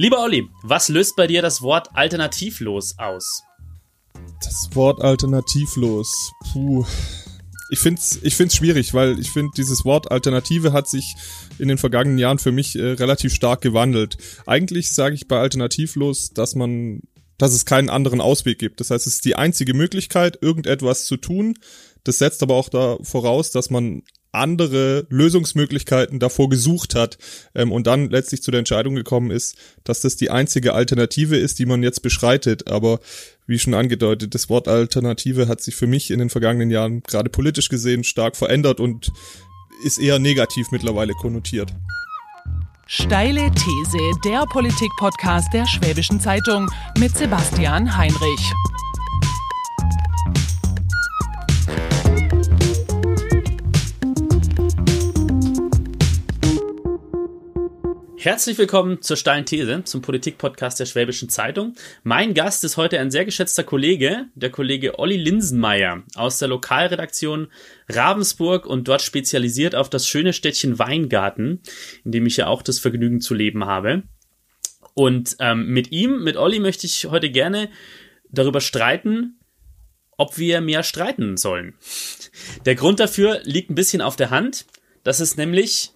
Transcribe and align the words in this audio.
Lieber 0.00 0.22
Olli, 0.22 0.48
was 0.62 0.88
löst 0.88 1.16
bei 1.16 1.26
dir 1.26 1.42
das 1.42 1.60
Wort 1.60 1.88
alternativlos 1.92 2.96
aus? 2.98 3.42
Das 4.44 4.68
Wort 4.74 5.02
alternativlos. 5.02 6.08
Puh. 6.52 6.86
Ich 7.72 7.80
find's, 7.80 8.16
ich 8.22 8.36
find's 8.36 8.54
schwierig, 8.54 8.94
weil 8.94 9.18
ich 9.18 9.32
finde, 9.32 9.50
dieses 9.56 9.84
Wort 9.84 10.12
Alternative 10.12 10.72
hat 10.72 10.88
sich 10.88 11.16
in 11.58 11.66
den 11.66 11.78
vergangenen 11.78 12.18
Jahren 12.18 12.38
für 12.38 12.52
mich 12.52 12.78
äh, 12.78 12.92
relativ 12.92 13.34
stark 13.34 13.60
gewandelt. 13.60 14.18
Eigentlich 14.46 14.92
sage 14.92 15.16
ich 15.16 15.26
bei 15.26 15.40
Alternativlos, 15.40 16.30
dass 16.30 16.54
man, 16.54 17.00
dass 17.36 17.52
es 17.52 17.66
keinen 17.66 17.90
anderen 17.90 18.20
Ausweg 18.20 18.60
gibt. 18.60 18.78
Das 18.78 18.90
heißt, 18.92 19.04
es 19.08 19.14
ist 19.14 19.24
die 19.24 19.34
einzige 19.34 19.74
Möglichkeit, 19.74 20.38
irgendetwas 20.40 21.06
zu 21.06 21.16
tun. 21.16 21.58
Das 22.04 22.18
setzt 22.18 22.44
aber 22.44 22.54
auch 22.54 22.68
da 22.68 22.98
voraus, 23.02 23.50
dass 23.50 23.68
man 23.68 24.04
andere 24.32 25.06
Lösungsmöglichkeiten 25.08 26.18
davor 26.18 26.48
gesucht 26.48 26.94
hat 26.94 27.18
ähm, 27.54 27.72
und 27.72 27.86
dann 27.86 28.10
letztlich 28.10 28.42
zu 28.42 28.50
der 28.50 28.58
Entscheidung 28.58 28.94
gekommen 28.94 29.30
ist, 29.30 29.56
dass 29.84 30.00
das 30.00 30.16
die 30.16 30.30
einzige 30.30 30.74
Alternative 30.74 31.36
ist, 31.36 31.58
die 31.58 31.66
man 31.66 31.82
jetzt 31.82 32.02
beschreitet. 32.02 32.68
Aber 32.68 33.00
wie 33.46 33.58
schon 33.58 33.74
angedeutet, 33.74 34.34
das 34.34 34.48
Wort 34.48 34.68
Alternative 34.68 35.48
hat 35.48 35.60
sich 35.60 35.76
für 35.76 35.86
mich 35.86 36.10
in 36.10 36.18
den 36.18 36.30
vergangenen 36.30 36.70
Jahren 36.70 37.02
gerade 37.02 37.30
politisch 37.30 37.68
gesehen 37.68 38.04
stark 38.04 38.36
verändert 38.36 38.80
und 38.80 39.10
ist 39.84 39.98
eher 39.98 40.18
negativ 40.18 40.70
mittlerweile 40.70 41.12
konnotiert. 41.14 41.72
Steile 42.86 43.50
These, 43.52 43.98
der 44.24 44.44
Politik-Podcast 44.46 45.52
der 45.52 45.66
Schwäbischen 45.66 46.20
Zeitung 46.20 46.70
mit 46.98 47.14
Sebastian 47.16 47.96
Heinrich. 47.96 48.52
Herzlich 58.20 58.58
willkommen 58.58 59.00
zur 59.00 59.16
Steilen 59.16 59.46
These, 59.46 59.84
zum 59.84 60.02
Politik-Podcast 60.02 60.80
der 60.80 60.86
Schwäbischen 60.86 61.28
Zeitung. 61.28 61.74
Mein 62.02 62.34
Gast 62.34 62.64
ist 62.64 62.76
heute 62.76 62.98
ein 62.98 63.12
sehr 63.12 63.24
geschätzter 63.24 63.62
Kollege, 63.62 64.26
der 64.34 64.50
Kollege 64.50 64.98
Olli 64.98 65.16
Linsenmeier 65.16 66.02
aus 66.16 66.38
der 66.38 66.48
Lokalredaktion 66.48 67.46
Ravensburg 67.88 68.66
und 68.66 68.88
dort 68.88 69.02
spezialisiert 69.02 69.76
auf 69.76 69.88
das 69.88 70.08
schöne 70.08 70.32
Städtchen 70.32 70.80
Weingarten, 70.80 71.62
in 72.04 72.10
dem 72.10 72.26
ich 72.26 72.38
ja 72.38 72.48
auch 72.48 72.62
das 72.62 72.80
Vergnügen 72.80 73.20
zu 73.20 73.34
leben 73.34 73.66
habe. 73.66 74.02
Und 74.94 75.36
ähm, 75.38 75.68
mit 75.68 75.92
ihm, 75.92 76.24
mit 76.24 76.36
Olli, 76.36 76.58
möchte 76.58 76.86
ich 76.86 77.04
heute 77.04 77.30
gerne 77.30 77.70
darüber 78.32 78.60
streiten, 78.60 79.38
ob 80.16 80.38
wir 80.38 80.60
mehr 80.60 80.82
streiten 80.82 81.36
sollen. 81.36 81.76
Der 82.66 82.74
Grund 82.74 82.98
dafür 82.98 83.42
liegt 83.44 83.70
ein 83.70 83.76
bisschen 83.76 84.02
auf 84.02 84.16
der 84.16 84.30
Hand. 84.30 84.66
Das 85.04 85.20
ist 85.20 85.38
nämlich 85.38 85.92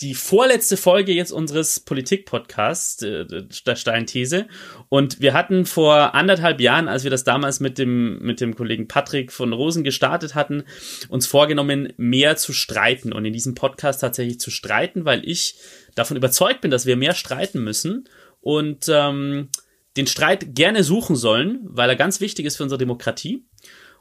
die 0.00 0.14
vorletzte 0.14 0.76
Folge 0.76 1.12
jetzt 1.12 1.32
unseres 1.32 1.80
Politik-Podcasts, 1.80 3.02
äh, 3.02 3.26
der 3.26 3.76
Steinthese. 3.76 4.46
Und 4.88 5.20
wir 5.20 5.34
hatten 5.34 5.66
vor 5.66 6.14
anderthalb 6.14 6.60
Jahren, 6.60 6.88
als 6.88 7.04
wir 7.04 7.10
das 7.10 7.24
damals 7.24 7.60
mit 7.60 7.78
dem, 7.78 8.18
mit 8.20 8.40
dem 8.40 8.54
Kollegen 8.54 8.86
Patrick 8.86 9.32
von 9.32 9.52
Rosen 9.52 9.84
gestartet 9.84 10.34
hatten, 10.34 10.64
uns 11.08 11.26
vorgenommen, 11.26 11.92
mehr 11.96 12.36
zu 12.36 12.52
streiten 12.52 13.12
und 13.12 13.24
in 13.24 13.32
diesem 13.32 13.54
Podcast 13.54 14.00
tatsächlich 14.00 14.38
zu 14.38 14.50
streiten, 14.50 15.04
weil 15.04 15.28
ich 15.28 15.56
davon 15.94 16.16
überzeugt 16.16 16.60
bin, 16.60 16.70
dass 16.70 16.86
wir 16.86 16.96
mehr 16.96 17.14
streiten 17.14 17.62
müssen 17.62 18.08
und 18.40 18.86
ähm, 18.88 19.48
den 19.96 20.06
Streit 20.06 20.54
gerne 20.54 20.84
suchen 20.84 21.16
sollen, 21.16 21.58
weil 21.62 21.90
er 21.90 21.96
ganz 21.96 22.20
wichtig 22.20 22.46
ist 22.46 22.56
für 22.56 22.62
unsere 22.62 22.78
Demokratie. 22.78 23.44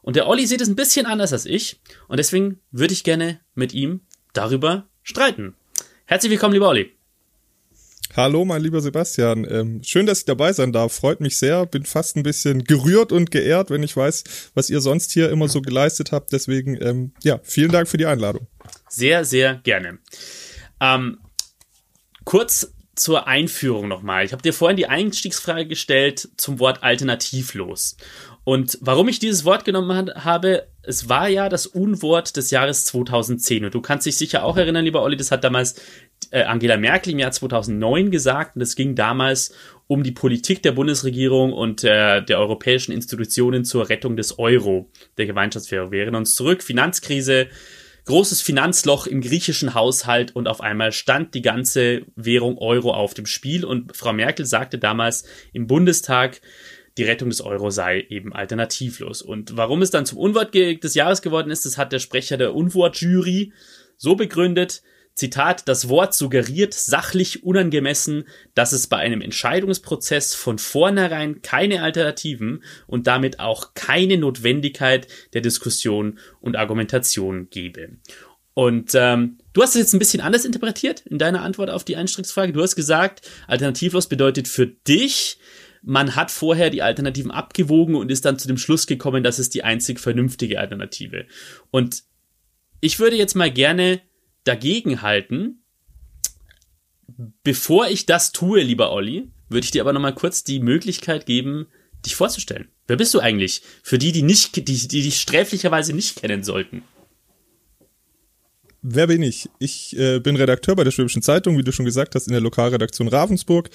Und 0.03 0.15
der 0.15 0.27
Olli 0.27 0.45
sieht 0.45 0.61
es 0.61 0.69
ein 0.69 0.75
bisschen 0.75 1.07
anders 1.07 1.33
als 1.33 1.45
ich 1.45 1.81
und 2.07 2.17
deswegen 2.17 2.59
würde 2.71 2.93
ich 2.93 3.03
gerne 3.03 3.39
mit 3.55 3.73
ihm 3.73 4.01
darüber 4.33 4.87
streiten. 5.01 5.55
Herzlich 6.09 6.31
willkommen, 6.31 6.53
lieber 6.53 6.69
Olli. 6.69 6.93
Hallo, 8.15 8.45
mein 8.45 8.61
lieber 8.61 8.79
Sebastian. 8.79 9.45
Ähm, 9.49 9.83
schön, 9.83 10.05
dass 10.05 10.19
ich 10.19 10.25
dabei 10.25 10.53
sein 10.53 10.71
darf. 10.71 10.93
Freut 10.93 11.19
mich 11.19 11.37
sehr. 11.37 11.65
Bin 11.65 11.83
fast 11.83 12.15
ein 12.15 12.23
bisschen 12.23 12.63
gerührt 12.63 13.11
und 13.11 13.29
geehrt, 13.29 13.69
wenn 13.71 13.83
ich 13.83 13.97
weiß, 13.97 14.51
was 14.53 14.69
ihr 14.69 14.79
sonst 14.79 15.11
hier 15.11 15.29
immer 15.29 15.49
so 15.49 15.61
geleistet 15.61 16.13
habt. 16.13 16.31
Deswegen, 16.31 16.81
ähm, 16.81 17.11
ja, 17.23 17.41
vielen 17.43 17.73
Dank 17.73 17.89
für 17.89 17.97
die 17.97 18.05
Einladung. 18.05 18.47
Sehr, 18.87 19.25
sehr 19.25 19.55
gerne. 19.55 19.99
Ähm, 20.79 21.17
kurz 22.23 22.73
zur 22.95 23.27
Einführung 23.27 23.89
nochmal. 23.89 24.23
Ich 24.23 24.31
habe 24.31 24.41
dir 24.41 24.53
vorhin 24.53 24.77
die 24.77 24.87
Einstiegsfrage 24.87 25.67
gestellt 25.67 26.29
zum 26.37 26.59
Wort 26.59 26.83
alternativlos. 26.83 27.97
Und 28.47 28.77
warum 28.79 29.09
ich 29.09 29.19
dieses 29.19 29.43
Wort 29.43 29.65
genommen 29.65 30.09
habe, 30.23 30.69
es 30.81 31.09
war 31.09 31.27
ja 31.27 31.49
das 31.49 31.67
Unwort 31.67 32.37
des 32.37 32.49
Jahres 32.49 32.85
2010. 32.85 33.65
Und 33.65 33.73
du 33.73 33.81
kannst 33.81 34.05
dich 34.05 34.15
sicher 34.15 34.45
auch 34.45 34.55
erinnern, 34.55 34.85
lieber 34.85 35.03
Olli, 35.03 35.17
das 35.17 35.31
hat 35.31 35.43
damals 35.43 35.75
äh, 36.31 36.43
Angela 36.43 36.77
Merkel 36.77 37.11
im 37.11 37.19
Jahr 37.19 37.31
2009 37.31 38.09
gesagt. 38.09 38.55
Und 38.55 38.61
es 38.61 38.77
ging 38.77 38.95
damals 38.95 39.53
um 39.87 40.01
die 40.01 40.13
Politik 40.13 40.63
der 40.63 40.71
Bundesregierung 40.71 41.51
und 41.51 41.83
äh, 41.83 42.23
der 42.23 42.39
europäischen 42.39 42.93
Institutionen 42.93 43.65
zur 43.65 43.89
Rettung 43.89 44.15
des 44.15 44.39
Euro, 44.39 44.89
der 45.17 45.25
Gemeinschaftswährung. 45.25 45.91
Wir 45.91 46.03
erinnern 46.03 46.21
uns 46.21 46.35
zurück, 46.35 46.63
Finanzkrise, 46.63 47.47
großes 48.05 48.41
Finanzloch 48.41 49.07
im 49.07 49.19
griechischen 49.19 49.73
Haushalt 49.73 50.33
und 50.37 50.47
auf 50.47 50.61
einmal 50.61 50.93
stand 50.93 51.33
die 51.33 51.41
ganze 51.41 52.03
Währung 52.15 52.57
Euro 52.59 52.93
auf 52.93 53.13
dem 53.13 53.25
Spiel. 53.25 53.65
Und 53.65 53.97
Frau 53.97 54.13
Merkel 54.13 54.45
sagte 54.45 54.77
damals 54.79 55.25
im 55.51 55.67
Bundestag, 55.67 56.39
die 56.97 57.03
Rettung 57.03 57.29
des 57.29 57.41
Euro 57.41 57.69
sei 57.69 58.05
eben 58.09 58.33
alternativlos. 58.33 59.21
Und 59.21 59.55
warum 59.55 59.81
es 59.81 59.91
dann 59.91 60.05
zum 60.05 60.17
Unwort 60.17 60.53
des 60.53 60.95
Jahres 60.95 61.21
geworden 61.21 61.51
ist, 61.51 61.65
das 61.65 61.77
hat 61.77 61.91
der 61.91 61.99
Sprecher 61.99 62.37
der 62.37 62.55
Unwortjury 62.55 63.53
so 63.97 64.15
begründet, 64.15 64.81
Zitat, 65.17 65.67
das 65.67 65.89
Wort 65.89 66.13
suggeriert 66.13 66.75
sachlich 66.75 67.43
unangemessen, 67.43 68.25
dass 68.53 68.71
es 68.71 68.85
bei 68.85 68.97
einem 68.97 69.21
Entscheidungsprozess 69.21 70.35
von 70.35 70.59
vornherein 70.59 71.41
keine 71.41 71.81
Alternativen 71.81 72.63
und 72.85 73.07
damit 73.07 73.39
auch 73.39 73.73
keine 73.73 74.19
Notwendigkeit 74.19 75.07
der 75.33 75.41
Diskussion 75.41 76.19
und 76.39 76.55
Argumentation 76.55 77.49
gebe. 77.49 77.97
Und 78.53 78.91
ähm, 78.93 79.39
du 79.53 79.63
hast 79.63 79.71
es 79.71 79.81
jetzt 79.81 79.93
ein 79.93 79.99
bisschen 79.99 80.21
anders 80.21 80.45
interpretiert 80.45 81.01
in 81.07 81.17
deiner 81.17 81.41
Antwort 81.41 81.71
auf 81.71 81.83
die 81.83 81.95
Einstiegsfrage. 81.95 82.53
Du 82.53 82.61
hast 82.61 82.75
gesagt, 82.75 83.27
alternativlos 83.47 84.07
bedeutet 84.07 84.47
für 84.47 84.67
dich, 84.67 85.39
man 85.87 86.17
hat 86.17 86.31
vorher 86.31 86.69
die 86.69 86.81
Alternativen 86.81 87.31
abgewogen 87.31 87.95
und 87.95 88.11
ist 88.11 88.25
dann 88.25 88.37
zu 88.37 88.47
dem 88.49 88.57
Schluss 88.57 88.87
gekommen, 88.87 89.23
das 89.23 89.39
ist 89.39 89.53
die 89.53 89.63
einzig 89.63 90.01
vernünftige 90.01 90.59
Alternative. 90.59 91.25
Und 91.71 92.03
ich 92.81 92.99
würde 92.99 93.15
jetzt 93.15 93.35
mal 93.35 93.49
gerne 93.49 94.01
dagegen 94.43 95.01
halten. 95.01 95.63
Bevor 97.41 97.87
ich 97.87 98.05
das 98.05 98.33
tue, 98.33 98.61
lieber 98.61 98.91
Olli, 98.91 99.31
würde 99.47 99.63
ich 99.63 99.71
dir 99.71 99.81
aber 99.81 99.93
nochmal 99.93 100.13
kurz 100.13 100.43
die 100.43 100.59
Möglichkeit 100.59 101.25
geben, 101.25 101.67
dich 102.05 102.15
vorzustellen. 102.15 102.67
Wer 102.87 102.97
bist 102.97 103.13
du 103.13 103.19
eigentlich? 103.19 103.61
Für 103.81 103.97
die, 103.97 104.11
die 104.11 104.23
nicht, 104.23 104.57
die, 104.57 104.63
die 104.63 105.01
dich 105.01 105.21
sträflicherweise 105.21 105.93
nicht 105.93 106.17
kennen 106.17 106.43
sollten. 106.43 106.83
Wer 108.81 109.07
bin 109.07 109.23
ich? 109.23 109.49
Ich 109.59 109.97
äh, 109.97 110.19
bin 110.19 110.35
Redakteur 110.35 110.75
bei 110.75 110.83
der 110.83 110.91
Schwäbischen 110.91 111.21
Zeitung, 111.21 111.57
wie 111.57 111.63
du 111.63 111.71
schon 111.71 111.85
gesagt 111.85 112.13
hast, 112.13 112.27
in 112.27 112.33
der 112.33 112.41
Lokalredaktion 112.41 113.07
Ravensburg, 113.07 113.69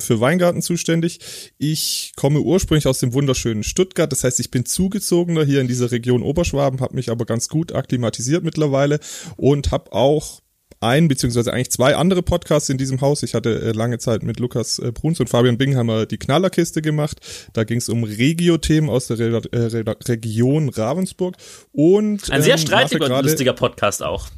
für 0.00 0.20
Weingarten 0.20 0.62
zuständig. 0.62 1.20
Ich 1.58 2.12
komme 2.16 2.40
ursprünglich 2.40 2.86
aus 2.86 2.98
dem 2.98 3.12
wunderschönen 3.12 3.62
Stuttgart, 3.62 4.10
das 4.10 4.24
heißt, 4.24 4.40
ich 4.40 4.50
bin 4.50 4.66
zugezogener 4.66 5.44
hier 5.44 5.60
in 5.60 5.68
dieser 5.68 5.90
Region 5.90 6.22
Oberschwaben, 6.22 6.80
habe 6.80 6.94
mich 6.94 7.10
aber 7.10 7.24
ganz 7.24 7.48
gut 7.48 7.72
akklimatisiert 7.72 8.44
mittlerweile 8.44 9.00
und 9.36 9.70
habe 9.70 9.92
auch 9.92 10.40
ein 10.80 11.08
beziehungsweise 11.08 11.52
eigentlich 11.52 11.70
zwei 11.70 11.96
andere 11.96 12.22
Podcasts 12.22 12.68
in 12.68 12.78
diesem 12.78 13.00
Haus. 13.00 13.22
Ich 13.22 13.34
hatte 13.34 13.60
äh, 13.60 13.72
lange 13.72 13.98
Zeit 13.98 14.22
mit 14.22 14.38
Lukas 14.38 14.78
äh, 14.78 14.92
Bruns 14.92 15.20
und 15.20 15.28
Fabian 15.28 15.58
Bingheimer 15.58 16.06
die 16.06 16.18
Knallerkiste 16.18 16.82
gemacht. 16.82 17.18
Da 17.52 17.64
ging 17.64 17.78
es 17.78 17.88
um 17.88 18.04
Regio-Themen 18.04 18.90
aus 18.90 19.06
der 19.06 19.18
Re 19.18 19.42
Re 19.52 19.96
Region 20.06 20.68
Ravensburg 20.68 21.36
und 21.72 22.30
ein 22.30 22.42
sehr 22.42 22.54
ähm, 22.54 22.60
streitiger 22.60 23.16
und 23.16 23.24
lustiger 23.24 23.54
Podcast 23.54 24.02
auch. 24.02 24.28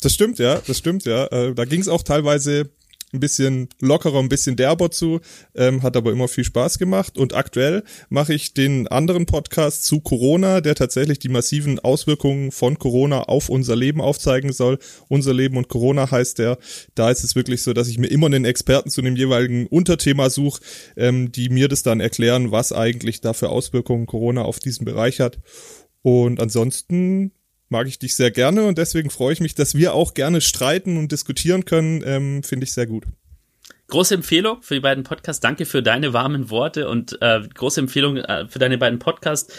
Das 0.00 0.14
stimmt, 0.14 0.38
ja, 0.38 0.60
das 0.66 0.78
stimmt, 0.78 1.04
ja. 1.04 1.26
Äh, 1.26 1.54
da 1.54 1.64
ging 1.64 1.80
es 1.80 1.88
auch 1.88 2.02
teilweise 2.02 2.70
ein 3.12 3.20
bisschen 3.20 3.68
lockerer, 3.80 4.18
ein 4.18 4.28
bisschen 4.28 4.56
derber 4.56 4.90
zu, 4.90 5.20
ähm, 5.54 5.82
hat 5.82 5.96
aber 5.96 6.12
immer 6.12 6.28
viel 6.28 6.44
Spaß 6.44 6.78
gemacht. 6.78 7.18
Und 7.18 7.34
aktuell 7.34 7.82
mache 8.08 8.34
ich 8.34 8.54
den 8.54 8.88
anderen 8.88 9.26
Podcast 9.26 9.84
zu 9.84 10.00
Corona, 10.00 10.60
der 10.60 10.74
tatsächlich 10.74 11.18
die 11.18 11.28
massiven 11.28 11.78
Auswirkungen 11.78 12.52
von 12.52 12.78
Corona 12.78 13.22
auf 13.24 13.48
unser 13.48 13.76
Leben 13.76 14.00
aufzeigen 14.00 14.52
soll. 14.52 14.78
Unser 15.08 15.34
Leben 15.34 15.56
und 15.56 15.68
Corona 15.68 16.10
heißt 16.10 16.38
der. 16.38 16.58
Da 16.94 17.10
ist 17.10 17.24
es 17.24 17.34
wirklich 17.34 17.62
so, 17.62 17.72
dass 17.72 17.88
ich 17.88 17.98
mir 17.98 18.08
immer 18.08 18.26
einen 18.26 18.44
Experten 18.44 18.90
zu 18.90 19.02
dem 19.02 19.16
jeweiligen 19.16 19.66
Unterthema 19.66 20.30
suche, 20.30 20.62
ähm, 20.96 21.32
die 21.32 21.50
mir 21.50 21.68
das 21.68 21.82
dann 21.82 22.00
erklären, 22.00 22.50
was 22.50 22.72
eigentlich 22.72 23.20
da 23.20 23.32
für 23.34 23.50
Auswirkungen 23.50 24.06
Corona 24.06 24.42
auf 24.42 24.58
diesen 24.58 24.84
Bereich 24.84 25.20
hat. 25.20 25.38
Und 26.02 26.40
ansonsten 26.40 27.32
mag 27.72 27.88
ich 27.88 27.98
dich 27.98 28.14
sehr 28.14 28.30
gerne 28.30 28.62
und 28.64 28.78
deswegen 28.78 29.10
freue 29.10 29.32
ich 29.32 29.40
mich, 29.40 29.56
dass 29.56 29.74
wir 29.74 29.94
auch 29.94 30.14
gerne 30.14 30.40
streiten 30.40 30.96
und 30.96 31.10
diskutieren 31.10 31.64
können. 31.64 32.04
Ähm, 32.06 32.44
Finde 32.44 32.64
ich 32.64 32.72
sehr 32.72 32.86
gut. 32.86 33.04
große 33.88 34.14
Empfehlung 34.14 34.62
für 34.62 34.74
die 34.74 34.80
beiden 34.80 35.04
Podcasts. 35.04 35.40
Danke 35.40 35.66
für 35.66 35.82
deine 35.82 36.14
warmen 36.14 36.48
Worte 36.48 36.88
und 36.88 37.18
äh, 37.20 37.40
große 37.54 37.78
Empfehlung 37.80 38.16
äh, 38.16 38.48
für 38.48 38.58
deine 38.58 38.78
beiden 38.78 38.98
Podcasts. 38.98 39.52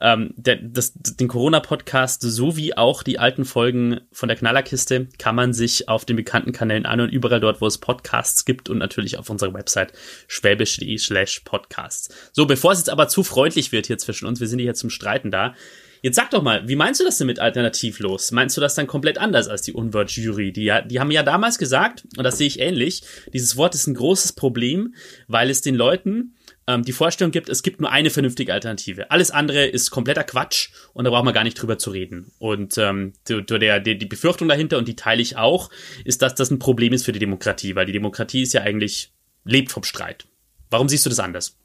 Ähm, 0.00 0.32
der, 0.36 0.56
das, 0.62 0.92
den 0.94 1.26
Corona-Podcast 1.26 2.22
sowie 2.22 2.74
auch 2.74 3.02
die 3.02 3.18
alten 3.18 3.44
Folgen 3.44 4.00
von 4.12 4.28
der 4.28 4.36
Knallerkiste 4.36 5.08
kann 5.18 5.34
man 5.34 5.52
sich 5.52 5.88
auf 5.88 6.04
den 6.04 6.14
bekannten 6.16 6.52
Kanälen 6.52 6.86
an 6.86 7.00
und 7.00 7.08
überall 7.08 7.40
dort, 7.40 7.60
wo 7.60 7.66
es 7.66 7.78
Podcasts 7.78 8.44
gibt 8.44 8.68
und 8.68 8.78
natürlich 8.78 9.18
auf 9.18 9.28
unserer 9.28 9.54
Website 9.54 9.92
schwäbisch.de 10.28 10.96
slash 10.98 11.40
podcasts. 11.40 12.14
So, 12.32 12.46
bevor 12.46 12.72
es 12.72 12.78
jetzt 12.78 12.90
aber 12.90 13.08
zu 13.08 13.24
freundlich 13.24 13.72
wird 13.72 13.86
hier 13.86 13.98
zwischen 13.98 14.26
uns, 14.26 14.38
wir 14.38 14.46
sind 14.46 14.60
hier 14.60 14.74
zum 14.74 14.90
Streiten 14.90 15.32
da. 15.32 15.54
Jetzt 16.02 16.16
sag 16.16 16.30
doch 16.30 16.42
mal, 16.42 16.66
wie 16.66 16.76
meinst 16.76 17.00
du 17.00 17.04
das 17.04 17.18
denn 17.18 17.26
mit 17.26 17.38
alternativlos? 17.38 18.32
Meinst 18.32 18.56
du 18.56 18.60
das 18.60 18.74
dann 18.74 18.86
komplett 18.86 19.18
anders 19.18 19.48
als 19.48 19.62
die 19.62 19.72
Unwort-Jury? 19.72 20.52
Die, 20.52 20.72
die 20.86 21.00
haben 21.00 21.10
ja 21.10 21.22
damals 21.22 21.58
gesagt, 21.58 22.04
und 22.16 22.24
das 22.24 22.38
sehe 22.38 22.46
ich 22.46 22.60
ähnlich, 22.60 23.02
dieses 23.32 23.56
Wort 23.56 23.74
ist 23.74 23.86
ein 23.86 23.94
großes 23.94 24.32
Problem, 24.32 24.94
weil 25.28 25.50
es 25.50 25.60
den 25.60 25.74
Leuten 25.74 26.34
ähm, 26.66 26.84
die 26.84 26.92
Vorstellung 26.92 27.32
gibt, 27.32 27.48
es 27.48 27.62
gibt 27.62 27.80
nur 27.80 27.90
eine 27.90 28.10
vernünftige 28.10 28.52
Alternative. 28.54 29.10
Alles 29.10 29.30
andere 29.30 29.66
ist 29.66 29.90
kompletter 29.90 30.24
Quatsch 30.24 30.70
und 30.94 31.04
da 31.04 31.10
braucht 31.10 31.24
man 31.24 31.34
gar 31.34 31.44
nicht 31.44 31.60
drüber 31.60 31.78
zu 31.78 31.90
reden. 31.90 32.32
Und 32.38 32.78
ähm, 32.78 33.12
der, 33.28 33.80
der, 33.80 33.80
die 33.80 34.06
Befürchtung 34.06 34.48
dahinter, 34.48 34.78
und 34.78 34.88
die 34.88 34.96
teile 34.96 35.20
ich 35.20 35.36
auch, 35.36 35.70
ist, 36.04 36.22
dass 36.22 36.34
das 36.34 36.50
ein 36.50 36.58
Problem 36.58 36.92
ist 36.92 37.04
für 37.04 37.12
die 37.12 37.18
Demokratie, 37.18 37.74
weil 37.74 37.86
die 37.86 37.92
Demokratie 37.92 38.42
ist 38.42 38.54
ja 38.54 38.62
eigentlich, 38.62 39.12
lebt 39.44 39.70
vom 39.70 39.82
Streit. 39.82 40.26
Warum 40.70 40.88
siehst 40.88 41.04
du 41.04 41.10
das 41.10 41.18
anders? 41.18 41.56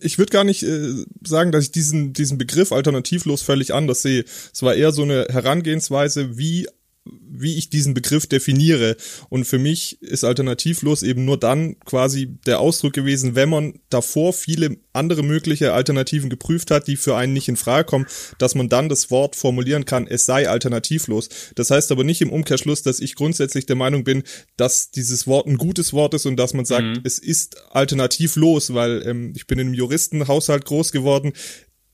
Ich 0.00 0.18
würde 0.18 0.30
gar 0.30 0.44
nicht 0.44 0.62
äh, 0.62 1.04
sagen, 1.24 1.52
dass 1.52 1.64
ich 1.64 1.72
diesen, 1.72 2.12
diesen 2.12 2.38
Begriff 2.38 2.72
alternativlos 2.72 3.42
völlig 3.42 3.74
anders 3.74 4.02
sehe. 4.02 4.24
Es 4.52 4.62
war 4.62 4.74
eher 4.74 4.92
so 4.92 5.02
eine 5.02 5.26
Herangehensweise, 5.30 6.38
wie 6.38 6.68
wie 7.04 7.56
ich 7.58 7.68
diesen 7.68 7.92
Begriff 7.92 8.26
definiere. 8.26 8.96
Und 9.28 9.44
für 9.44 9.58
mich 9.58 10.00
ist 10.00 10.24
alternativlos 10.24 11.02
eben 11.02 11.24
nur 11.24 11.38
dann 11.38 11.78
quasi 11.80 12.38
der 12.46 12.60
Ausdruck 12.60 12.94
gewesen, 12.94 13.34
wenn 13.34 13.50
man 13.50 13.80
davor 13.90 14.32
viele 14.32 14.78
andere 14.92 15.22
mögliche 15.22 15.74
Alternativen 15.74 16.30
geprüft 16.30 16.70
hat, 16.70 16.86
die 16.86 16.96
für 16.96 17.16
einen 17.16 17.34
nicht 17.34 17.48
in 17.48 17.56
Frage 17.56 17.86
kommen, 17.86 18.06
dass 18.38 18.54
man 18.54 18.68
dann 18.68 18.88
das 18.88 19.10
Wort 19.10 19.36
formulieren 19.36 19.84
kann, 19.84 20.06
es 20.06 20.24
sei 20.24 20.48
alternativlos. 20.48 21.28
Das 21.54 21.70
heißt 21.70 21.92
aber 21.92 22.04
nicht 22.04 22.22
im 22.22 22.30
Umkehrschluss, 22.30 22.82
dass 22.82 23.00
ich 23.00 23.14
grundsätzlich 23.14 23.66
der 23.66 23.76
Meinung 23.76 24.04
bin, 24.04 24.22
dass 24.56 24.90
dieses 24.90 25.26
Wort 25.26 25.46
ein 25.46 25.58
gutes 25.58 25.92
Wort 25.92 26.14
ist 26.14 26.26
und 26.26 26.36
dass 26.36 26.54
man 26.54 26.64
sagt, 26.64 26.84
mhm. 26.84 27.00
es 27.04 27.18
ist 27.18 27.56
alternativlos, 27.70 28.72
weil 28.72 29.02
ähm, 29.06 29.32
ich 29.36 29.46
bin 29.46 29.58
in 29.58 29.66
einem 29.66 29.74
Juristenhaushalt 29.74 30.64
groß 30.64 30.92
geworden 30.92 31.32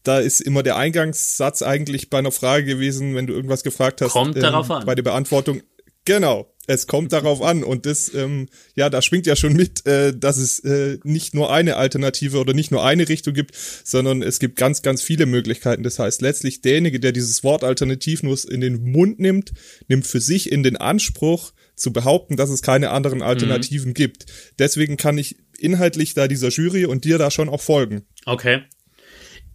da 0.02 0.18
ist 0.18 0.40
immer 0.40 0.62
der 0.62 0.76
Eingangssatz 0.76 1.62
eigentlich 1.62 2.10
bei 2.10 2.18
einer 2.18 2.32
Frage 2.32 2.64
gewesen, 2.64 3.14
wenn 3.14 3.26
du 3.26 3.34
irgendwas 3.34 3.62
gefragt 3.62 4.00
hast. 4.00 4.12
Kommt 4.12 4.36
ähm, 4.36 4.42
darauf 4.42 4.70
an. 4.70 4.86
Bei 4.86 4.94
der 4.94 5.02
Beantwortung. 5.02 5.62
Genau, 6.06 6.50
es 6.66 6.86
kommt 6.86 7.12
darauf 7.12 7.42
an. 7.42 7.62
Und 7.62 7.84
das, 7.84 8.12
ähm, 8.14 8.48
ja, 8.74 8.88
da 8.88 9.02
schwingt 9.02 9.26
ja 9.26 9.36
schon 9.36 9.52
mit, 9.52 9.86
äh, 9.86 10.16
dass 10.16 10.38
es 10.38 10.60
äh, 10.60 10.98
nicht 11.04 11.34
nur 11.34 11.52
eine 11.52 11.76
Alternative 11.76 12.38
oder 12.38 12.54
nicht 12.54 12.70
nur 12.70 12.84
eine 12.84 13.08
Richtung 13.08 13.34
gibt, 13.34 13.54
sondern 13.54 14.22
es 14.22 14.38
gibt 14.38 14.56
ganz, 14.56 14.80
ganz 14.80 15.02
viele 15.02 15.26
Möglichkeiten. 15.26 15.82
Das 15.82 15.98
heißt, 15.98 16.22
letztlich 16.22 16.62
derjenige, 16.62 16.98
der 16.98 17.12
dieses 17.12 17.44
Wort 17.44 17.64
alternativ 17.64 18.22
nur 18.22 18.38
in 18.48 18.60
den 18.62 18.90
Mund 18.90 19.20
nimmt, 19.20 19.52
nimmt 19.88 20.06
für 20.06 20.20
sich 20.20 20.50
in 20.50 20.62
den 20.62 20.76
Anspruch, 20.76 21.52
zu 21.76 21.94
behaupten, 21.94 22.36
dass 22.36 22.50
es 22.50 22.60
keine 22.60 22.90
anderen 22.90 23.22
Alternativen 23.22 23.90
mhm. 23.90 23.94
gibt. 23.94 24.26
Deswegen 24.58 24.98
kann 24.98 25.16
ich 25.16 25.36
inhaltlich 25.58 26.12
da 26.12 26.28
dieser 26.28 26.50
Jury 26.50 26.84
und 26.84 27.04
dir 27.04 27.16
da 27.16 27.30
schon 27.30 27.48
auch 27.48 27.62
folgen. 27.62 28.02
Okay 28.26 28.64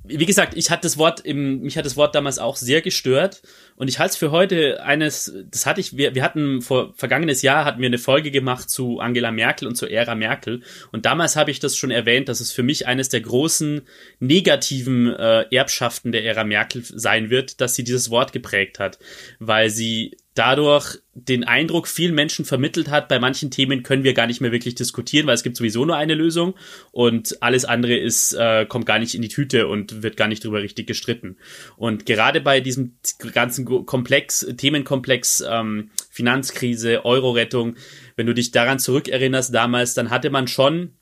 wie 0.07 0.25
gesagt, 0.25 0.56
ich 0.56 0.69
hatte 0.69 0.84
das 0.84 0.98
Wort 0.98 1.22
im, 1.22 1.62
mich 1.62 1.78
hat 1.78 1.86
das 1.86 1.98
Wort 1.98 2.16
damals 2.16 2.40
auch 2.40 2.56
sehr 2.56 2.81
gestört 2.81 3.42
und 3.75 3.88
ich 3.88 4.00
halte 4.00 4.12
es 4.12 4.18
für 4.18 4.31
heute 4.31 4.83
eines, 4.83 5.33
das 5.51 5.66
hatte 5.66 5.81
ich, 5.81 5.98
wir, 5.98 6.16
wir 6.16 6.24
hatten 6.24 6.62
vor 6.62 6.94
vergangenes 6.95 7.42
Jahr 7.42 7.66
hatten 7.66 7.81
wir 7.81 7.88
eine 7.88 7.98
Folge 7.98 8.31
gemacht 8.31 8.69
zu 8.69 9.00
Angela 9.00 9.31
Merkel 9.31 9.68
und 9.68 9.75
zu 9.75 9.88
Ära 9.88 10.16
Merkel 10.16 10.62
und 10.92 11.06
damals 11.06 11.36
habe 11.36 11.51
ich 11.51 11.60
das 11.60 11.75
schon 11.75 11.92
erwähnt, 11.92 12.30
dass 12.30 12.39
es 12.39 12.51
für 12.51 12.63
mich 12.63 12.88
eines 12.88 13.10
der 13.10 13.22
großen 13.22 13.81
negativen 14.19 15.13
äh, 15.13 15.45
Erbschaften 15.54 16.12
der 16.12 16.25
Ära 16.25 16.44
Merkel 16.44 16.83
sein 16.83 17.30
wird, 17.30 17.62
dass 17.62 17.75
sie 17.75 17.83
dieses 17.83 18.10
Wort 18.10 18.33
geprägt 18.33 18.80
hat, 18.80 19.00
weil 19.39 19.69
sie 19.69 20.18
dadurch 20.36 20.98
den 21.13 21.45
Eindruck 21.45 21.88
vielen 21.88 22.13
Menschen 22.13 22.44
vermittelt 22.44 22.89
hat, 22.89 23.07
bei 23.07 23.19
manchen 23.19 23.51
Themen 23.51 23.83
können 23.83 24.04
wir 24.04 24.13
gar 24.13 24.27
nicht 24.27 24.42
mehr 24.42 24.51
wirklich 24.51 24.75
diskutieren, 24.75 25.27
weil 25.27 25.33
es 25.33 25.44
gibt 25.44 25.56
sowieso 25.56 25.86
nur 25.86 25.95
eine 25.95 26.13
Lösung 26.13 26.56
und 26.92 27.42
alles 27.42 27.63
andere 27.63 27.95
ist, 27.95 28.33
äh, 28.33 28.66
kommt 28.66 28.86
gar 28.86 29.00
nicht 29.00 29.16
in 29.16 29.22
die 29.22 29.30
Tüte 29.30 29.68
und 29.68 30.04
wird 30.04 30.18
gar 30.18 30.27
nicht 30.27 30.44
drüber 30.44 30.62
richtig 30.62 30.88
gestritten. 30.88 31.38
Und 31.77 32.06
gerade 32.06 32.42
bei 32.42 32.60
diesem 32.60 32.98
ganzen 33.33 33.63
Komplex, 33.66 34.46
Themenkomplex 34.58 35.44
ähm, 35.48 35.92
Finanzkrise, 36.10 37.06
Euro-Rettung, 37.06 37.76
wenn 38.16 38.28
du 38.28 38.34
dich 38.34 38.52
daran 38.52 38.80
zurückerinnerst 38.80 39.54
damals, 39.54 39.94
dann 39.94 40.10
hatte 40.10 40.30
man 40.30 40.48
schon 40.48 40.94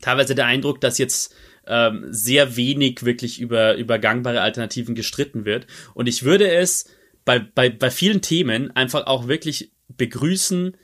teilweise 0.00 0.34
der 0.34 0.46
Eindruck, 0.46 0.80
dass 0.80 0.98
jetzt 0.98 1.34
ähm, 1.66 2.06
sehr 2.10 2.56
wenig 2.56 3.04
wirklich 3.04 3.40
über, 3.40 3.76
über 3.76 3.98
gangbare 3.98 4.40
Alternativen 4.40 4.94
gestritten 4.94 5.44
wird. 5.44 5.66
Und 5.94 6.08
ich 6.08 6.24
würde 6.24 6.50
es 6.50 6.90
bei, 7.24 7.38
bei, 7.38 7.70
bei 7.70 7.90
vielen 7.90 8.20
Themen 8.20 8.70
einfach 8.76 9.06
auch 9.06 9.28
wirklich 9.28 9.72
begrüßen, 9.88 10.76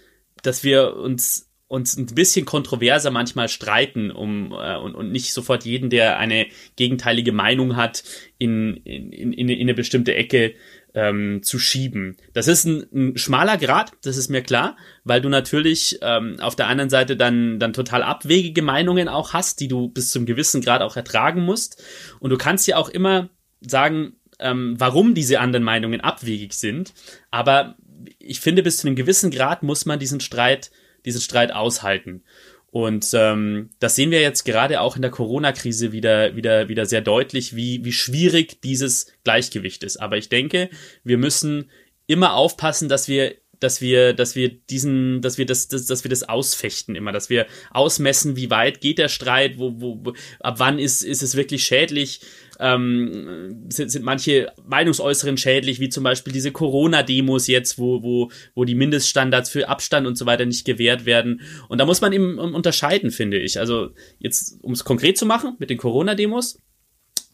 dass 0.43 0.64
wir 0.64 0.96
uns 0.96 1.50
uns 1.70 1.96
ein 1.96 2.06
bisschen 2.06 2.46
kontroverser 2.46 3.12
manchmal 3.12 3.49
streiten 3.49 4.11
um 4.11 4.50
äh, 4.50 4.76
und, 4.76 4.96
und 4.96 5.12
nicht 5.12 5.32
sofort 5.32 5.64
jeden, 5.64 5.88
der 5.88 6.19
eine 6.19 6.49
gegenteilige 6.75 7.31
Meinung 7.31 7.76
hat, 7.76 8.02
in, 8.38 8.78
in, 8.78 9.12
in, 9.12 9.49
in 9.49 9.61
eine 9.61 9.75
bestimmte 9.75 10.16
Ecke 10.16 10.55
ähm, 10.94 11.42
zu 11.42 11.58
schieben. 11.58 12.16
Das 12.32 12.48
ist 12.48 12.64
ein, 12.64 12.87
ein 12.92 13.16
schmaler 13.16 13.56
Grad, 13.56 13.92
das 14.02 14.16
ist 14.16 14.28
mir 14.28 14.42
klar, 14.42 14.76
weil 15.04 15.20
du 15.20 15.28
natürlich 15.28 15.98
ähm, 16.02 16.37
auf 16.40 16.56
der 16.56 16.66
anderen 16.66 16.90
Seite 16.90 17.16
dann, 17.16 17.58
dann 17.58 17.72
total 17.72 18.02
abwegige 18.02 18.62
Meinungen 18.62 19.08
auch 19.08 19.32
hast, 19.32 19.60
die 19.60 19.69
du 19.69 19.88
bis 19.88 20.10
zum 20.10 20.26
gewissen 20.26 20.60
Grad 20.60 20.82
auch 20.82 20.96
ertragen 20.96 21.42
musst. 21.42 21.82
Und 22.19 22.31
du 22.31 22.37
kannst 22.37 22.66
ja 22.66 22.76
auch 22.76 22.88
immer 22.88 23.31
sagen, 23.60 24.14
ähm, 24.38 24.75
warum 24.78 25.14
diese 25.14 25.40
anderen 25.40 25.64
Meinungen 25.64 26.00
abwegig 26.00 26.54
sind. 26.54 26.94
Aber 27.31 27.76
ich 28.19 28.40
finde, 28.40 28.62
bis 28.62 28.78
zu 28.78 28.87
einem 28.87 28.96
gewissen 28.96 29.31
Grad 29.31 29.62
muss 29.62 29.87
man 29.87 29.98
diesen 29.98 30.20
Streit, 30.20 30.70
diesen 31.04 31.20
Streit 31.20 31.52
aushalten. 31.52 32.25
Und 32.70 33.11
ähm, 33.14 33.70
das 33.81 33.96
sehen 33.96 34.11
wir 34.11 34.20
jetzt 34.20 34.44
gerade 34.44 34.81
auch 34.81 34.94
in 34.94 35.02
der 35.02 35.11
Corona-Krise 35.11 35.90
wieder, 35.93 36.37
wieder, 36.37 36.69
wieder 36.69 36.87
sehr 36.87 37.00
deutlich, 37.00 37.56
wie, 37.56 37.84
wie 37.84 37.93
schwierig 37.93 38.62
dieses 38.62 39.12
Gleichgewicht 39.25 39.82
ist. 39.82 39.96
Aber 39.96 40.17
ich 40.17 40.28
denke, 40.28 40.70
wir 41.02 41.19
müssen 41.19 41.70
immer 42.06 42.34
aufpassen, 42.34 42.88
dass 42.88 43.08
wir 43.08 43.34
dass 43.61 43.82
wir, 43.82 44.14
dass 44.14 44.34
wir 44.34 44.49
diesen, 44.49 45.20
dass 45.20 45.37
wir 45.37 45.44
das, 45.44 45.69
das, 45.69 45.84
dass 45.84 46.02
wir 46.02 46.08
das 46.08 46.22
ausfechten 46.22 46.96
immer, 46.96 47.12
dass 47.12 47.28
wir 47.28 47.46
ausmessen, 47.70 48.34
wie 48.34 48.49
weit 48.49 48.81
geht 48.81 48.96
der 48.96 49.08
Streit, 49.08 49.58
wo, 49.58 49.75
wo, 49.76 50.14
ab 50.40 50.55
wann 50.58 50.78
ist, 50.78 51.02
ist 51.02 51.23
es 51.23 51.37
wirklich 51.37 51.62
schädlich, 51.64 52.23
ähm, 52.60 53.66
sind, 53.70 53.90
sind 53.90 54.04
manche 54.04 54.52
Meinungsäußeren 54.64 55.36
schädlich, 55.36 55.80
wie 55.80 55.88
zum 55.88 56.04
Beispiel 56.04 56.32
diese 56.32 56.52
Corona-Demos 56.52 57.46
jetzt, 57.46 57.78
wo, 57.78 58.02
wo, 58.02 58.30
wo 58.54 58.64
die 58.64 58.74
Mindeststandards 58.74 59.48
für 59.48 59.68
Abstand 59.68 60.06
und 60.06 60.16
so 60.16 60.26
weiter 60.26 60.44
nicht 60.44 60.64
gewährt 60.64 61.06
werden. 61.06 61.40
Und 61.68 61.78
da 61.78 61.86
muss 61.86 62.00
man 62.00 62.12
eben 62.12 62.38
unterscheiden, 62.38 63.10
finde 63.10 63.38
ich. 63.38 63.58
Also 63.58 63.90
jetzt, 64.18 64.62
um 64.62 64.73
es 64.73 64.85
konkret 64.85 65.16
zu 65.16 65.26
machen 65.26 65.56
mit 65.58 65.70
den 65.70 65.78
Corona-Demos, 65.78 66.58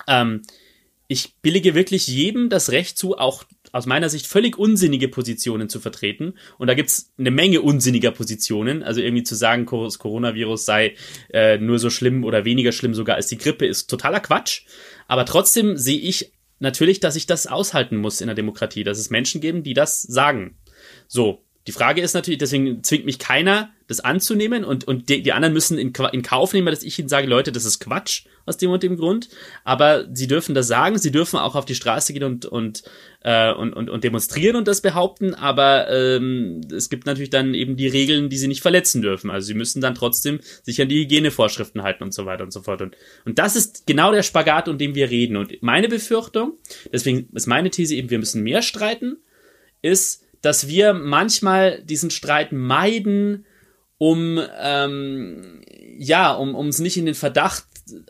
ähm, 0.07 0.43
ich 1.09 1.37
billige 1.41 1.75
wirklich 1.75 2.07
jedem 2.07 2.49
das 2.49 2.71
Recht 2.71 2.99
zu, 2.99 3.17
auch 3.17 3.45
aus 3.73 3.87
meiner 3.87 4.09
Sicht 4.09 4.27
völlig 4.27 4.59
unsinnige 4.59 5.09
Positionen 5.09 5.69
zu 5.69 5.81
vertreten. 5.81 6.35
Und 6.59 6.69
da 6.69 6.75
gibt's 6.75 7.13
eine 7.19 7.31
Menge 7.31 7.63
unsinniger 7.63 8.11
Positionen. 8.11 8.83
Also 8.83 9.01
irgendwie 9.01 9.23
zu 9.23 9.35
sagen, 9.35 9.67
das 9.67 9.99
Coronavirus 9.99 10.65
sei 10.65 10.95
äh, 11.33 11.59
nur 11.59 11.79
so 11.79 11.91
schlimm 11.91 12.25
oder 12.25 12.45
weniger 12.45 12.73
schlimm 12.73 12.95
sogar 12.95 13.17
als 13.17 13.29
die 13.29 13.39
Grippe, 13.39 13.67
ist 13.67 13.89
totaler 13.89 14.21
Quatsch. 14.21 14.63
Aber 15.09 15.25
trotzdem 15.25 15.77
sehe 15.77 15.99
ich 15.99 16.33
natürlich, 16.59 17.01
dass 17.01 17.17
ich 17.17 17.27
das 17.27 17.47
aushalten 17.47 17.97
muss 17.97 18.21
in 18.21 18.27
der 18.27 18.37
Demokratie, 18.37 18.85
dass 18.85 18.99
es 18.99 19.11
Menschen 19.11 19.41
geben, 19.41 19.63
die 19.63 19.75
das 19.75 20.03
sagen. 20.03 20.57
So, 21.07 21.46
die 21.67 21.73
Frage 21.73 22.01
ist 22.01 22.15
natürlich, 22.15 22.39
deswegen 22.39 22.83
zwingt 22.85 23.07
mich 23.07 23.19
keiner, 23.19 23.71
das 23.89 24.01
anzunehmen 24.01 24.65
und, 24.65 24.85
und 24.85 25.09
die, 25.09 25.23
die 25.23 25.33
anderen 25.33 25.53
müssen 25.53 25.79
in, 25.79 25.93
in 26.13 26.23
Kauf 26.23 26.53
nehmen, 26.53 26.67
dass 26.67 26.83
ich 26.83 26.99
ihnen 26.99 27.09
sage, 27.09 27.29
Leute, 27.29 27.53
das 27.53 27.65
ist 27.65 27.79
Quatsch 27.79 28.25
aus 28.45 28.57
dem 28.57 28.71
und 28.71 28.83
dem 28.83 28.97
Grund. 28.97 29.29
Aber 29.65 30.07
sie 30.13 30.27
dürfen 30.27 30.55
das 30.55 30.67
sagen, 30.67 30.99
sie 30.99 31.13
dürfen 31.13 31.39
auch 31.39 31.55
auf 31.55 31.65
die 31.65 31.75
Straße 31.75 32.13
gehen 32.13 32.25
und, 32.25 32.47
und, 32.47 32.83
äh, 33.23 33.53
und, 33.53 33.73
und, 33.75 33.89
und 33.89 34.05
demonstrieren 34.05 34.57
und 34.57 34.67
das 34.67 34.81
behaupten, 34.81 35.35
aber 35.35 35.89
ähm, 35.91 36.63
es 36.75 36.89
gibt 36.89 37.07
natürlich 37.07 37.31
dann 37.31 37.55
eben 37.55 37.77
die 37.77 37.87
Regeln, 37.87 38.29
die 38.29 38.39
sie 38.39 38.49
nicht 38.49 38.63
verletzen 38.63 39.03
dürfen. 39.03 39.31
Also 39.31 39.47
sie 39.47 39.55
müssen 39.55 39.81
dann 39.81 39.95
trotzdem 39.95 40.41
sich 40.63 40.81
an 40.83 40.89
die 40.89 41.03
Hygienevorschriften 41.03 41.83
halten 41.83 42.03
und 42.03 42.15
so 42.15 42.27
weiter 42.27 42.43
und 42.43 42.53
so 42.53 42.63
fort. 42.63 42.83
Und, 42.83 42.97
und 43.25 43.39
das 43.39 43.55
ist 43.55 43.87
genau 43.87 44.13
der 44.13 44.23
Spagat, 44.23 44.69
um 44.69 44.79
den 44.79 44.95
wir 44.95 45.11
reden. 45.11 45.37
Und 45.37 45.63
meine 45.63 45.89
Befürchtung, 45.89 46.59
deswegen 46.93 47.29
ist 47.35 47.47
meine 47.47 47.71
These 47.71 47.95
eben, 47.95 48.11
wir 48.11 48.19
müssen 48.19 48.43
mehr 48.43 48.63
streiten, 48.63 49.19
ist, 49.83 50.26
dass 50.43 50.69
wir 50.69 50.95
manchmal 50.95 51.83
diesen 51.83 52.11
Streit 52.11 52.53
meiden, 52.53 53.47
um 53.99 54.41
ähm, 54.61 55.63
ja, 55.99 56.33
um 56.33 56.69
es 56.69 56.79
nicht 56.79 56.97
in 56.97 57.07
den 57.07 57.15
Verdacht 57.15 57.65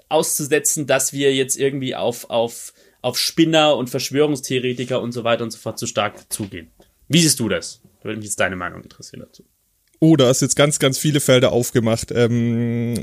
auszusetzen, 0.09 0.87
dass 0.87 1.12
wir 1.12 1.35
jetzt 1.35 1.56
irgendwie 1.56 1.95
auf 1.95 2.30
auf 2.30 2.73
auf 3.02 3.18
Spinner 3.18 3.76
und 3.76 3.88
Verschwörungstheoretiker 3.88 5.00
und 5.00 5.12
so 5.12 5.23
weiter 5.23 5.45
und 5.45 5.50
so 5.50 5.59
fort 5.59 5.78
zu 5.78 5.87
stark 5.87 6.33
zugehen. 6.33 6.73
Wie 7.09 7.21
siehst 7.21 7.38
du 7.38 7.49
das? 7.49 7.80
Da 8.00 8.06
würde 8.06 8.18
mich 8.18 8.26
jetzt 8.26 8.40
deine 8.40 8.56
Meinung 8.56 8.83
interessieren 8.83 9.25
dazu. 9.25 9.45
Oh, 9.99 10.17
da 10.17 10.26
hast 10.26 10.43
jetzt 10.43 10.57
ganz, 10.57 10.79
ganz 10.79 10.99
viele 10.99 11.21
Felder 11.21 11.53
aufgemacht. 11.53 12.12
Ähm, 12.15 12.95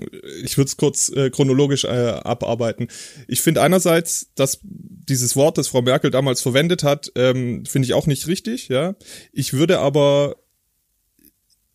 ich 0.44 0.58
würde 0.58 0.68
es 0.68 0.78
kurz 0.78 1.10
äh, 1.10 1.30
chronologisch 1.32 1.86
äh, 1.86 1.88
abarbeiten. 1.88 2.88
Ich 3.28 3.42
finde 3.42 3.62
einerseits, 3.62 4.28
dass 4.36 4.60
dieses 4.62 5.36
Wort, 5.36 5.58
das 5.58 5.70
Frau 5.70 5.82
Merkel 5.82 6.12
damals 6.12 6.42
verwendet 6.42 6.84
hat, 6.84 7.12
ähm, 7.16 7.66
finde 7.66 7.88
ich 7.88 7.94
auch 7.94 8.06
nicht 8.06 8.28
richtig. 8.28 8.68
Ja, 8.68 8.96
ich 9.32 9.54
würde 9.54 9.80
aber 9.80 10.36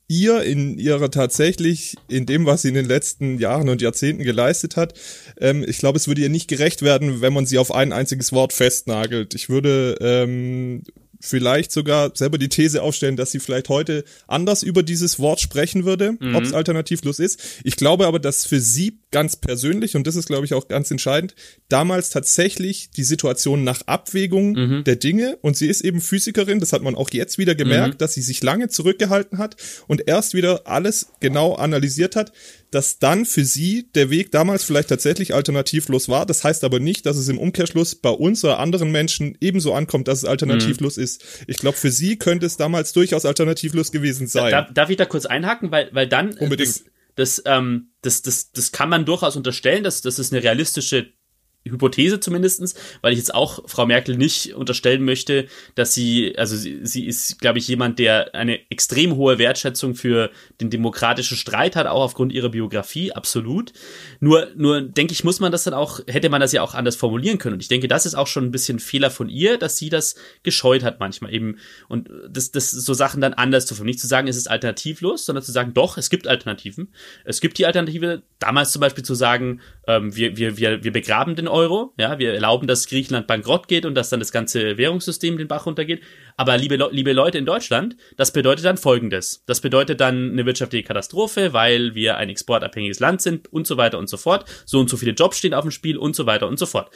ihr 0.09 0.43
in 0.43 0.79
ihrer 0.79 1.11
tatsächlich, 1.11 1.97
in 2.09 2.25
dem, 2.25 2.47
was 2.47 2.63
sie 2.63 2.69
in 2.69 2.75
den 2.75 2.87
letzten 2.87 3.39
Jahren 3.39 3.69
und 3.69 3.83
Jahrzehnten 3.83 4.25
geleistet 4.25 4.77
hat, 4.77 4.95
ähm, 5.39 5.65
ich 5.67 5.79
glaube, 5.79 5.99
es 5.99 6.09
würde 6.09 6.23
ihr 6.23 6.31
nicht 6.31 6.49
gerecht 6.49 6.83
werden, 6.83 7.21
wenn 7.21 7.35
man 7.35 7.45
sie 7.45 7.59
auf 7.59 7.75
ein 7.75 7.93
einziges 7.93 8.33
Wort 8.33 8.53
festnagelt. 8.53 9.35
Ich 9.35 9.49
würde 9.51 9.97
ähm, 10.01 10.83
vielleicht 11.21 11.73
sogar 11.73 12.13
selber 12.15 12.39
die 12.39 12.49
These 12.49 12.83
aufstellen, 12.83 13.17
dass 13.17 13.33
sie 13.33 13.41
vielleicht 13.41 13.69
heute 13.69 14.05
anders 14.27 14.63
über 14.63 14.83
dieses 14.83 15.19
Wort 15.19 15.41
sprechen 15.41 15.85
würde, 15.85 16.17
mhm. 16.19 16.35
ob 16.35 16.45
es 16.45 16.53
alternativlos 16.53 17.19
ist. 17.19 17.41
Ich 17.65 17.77
glaube 17.77 18.07
aber, 18.07 18.19
dass 18.19 18.47
für 18.47 18.61
sie 18.61 19.01
ganz 19.11 19.37
persönlich, 19.37 19.97
und 19.97 20.07
das 20.07 20.17
ist, 20.17 20.27
glaube 20.27 20.45
ich, 20.45 20.55
auch 20.55 20.69
ganz 20.69 20.91
entscheidend, 20.91 21.35
damals 21.69 22.11
tatsächlich 22.11 22.91
die 22.91 23.05
Situation 23.05 23.65
nach 23.65 23.83
Abwägung 23.87 24.53
mhm. 24.53 24.85
der 24.85 24.97
Dinge, 24.97 25.39
und 25.41 25.57
sie 25.57 25.69
ist 25.69 25.81
eben 25.81 26.01
Physikerin, 26.01 26.61
das 26.61 26.73
hat 26.73 26.83
man 26.83 26.95
auch 26.95 27.11
jetzt 27.11 27.39
wieder 27.39 27.55
gemerkt, 27.55 27.95
mhm. 27.95 27.99
dass 27.99 28.15
sie 28.15 28.23
sich 28.23 28.43
lange 28.43 28.69
zurückgehalten 28.69 29.39
hat 29.39 29.57
und 29.87 30.07
erst 30.07 30.35
wieder 30.35 30.67
alles 30.67 31.09
genau 31.21 31.55
analysiert 31.55 32.17
hat, 32.17 32.33
dass 32.71 32.99
dann 32.99 33.25
für 33.25 33.45
sie 33.45 33.91
der 33.95 34.11
Weg 34.11 34.31
damals 34.31 34.65
vielleicht 34.65 34.89
tatsächlich 34.89 35.35
alternativlos 35.35 36.09
war. 36.09 36.27
Das 36.27 36.45
heißt 36.45 36.65
aber 36.65 36.81
nicht, 36.81 37.07
dass 37.07 37.17
es 37.17 37.29
im 37.29 37.39
Umkehrschluss 37.39 37.95
bei 37.95 38.11
uns 38.11 38.45
oder 38.45 38.59
anderen 38.59 38.91
Menschen 38.91 39.37
ebenso 39.41 39.73
ankommt, 39.75 40.09
dass 40.09 40.19
es 40.19 40.25
alternativlos 40.25 40.97
mhm. 40.97 41.03
ist. 41.05 41.25
Ich 41.47 41.59
glaube, 41.59 41.77
für 41.77 41.91
sie 41.91 42.19
könnte 42.19 42.47
es 42.47 42.57
damals 42.57 42.93
durchaus 42.93 43.25
alternativlos 43.25 43.93
gewesen 43.93 44.27
sein. 44.27 44.51
Darf, 44.51 44.73
darf 44.73 44.91
ich 44.91 44.97
da 44.97 45.07
kurz 45.07 45.27
einhaken, 45.27 45.71
weil, 45.71 45.89
weil 45.93 46.09
dann 46.09 46.37
äh, 46.37 46.45
Unbedingt. 46.45 46.69
Das, 46.69 46.85
das, 47.15 47.43
ähm, 47.47 47.91
das, 48.03 48.23
das, 48.23 48.53
das 48.53 48.71
kann 48.71 48.89
man 48.89 49.05
durchaus 49.05 49.35
unterstellen, 49.37 49.83
dass 49.83 50.03
das 50.03 50.19
ist 50.19 50.33
eine 50.33 50.43
realistische 50.43 51.13
Hypothese 51.71 52.21
zumindestens, 52.21 52.75
weil 53.01 53.13
ich 53.13 53.19
jetzt 53.19 53.35
auch 53.35 53.61
Frau 53.67 53.87
Merkel 53.87 54.17
nicht 54.17 54.55
unterstellen 54.55 55.05
möchte, 55.05 55.47
dass 55.75 55.95
sie, 55.95 56.37
also 56.37 56.57
sie, 56.57 56.81
sie 56.83 57.07
ist, 57.07 57.41
glaube 57.41 57.59
ich, 57.59 57.69
jemand, 57.69 57.99
der 57.99 58.35
eine 58.35 58.71
extrem 58.71 59.17
hohe 59.17 59.39
Wertschätzung 59.39 59.95
für 59.95 60.31
den 60.61 60.71
demokratischen 60.71 61.37
Streit 61.37 61.77
hat, 61.77 61.87
auch 61.87 62.03
aufgrund 62.03 62.33
ihrer 62.33 62.49
Biografie, 62.49 63.13
absolut. 63.13 63.73
Nur, 64.21 64.49
nur 64.57 64.81
denke 64.83 65.13
ich, 65.13 65.25
muss 65.25 65.41
man 65.41 65.53
das 65.53 65.65
dann 65.65 65.75
auch, 65.75 66.01
hätte 66.07 66.29
man 66.29 66.41
das 66.41 66.53
ja 66.53 66.63
auch 66.63 66.75
anders 66.75 66.97
formulieren 66.97 67.39
können. 67.39 67.55
Und 67.55 67.63
ich 67.63 67.69
denke, 67.69 67.89
das 67.89 68.07
ist 68.07 68.15
auch 68.15 68.27
schon 68.27 68.45
ein 68.45 68.51
bisschen 68.51 68.79
Fehler 68.79 69.11
von 69.11 69.29
ihr, 69.29 69.59
dass 69.59 69.77
sie 69.77 69.89
das 69.89 70.17
gescheut 70.43 70.83
hat 70.83 71.01
manchmal 71.01 71.33
eben. 71.33 71.59
Und 71.89 72.11
das, 72.29 72.51
das 72.51 72.71
so 72.71 72.95
Sachen 72.95 73.21
dann 73.21 73.35
anders 73.35 73.67
zu 73.67 73.75
formulieren. 73.75 73.89
Nicht 73.89 74.01
zu 74.01 74.07
sagen, 74.07 74.29
es 74.29 74.37
ist 74.37 74.51
alternativlos, 74.51 75.25
sondern 75.25 75.45
zu 75.45 75.53
sagen, 75.53 75.73
doch, 75.75 75.97
es 75.99 76.11
gibt 76.11 76.29
Alternativen. 76.29 76.93
Es 77.25 77.41
gibt 77.41 77.59
die 77.59 77.67
Alternative, 77.67 78.23
damals 78.39 78.73
zum 78.73 78.81
Beispiel 78.81 79.05
zu 79.05 79.15
sagen, 79.15 79.61
ähm, 79.87 80.15
wir, 80.15 80.37
wir, 80.37 80.59
wir, 80.59 80.85
wir 80.85 80.93
begraben 80.93 81.37
den 81.37 81.49
Euro. 81.49 81.58
Ja, 81.99 82.19
wir 82.19 82.35
erlauben, 82.35 82.67
dass 82.67 82.87
Griechenland 82.87 83.27
bankrott 83.27 83.69
geht 83.69 83.85
und 83.85 83.95
dass 83.95 84.11
dann 84.11 84.21
das 84.21 84.33
ganze 84.33 84.79
Währungssystem 84.79 85.39
den 85.39 85.49
Bach 85.49 85.67
runtergeht. 85.67 86.03
Aber 86.37 86.57
liebe, 86.57 86.77
liebe 86.93 87.13
Leute 87.13 87.39
in 87.39 87.47
Deutschland, 87.47 87.97
das 88.17 88.33
bedeutet 88.33 88.65
dann 88.65 88.77
Folgendes. 88.77 89.43
Das 89.47 89.61
bedeutet 89.61 90.01
dann 90.01 90.33
eine 90.33 90.47
wirtschaftliche 90.47 90.85
Katastrophe, 90.85 91.53
weil 91.53 91.95
wir 91.95 92.17
ein 92.17 92.29
exportabhängiges 92.29 93.01
Land 93.01 93.23
sind 93.23 93.53
und 93.53 93.67
so 93.67 93.77
weiter 93.77 93.99
und 93.99 94.09
so 94.09 94.17
fort. 94.17 94.45
So 94.65 94.79
und 94.79 94.89
so 94.89 94.97
viele 94.97 95.13
Jobs 95.13 95.39
stehen 95.39 95.55
auf 95.55 95.63
dem 95.63 95.71
Spiel 95.71 95.97
und 95.97 96.15
so 96.15 96.27
weiter 96.27 96.49
und 96.49 96.59
so 96.59 96.67
fort. 96.67 96.91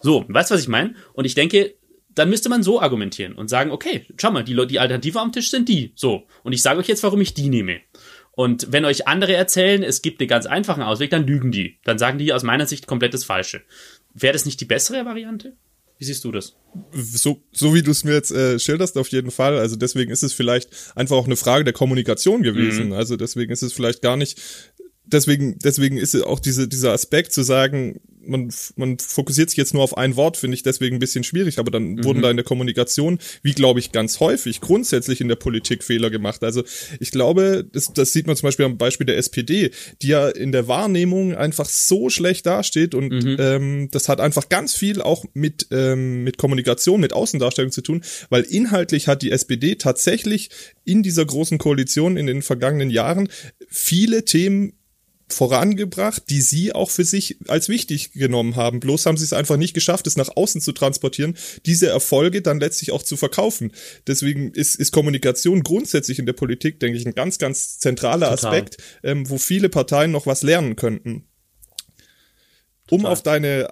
So, 0.00 0.24
weißt 0.28 0.50
du, 0.50 0.54
was 0.54 0.62
ich 0.62 0.68
meine? 0.68 0.94
Und 1.12 1.24
ich 1.24 1.34
denke, 1.34 1.74
dann 2.14 2.30
müsste 2.30 2.48
man 2.48 2.62
so 2.62 2.80
argumentieren 2.80 3.34
und 3.34 3.48
sagen, 3.48 3.70
okay, 3.70 4.04
schau 4.16 4.30
mal, 4.30 4.42
die, 4.42 4.66
die 4.66 4.80
Alternative 4.80 5.20
am 5.20 5.32
Tisch 5.32 5.50
sind 5.50 5.68
die. 5.68 5.92
So. 5.94 6.26
Und 6.42 6.52
ich 6.52 6.62
sage 6.62 6.80
euch 6.80 6.88
jetzt, 6.88 7.02
warum 7.02 7.20
ich 7.20 7.34
die 7.34 7.48
nehme. 7.48 7.80
Und 8.32 8.70
wenn 8.70 8.84
euch 8.84 9.08
andere 9.08 9.34
erzählen, 9.34 9.82
es 9.82 10.00
gibt 10.00 10.20
einen 10.20 10.28
ganz 10.28 10.46
einfachen 10.46 10.82
Ausweg, 10.82 11.10
dann 11.10 11.26
lügen 11.26 11.50
die. 11.50 11.78
Dann 11.82 11.98
sagen 11.98 12.18
die 12.18 12.32
aus 12.32 12.44
meiner 12.44 12.66
Sicht 12.66 12.86
komplett 12.86 13.12
das 13.12 13.24
Falsche. 13.24 13.62
Wäre 14.20 14.32
das 14.32 14.44
nicht 14.44 14.60
die 14.60 14.64
bessere 14.64 15.04
Variante? 15.04 15.56
Wie 15.98 16.04
siehst 16.04 16.24
du 16.24 16.30
das? 16.30 16.54
So, 16.92 17.42
so 17.50 17.74
wie 17.74 17.82
du 17.82 17.90
es 17.90 18.04
mir 18.04 18.14
jetzt 18.14 18.30
äh, 18.30 18.58
schilderst, 18.60 18.96
auf 18.96 19.08
jeden 19.08 19.32
Fall. 19.32 19.58
Also 19.58 19.74
deswegen 19.74 20.12
ist 20.12 20.22
es 20.22 20.32
vielleicht 20.32 20.70
einfach 20.94 21.16
auch 21.16 21.26
eine 21.26 21.36
Frage 21.36 21.64
der 21.64 21.72
Kommunikation 21.72 22.42
gewesen. 22.42 22.86
Mhm. 22.86 22.92
Also 22.92 23.16
deswegen 23.16 23.52
ist 23.52 23.62
es 23.62 23.72
vielleicht 23.72 24.00
gar 24.00 24.16
nicht 24.16 24.40
deswegen, 25.12 25.58
deswegen 25.58 25.96
ist 25.96 26.14
auch 26.22 26.40
diese, 26.40 26.68
dieser 26.68 26.92
Aspekt 26.92 27.32
zu 27.32 27.42
sagen, 27.42 28.00
man, 28.28 28.52
man 28.76 28.98
fokussiert 28.98 29.50
sich 29.50 29.56
jetzt 29.56 29.74
nur 29.74 29.82
auf 29.82 29.96
ein 29.96 30.16
Wort, 30.16 30.36
finde 30.36 30.54
ich 30.54 30.62
deswegen 30.62 30.96
ein 30.96 31.00
bisschen 31.00 31.24
schwierig, 31.24 31.58
aber 31.58 31.70
dann 31.70 31.94
mhm. 31.94 32.04
wurden 32.04 32.22
da 32.22 32.30
in 32.30 32.36
der 32.36 32.44
Kommunikation, 32.44 33.18
wie 33.42 33.52
glaube 33.52 33.80
ich 33.80 33.92
ganz 33.92 34.20
häufig, 34.20 34.60
grundsätzlich 34.60 35.20
in 35.20 35.28
der 35.28 35.36
Politik 35.36 35.82
Fehler 35.82 36.10
gemacht. 36.10 36.44
Also 36.44 36.62
ich 37.00 37.10
glaube, 37.10 37.66
das, 37.72 37.92
das 37.92 38.12
sieht 38.12 38.26
man 38.26 38.36
zum 38.36 38.46
Beispiel 38.46 38.66
am 38.66 38.78
Beispiel 38.78 39.06
der 39.06 39.16
SPD, 39.16 39.70
die 40.02 40.08
ja 40.08 40.28
in 40.28 40.52
der 40.52 40.68
Wahrnehmung 40.68 41.34
einfach 41.34 41.66
so 41.66 42.10
schlecht 42.10 42.46
dasteht 42.46 42.94
und 42.94 43.10
mhm. 43.10 43.36
ähm, 43.38 43.88
das 43.90 44.08
hat 44.08 44.20
einfach 44.20 44.48
ganz 44.48 44.74
viel 44.74 45.00
auch 45.00 45.24
mit, 45.34 45.68
ähm, 45.70 46.24
mit 46.24 46.38
Kommunikation, 46.38 47.00
mit 47.00 47.12
Außendarstellung 47.12 47.72
zu 47.72 47.82
tun, 47.82 48.02
weil 48.30 48.42
inhaltlich 48.42 49.08
hat 49.08 49.22
die 49.22 49.30
SPD 49.30 49.76
tatsächlich 49.76 50.50
in 50.84 51.02
dieser 51.02 51.24
großen 51.24 51.58
Koalition 51.58 52.16
in 52.16 52.26
den 52.26 52.42
vergangenen 52.42 52.90
Jahren 52.90 53.28
viele 53.68 54.24
Themen 54.24 54.72
vorangebracht, 55.30 56.24
die 56.30 56.40
sie 56.40 56.72
auch 56.72 56.90
für 56.90 57.04
sich 57.04 57.38
als 57.48 57.68
wichtig 57.68 58.12
genommen 58.12 58.56
haben. 58.56 58.80
Bloß 58.80 59.06
haben 59.06 59.16
sie 59.16 59.24
es 59.24 59.32
einfach 59.32 59.56
nicht 59.56 59.74
geschafft, 59.74 60.06
es 60.06 60.16
nach 60.16 60.30
außen 60.34 60.60
zu 60.60 60.72
transportieren, 60.72 61.36
diese 61.66 61.88
Erfolge 61.88 62.42
dann 62.42 62.60
letztlich 62.60 62.92
auch 62.92 63.02
zu 63.02 63.16
verkaufen. 63.16 63.72
Deswegen 64.06 64.52
ist, 64.52 64.76
ist 64.76 64.92
Kommunikation 64.92 65.62
grundsätzlich 65.62 66.18
in 66.18 66.26
der 66.26 66.32
Politik, 66.32 66.80
denke 66.80 66.98
ich, 66.98 67.06
ein 67.06 67.14
ganz, 67.14 67.38
ganz 67.38 67.78
zentraler 67.78 68.30
Total. 68.30 68.52
Aspekt, 68.52 68.76
ähm, 69.02 69.28
wo 69.28 69.38
viele 69.38 69.68
Parteien 69.68 70.10
noch 70.10 70.26
was 70.26 70.42
lernen 70.42 70.76
könnten. 70.76 71.26
Um 72.90 73.00
Total. 73.00 73.12
auf 73.12 73.22
deine 73.22 73.68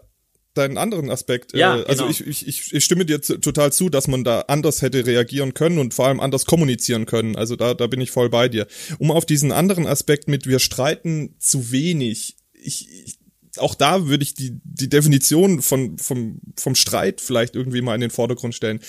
deinen 0.57 0.79
anderen 0.79 1.11
Aspekt. 1.11 1.57
Ja, 1.57 1.79
äh, 1.79 1.85
also 1.85 2.07
genau. 2.07 2.11
ich, 2.11 2.47
ich, 2.47 2.73
ich, 2.73 2.85
stimme 2.85 3.05
dir 3.05 3.21
total 3.21 3.73
zu, 3.73 3.89
dass 3.89 4.09
man 4.09 4.25
da 4.25 4.41
anders 4.43 4.83
hätte 4.83 5.07
reagieren 5.07 5.55
können 5.55 5.79
und 5.79 5.95
vor 5.95 6.07
allem 6.07 6.21
anders 6.21 6.47
kommunizieren 6.47 7.07
können. 7.07 7.37
Also 7.37 7.57
da, 7.57 7.75
da 7.75 7.87
bin 7.87 8.01
ich 8.01 8.11
voll 8.11 8.29
bei 8.29 8.49
dir. 8.49 8.67
Um 8.99 9.11
auf 9.11 9.27
diesen 9.27 9.53
anderen 9.53 9.87
Aspekt 9.87 10.29
mit 10.29 10.47
wir 10.47 10.59
streiten 10.59 11.35
zu 11.39 11.71
wenig. 11.73 12.37
Ich, 12.53 12.89
ich 12.91 13.19
auch 13.59 13.75
da 13.75 14.07
würde 14.07 14.23
ich 14.23 14.35
die, 14.35 14.61
die 14.65 14.89
Definition 14.89 15.63
von, 15.63 15.99
vom, 15.99 16.41
vom 16.59 16.75
Streit 16.75 17.21
vielleicht 17.21 17.57
irgendwie 17.57 17.81
mal 17.81 17.95
in 17.95 18.01
den 18.01 18.11
Vordergrund 18.11 18.55
stellen. 18.55 18.81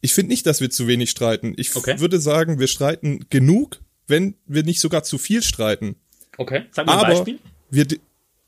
Ich 0.00 0.14
finde 0.14 0.30
nicht, 0.30 0.46
dass 0.46 0.60
wir 0.60 0.70
zu 0.70 0.86
wenig 0.86 1.10
streiten. 1.10 1.54
Ich 1.56 1.74
okay. 1.76 2.00
würde 2.00 2.20
sagen, 2.20 2.58
wir 2.58 2.68
streiten 2.68 3.26
genug, 3.28 3.80
wenn 4.06 4.34
wir 4.46 4.62
nicht 4.62 4.80
sogar 4.80 5.02
zu 5.02 5.18
viel 5.18 5.42
streiten. 5.42 5.96
Okay, 6.38 6.64
sag 6.70 6.86
mal 6.86 6.92
ein 6.92 6.98
aber 7.00 7.14
Beispiel. 7.14 7.38
Wir, 7.70 7.86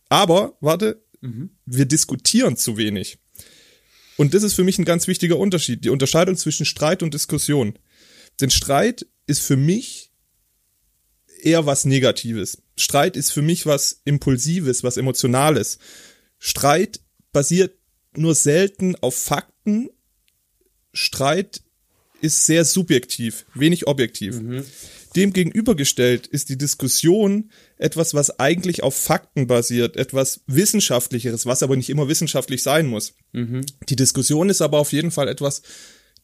aber, 0.08 0.54
warte, 0.60 1.01
Mhm. 1.22 1.50
Wir 1.64 1.86
diskutieren 1.86 2.56
zu 2.56 2.76
wenig. 2.76 3.18
Und 4.16 4.34
das 4.34 4.42
ist 4.42 4.54
für 4.54 4.64
mich 4.64 4.78
ein 4.78 4.84
ganz 4.84 5.06
wichtiger 5.06 5.38
Unterschied, 5.38 5.84
die 5.84 5.90
Unterscheidung 5.90 6.36
zwischen 6.36 6.66
Streit 6.66 7.02
und 7.02 7.14
Diskussion. 7.14 7.78
Denn 8.40 8.50
Streit 8.50 9.06
ist 9.26 9.42
für 9.42 9.56
mich 9.56 10.12
eher 11.42 11.66
was 11.66 11.84
Negatives. 11.84 12.62
Streit 12.76 13.16
ist 13.16 13.30
für 13.30 13.42
mich 13.42 13.66
was 13.66 14.00
Impulsives, 14.04 14.84
was 14.84 14.96
Emotionales. 14.96 15.78
Streit 16.38 17.00
basiert 17.32 17.76
nur 18.16 18.34
selten 18.34 18.96
auf 18.96 19.16
Fakten. 19.16 19.88
Streit 20.92 21.62
ist 22.20 22.46
sehr 22.46 22.64
subjektiv, 22.64 23.46
wenig 23.54 23.86
objektiv. 23.86 24.40
Mhm. 24.40 24.64
Dem 25.16 25.32
gegenübergestellt 25.32 26.26
ist 26.26 26.48
die 26.48 26.58
Diskussion 26.58 27.50
etwas, 27.76 28.14
was 28.14 28.38
eigentlich 28.38 28.82
auf 28.82 28.94
Fakten 28.94 29.46
basiert, 29.46 29.96
etwas 29.96 30.42
Wissenschaftlicheres, 30.46 31.46
was 31.46 31.62
aber 31.62 31.76
nicht 31.76 31.90
immer 31.90 32.08
wissenschaftlich 32.08 32.62
sein 32.62 32.86
muss. 32.86 33.14
Mhm. 33.32 33.66
Die 33.88 33.96
Diskussion 33.96 34.48
ist 34.48 34.62
aber 34.62 34.78
auf 34.78 34.92
jeden 34.92 35.10
Fall 35.10 35.28
etwas, 35.28 35.62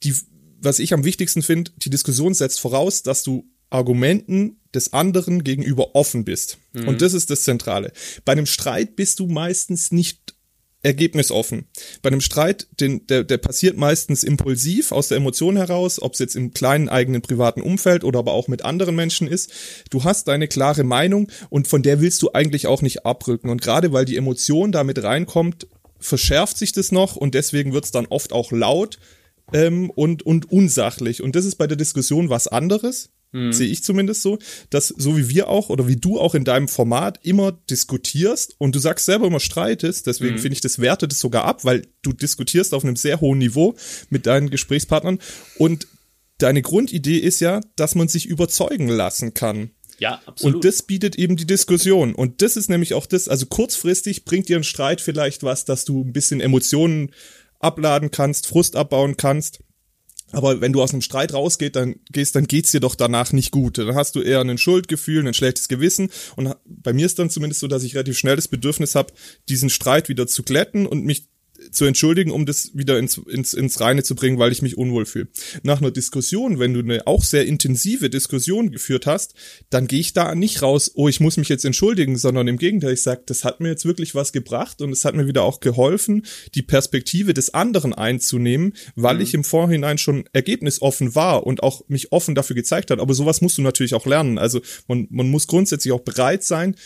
die, 0.03 0.15
was 0.61 0.79
ich 0.79 0.93
am 0.95 1.05
wichtigsten 1.05 1.43
finde, 1.43 1.73
die 1.77 1.91
Diskussion 1.91 2.35
setzt 2.35 2.61
voraus, 2.61 3.03
dass 3.03 3.23
du 3.23 3.51
Argumenten 3.71 4.61
des 4.75 4.93
anderen 4.93 5.45
gegenüber 5.45 5.95
offen 5.95 6.25
bist. 6.25 6.59
Mhm. 6.73 6.89
Und 6.89 7.03
das 7.03 7.13
ist 7.13 7.31
das 7.31 7.43
Zentrale. 7.43 7.93
Bei 8.25 8.33
einem 8.33 8.47
Streit 8.47 8.97
bist 8.97 9.21
du 9.21 9.27
meistens 9.27 9.93
nicht 9.93 10.35
ergebnisoffen. 10.83 11.67
Bei 12.03 12.09
einem 12.09 12.21
Streit, 12.21 12.69
den, 12.81 13.07
der, 13.09 13.25
der 13.25 13.39
passiert 13.39 13.77
meistens 13.77 14.23
impulsiv 14.23 14.93
aus 14.93 15.09
der 15.09 15.17
Emotion 15.17 15.57
heraus, 15.57 16.01
ob 16.01 16.13
es 16.13 16.21
jetzt 16.21 16.37
im 16.37 16.53
kleinen 16.53 16.89
eigenen 16.89 17.21
privaten 17.21 17.63
Umfeld 17.63 18.05
oder 18.05 18.21
aber 18.21 18.33
auch 18.33 18.49
mit 18.49 18.65
anderen 18.65 18.95
Menschen 18.95 19.27
ist. 19.27 19.53
Du 19.91 20.05
hast 20.05 20.29
deine 20.29 20.47
klare 20.47 20.85
Meinung 20.85 21.31
und 21.51 21.67
von 21.67 21.83
der 21.83 22.01
willst 22.01 22.23
du 22.23 22.33
eigentlich 22.33 22.67
auch 22.69 22.83
nicht 22.83 23.05
abrücken. 23.05 23.51
Und 23.51 23.61
gerade 23.61 23.93
weil 23.93 24.05
die 24.05 24.17
Emotion 24.17 24.71
damit 24.71 25.03
reinkommt, 25.03 25.67
verschärft 25.99 26.57
sich 26.57 26.73
das 26.73 26.93
noch 26.93 27.17
und 27.17 27.35
deswegen 27.35 27.73
wird 27.73 27.85
es 27.85 27.91
dann 27.91 28.07
oft 28.07 28.33
auch 28.33 28.53
laut 28.53 28.99
ähm, 29.53 29.91
und, 29.91 30.23
und 30.23 30.51
unsachlich. 30.51 31.23
Und 31.23 31.35
das 31.35 31.45
ist 31.45 31.57
bei 31.57 31.67
der 31.67 31.77
Diskussion 31.77 32.29
was 32.31 32.47
anderes. 32.47 33.11
Mhm. 33.33 33.53
Sehe 33.53 33.69
ich 33.69 33.85
zumindest 33.85 34.23
so, 34.23 34.39
dass 34.71 34.89
so 34.89 35.17
wie 35.17 35.29
wir 35.29 35.49
auch 35.49 35.69
oder 35.69 35.87
wie 35.87 35.97
du 35.97 36.19
auch 36.19 36.35
in 36.35 36.45
deinem 36.45 36.69
Format 36.69 37.21
immer 37.23 37.53
diskutierst 37.53 38.55
und 38.59 38.75
du 38.75 38.79
sagst 38.79 39.05
selber 39.05 39.27
immer 39.27 39.41
streitest, 39.41 40.07
deswegen 40.07 40.37
mhm. 40.37 40.41
finde 40.41 40.55
ich, 40.55 40.61
das 40.63 40.79
wertet 40.79 41.13
es 41.13 41.21
sogar 41.21 41.45
ab, 41.45 41.65
weil 41.65 41.87
du 42.03 42.13
diskutierst 42.13 42.73
auf 42.73 42.85
einem 42.85 42.97
sehr 42.97 43.21
hohen 43.21 43.39
Niveau 43.39 43.75
mit 44.09 44.27
deinen 44.27 44.49
Gesprächspartnern 44.49 45.19
und 45.59 45.87
deine 46.39 46.63
Grundidee 46.63 47.19
ist 47.19 47.41
ja, 47.41 47.61
dass 47.77 47.95
man 47.95 48.09
sich 48.09 48.27
überzeugen 48.27 48.89
lassen 48.89 49.35
kann. 49.35 49.71
Ja, 49.99 50.23
absolut. 50.27 50.57
Und 50.57 50.65
das 50.65 50.83
bietet 50.83 51.17
eben 51.17 51.37
die 51.37 51.47
Diskussion. 51.47 52.15
Und 52.15 52.41
das 52.41 52.57
ist 52.57 52.71
nämlich 52.71 52.95
auch 52.95 53.07
das, 53.07 53.29
also 53.29 53.47
kurzfristig 53.47 54.25
bringt 54.25 54.49
dir 54.49 54.57
ein 54.57 54.65
Streit 54.65 55.01
vielleicht 55.01 55.43
was, 55.43 55.65
dass 55.65 55.85
du 55.85 56.03
ein 56.03 56.13
bisschen 56.13 56.41
Emotionen 56.41 57.11
abladen 57.59 58.11
kannst, 58.13 58.47
Frust 58.47 58.77
abbauen 58.77 59.17
kannst. 59.17 59.61
Aber 60.33 60.61
wenn 60.61 60.73
du 60.73 60.83
aus 60.83 60.93
einem 60.93 61.03
Streit 61.03 61.33
rausgehst, 61.33 61.77
dann 61.77 61.97
gehst, 62.13 62.35
dann 62.35 62.47
geht's 62.47 62.73
dir 62.73 62.81
doch 62.81 62.95
danach 62.95 63.33
nicht 63.33 63.51
gut. 63.51 63.79
Dann 63.79 63.95
hast 63.95 64.15
du 64.15 64.21
eher 64.21 64.41
ein 64.41 64.59
Schuldgefühl, 64.59 65.27
ein 65.27 65.35
schlechtes 65.35 65.69
Gewissen. 65.69 66.11
Und 66.37 66.55
bei 66.67 66.93
mir 66.93 67.07
ist 67.07 67.19
dann 67.19 67.31
zumindest 67.31 67.61
so, 67.61 67.69
dass 67.69 67.83
ich 67.83 67.95
relativ 67.95 68.19
schnell 68.19 68.37
das 68.37 68.49
Bedürfnis 68.49 68.95
habe, 68.95 69.13
diesen 69.49 69.71
Streit 69.71 70.09
wieder 70.09 70.27
zu 70.27 70.43
glätten 70.43 70.87
und 70.87 71.05
mich 71.05 71.29
zu 71.71 71.85
entschuldigen, 71.85 72.31
um 72.31 72.47
das 72.47 72.71
wieder 72.75 72.99
ins, 72.99 73.19
ins, 73.19 73.55
ins 73.55 73.81
Reine 73.81 74.03
zu 74.03 74.15
bringen, 74.15 74.39
weil 74.39 74.53
ich 74.53 74.63
mich 74.63 74.77
unwohl 74.77 75.07
fühle. 75.07 75.29
Nach 75.63 75.81
einer 75.81 75.91
Diskussion, 75.91 76.59
wenn 76.59 76.75
du 76.75 76.81
eine 76.81 77.07
auch 77.07 77.25
sehr 77.25 77.47
intensive 77.47 78.11
Diskussion 78.11 78.71
geführt 78.71 79.07
hast, 79.07 79.35
dann 79.71 79.87
gehe 79.87 80.01
ich 80.01 80.13
da 80.13 80.35
nicht 80.35 80.63
raus, 80.63 80.93
oh, 80.95 81.09
ich 81.09 81.21
muss 81.21 81.37
mich 81.37 81.49
jetzt 81.49 81.65
entschuldigen, 81.65 82.17
sondern 82.17 82.49
im 82.49 82.59
Gegenteil, 82.59 82.93
ich 82.93 83.03
sage, 83.03 83.23
das 83.27 83.45
hat 83.45 83.61
mir 83.61 83.69
jetzt 83.69 83.85
wirklich 83.85 84.15
was 84.15 84.33
gebracht 84.33 84.81
und 84.81 84.93
es 84.93 85.05
hat 85.05 85.15
mir 85.15 85.27
wieder 85.27 85.43
auch 85.43 85.61
geholfen, 85.61 86.25
die 86.55 86.63
Perspektive 86.63 87.35
des 87.35 87.55
anderen 87.55 87.93
einzunehmen, 87.93 88.75
weil 88.95 89.17
mhm. 89.17 89.21
ich 89.23 89.35
im 89.35 89.45
Vorhinein 89.45 89.99
schon 89.99 90.29
ergebnisoffen 90.33 91.15
war 91.15 91.47
und 91.47 91.63
auch 91.63 91.83
mich 91.89 92.13
offen 92.13 92.35
dafür 92.35 92.57
gezeigt 92.57 92.91
hat. 92.91 93.01
Aber 93.01 93.15
sowas 93.15 93.41
musst 93.41 93.59
du 93.59 93.63
natürlich 93.63 93.95
auch 93.95 94.07
lernen. 94.07 94.39
Also 94.39 94.61
man, 94.87 95.07
man 95.11 95.29
muss 95.29 95.47
grundsätzlich 95.47 95.93
auch 95.93 96.01
bereit 96.01 96.45
sein, 96.45 96.77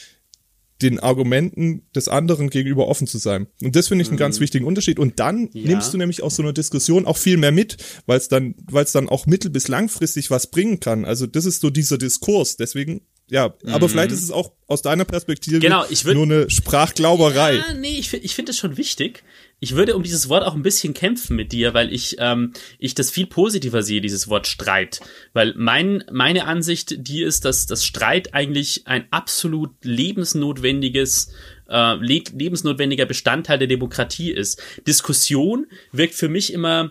den 0.83 1.01
Argumenten 1.01 1.83
des 1.95 2.09
anderen 2.09 2.51
gegenüber 2.51 2.89
offen 2.89 3.07
zu 3.07 3.19
sein. 3.19 3.47
Und 3.63 3.77
das 3.77 3.89
finde 3.89 4.03
ich 4.03 4.09
einen 4.09 4.19
ganz 4.19 4.39
mhm. 4.39 4.43
wichtigen 4.43 4.65
Unterschied. 4.67 4.99
Und 4.99 5.21
dann 5.21 5.49
ja. 5.53 5.69
nimmst 5.69 5.95
du 5.95 5.99
nämlich 5.99 6.23
aus 6.23 6.37
so 6.37 6.43
einer 6.43 6.53
Diskussion 6.53 7.07
auch 7.07 7.17
viel 7.17 7.37
mehr 7.37 7.53
mit, 7.53 7.77
weil 8.07 8.19
es 8.19 8.29
dann, 8.29 8.55
weil 8.71 8.85
es 8.85 8.93
dann 8.93 9.09
auch 9.09 9.27
mittel- 9.27 9.51
bis 9.51 9.69
langfristig 9.69 10.31
was 10.31 10.49
bringen 10.49 10.81
kann. 10.81 11.05
Also 11.05 11.27
das 11.27 11.45
ist 11.45 11.61
so 11.61 11.71
dieser 11.71 11.99
Diskurs. 11.99 12.57
Deswegen 12.57 13.03
ja, 13.31 13.55
aber 13.65 13.87
mhm. 13.87 13.91
vielleicht 13.91 14.13
ist 14.13 14.23
es 14.23 14.31
auch 14.31 14.53
aus 14.67 14.83
deiner 14.83 15.07
Perspektive 15.07 15.61
genau, 15.61 15.85
würd, 15.89 16.15
nur 16.15 16.25
eine 16.25 16.51
Sprachglauberei. 16.51 17.55
Ja, 17.55 17.75
nee, 17.75 17.99
ich, 17.99 18.13
ich 18.13 18.35
finde 18.35 18.51
es 18.51 18.59
schon 18.59 18.77
wichtig. 18.77 19.23
Ich 19.63 19.77
würde 19.77 19.95
um 19.95 20.03
dieses 20.03 20.29
Wort 20.29 20.45
auch 20.45 20.57
ein 20.57 20.65
bisschen 20.65 20.93
kämpfen 20.93 21.37
mit 21.37 21.53
dir, 21.53 21.73
weil 21.73 21.93
ich, 21.93 22.17
ähm, 22.19 22.53
ich 22.81 22.97
das 22.97 23.13
viel 23.13 23.29
positiver 23.29 23.85
sehe, 23.85 24.01
dieses 24.01 24.27
Wort 24.27 24.49
Streit. 24.49 25.01
Weil 25.35 25.55
mein, 25.57 26.03
meine 26.11 26.47
Ansicht, 26.47 27.07
die 27.07 27.23
ist, 27.23 27.45
dass 27.45 27.67
das 27.67 27.85
Streit 27.85 28.35
eigentlich 28.35 28.89
ein 28.89 29.07
absolut 29.13 29.71
lebensnotwendiges 29.85 31.33
äh, 31.69 31.95
lebensnotwendiger 31.95 33.07
Bestandteil 33.07 33.61
der 33.61 33.69
Demokratie 33.69 34.33
ist. 34.33 34.61
Diskussion 34.85 35.69
wirkt 35.93 36.15
für 36.15 36.29
mich 36.29 36.53
immer 36.53 36.91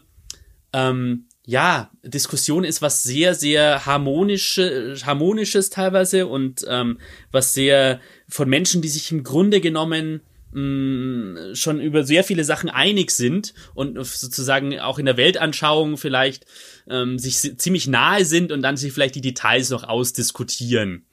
ähm, 0.71 1.25
ja, 1.45 1.91
Diskussion 2.03 2.63
ist 2.63 2.81
was 2.81 3.03
sehr, 3.03 3.35
sehr 3.35 3.85
harmonische, 3.85 4.95
harmonisches 5.03 5.71
teilweise 5.71 6.25
und 6.25 6.65
ähm, 6.69 6.99
was 7.31 7.53
sehr 7.53 7.99
von 8.29 8.47
Menschen, 8.47 8.81
die 8.81 8.87
sich 8.87 9.11
im 9.11 9.25
Grunde 9.25 9.59
genommen 9.59 10.21
mh, 10.53 11.55
schon 11.55 11.79
über 11.79 12.03
sehr 12.03 12.23
viele 12.23 12.43
Sachen 12.43 12.69
einig 12.69 13.11
sind 13.11 13.53
und 13.73 14.03
sozusagen 14.03 14.79
auch 14.79 14.99
in 14.99 15.05
der 15.05 15.17
Weltanschauung 15.17 15.97
vielleicht 15.97 16.45
ähm, 16.89 17.19
sich 17.19 17.57
ziemlich 17.57 17.87
nahe 17.87 18.25
sind 18.25 18.51
und 18.51 18.61
dann 18.61 18.77
sich 18.77 18.93
vielleicht 18.93 19.15
die 19.15 19.21
Details 19.21 19.69
noch 19.69 19.83
ausdiskutieren. 19.83 21.05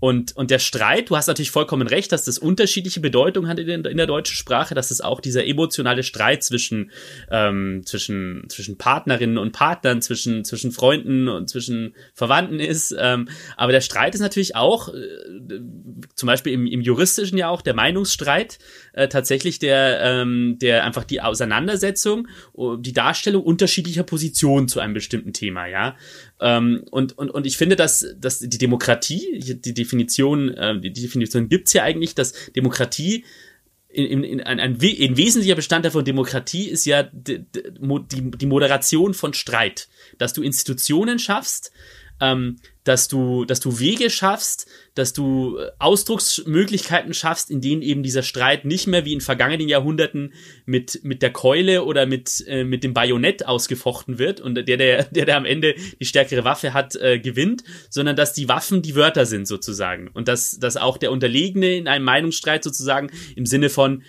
Und, 0.00 0.36
und 0.36 0.50
der 0.50 0.58
Streit, 0.58 1.10
du 1.10 1.16
hast 1.16 1.26
natürlich 1.26 1.50
vollkommen 1.50 1.86
recht, 1.86 2.12
dass 2.12 2.24
das 2.24 2.38
unterschiedliche 2.38 3.00
Bedeutung 3.00 3.48
hat 3.48 3.58
in, 3.58 3.84
in 3.84 3.96
der 3.96 4.06
deutschen 4.06 4.36
Sprache, 4.36 4.74
dass 4.74 4.90
es 4.90 5.00
auch 5.00 5.20
dieser 5.20 5.46
emotionale 5.46 6.02
Streit 6.02 6.44
zwischen, 6.44 6.90
ähm, 7.30 7.82
zwischen, 7.84 8.44
zwischen 8.48 8.78
Partnerinnen 8.78 9.38
und 9.38 9.52
Partnern, 9.52 10.00
zwischen, 10.00 10.44
zwischen 10.44 10.70
Freunden 10.70 11.28
und 11.28 11.48
zwischen 11.48 11.94
Verwandten 12.14 12.60
ist. 12.60 12.94
Ähm, 12.98 13.28
aber 13.56 13.72
der 13.72 13.80
Streit 13.80 14.14
ist 14.14 14.20
natürlich 14.20 14.54
auch, 14.54 14.88
äh, 14.88 15.00
zum 16.14 16.26
Beispiel 16.26 16.52
im, 16.52 16.66
im 16.66 16.80
juristischen 16.80 17.36
ja 17.36 17.48
auch, 17.48 17.62
der 17.62 17.74
Meinungsstreit, 17.74 18.58
äh, 18.92 19.08
tatsächlich 19.08 19.58
der, 19.58 20.00
ähm, 20.02 20.58
der 20.60 20.84
einfach 20.84 21.04
die 21.04 21.20
Auseinandersetzung, 21.20 22.28
die 22.78 22.92
Darstellung 22.92 23.42
unterschiedlicher 23.42 24.02
Positionen 24.04 24.68
zu 24.68 24.80
einem 24.80 24.94
bestimmten 24.94 25.32
Thema, 25.32 25.66
ja. 25.66 25.96
Ähm, 26.40 26.84
und, 26.90 27.18
und, 27.18 27.30
und 27.30 27.46
ich 27.46 27.56
finde, 27.56 27.76
dass, 27.76 28.06
dass 28.16 28.38
die 28.38 28.58
Demokratie, 28.58 29.40
die 29.40 29.74
Definition, 29.74 30.50
äh, 30.50 30.80
die 30.80 30.92
Definition 30.92 31.48
gibt's 31.48 31.72
ja 31.72 31.82
eigentlich, 31.82 32.14
dass 32.14 32.32
Demokratie 32.54 33.24
in, 33.88 34.04
in, 34.04 34.24
in, 34.24 34.40
ein, 34.42 34.60
ein, 34.60 34.74
ein 34.74 35.16
wesentlicher 35.16 35.56
Bestandteil 35.56 35.90
von 35.90 36.04
Demokratie 36.04 36.68
ist 36.68 36.84
ja 36.84 37.04
die, 37.04 37.44
die, 37.50 38.30
die 38.30 38.46
Moderation 38.46 39.14
von 39.14 39.32
Streit. 39.32 39.88
Dass 40.18 40.32
du 40.32 40.42
Institutionen 40.42 41.18
schaffst, 41.18 41.72
ähm, 42.20 42.58
dass 42.88 43.06
du, 43.06 43.44
dass 43.44 43.60
du 43.60 43.78
Wege 43.78 44.08
schaffst, 44.08 44.66
dass 44.94 45.12
du 45.12 45.58
äh, 45.58 45.70
Ausdrucksmöglichkeiten 45.78 47.12
schaffst, 47.12 47.50
in 47.50 47.60
denen 47.60 47.82
eben 47.82 48.02
dieser 48.02 48.22
Streit 48.22 48.64
nicht 48.64 48.86
mehr 48.86 49.04
wie 49.04 49.12
in 49.12 49.20
vergangenen 49.20 49.68
Jahrhunderten 49.68 50.32
mit, 50.64 51.00
mit 51.04 51.20
der 51.20 51.30
Keule 51.30 51.84
oder 51.84 52.06
mit, 52.06 52.42
äh, 52.48 52.64
mit 52.64 52.84
dem 52.84 52.94
Bajonett 52.94 53.46
ausgefochten 53.46 54.18
wird 54.18 54.40
und 54.40 54.54
der, 54.54 54.64
der, 54.64 55.04
der, 55.04 55.26
der 55.26 55.36
am 55.36 55.44
Ende 55.44 55.74
die 56.00 56.06
stärkere 56.06 56.44
Waffe 56.44 56.72
hat, 56.72 56.96
äh, 56.96 57.18
gewinnt, 57.18 57.62
sondern 57.90 58.16
dass 58.16 58.32
die 58.32 58.48
Waffen 58.48 58.80
die 58.80 58.94
Wörter 58.94 59.26
sind 59.26 59.46
sozusagen. 59.46 60.08
Und 60.14 60.26
dass, 60.26 60.58
dass 60.58 60.78
auch 60.78 60.96
der 60.96 61.12
Unterlegene 61.12 61.76
in 61.76 61.88
einem 61.88 62.06
Meinungsstreit 62.06 62.64
sozusagen 62.64 63.10
im 63.36 63.44
Sinne 63.44 63.68
von, 63.68 64.02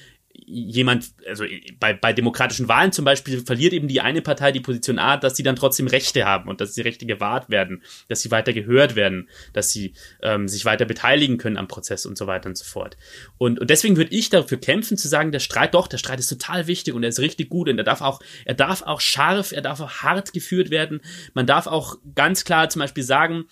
jemand, 0.52 1.12
also 1.28 1.46
bei, 1.80 1.94
bei 1.94 2.12
demokratischen 2.12 2.68
Wahlen 2.68 2.92
zum 2.92 3.06
Beispiel 3.06 3.46
verliert 3.46 3.74
eben 3.74 3.88
die 3.88 4.02
eine 4.02 4.22
Partei 4.22 4.52
die 4.52 4.60
Position 4.60 4.98
A, 4.98 5.16
dass 5.16 5.36
sie 5.36 5.44
dann 5.44 5.56
trotzdem 5.56 5.88
Rechte 5.88 6.26
haben 6.26 6.50
und 6.50 6.60
dass 6.60 6.74
die 6.74 6.82
Rechte 6.82 7.06
gewahrt 7.06 7.50
werden, 7.50 7.84
dass 8.08 8.22
sie 8.22 8.32
weiter 8.32 8.52
gehört 8.52 8.96
werden, 8.96 9.30
dass 9.54 9.72
sie 9.72 9.94
ähm, 10.24 10.48
sich 10.48 10.66
weiter 10.66 10.86
beteiligen 10.86 11.38
können 11.38 11.58
am 11.58 11.68
Prozess 11.68 12.06
und 12.06 12.18
so 12.18 12.26
weiter 12.26 12.50
und 12.50 12.58
so 12.58 12.66
fort. 12.66 12.98
Und, 13.38 13.60
und 13.60 13.70
deswegen 13.70 13.96
würde 13.96 14.16
ich 14.16 14.30
dafür 14.30 14.60
kämpfen, 14.60 14.98
zu 14.98 15.08
sagen, 15.08 15.32
der 15.32 15.40
Streit, 15.40 15.76
doch, 15.76 15.88
der 15.88 16.00
Streit 16.00 16.20
ist 16.20 16.30
total 16.30 16.66
wichtig 16.66 16.96
und 16.96 17.04
er 17.04 17.10
ist 17.10 17.20
richtig 17.20 17.50
gut 17.50 17.70
und 17.70 17.78
er 17.78 17.84
darf 17.84 18.02
auch, 18.02 18.20
er 18.46 18.56
darf 18.56 18.82
auch 18.82 19.02
scharf, 19.02 19.52
er 19.52 19.62
darf 19.62 19.80
auch 19.80 19.92
hart 20.02 20.34
geführt 20.34 20.72
werden. 20.72 21.02
Man 21.34 21.46
darf 21.46 21.68
auch 21.68 21.98
ganz 22.16 22.44
klar 22.44 22.70
zum 22.70 22.80
Beispiel 22.80 23.04
sagen, 23.04 23.46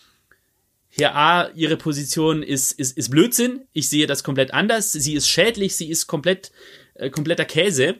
Herr 1.00 1.16
A, 1.16 1.50
Ihre 1.54 1.78
Position 1.78 2.42
ist, 2.42 2.72
ist, 2.72 2.98
ist 2.98 3.10
Blödsinn. 3.10 3.66
Ich 3.72 3.88
sehe 3.90 4.08
das 4.08 4.24
komplett 4.24 4.54
anders. 4.54 4.92
Sie 4.92 5.14
ist 5.14 5.30
schädlich. 5.30 5.76
Sie 5.76 5.90
ist 5.90 6.08
komplett, 6.08 6.52
äh, 6.98 7.10
kompletter 7.10 7.46
Käse. 7.46 7.96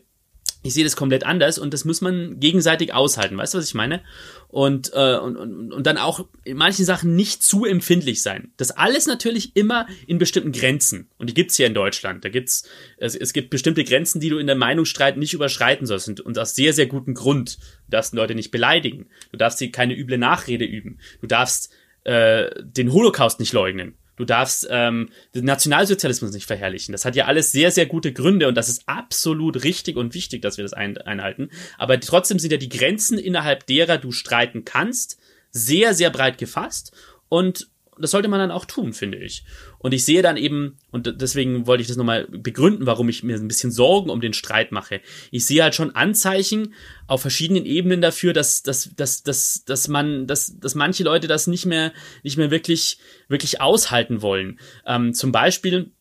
Ich 0.64 0.74
sehe 0.74 0.84
das 0.84 0.96
komplett 0.96 1.24
anders 1.24 1.60
und 1.60 1.74
das 1.74 1.86
muss 1.86 2.02
man 2.02 2.40
gegenseitig 2.40 2.94
aushalten. 2.94 3.38
Weißt 3.38 3.54
du, 3.54 3.60
was 3.60 3.68
ich 3.68 3.74
meine? 3.74 4.02
Und, 4.50 4.92
äh, 4.94 5.18
und, 5.18 5.38
und, 5.38 5.72
und 5.72 5.88
dann 5.88 5.98
auch 5.98 6.28
in 6.44 6.58
manchen 6.58 6.84
Sachen 6.84 7.16
nicht 7.16 7.44
zu 7.44 7.64
empfindlich 7.64 8.22
sein. 8.22 8.52
Das 8.58 8.72
alles 8.72 9.06
natürlich 9.06 9.56
immer 9.56 9.88
in 10.08 10.18
bestimmten 10.18 10.52
Grenzen. 10.52 11.10
Und 11.20 11.30
die 11.30 11.36
gibt's 11.36 11.56
hier 11.56 11.68
in 11.68 11.74
Deutschland. 11.74 12.26
Da 12.26 12.30
gibt's, 12.30 12.68
es, 12.98 13.16
es 13.16 13.34
gibt 13.34 13.50
bestimmte 13.50 13.84
Grenzen, 13.84 14.20
die 14.20 14.30
du 14.30 14.40
in 14.40 14.48
der 14.48 14.56
Meinungsstreit 14.56 15.16
nicht 15.16 15.34
überschreiten 15.34 15.86
sollst. 15.86 16.10
Und, 16.10 16.22
und 16.22 16.38
aus 16.38 16.56
sehr, 16.56 16.74
sehr 16.74 16.88
gutem 16.88 17.14
Grund. 17.14 17.60
Du 17.86 17.92
darfst 17.92 18.14
Leute 18.14 18.36
nicht 18.36 18.52
beleidigen. 18.52 19.08
Du 19.32 19.38
darfst 19.38 19.60
sie 19.60 19.72
keine 19.72 19.96
üble 19.96 20.18
Nachrede 20.18 20.66
üben. 20.66 21.00
Du 21.22 21.28
darfst 21.28 21.72
äh, 22.04 22.50
den 22.64 22.92
Holocaust 22.92 23.40
nicht 23.40 23.54
leugnen. 23.54 23.96
Du 24.18 24.26
darfst 24.26 24.68
ähm, 24.70 25.10
den 25.34 25.46
Nationalsozialismus 25.46 26.34
nicht 26.34 26.48
verherrlichen. 26.48 26.92
Das 26.92 27.06
hat 27.06 27.16
ja 27.16 27.26
alles 27.26 27.52
sehr, 27.52 27.72
sehr 27.72 27.86
gute 27.86 28.12
Gründe 28.12 28.48
und 28.48 28.56
das 28.56 28.68
ist 28.68 28.84
absolut 28.88 29.64
richtig 29.64 29.96
und 29.96 30.14
wichtig, 30.14 30.42
dass 30.42 30.58
wir 30.58 30.64
das 30.64 30.74
ein, 30.74 30.98
einhalten. 30.98 31.50
Aber 31.78 32.00
trotzdem 32.00 32.40
sind 32.40 32.52
ja 32.52 32.58
die 32.58 32.70
Grenzen, 32.70 33.18
innerhalb 33.18 33.66
derer 33.68 33.98
du 33.98 34.12
streiten 34.12 34.66
kannst, 34.66 35.20
sehr, 35.52 35.94
sehr 35.94 36.10
breit 36.10 36.38
gefasst 36.38 36.92
und 37.30 37.70
das 38.00 38.12
sollte 38.12 38.28
man 38.28 38.40
dann 38.40 38.52
auch 38.52 38.66
tun, 38.66 38.94
finde 38.94 39.18
ich. 39.18 39.44
Und 39.80 39.94
ich 39.94 40.06
sehe 40.06 40.22
dann 40.22 40.38
eben, 40.38 40.78
und 40.92 41.22
deswegen 41.22 41.68
wollte 41.68 41.82
ich 41.82 41.88
das 41.88 41.98
nochmal 41.98 42.28
begründen, 42.30 42.86
warum 42.86 43.10
ich 43.10 43.24
mir 43.24 43.36
ein 43.36 43.48
bisschen 43.48 43.72
Sorgen 43.72 44.10
um 44.10 44.22
den 44.22 44.34
Streit 44.34 44.72
mache. 44.72 45.02
Ich 45.32 45.46
sehe 45.46 45.64
halt 45.64 45.76
schon 45.76 45.96
Anzeichen 45.96 46.74
auf 47.08 47.22
verschiedenen 47.22 47.66
Ebenen 47.66 48.02
dafür, 48.02 48.34
dass, 48.34 48.64
dass, 48.64 48.90
dass, 48.96 49.24
dass, 49.24 49.64
dass 49.66 49.88
man, 49.88 50.28
dass, 50.28 50.58
dass 50.60 50.76
manche 50.76 51.04
Leute 51.04 51.28
das 51.28 51.48
nicht 51.48 51.66
mehr, 51.66 51.94
nicht 52.24 52.38
mehr 52.38 52.52
wirklich, 52.52 53.00
wirklich 53.28 53.62
aushalten 53.62 54.22
wollen. 54.22 54.60
Ähm, 54.86 55.14
zum 55.14 55.32
Beispiel, 55.32 55.92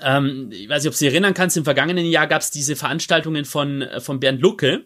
ähm, 0.00 0.50
ich 0.52 0.68
weiß 0.68 0.82
nicht, 0.82 0.92
ob 0.92 0.98
du 0.98 1.04
dich 1.04 1.12
erinnern 1.12 1.34
kannst, 1.34 1.56
im 1.56 1.64
vergangenen 1.64 2.06
Jahr 2.06 2.26
gab 2.26 2.42
es 2.42 2.50
diese 2.50 2.76
Veranstaltungen 2.76 3.44
von, 3.44 3.84
von 3.98 4.20
Bernd 4.20 4.40
Lucke, 4.40 4.84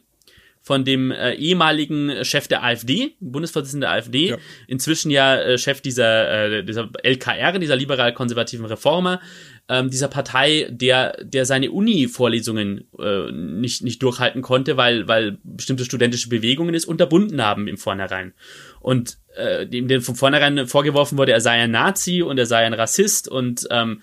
von 0.64 0.82
dem 0.82 1.10
äh, 1.10 1.34
ehemaligen 1.34 2.24
Chef 2.24 2.48
der 2.48 2.64
AfD, 2.64 3.16
Bundesvorsitzenden 3.20 3.82
der 3.82 3.90
AfD, 3.90 4.30
ja. 4.30 4.38
inzwischen 4.66 5.10
ja 5.10 5.36
äh, 5.36 5.58
Chef 5.58 5.82
dieser, 5.82 6.46
äh, 6.46 6.64
dieser 6.64 6.88
LKR, 7.02 7.58
dieser 7.58 7.76
liberal-konservativen 7.76 8.64
Reformer, 8.64 9.20
ähm, 9.68 9.90
dieser 9.90 10.08
Partei, 10.08 10.66
der, 10.70 11.22
der 11.22 11.44
seine 11.44 11.70
Uni-Vorlesungen 11.70 12.88
äh, 12.98 13.30
nicht, 13.30 13.82
nicht 13.82 14.02
durchhalten 14.02 14.40
konnte, 14.40 14.78
weil, 14.78 15.06
weil 15.06 15.36
bestimmte 15.44 15.84
studentische 15.84 16.30
Bewegungen 16.30 16.74
es 16.74 16.86
unterbunden 16.86 17.42
haben 17.42 17.68
im 17.68 17.76
Vornherein. 17.76 18.32
Und 18.80 19.18
äh, 19.36 19.66
dem, 19.66 19.86
dem 19.86 20.00
von 20.00 20.14
vornherein 20.14 20.66
vorgeworfen 20.66 21.18
wurde, 21.18 21.32
er 21.32 21.42
sei 21.42 21.60
ein 21.60 21.72
Nazi 21.72 22.22
und 22.22 22.38
er 22.38 22.46
sei 22.46 22.64
ein 22.64 22.72
Rassist 22.72 23.28
und 23.28 23.66
ähm, 23.70 24.00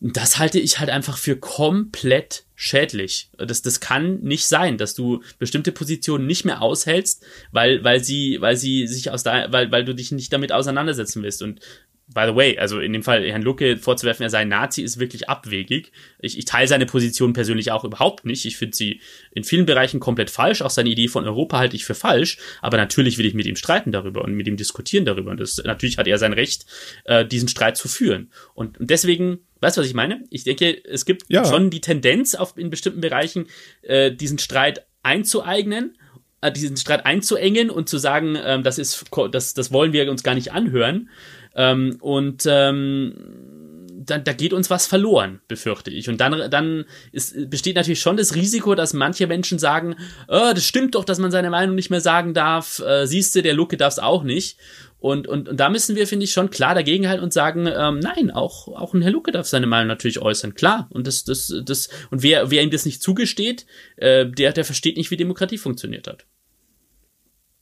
das 0.00 0.40
halte 0.40 0.58
ich 0.58 0.80
halt 0.80 0.90
einfach 0.90 1.16
für 1.16 1.36
komplett 1.36 2.45
schädlich. 2.56 3.30
Das, 3.36 3.62
das 3.62 3.80
kann 3.80 4.20
nicht 4.20 4.46
sein, 4.46 4.78
dass 4.78 4.94
du 4.94 5.22
bestimmte 5.38 5.70
Positionen 5.70 6.26
nicht 6.26 6.44
mehr 6.44 6.62
aushältst, 6.62 7.24
weil, 7.52 7.84
weil 7.84 8.02
sie, 8.02 8.38
weil 8.40 8.56
sie 8.56 8.86
sich 8.88 9.10
aus 9.10 9.22
da, 9.22 9.52
weil, 9.52 9.70
weil 9.70 9.84
du 9.84 9.94
dich 9.94 10.10
nicht 10.10 10.32
damit 10.32 10.52
auseinandersetzen 10.52 11.22
willst. 11.22 11.42
Und 11.42 11.60
by 12.08 12.24
the 12.26 12.34
way, 12.34 12.58
also 12.58 12.80
in 12.80 12.92
dem 12.92 13.02
Fall 13.02 13.28
Herrn 13.28 13.42
Lucke 13.42 13.76
vorzuwerfen, 13.76 14.22
er 14.22 14.30
sei 14.30 14.38
ein 14.38 14.48
Nazi, 14.48 14.82
ist 14.82 14.98
wirklich 14.98 15.28
abwegig. 15.28 15.92
Ich, 16.18 16.38
ich 16.38 16.46
teile 16.46 16.66
seine 16.66 16.86
Position 16.86 17.34
persönlich 17.34 17.72
auch 17.72 17.84
überhaupt 17.84 18.24
nicht. 18.24 18.46
Ich 18.46 18.56
finde 18.56 18.76
sie 18.76 19.00
in 19.32 19.44
vielen 19.44 19.66
Bereichen 19.66 20.00
komplett 20.00 20.30
falsch. 20.30 20.62
Auch 20.62 20.70
seine 20.70 20.88
Idee 20.88 21.08
von 21.08 21.26
Europa 21.26 21.58
halte 21.58 21.76
ich 21.76 21.84
für 21.84 21.94
falsch. 21.94 22.38
Aber 22.62 22.78
natürlich 22.78 23.18
will 23.18 23.26
ich 23.26 23.34
mit 23.34 23.46
ihm 23.46 23.56
streiten 23.56 23.92
darüber 23.92 24.24
und 24.24 24.32
mit 24.32 24.46
ihm 24.46 24.56
diskutieren 24.56 25.04
darüber. 25.04 25.30
Und 25.32 25.40
das, 25.40 25.58
natürlich 25.62 25.98
hat 25.98 26.06
er 26.06 26.16
sein 26.16 26.32
Recht, 26.32 26.64
äh, 27.04 27.26
diesen 27.26 27.48
Streit 27.48 27.76
zu 27.76 27.88
führen. 27.88 28.30
Und, 28.54 28.78
und 28.78 28.88
deswegen, 28.88 29.40
weißt 29.60 29.76
du, 29.76 29.80
was 29.80 29.88
ich 29.88 29.94
meine? 29.94 30.24
Ich 30.30 30.44
denke, 30.44 30.84
es 30.84 31.04
gibt 31.04 31.24
ja. 31.28 31.44
schon 31.44 31.70
die 31.70 31.80
Tendenz, 31.80 32.34
auf, 32.34 32.56
in 32.56 32.70
bestimmten 32.70 33.00
Bereichen 33.00 33.46
äh, 33.82 34.12
diesen 34.12 34.38
Streit 34.38 34.86
einzueignen 35.02 35.96
äh, 36.42 36.52
diesen 36.52 36.76
Streit 36.76 37.06
einzuengen 37.06 37.70
und 37.70 37.88
zu 37.88 37.98
sagen, 37.98 38.36
ähm, 38.42 38.62
das 38.62 38.78
ist, 38.78 39.06
das, 39.30 39.54
das 39.54 39.72
wollen 39.72 39.92
wir 39.92 40.10
uns 40.10 40.22
gar 40.22 40.34
nicht 40.34 40.52
anhören. 40.52 41.08
Ähm, 41.54 41.96
und 42.00 42.44
ähm, 42.46 43.14
da, 44.06 44.18
da 44.18 44.32
geht 44.32 44.52
uns 44.52 44.70
was 44.70 44.86
verloren, 44.86 45.40
befürchte 45.48 45.90
ich. 45.90 46.08
Und 46.08 46.20
dann, 46.20 46.50
dann 46.50 46.84
ist, 47.12 47.50
besteht 47.50 47.76
natürlich 47.76 48.00
schon 48.00 48.16
das 48.16 48.34
Risiko, 48.34 48.74
dass 48.74 48.92
manche 48.92 49.26
Menschen 49.26 49.58
sagen, 49.58 49.96
oh, 50.28 50.52
das 50.54 50.64
stimmt 50.64 50.94
doch, 50.94 51.04
dass 51.04 51.18
man 51.18 51.30
seine 51.30 51.50
Meinung 51.50 51.74
nicht 51.74 51.90
mehr 51.90 52.00
sagen 52.00 52.34
darf. 52.34 52.78
Äh, 52.80 53.06
siehste, 53.06 53.42
der 53.42 53.54
Lucke 53.54 53.76
darf 53.76 53.94
es 53.94 53.98
auch 53.98 54.22
nicht. 54.22 54.58
Und, 54.98 55.26
und, 55.26 55.48
und 55.48 55.60
da 55.60 55.68
müssen 55.68 55.94
wir, 55.94 56.06
finde 56.06 56.24
ich, 56.24 56.32
schon 56.32 56.50
klar 56.50 56.74
dagegenhalten 56.74 57.22
und 57.22 57.32
sagen, 57.32 57.66
ähm, 57.66 58.00
nein, 58.00 58.30
auch, 58.30 58.68
auch 58.68 58.94
ein 58.94 59.02
Herr 59.02 59.10
Lucke 59.10 59.30
darf 59.30 59.46
seine 59.46 59.66
Meinung 59.66 59.88
natürlich 59.88 60.20
äußern, 60.20 60.54
klar. 60.54 60.88
Und 60.90 61.06
das, 61.06 61.24
das, 61.24 61.52
das, 61.64 61.88
und 62.10 62.22
wer, 62.22 62.50
wer 62.50 62.62
ihm 62.62 62.70
das 62.70 62.86
nicht 62.86 63.02
zugesteht, 63.02 63.66
äh, 63.96 64.26
der, 64.26 64.52
der 64.52 64.64
versteht 64.64 64.96
nicht, 64.96 65.10
wie 65.10 65.16
Demokratie 65.16 65.58
funktioniert 65.58 66.06
hat 66.06 66.26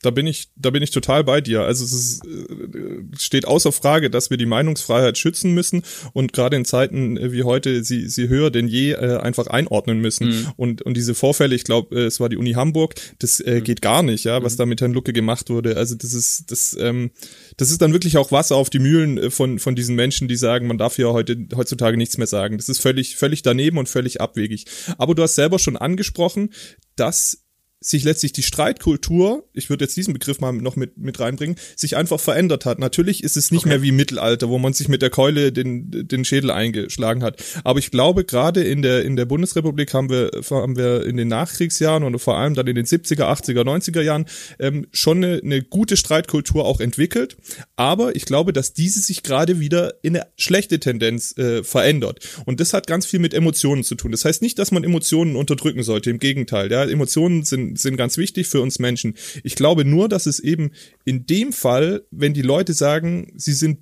da 0.04 0.10
bin 0.10 0.26
ich, 0.26 0.48
da 0.56 0.70
bin 0.70 0.82
ich 0.82 0.90
total 0.90 1.24
bei 1.24 1.40
dir. 1.40 1.62
Also 1.62 1.84
es 1.84 1.92
ist, 1.92 2.26
äh, 2.26 3.18
steht 3.18 3.46
außer 3.46 3.72
Frage, 3.72 4.10
dass 4.10 4.30
wir 4.30 4.36
die 4.36 4.46
Meinungsfreiheit 4.46 5.16
schützen 5.16 5.52
müssen 5.54 5.82
und 6.12 6.32
gerade 6.32 6.56
in 6.56 6.64
Zeiten 6.64 7.16
äh, 7.16 7.32
wie 7.32 7.44
heute 7.44 7.84
sie, 7.84 8.08
sie 8.08 8.28
höher 8.28 8.50
denn 8.50 8.68
je 8.68 8.92
äh, 8.92 9.18
einfach 9.18 9.46
einordnen 9.46 10.00
müssen. 10.00 10.28
Mhm. 10.28 10.52
Und, 10.56 10.82
und 10.82 10.96
diese 10.96 11.14
Vorfälle, 11.14 11.54
ich 11.54 11.64
glaube, 11.64 11.96
äh, 11.96 12.04
es 12.04 12.20
war 12.20 12.28
die 12.28 12.36
Uni 12.36 12.52
Hamburg, 12.52 12.94
das 13.18 13.40
äh, 13.40 13.60
mhm. 13.60 13.64
geht 13.64 13.82
gar 13.82 14.02
nicht, 14.02 14.24
ja, 14.24 14.42
was 14.42 14.54
mhm. 14.54 14.58
da 14.58 14.66
mit 14.66 14.80
Herrn 14.80 14.92
Lucke 14.92 15.12
gemacht 15.12 15.48
wurde. 15.48 15.76
Also 15.76 15.94
das 15.94 16.12
ist, 16.12 16.50
das, 16.50 16.76
ähm, 16.78 17.10
das 17.56 17.70
ist 17.70 17.80
dann 17.80 17.92
wirklich 17.92 18.16
auch 18.18 18.32
Wasser 18.32 18.56
auf 18.56 18.70
die 18.70 18.78
Mühlen 18.78 19.30
von, 19.30 19.58
von 19.58 19.74
diesen 19.74 19.96
Menschen, 19.96 20.28
die 20.28 20.36
sagen, 20.36 20.66
man 20.66 20.78
darf 20.78 20.98
ja 20.98 21.08
heute, 21.08 21.36
heutzutage 21.54 21.96
nichts 21.96 22.18
mehr 22.18 22.26
sagen. 22.26 22.58
Das 22.58 22.68
ist 22.68 22.80
völlig, 22.80 23.16
völlig 23.16 23.42
daneben 23.42 23.78
und 23.78 23.88
völlig 23.88 24.20
abwegig. 24.20 24.66
Aber 24.98 25.14
du 25.14 25.22
hast 25.22 25.34
selber 25.34 25.58
schon 25.58 25.76
angesprochen, 25.76 26.50
dass 26.96 27.43
sich 27.84 28.02
letztlich 28.02 28.32
die 28.32 28.42
Streitkultur, 28.42 29.44
ich 29.52 29.68
würde 29.68 29.84
jetzt 29.84 29.96
diesen 29.96 30.14
Begriff 30.14 30.40
mal 30.40 30.52
noch 30.52 30.74
mit, 30.74 30.96
mit 30.96 31.20
reinbringen, 31.20 31.56
sich 31.76 31.96
einfach 31.96 32.18
verändert 32.18 32.64
hat. 32.64 32.78
Natürlich 32.78 33.22
ist 33.22 33.36
es 33.36 33.50
nicht 33.50 33.62
okay. 33.62 33.68
mehr 33.68 33.82
wie 33.82 33.92
Mittelalter, 33.92 34.48
wo 34.48 34.58
man 34.58 34.72
sich 34.72 34.88
mit 34.88 35.02
der 35.02 35.10
Keule 35.10 35.52
den, 35.52 35.90
den 36.08 36.24
Schädel 36.24 36.50
eingeschlagen 36.50 37.22
hat. 37.22 37.42
Aber 37.62 37.78
ich 37.78 37.90
glaube, 37.90 38.24
gerade 38.24 38.62
in 38.62 38.80
der, 38.80 39.04
in 39.04 39.16
der 39.16 39.26
Bundesrepublik 39.26 39.92
haben 39.92 40.08
wir, 40.08 40.30
haben 40.50 40.76
wir 40.76 41.04
in 41.04 41.18
den 41.18 41.28
Nachkriegsjahren 41.28 42.04
und 42.04 42.18
vor 42.18 42.38
allem 42.38 42.54
dann 42.54 42.66
in 42.66 42.74
den 42.74 42.86
70er, 42.86 43.24
80er, 43.24 43.62
90er 43.62 44.00
Jahren 44.00 44.24
ähm, 44.58 44.86
schon 44.92 45.22
eine, 45.22 45.40
eine 45.44 45.62
gute 45.62 45.98
Streitkultur 45.98 46.64
auch 46.64 46.80
entwickelt. 46.80 47.36
Aber 47.76 48.16
ich 48.16 48.24
glaube, 48.24 48.54
dass 48.54 48.72
diese 48.72 49.00
sich 49.00 49.22
gerade 49.22 49.60
wieder 49.60 49.94
in 50.02 50.16
eine 50.16 50.26
schlechte 50.36 50.80
Tendenz 50.80 51.36
äh, 51.36 51.62
verändert. 51.62 52.20
Und 52.46 52.60
das 52.60 52.72
hat 52.72 52.86
ganz 52.86 53.04
viel 53.04 53.20
mit 53.20 53.34
Emotionen 53.34 53.84
zu 53.84 53.94
tun. 53.94 54.10
Das 54.10 54.24
heißt 54.24 54.40
nicht, 54.40 54.58
dass 54.58 54.70
man 54.70 54.84
Emotionen 54.84 55.36
unterdrücken 55.36 55.82
sollte. 55.82 56.08
Im 56.08 56.18
Gegenteil. 56.18 56.70
Ja, 56.70 56.84
Emotionen 56.84 57.44
sind 57.44 57.73
sind, 57.76 57.96
ganz 57.96 58.16
wichtig 58.16 58.46
für 58.46 58.60
uns 58.60 58.78
Menschen. 58.78 59.14
Ich 59.42 59.54
glaube 59.54 59.84
nur, 59.84 60.08
dass 60.08 60.26
es 60.26 60.40
eben 60.40 60.72
in 61.04 61.26
dem 61.26 61.52
Fall, 61.52 62.04
wenn 62.10 62.34
die 62.34 62.42
Leute 62.42 62.72
sagen, 62.72 63.32
sie 63.36 63.52
sind 63.52 63.78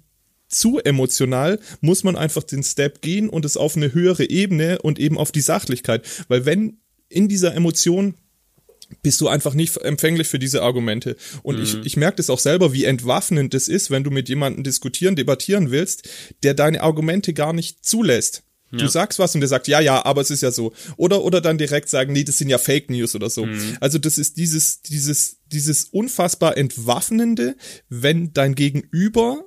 zu 0.48 0.78
emotional, 0.78 1.58
muss 1.80 2.04
man 2.04 2.16
einfach 2.16 2.42
den 2.42 2.62
Step 2.62 3.00
gehen 3.00 3.28
und 3.28 3.44
es 3.44 3.56
auf 3.56 3.76
eine 3.76 3.94
höhere 3.94 4.28
Ebene 4.28 4.80
und 4.82 4.98
eben 4.98 5.16
auf 5.16 5.32
die 5.32 5.40
Sachlichkeit. 5.40 6.06
Weil 6.28 6.44
wenn 6.44 6.78
in 7.08 7.28
dieser 7.28 7.54
Emotion 7.54 8.14
bist 9.02 9.20
du 9.22 9.28
einfach 9.28 9.54
nicht 9.54 9.76
empfänglich 9.78 10.28
für 10.28 10.38
diese 10.38 10.62
Argumente. 10.62 11.16
Und 11.42 11.56
mhm. 11.56 11.62
ich, 11.62 11.74
ich 11.84 11.96
merke 11.96 12.16
das 12.16 12.28
auch 12.28 12.38
selber, 12.38 12.74
wie 12.74 12.84
entwaffnend 12.84 13.54
das 13.54 13.68
ist, 13.68 13.90
wenn 13.90 14.04
du 14.04 14.10
mit 14.10 14.28
jemandem 14.28 14.64
diskutieren, 14.64 15.16
debattieren 15.16 15.70
willst, 15.70 16.08
der 16.42 16.52
deine 16.52 16.82
Argumente 16.82 17.32
gar 17.32 17.54
nicht 17.54 17.84
zulässt. 17.84 18.42
Ja. 18.72 18.78
Du 18.78 18.88
sagst 18.88 19.18
was 19.18 19.34
und 19.34 19.40
der 19.42 19.48
sagt, 19.48 19.68
ja, 19.68 19.80
ja, 19.80 20.04
aber 20.04 20.22
es 20.22 20.30
ist 20.30 20.40
ja 20.40 20.50
so. 20.50 20.72
Oder, 20.96 21.22
oder 21.22 21.40
dann 21.40 21.58
direkt 21.58 21.88
sagen, 21.88 22.12
nee, 22.12 22.24
das 22.24 22.38
sind 22.38 22.48
ja 22.48 22.58
Fake 22.58 22.90
News 22.90 23.14
oder 23.14 23.28
so. 23.28 23.44
Mhm. 23.44 23.76
Also 23.80 23.98
das 23.98 24.18
ist 24.18 24.38
dieses, 24.38 24.80
dieses, 24.80 25.36
dieses 25.46 25.84
unfassbar 25.84 26.56
entwaffnende, 26.56 27.56
wenn 27.88 28.32
dein 28.32 28.54
Gegenüber 28.54 29.44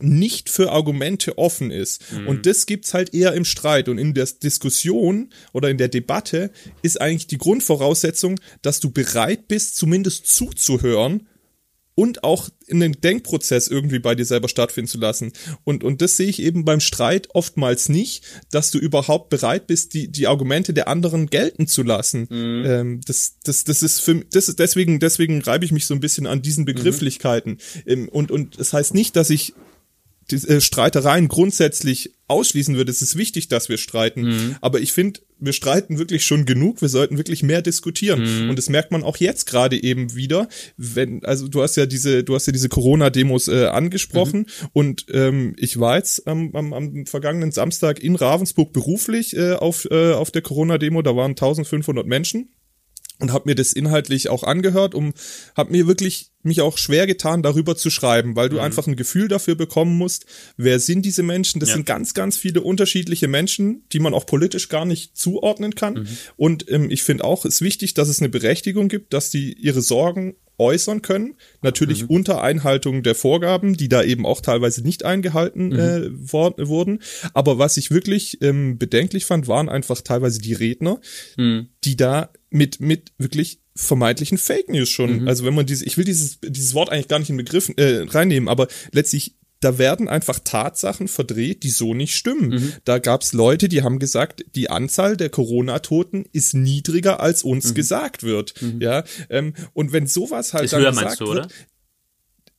nicht 0.00 0.48
für 0.48 0.70
Argumente 0.70 1.38
offen 1.38 1.70
ist. 1.70 2.12
Mhm. 2.12 2.28
Und 2.28 2.46
das 2.46 2.66
gibt's 2.66 2.94
halt 2.94 3.14
eher 3.14 3.32
im 3.32 3.44
Streit. 3.44 3.88
Und 3.88 3.98
in 3.98 4.14
der 4.14 4.26
Diskussion 4.26 5.30
oder 5.52 5.70
in 5.70 5.78
der 5.78 5.88
Debatte 5.88 6.52
ist 6.82 7.00
eigentlich 7.00 7.26
die 7.26 7.38
Grundvoraussetzung, 7.38 8.38
dass 8.62 8.80
du 8.80 8.90
bereit 8.90 9.48
bist, 9.48 9.76
zumindest 9.76 10.26
zuzuhören 10.26 11.26
und 11.98 12.22
auch 12.22 12.48
in 12.68 12.78
den 12.78 12.92
Denkprozess 12.92 13.66
irgendwie 13.66 13.98
bei 13.98 14.14
dir 14.14 14.24
selber 14.24 14.48
stattfinden 14.48 14.86
zu 14.86 14.98
lassen. 14.98 15.32
Und, 15.64 15.82
und 15.82 16.00
das 16.00 16.16
sehe 16.16 16.28
ich 16.28 16.40
eben 16.40 16.64
beim 16.64 16.78
Streit 16.78 17.26
oftmals 17.34 17.88
nicht, 17.88 18.22
dass 18.52 18.70
du 18.70 18.78
überhaupt 18.78 19.30
bereit 19.30 19.66
bist, 19.66 19.94
die, 19.94 20.06
die 20.06 20.28
Argumente 20.28 20.72
der 20.72 20.86
anderen 20.86 21.26
gelten 21.26 21.66
zu 21.66 21.82
lassen. 21.82 22.28
Mhm. 22.30 22.64
Ähm, 22.64 23.00
das, 23.04 23.38
das, 23.42 23.64
das 23.64 23.82
ist 23.82 23.98
für 24.00 24.24
das 24.30 24.46
ist 24.46 24.60
deswegen, 24.60 25.00
deswegen 25.00 25.42
reibe 25.42 25.64
ich 25.64 25.72
mich 25.72 25.86
so 25.86 25.94
ein 25.94 25.98
bisschen 25.98 26.28
an 26.28 26.40
diesen 26.40 26.64
Begrifflichkeiten. 26.64 27.58
Mhm. 27.84 28.08
Und, 28.10 28.30
und 28.30 28.54
es 28.54 28.68
das 28.68 28.74
heißt 28.74 28.94
nicht, 28.94 29.16
dass 29.16 29.28
ich 29.28 29.54
die, 30.30 30.36
äh, 30.36 30.60
Streitereien 30.60 31.28
grundsätzlich 31.28 32.14
ausschließen 32.28 32.76
würde. 32.76 32.90
Es 32.90 33.02
ist 33.02 33.16
wichtig, 33.16 33.48
dass 33.48 33.68
wir 33.68 33.78
streiten. 33.78 34.22
Mhm. 34.22 34.56
Aber 34.60 34.80
ich 34.80 34.92
finde, 34.92 35.20
wir 35.40 35.52
streiten 35.52 35.98
wirklich 35.98 36.24
schon 36.24 36.44
genug. 36.44 36.80
Wir 36.82 36.88
sollten 36.88 37.16
wirklich 37.16 37.42
mehr 37.42 37.62
diskutieren. 37.62 38.44
Mhm. 38.44 38.50
Und 38.50 38.56
das 38.56 38.68
merkt 38.68 38.92
man 38.92 39.02
auch 39.02 39.16
jetzt 39.16 39.46
gerade 39.46 39.82
eben 39.82 40.14
wieder. 40.14 40.48
Wenn, 40.76 41.24
also 41.24 41.48
du 41.48 41.62
hast 41.62 41.76
ja 41.76 41.86
diese, 41.86 42.24
du 42.24 42.34
hast 42.34 42.46
ja 42.46 42.52
diese 42.52 42.68
Corona-Demos 42.68 43.48
äh, 43.48 43.66
angesprochen. 43.66 44.40
Mhm. 44.40 44.68
Und 44.72 45.06
ähm, 45.12 45.54
ich 45.56 45.80
war 45.80 45.96
jetzt 45.96 46.22
ähm, 46.26 46.54
am, 46.54 46.72
am 46.72 47.06
vergangenen 47.06 47.52
Samstag 47.52 48.00
in 48.00 48.16
Ravensburg 48.16 48.72
beruflich 48.72 49.36
äh, 49.36 49.54
auf, 49.54 49.86
äh, 49.90 50.12
auf 50.12 50.30
der 50.30 50.42
Corona-Demo. 50.42 51.02
Da 51.02 51.16
waren 51.16 51.32
1500 51.32 52.06
Menschen 52.06 52.50
und 53.20 53.32
habe 53.32 53.48
mir 53.48 53.54
das 53.54 53.72
inhaltlich 53.72 54.28
auch 54.28 54.44
angehört 54.44 54.94
und 54.94 55.14
habe 55.56 55.72
mir 55.72 55.86
wirklich 55.86 56.30
mich 56.42 56.60
auch 56.60 56.78
schwer 56.78 57.06
getan, 57.06 57.42
darüber 57.42 57.76
zu 57.76 57.90
schreiben, 57.90 58.36
weil 58.36 58.48
du 58.48 58.56
mhm. 58.56 58.62
einfach 58.62 58.86
ein 58.86 58.96
Gefühl 58.96 59.28
dafür 59.28 59.56
bekommen 59.56 59.96
musst, 59.96 60.26
wer 60.56 60.78
sind 60.78 61.04
diese 61.04 61.22
Menschen? 61.22 61.60
Das 61.60 61.70
ja. 61.70 61.74
sind 61.76 61.86
ganz, 61.86 62.14
ganz 62.14 62.36
viele 62.36 62.62
unterschiedliche 62.62 63.28
Menschen, 63.28 63.84
die 63.92 63.98
man 63.98 64.14
auch 64.14 64.24
politisch 64.24 64.68
gar 64.68 64.84
nicht 64.84 65.16
zuordnen 65.16 65.74
kann. 65.74 65.94
Mhm. 65.94 66.08
Und 66.36 66.70
ähm, 66.70 66.90
ich 66.90 67.02
finde 67.02 67.24
auch, 67.24 67.44
es 67.44 67.56
ist 67.56 67.62
wichtig, 67.62 67.94
dass 67.94 68.08
es 68.08 68.20
eine 68.20 68.28
Berechtigung 68.28 68.88
gibt, 68.88 69.12
dass 69.12 69.30
die 69.30 69.52
ihre 69.54 69.82
Sorgen 69.82 70.36
äußern 70.58 71.02
können. 71.02 71.34
Natürlich 71.62 72.02
mhm. 72.02 72.08
unter 72.08 72.42
Einhaltung 72.42 73.02
der 73.02 73.14
Vorgaben, 73.14 73.76
die 73.76 73.88
da 73.88 74.02
eben 74.02 74.26
auch 74.26 74.40
teilweise 74.40 74.82
nicht 74.82 75.04
eingehalten 75.04 75.68
mhm. 75.68 75.78
äh, 75.78 76.10
wurden. 76.30 77.00
Aber 77.32 77.58
was 77.58 77.76
ich 77.76 77.90
wirklich 77.90 78.42
ähm, 78.42 78.78
bedenklich 78.78 79.24
fand, 79.24 79.48
waren 79.48 79.68
einfach 79.68 80.00
teilweise 80.02 80.40
die 80.40 80.54
Redner, 80.54 81.00
mhm. 81.36 81.68
die 81.84 81.96
da 81.96 82.30
mit, 82.50 82.80
mit 82.80 83.12
wirklich 83.18 83.60
vermeintlichen 83.74 84.38
Fake 84.38 84.68
News 84.68 84.88
schon. 84.88 85.22
Mhm. 85.22 85.28
Also 85.28 85.44
wenn 85.44 85.54
man 85.54 85.66
diese, 85.66 85.84
ich 85.84 85.96
will 85.96 86.04
dieses, 86.04 86.38
dieses 86.42 86.74
Wort 86.74 86.90
eigentlich 86.90 87.08
gar 87.08 87.18
nicht 87.18 87.30
in 87.30 87.36
Begriff 87.36 87.70
äh, 87.76 88.06
reinnehmen, 88.08 88.48
aber 88.48 88.68
letztlich 88.92 89.36
da 89.60 89.76
werden 89.76 90.08
einfach 90.08 90.38
Tatsachen 90.38 91.08
verdreht, 91.08 91.64
die 91.64 91.70
so 91.70 91.92
nicht 91.92 92.14
stimmen. 92.14 92.50
Mhm. 92.50 92.72
Da 92.84 92.98
gab's 92.98 93.32
Leute, 93.32 93.68
die 93.68 93.82
haben 93.82 93.98
gesagt, 93.98 94.44
die 94.54 94.70
Anzahl 94.70 95.16
der 95.16 95.30
Corona-Toten 95.30 96.26
ist 96.32 96.54
niedriger, 96.54 97.18
als 97.18 97.42
uns 97.42 97.70
mhm. 97.70 97.74
gesagt 97.74 98.22
wird. 98.22 98.54
Mhm. 98.62 98.80
Ja, 98.80 99.02
ähm, 99.30 99.54
und 99.72 99.92
wenn 99.92 100.06
sowas 100.06 100.54
halt 100.54 100.66
ist 100.66 100.74
dann 100.74 100.82
höher, 100.82 100.92
gesagt 100.92 101.20
du, 101.20 101.26
wird, 101.26 101.38
oder? 101.38 101.48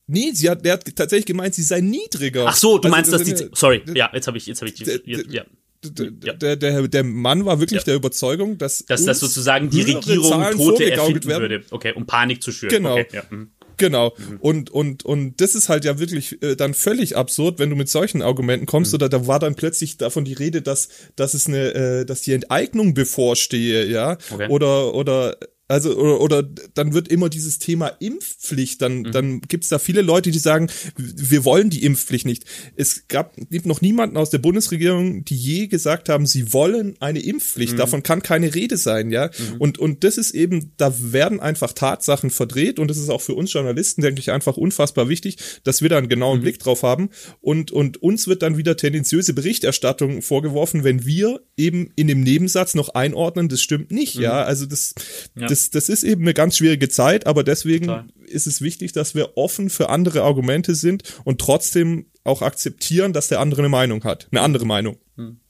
Nee, 0.06 0.32
sie 0.34 0.50
hat, 0.50 0.64
der 0.64 0.74
hat 0.74 0.94
tatsächlich 0.94 1.26
gemeint, 1.26 1.54
sie 1.54 1.62
sei 1.62 1.80
niedriger. 1.80 2.46
Ach 2.48 2.56
so, 2.56 2.78
du 2.78 2.88
also, 2.88 2.90
meinst, 2.90 3.12
dass 3.12 3.22
die, 3.22 3.48
sorry, 3.54 3.82
ja, 3.94 4.10
jetzt 4.12 4.26
habe 4.26 4.36
ich, 4.36 4.46
jetzt 4.46 4.60
habe 4.60 4.70
ich, 4.70 4.74
die, 4.74 5.26
ja 5.30 5.44
der, 5.82 6.56
der, 6.56 6.88
der 6.88 7.04
Mann 7.04 7.44
war 7.46 7.60
wirklich 7.60 7.80
ja. 7.80 7.84
der 7.84 7.94
Überzeugung, 7.94 8.58
dass 8.58 8.84
dass 8.84 9.04
das 9.04 9.20
sozusagen 9.20 9.70
die 9.70 9.82
Regierung 9.82 10.42
Tote 10.52 10.90
erfinden 10.90 11.28
werden. 11.28 11.42
würde, 11.42 11.64
okay, 11.70 11.92
um 11.94 12.06
Panik 12.06 12.42
zu 12.42 12.52
schüren. 12.52 12.70
Genau. 12.70 12.92
Okay, 12.94 13.06
ja. 13.12 13.22
mhm. 13.30 13.50
Genau. 13.80 14.14
Mhm. 14.18 14.36
Und, 14.40 14.70
und, 14.70 15.04
und 15.06 15.40
das 15.40 15.54
ist 15.54 15.70
halt 15.70 15.86
ja 15.86 15.98
wirklich 15.98 16.42
äh, 16.42 16.54
dann 16.54 16.74
völlig 16.74 17.16
absurd, 17.16 17.58
wenn 17.58 17.70
du 17.70 17.76
mit 17.76 17.88
solchen 17.88 18.20
Argumenten 18.20 18.66
kommst, 18.66 18.92
mhm. 18.92 18.96
oder 18.96 19.08
da 19.08 19.26
war 19.26 19.38
dann 19.38 19.54
plötzlich 19.54 19.96
davon 19.96 20.26
die 20.26 20.34
Rede, 20.34 20.60
dass, 20.60 20.90
dass 21.16 21.32
es 21.32 21.46
eine, 21.46 21.72
äh, 21.72 22.04
dass 22.04 22.20
die 22.20 22.34
Enteignung 22.34 22.92
bevorstehe, 22.92 23.86
ja. 23.86 24.18
Okay. 24.30 24.48
Oder, 24.50 24.92
oder 24.94 25.38
Also, 25.70 25.96
oder, 25.96 26.20
oder 26.20 26.42
dann 26.74 26.94
wird 26.94 27.06
immer 27.06 27.28
dieses 27.28 27.60
Thema 27.60 27.86
Impfpflicht, 28.00 28.82
dann, 28.82 28.98
mhm. 28.98 29.12
dann 29.12 29.40
gibt's 29.42 29.68
da 29.68 29.78
viele 29.78 30.02
Leute, 30.02 30.32
die 30.32 30.40
sagen, 30.40 30.68
wir 30.96 31.44
wollen 31.44 31.70
die 31.70 31.84
Impfpflicht 31.84 32.26
nicht. 32.26 32.44
Es 32.74 33.06
gab, 33.06 33.36
gibt 33.50 33.66
noch 33.66 33.80
niemanden 33.80 34.16
aus 34.16 34.30
der 34.30 34.38
Bundesregierung, 34.38 35.24
die 35.24 35.36
je 35.36 35.68
gesagt 35.68 36.08
haben, 36.08 36.26
sie 36.26 36.52
wollen 36.52 36.96
eine 36.98 37.20
Impfpflicht. 37.20 37.74
Mhm. 37.74 37.78
Davon 37.78 38.02
kann 38.02 38.20
keine 38.20 38.52
Rede 38.52 38.76
sein, 38.76 39.12
ja. 39.12 39.26
Mhm. 39.26 39.60
Und, 39.60 39.78
und 39.78 40.02
das 40.02 40.18
ist 40.18 40.32
eben, 40.32 40.72
da 40.76 40.92
werden 40.98 41.38
einfach 41.38 41.72
Tatsachen 41.72 42.30
verdreht 42.30 42.80
und 42.80 42.88
das 42.88 42.98
ist 42.98 43.08
auch 43.08 43.20
für 43.20 43.34
uns 43.34 43.52
Journalisten, 43.52 44.02
denke 44.02 44.18
ich, 44.18 44.32
einfach 44.32 44.56
unfassbar 44.56 45.08
wichtig, 45.08 45.36
dass 45.62 45.82
wir 45.82 45.88
da 45.88 45.98
einen 45.98 46.08
genauen 46.08 46.38
mhm. 46.38 46.42
Blick 46.42 46.58
drauf 46.58 46.82
haben 46.82 47.10
und, 47.40 47.70
und 47.70 48.02
uns 48.02 48.26
wird 48.26 48.42
dann 48.42 48.56
wieder 48.56 48.76
tendenziöse 48.76 49.34
Berichterstattung 49.34 50.20
vorgeworfen, 50.20 50.82
wenn 50.82 51.06
wir 51.06 51.42
eben 51.56 51.92
in 51.94 52.08
dem 52.08 52.22
Nebensatz 52.22 52.74
noch 52.74 52.88
einordnen, 52.90 53.48
das 53.48 53.62
stimmt 53.62 53.92
nicht, 53.92 54.16
ja. 54.16 54.42
Mhm. 54.42 54.48
Also 54.48 54.66
das, 54.66 54.94
ja. 55.36 55.46
das, 55.46 55.59
das 55.68 55.90
ist 55.90 56.02
eben 56.02 56.22
eine 56.22 56.32
ganz 56.32 56.56
schwierige 56.56 56.88
Zeit, 56.88 57.26
aber 57.26 57.44
deswegen 57.44 57.88
Total. 57.88 58.06
ist 58.24 58.46
es 58.46 58.62
wichtig, 58.62 58.92
dass 58.92 59.14
wir 59.14 59.36
offen 59.36 59.68
für 59.68 59.90
andere 59.90 60.22
Argumente 60.22 60.74
sind 60.74 61.02
und 61.24 61.38
trotzdem 61.40 62.06
auch 62.24 62.40
akzeptieren, 62.40 63.12
dass 63.12 63.28
der 63.28 63.40
andere 63.40 63.60
eine 63.60 63.68
Meinung 63.68 64.04
hat, 64.04 64.28
eine 64.30 64.40
andere 64.40 64.64
Meinung. 64.64 64.98
Hm. 65.16 65.40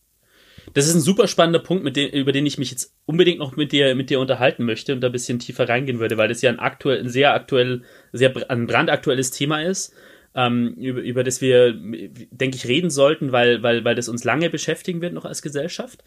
Das 0.75 0.87
ist 0.87 0.95
ein 0.95 1.01
super 1.01 1.27
spannender 1.27 1.59
Punkt, 1.59 1.85
mit 1.85 1.97
dem, 1.97 2.11
über 2.11 2.33
den 2.33 2.47
ich 2.47 2.59
mich 2.59 2.71
jetzt 2.71 2.95
unbedingt 3.07 3.39
noch 3.39 3.57
mit 3.57 3.73
dir, 3.73 3.95
mit 3.95 4.11
dir 4.11 4.21
unterhalten 4.21 4.65
möchte 4.65 4.93
und 4.93 5.01
da 5.01 5.09
ein 5.09 5.13
bisschen 5.13 5.39
tiefer 5.39 5.69
reingehen 5.69 5.99
würde, 5.99 6.17
weil 6.17 6.29
das 6.29 6.43
ja 6.43 6.51
ein 6.51 6.59
aktuell, 6.59 7.01
ein 7.01 7.09
sehr 7.09 7.35
aktuell, 7.35 7.83
sehr 8.13 8.33
ein 8.51 8.67
brandaktuelles 8.67 9.31
Thema 9.31 9.63
ist, 9.63 9.95
ähm, 10.35 10.75
über, 10.75 11.01
über 11.01 11.25
das 11.25 11.41
wir, 11.41 11.73
denke 11.75 12.57
ich, 12.57 12.69
reden 12.69 12.91
sollten, 12.91 13.33
weil, 13.33 13.63
weil, 13.63 13.85
weil 13.85 13.95
das 13.95 14.09
uns 14.09 14.25
lange 14.25 14.49
beschäftigen 14.49 15.01
wird 15.01 15.13
noch 15.13 15.25
als 15.25 15.43
Gesellschaft. 15.43 16.05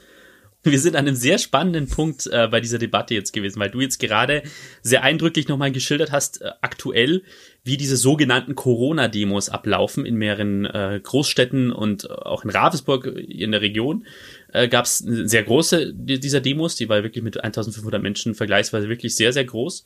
Wir 0.64 0.80
sind 0.80 0.96
an 0.96 1.06
einem 1.06 1.16
sehr 1.16 1.40
spannenden 1.40 1.90
Punkt 1.90 2.28
äh, 2.28 2.48
bei 2.48 2.62
dieser 2.62 2.78
Debatte 2.78 3.14
jetzt 3.14 3.34
gewesen, 3.34 3.60
weil 3.60 3.70
du 3.70 3.82
jetzt 3.82 4.00
gerade 4.00 4.44
sehr 4.82 5.04
eindrücklich 5.04 5.50
nochmal 5.50 5.74
geschildert 5.74 6.12
hast, 6.14 6.42
äh, 6.42 6.52
aktuell, 6.62 7.24
wie 7.66 7.76
diese 7.76 7.98
sogenannten 7.98 8.56
Corona-Demos 8.56 9.50
ablaufen 9.50 10.06
in 10.06 10.16
mehreren 10.16 10.66
äh, 10.66 11.02
Großstädten 11.04 11.72
und 11.72 12.10
auch 12.10 12.46
in 12.46 12.50
Ravensburg 12.50 13.06
in 13.06 13.52
der 13.52 13.62
Region. 13.62 14.06
Äh, 14.54 14.70
Gab 14.70 14.86
es 14.86 15.00
sehr 15.00 15.44
große 15.44 15.94
dieser 15.94 16.40
Demos, 16.40 16.76
die 16.76 16.88
war 16.88 17.04
wirklich 17.04 17.24
mit 17.24 17.44
1500 17.44 18.02
Menschen 18.02 18.34
vergleichsweise 18.34 18.88
wirklich 18.88 19.16
sehr, 19.16 19.34
sehr 19.34 19.46
groß. 19.46 19.84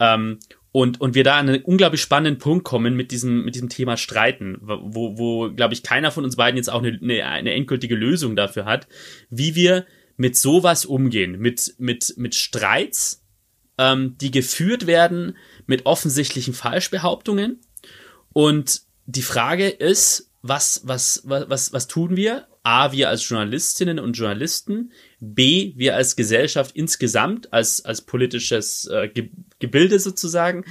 Ähm, 0.00 0.38
und, 0.70 1.00
und 1.00 1.14
wir 1.14 1.24
da 1.24 1.38
an 1.38 1.48
einen 1.48 1.62
unglaublich 1.62 2.00
spannenden 2.00 2.38
Punkt 2.38 2.64
kommen 2.64 2.94
mit 2.94 3.10
diesem, 3.10 3.44
mit 3.44 3.54
diesem 3.54 3.68
Thema 3.68 3.96
Streiten, 3.96 4.58
wo, 4.60 5.16
wo 5.16 5.50
glaube 5.50 5.74
ich, 5.74 5.82
keiner 5.82 6.10
von 6.10 6.24
uns 6.24 6.36
beiden 6.36 6.56
jetzt 6.56 6.70
auch 6.70 6.82
eine, 6.82 6.98
eine, 7.00 7.24
eine 7.24 7.54
endgültige 7.54 7.94
Lösung 7.94 8.36
dafür 8.36 8.64
hat, 8.64 8.86
wie 9.30 9.54
wir 9.54 9.86
mit 10.18 10.36
sowas 10.36 10.84
umgehen, 10.84 11.38
mit, 11.38 11.76
mit, 11.78 12.14
mit 12.18 12.34
Streits, 12.34 13.24
ähm, 13.78 14.16
die 14.20 14.30
geführt 14.30 14.86
werden 14.86 15.38
mit 15.66 15.86
offensichtlichen 15.86 16.52
Falschbehauptungen. 16.52 17.60
Und 18.34 18.82
die 19.06 19.22
Frage 19.22 19.68
ist, 19.68 20.30
was, 20.42 20.82
was, 20.84 21.22
was, 21.24 21.48
was, 21.48 21.72
was 21.72 21.86
tun 21.86 22.16
wir? 22.16 22.48
A, 22.64 22.92
wir 22.92 23.08
als 23.08 23.26
Journalistinnen 23.26 23.98
und 23.98 24.12
Journalisten, 24.12 24.92
B, 25.20 25.72
wir 25.76 25.96
als 25.96 26.16
Gesellschaft 26.16 26.76
insgesamt, 26.76 27.52
als, 27.52 27.84
als 27.84 28.02
politisches 28.02 28.86
äh, 28.86 29.08
Gebilde 29.58 29.98
sozusagen. 29.98 30.64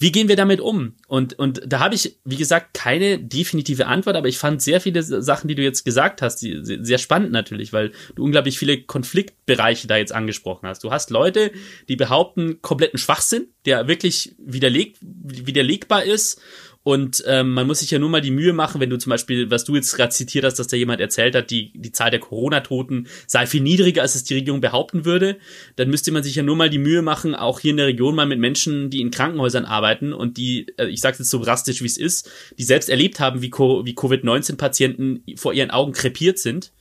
Wie 0.00 0.12
gehen 0.12 0.28
wir 0.28 0.36
damit 0.36 0.62
um? 0.62 0.94
Und, 1.08 1.38
und 1.38 1.60
da 1.66 1.80
habe 1.80 1.94
ich, 1.94 2.18
wie 2.24 2.38
gesagt, 2.38 2.72
keine 2.72 3.18
definitive 3.18 3.86
Antwort, 3.86 4.16
aber 4.16 4.28
ich 4.28 4.38
fand 4.38 4.62
sehr 4.62 4.80
viele 4.80 5.02
Sachen, 5.02 5.46
die 5.46 5.54
du 5.54 5.62
jetzt 5.62 5.84
gesagt 5.84 6.22
hast, 6.22 6.36
die, 6.38 6.58
sehr 6.62 6.96
spannend 6.96 7.32
natürlich, 7.32 7.74
weil 7.74 7.92
du 8.14 8.24
unglaublich 8.24 8.58
viele 8.58 8.82
Konfliktbereiche 8.82 9.88
da 9.88 9.98
jetzt 9.98 10.12
angesprochen 10.12 10.66
hast. 10.66 10.84
Du 10.84 10.90
hast 10.90 11.10
Leute, 11.10 11.52
die 11.90 11.96
behaupten 11.96 12.62
kompletten 12.62 12.98
Schwachsinn, 12.98 13.48
der 13.66 13.88
wirklich 13.88 14.34
widerlegt, 14.38 14.96
widerlegbar 15.02 16.02
ist 16.02 16.40
und 16.82 17.22
ähm, 17.26 17.52
man 17.52 17.66
muss 17.66 17.80
sich 17.80 17.90
ja 17.90 17.98
nur 17.98 18.08
mal 18.08 18.22
die 18.22 18.30
Mühe 18.30 18.54
machen, 18.54 18.80
wenn 18.80 18.88
du 18.88 18.96
zum 18.96 19.10
Beispiel, 19.10 19.50
was 19.50 19.64
du 19.64 19.74
jetzt 19.74 19.94
gerade 19.94 20.12
zitiert 20.12 20.46
hast, 20.46 20.58
dass 20.58 20.66
da 20.66 20.78
jemand 20.78 21.00
erzählt 21.00 21.34
hat, 21.34 21.50
die, 21.50 21.72
die 21.74 21.92
Zahl 21.92 22.10
der 22.10 22.20
Corona-Toten 22.20 23.06
sei 23.26 23.46
viel 23.46 23.60
niedriger, 23.60 24.00
als 24.00 24.14
es 24.14 24.24
die 24.24 24.34
Regierung 24.34 24.62
behaupten 24.62 25.04
würde, 25.04 25.36
dann 25.76 25.90
müsste 25.90 26.10
man 26.10 26.22
sich 26.22 26.36
ja 26.36 26.42
nur 26.42 26.56
mal 26.56 26.70
die 26.70 26.78
Mühe 26.78 27.02
machen, 27.02 27.34
auch 27.34 27.60
hier 27.60 27.72
in 27.72 27.76
der 27.76 27.86
Region 27.86 28.14
mal 28.14 28.24
mit 28.24 28.38
Menschen, 28.38 28.88
die 28.88 29.02
in 29.02 29.10
Krankenhäusern 29.10 29.66
arbeiten 29.66 30.14
und 30.14 30.38
die, 30.38 30.68
äh, 30.78 30.86
ich 30.86 31.02
sage 31.02 31.18
jetzt 31.18 31.28
so 31.28 31.42
drastisch, 31.42 31.82
wie 31.82 31.86
es 31.86 31.98
ist, 31.98 32.30
die 32.58 32.64
selbst 32.64 32.88
erlebt 32.88 33.20
haben, 33.20 33.42
wie, 33.42 33.50
Co 33.50 33.84
wie 33.84 33.94
Covid-19-Patienten 33.94 35.22
vor 35.36 35.52
ihren 35.52 35.70
Augen 35.70 35.92
krepiert 35.92 36.38
sind. 36.38 36.72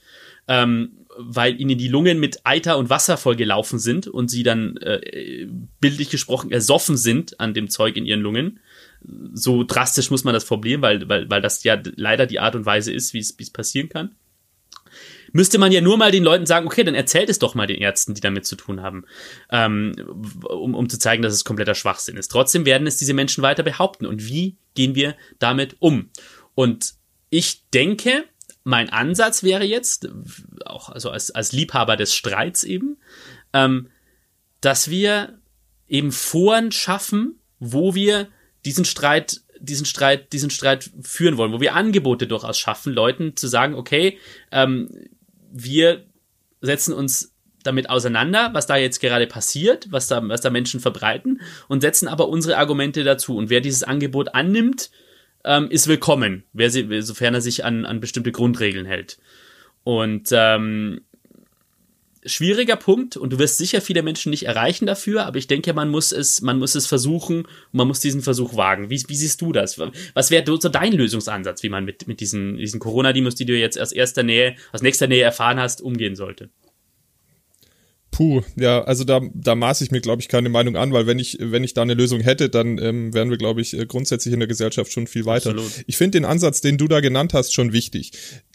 Ähm, 0.48 0.94
weil 1.22 1.60
ihnen 1.60 1.78
die 1.78 1.90
Lungen 1.90 2.20
mit 2.20 2.46
Eiter 2.46 2.78
und 2.78 2.90
Wasser 2.90 3.18
vollgelaufen 3.18 3.78
sind 3.78 4.08
und 4.08 4.30
sie 4.30 4.44
dann 4.44 4.78
äh, 4.78 5.48
bildlich 5.82 6.10
gesprochen 6.10 6.50
ersoffen 6.50 6.96
sind 6.96 7.42
an 7.42 7.54
dem 7.54 7.70
Zeug 7.70 7.98
in 7.98 8.06
ihren 8.06 8.22
Lungen 8.22 8.62
so 9.34 9.64
drastisch 9.64 10.12
muss 10.12 10.24
man 10.24 10.34
das 10.34 10.44
formulieren, 10.44 10.82
weil, 10.82 11.08
weil, 11.08 11.30
weil 11.30 11.42
das 11.42 11.64
ja 11.64 11.82
leider 11.96 12.26
die 12.26 12.40
Art 12.40 12.56
und 12.56 12.66
Weise 12.66 12.92
ist, 12.92 13.14
wie 13.14 13.20
es, 13.20 13.52
passieren 13.52 13.90
kann. 13.90 14.16
Müsste 15.32 15.60
man 15.60 15.72
ja 15.72 15.82
nur 15.82 15.98
mal 15.98 16.12
den 16.12 16.24
Leuten 16.24 16.48
sagen, 16.48 16.66
okay, 16.66 16.84
dann 16.84 16.96
erzählt 16.96 17.30
es 17.30 17.38
doch 17.38 17.54
mal 17.54 17.68
den 17.68 17.78
Ärzten, 17.78 18.16
die 18.16 18.22
damit 18.22 18.46
zu 18.46 18.56
tun 18.56 18.82
haben, 18.82 19.06
ähm, 19.52 19.94
um, 20.44 20.74
um 20.74 20.90
zu 20.90 20.98
zeigen, 20.98 21.22
dass 21.22 21.34
es 21.34 21.46
kompletter 21.46 21.76
Schwachsinn 21.76 22.18
ist. 22.18 22.30
Trotzdem 22.30 22.66
werden 22.66 22.88
es 22.88 22.98
diese 22.98 23.14
Menschen 23.14 23.44
weiter 23.44 23.62
behaupten. 23.62 24.08
Und 24.08 24.26
wie 24.26 24.58
gehen 24.74 24.96
wir 24.96 25.16
damit 25.38 25.76
um? 25.80 26.10
Und 26.56 26.94
ich 27.30 27.70
denke, 27.70 28.26
mein 28.64 28.90
Ansatz 28.90 29.44
wäre 29.44 29.64
jetzt, 29.66 30.10
auch 30.66 30.90
also 30.90 31.12
als, 31.12 31.32
als 31.32 31.52
Liebhaber 31.52 31.96
des 31.96 32.16
Streits 32.16 32.64
eben, 32.64 32.98
ähm, 33.54 33.90
dass 34.62 34.90
wir 34.90 35.40
eben 35.88 36.12
Foren 36.12 36.72
schaffen, 36.72 37.40
wo 37.60 37.96
wir 37.96 38.30
diesen 38.66 38.86
Streit, 38.86 39.42
diesen 39.60 39.86
Streit, 39.86 40.34
diesen 40.34 40.50
Streit 40.50 40.90
führen 41.02 41.38
wollen, 41.38 41.52
wo 41.52 41.62
wir 41.62 41.76
Angebote 41.76 42.28
durchaus 42.28 42.58
schaffen, 42.58 42.94
Leuten 42.94 43.36
zu 43.36 43.48
sagen, 43.48 43.76
okay, 43.76 44.18
ähm, 44.52 44.90
wir 45.52 46.06
setzen 46.62 46.94
uns 46.94 47.34
damit 47.64 47.90
auseinander, 47.90 48.50
was 48.54 48.68
da 48.68 48.78
jetzt 48.78 49.00
gerade 49.00 49.28
passiert, 49.28 49.92
was 49.92 50.08
da, 50.08 50.28
was 50.28 50.42
da 50.42 50.50
Menschen 50.50 50.80
verbreiten 50.80 51.42
und 51.68 51.82
setzen 51.82 52.08
aber 52.08 52.30
unsere 52.30 52.58
Argumente 52.58 53.04
dazu. 53.04 53.36
Und 53.36 53.50
wer 53.50 53.62
dieses 53.62 53.84
Angebot 53.84 54.34
annimmt, 54.34 54.92
ähm, 55.44 55.70
ist 55.70 55.88
willkommen, 55.88 56.44
wer 56.54 56.70
sie, 56.70 57.02
sofern 57.02 57.34
er 57.34 57.42
sich 57.42 57.66
an, 57.66 57.86
an 57.86 58.00
bestimmte 58.00 58.32
Grundregeln 58.32 58.86
hält. 58.86 59.20
Und 59.84 60.30
ähm, 60.32 61.02
schwieriger 62.30 62.76
Punkt 62.76 63.18
und 63.18 63.34
du 63.34 63.40
wirst 63.40 63.58
sicher 63.58 63.82
viele 63.82 64.04
Menschen 64.04 64.30
nicht 64.30 64.44
erreichen 64.44 64.86
dafür, 64.86 65.26
aber 65.26 65.38
ich 65.38 65.48
denke, 65.48 65.74
man 65.74 65.90
muss 65.90 66.12
es, 66.12 66.42
man 66.42 66.60
muss 66.60 66.76
es 66.76 66.88
versuchen 66.88 67.40
und 67.40 67.74
man 67.74 67.88
muss 67.88 68.00
diesen 68.00 68.22
Versuch 68.22 68.56
wagen. 68.56 68.90
Wie, 68.90 69.04
wie 69.08 69.16
siehst 69.16 69.42
du 69.42 69.52
das? 69.52 69.80
Was 70.14 70.32
wäre 70.32 70.46
so 70.60 70.70
dein 70.70 70.94
Lösungsansatz, 70.94 71.64
wie 71.64 71.70
man 71.70 71.86
mit, 71.86 72.08
mit 72.08 72.20
diesen, 72.20 72.58
diesen 72.58 72.80
Corona-Demos, 72.80 73.36
die 73.36 73.46
du 73.46 73.58
jetzt 73.58 73.80
aus 73.80 73.92
erster 73.92 74.24
Nähe, 74.24 74.56
aus 74.72 74.82
nächster 74.82 75.08
Nähe 75.08 75.24
erfahren 75.24 75.60
hast, 75.60 75.82
umgehen 75.82 76.16
sollte? 76.16 76.50
Puh, 78.12 78.42
ja, 78.58 78.84
also 78.84 79.04
da, 79.04 79.22
da 79.34 79.56
maße 79.56 79.84
ich 79.84 79.92
mir, 79.92 80.02
glaube 80.02 80.22
ich, 80.22 80.28
keine 80.28 80.50
Meinung 80.50 80.76
an, 80.76 80.92
weil 80.92 81.08
wenn 81.08 81.20
ich, 81.20 81.38
wenn 81.40 81.64
ich 81.64 81.74
da 81.74 81.84
eine 81.84 81.94
Lösung 81.94 82.20
hätte, 82.20 82.50
dann 82.50 82.78
ähm, 82.78 83.14
wären 83.14 83.30
wir, 83.30 83.38
glaube 83.38 83.62
ich, 83.62 83.78
äh, 83.78 83.86
grundsätzlich 83.86 84.34
in 84.34 84.40
der 84.40 84.48
Gesellschaft 84.48 84.92
schon 84.92 85.08
viel 85.08 85.26
weiter. 85.26 85.52
Absolut. 85.52 85.84
Ich 85.88 85.96
finde 85.96 86.18
den 86.18 86.26
Ansatz, 86.26 86.60
den 86.60 86.78
du 86.78 86.88
da 86.88 87.00
genannt 87.00 87.34
hast, 87.34 87.54
schon 87.54 87.72
wichtig. 87.72 88.12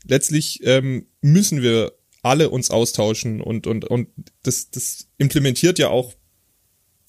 Letztlich 0.06 0.60
ähm, 0.64 1.06
müssen 1.22 1.62
wir 1.62 1.92
alle 2.24 2.50
uns 2.50 2.70
austauschen 2.70 3.40
und, 3.40 3.66
und, 3.66 3.84
und 3.84 4.08
das, 4.42 4.70
das 4.70 5.08
implementiert 5.18 5.78
ja 5.78 5.88
auch 5.88 6.14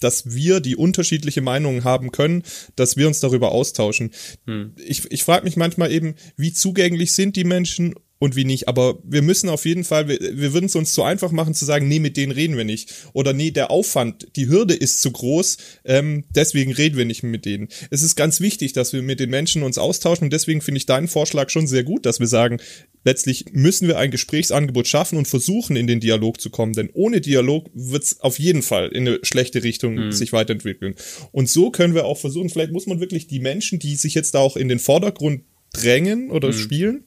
dass 0.01 0.34
wir 0.34 0.60
die 0.60 0.75
unterschiedliche 0.75 1.41
Meinungen 1.41 1.86
haben 1.86 2.12
können, 2.12 2.43
dass 2.75 2.97
wir 2.97 3.08
uns 3.08 3.21
darüber 3.21 3.54
austauschen. 3.54 4.12
Hm. 4.45 4.75
Ich, 4.86 5.10
ich 5.10 5.23
frage 5.23 5.45
mich 5.45 5.56
manchmal 5.56 5.89
eben, 5.89 6.15
wie 6.36 6.51
zugänglich 6.51 7.13
sind 7.13 7.38
die 7.38 7.45
Menschen 7.45 7.95
und 8.25 8.35
wie 8.35 8.43
nicht. 8.43 8.67
Aber 8.67 8.99
wir 9.03 9.21
müssen 9.21 9.47
auf 9.49 9.65
jeden 9.65 9.83
Fall, 9.83 10.09
wir, 10.09 10.19
wir 10.19 10.53
würden 10.53 10.65
es 10.65 10.75
uns 10.75 10.93
zu 10.93 11.03
einfach 11.03 11.31
machen 11.31 11.53
zu 11.53 11.63
sagen, 11.63 11.88
nee, 11.88 11.99
mit 11.99 12.17
denen 12.17 12.31
reden 12.31 12.57
wir 12.57 12.65
nicht. 12.65 12.93
Oder 13.13 13.31
nee, 13.31 13.51
der 13.51 13.71
Aufwand, 13.71 14.27
die 14.35 14.49
Hürde 14.49 14.73
ist 14.73 15.01
zu 15.01 15.11
groß, 15.11 15.57
ähm, 15.85 16.25
deswegen 16.35 16.73
reden 16.73 16.97
wir 16.97 17.05
nicht 17.05 17.23
mit 17.23 17.45
denen. 17.45 17.69
Es 17.91 18.01
ist 18.01 18.15
ganz 18.15 18.41
wichtig, 18.41 18.73
dass 18.73 18.91
wir 18.91 19.01
mit 19.01 19.19
den 19.19 19.29
Menschen 19.29 19.63
uns 19.63 19.77
austauschen 19.77 20.25
und 20.25 20.33
deswegen 20.33 20.61
finde 20.61 20.79
ich 20.79 20.85
deinen 20.85 21.07
Vorschlag 21.07 21.49
schon 21.49 21.67
sehr 21.67 21.83
gut, 21.83 22.05
dass 22.05 22.19
wir 22.19 22.27
sagen, 22.27 22.57
letztlich 23.05 23.45
müssen 23.53 23.88
wir 23.88 23.97
ein 23.97 24.11
Gesprächsangebot 24.11 24.88
schaffen 24.88 25.17
und 25.17 25.27
versuchen, 25.27 25.75
in 25.75 25.88
den 25.88 25.99
Dialog 25.99 26.41
zu 26.41 26.49
kommen. 26.49 26.73
Denn 26.73 26.89
ohne 26.93 27.21
Dialog 27.21 27.69
wird 27.73 28.03
es 28.03 28.19
auf 28.19 28.39
jeden 28.39 28.63
Fall 28.63 28.89
in 28.89 29.07
eine 29.07 29.19
schlechte 29.21 29.63
Richtung 29.63 29.95
mhm. 29.95 30.11
sich 30.11 30.33
weiterentwickeln. 30.33 30.95
Und 31.31 31.49
so 31.49 31.69
können 31.69 31.93
wir 31.93 32.05
auch 32.05 32.17
versuchen, 32.17 32.49
vielleicht 32.49 32.71
muss 32.71 32.88
man 32.88 32.99
wirklich 32.99 33.27
die 33.27 33.39
Menschen, 33.39 33.79
die 33.79 33.95
sich 33.95 34.15
jetzt 34.15 34.33
da 34.33 34.39
auch 34.39 34.57
in 34.57 34.67
den 34.67 34.79
Vordergrund 34.79 35.43
drängen 35.71 36.31
oder 36.31 36.49
mhm. 36.49 36.53
spielen, 36.53 37.03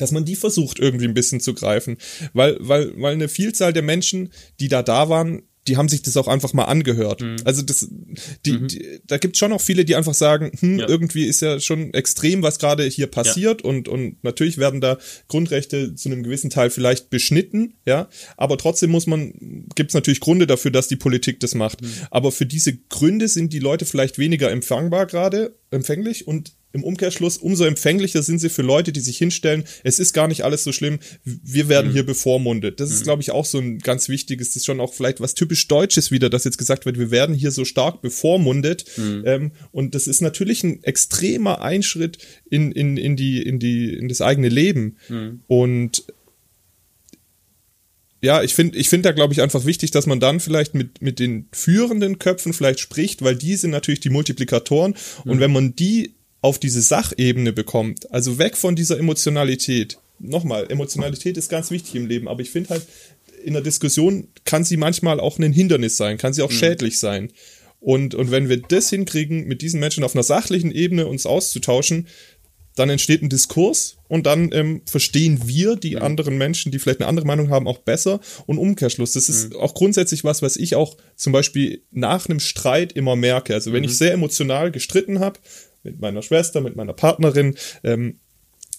dass 0.00 0.12
man 0.12 0.24
die 0.24 0.36
versucht 0.36 0.78
irgendwie 0.78 1.06
ein 1.06 1.14
bisschen 1.14 1.40
zu 1.40 1.54
greifen, 1.54 1.96
weil 2.32 2.56
weil 2.60 2.92
weil 2.96 3.14
eine 3.14 3.28
Vielzahl 3.28 3.72
der 3.72 3.82
Menschen, 3.82 4.30
die 4.58 4.68
da 4.68 4.82
da 4.82 5.08
waren, 5.08 5.42
die 5.68 5.76
haben 5.76 5.88
sich 5.88 6.02
das 6.02 6.16
auch 6.16 6.26
einfach 6.26 6.52
mal 6.52 6.64
angehört. 6.64 7.20
Mhm. 7.20 7.36
Also 7.44 7.62
das, 7.62 7.86
die, 8.46 8.52
mhm. 8.52 8.68
die, 8.68 9.00
da 9.06 9.18
gibt 9.18 9.36
schon 9.36 9.52
auch 9.52 9.60
viele, 9.60 9.84
die 9.84 9.94
einfach 9.94 10.14
sagen, 10.14 10.50
hm, 10.58 10.78
ja. 10.78 10.88
irgendwie 10.88 11.26
ist 11.26 11.42
ja 11.42 11.60
schon 11.60 11.92
extrem, 11.92 12.42
was 12.42 12.58
gerade 12.58 12.84
hier 12.84 13.06
passiert 13.06 13.62
ja. 13.62 13.68
und 13.68 13.88
und 13.88 14.22
natürlich 14.24 14.58
werden 14.58 14.80
da 14.80 14.98
Grundrechte 15.28 15.94
zu 15.94 16.08
einem 16.08 16.22
gewissen 16.22 16.50
Teil 16.50 16.70
vielleicht 16.70 17.10
beschnitten, 17.10 17.74
ja, 17.84 18.08
aber 18.36 18.56
trotzdem 18.56 18.90
muss 18.90 19.06
man, 19.06 19.32
gibt 19.74 19.90
es 19.90 19.94
natürlich 19.94 20.20
Gründe 20.20 20.46
dafür, 20.46 20.70
dass 20.70 20.88
die 20.88 20.96
Politik 20.96 21.40
das 21.40 21.54
macht. 21.54 21.82
Mhm. 21.82 21.92
Aber 22.10 22.32
für 22.32 22.46
diese 22.46 22.76
Gründe 22.76 23.28
sind 23.28 23.52
die 23.52 23.58
Leute 23.58 23.84
vielleicht 23.84 24.18
weniger 24.18 24.50
empfangbar 24.50 25.06
gerade, 25.06 25.56
empfänglich 25.70 26.26
und 26.26 26.54
im 26.72 26.84
Umkehrschluss, 26.84 27.36
umso 27.36 27.64
empfänglicher 27.64 28.22
sind 28.22 28.38
sie 28.38 28.48
für 28.48 28.62
Leute, 28.62 28.92
die 28.92 29.00
sich 29.00 29.18
hinstellen, 29.18 29.64
es 29.82 29.98
ist 29.98 30.12
gar 30.12 30.28
nicht 30.28 30.44
alles 30.44 30.62
so 30.62 30.72
schlimm, 30.72 30.98
wir 31.24 31.68
werden 31.68 31.88
mhm. 31.90 31.94
hier 31.94 32.06
bevormundet. 32.06 32.80
Das 32.80 32.90
ist, 32.90 33.00
mhm. 33.00 33.04
glaube 33.04 33.22
ich, 33.22 33.32
auch 33.32 33.44
so 33.44 33.58
ein 33.58 33.78
ganz 33.78 34.08
wichtiges, 34.08 34.48
das 34.48 34.56
ist 34.56 34.66
schon 34.66 34.80
auch 34.80 34.94
vielleicht 34.94 35.20
was 35.20 35.34
typisch 35.34 35.66
Deutsches 35.68 36.10
wieder, 36.10 36.30
dass 36.30 36.44
jetzt 36.44 36.58
gesagt 36.58 36.86
wird, 36.86 36.98
wir 36.98 37.10
werden 37.10 37.34
hier 37.34 37.50
so 37.50 37.64
stark 37.64 38.02
bevormundet. 38.02 38.84
Mhm. 38.96 39.22
Ähm, 39.26 39.52
und 39.72 39.94
das 39.94 40.06
ist 40.06 40.22
natürlich 40.22 40.62
ein 40.62 40.82
extremer 40.84 41.60
Einschritt 41.60 42.18
in, 42.48 42.70
in, 42.72 42.96
in, 42.96 43.16
die, 43.16 43.42
in, 43.42 43.58
die, 43.58 43.92
in 43.94 44.08
das 44.08 44.20
eigene 44.20 44.48
Leben. 44.48 44.96
Mhm. 45.08 45.40
Und 45.48 46.04
ja, 48.22 48.42
ich 48.42 48.54
finde, 48.54 48.76
ich 48.76 48.88
finde 48.88 49.08
da 49.08 49.12
glaube 49.12 49.32
ich 49.32 49.40
einfach 49.40 49.64
wichtig, 49.64 49.92
dass 49.92 50.06
man 50.06 50.20
dann 50.20 50.40
vielleicht 50.40 50.74
mit 50.74 51.00
mit 51.00 51.18
den 51.18 51.48
führenden 51.52 52.18
Köpfen 52.18 52.52
vielleicht 52.52 52.78
spricht, 52.80 53.22
weil 53.22 53.34
die 53.34 53.56
sind 53.56 53.70
natürlich 53.70 54.00
die 54.00 54.10
Multiplikatoren 54.10 54.94
und 55.24 55.36
mhm. 55.36 55.40
wenn 55.40 55.52
man 55.52 55.74
die 55.74 56.16
auf 56.42 56.58
diese 56.58 56.82
Sachebene 56.82 57.52
bekommt, 57.52 58.10
also 58.12 58.38
weg 58.38 58.56
von 58.56 58.76
dieser 58.76 58.98
Emotionalität. 58.98 59.98
Nochmal, 60.18 60.70
Emotionalität 60.70 61.36
ist 61.36 61.48
ganz 61.48 61.70
wichtig 61.70 61.94
im 61.94 62.06
Leben, 62.06 62.28
aber 62.28 62.40
ich 62.40 62.50
finde 62.50 62.70
halt, 62.70 62.86
in 63.44 63.54
der 63.54 63.62
Diskussion 63.62 64.28
kann 64.44 64.64
sie 64.64 64.76
manchmal 64.76 65.18
auch 65.20 65.38
ein 65.38 65.52
Hindernis 65.52 65.96
sein, 65.96 66.18
kann 66.18 66.32
sie 66.32 66.42
auch 66.42 66.50
mhm. 66.50 66.56
schädlich 66.56 66.98
sein. 66.98 67.32
Und, 67.80 68.14
und 68.14 68.30
wenn 68.30 68.50
wir 68.50 68.58
das 68.58 68.90
hinkriegen, 68.90 69.46
mit 69.46 69.62
diesen 69.62 69.80
Menschen 69.80 70.04
auf 70.04 70.14
einer 70.14 70.22
sachlichen 70.22 70.70
Ebene 70.70 71.06
uns 71.06 71.24
auszutauschen, 71.24 72.06
dann 72.76 72.90
entsteht 72.90 73.22
ein 73.22 73.28
Diskurs 73.28 73.96
und 74.08 74.26
dann 74.26 74.50
ähm, 74.52 74.82
verstehen 74.86 75.46
wir 75.46 75.76
die 75.76 75.96
mhm. 75.96 76.02
anderen 76.02 76.38
Menschen, 76.38 76.70
die 76.70 76.78
vielleicht 76.78 77.00
eine 77.00 77.08
andere 77.08 77.26
Meinung 77.26 77.50
haben, 77.50 77.66
auch 77.66 77.78
besser 77.78 78.20
und 78.46 78.58
Umkehrschluss. 78.58 79.12
Das 79.12 79.28
ist 79.28 79.50
mhm. 79.50 79.56
auch 79.56 79.74
grundsätzlich 79.74 80.24
was, 80.24 80.42
was 80.42 80.56
ich 80.56 80.76
auch 80.76 80.96
zum 81.16 81.32
Beispiel 81.32 81.82
nach 81.90 82.28
einem 82.28 82.40
Streit 82.40 82.92
immer 82.92 83.16
merke. 83.16 83.54
Also 83.54 83.72
wenn 83.72 83.82
mhm. 83.82 83.88
ich 83.88 83.98
sehr 83.98 84.12
emotional 84.12 84.70
gestritten 84.70 85.20
habe, 85.20 85.40
mit 85.82 86.00
meiner 86.00 86.22
Schwester, 86.22 86.60
mit 86.60 86.76
meiner 86.76 86.92
Partnerin 86.92 87.56
ähm, 87.84 88.20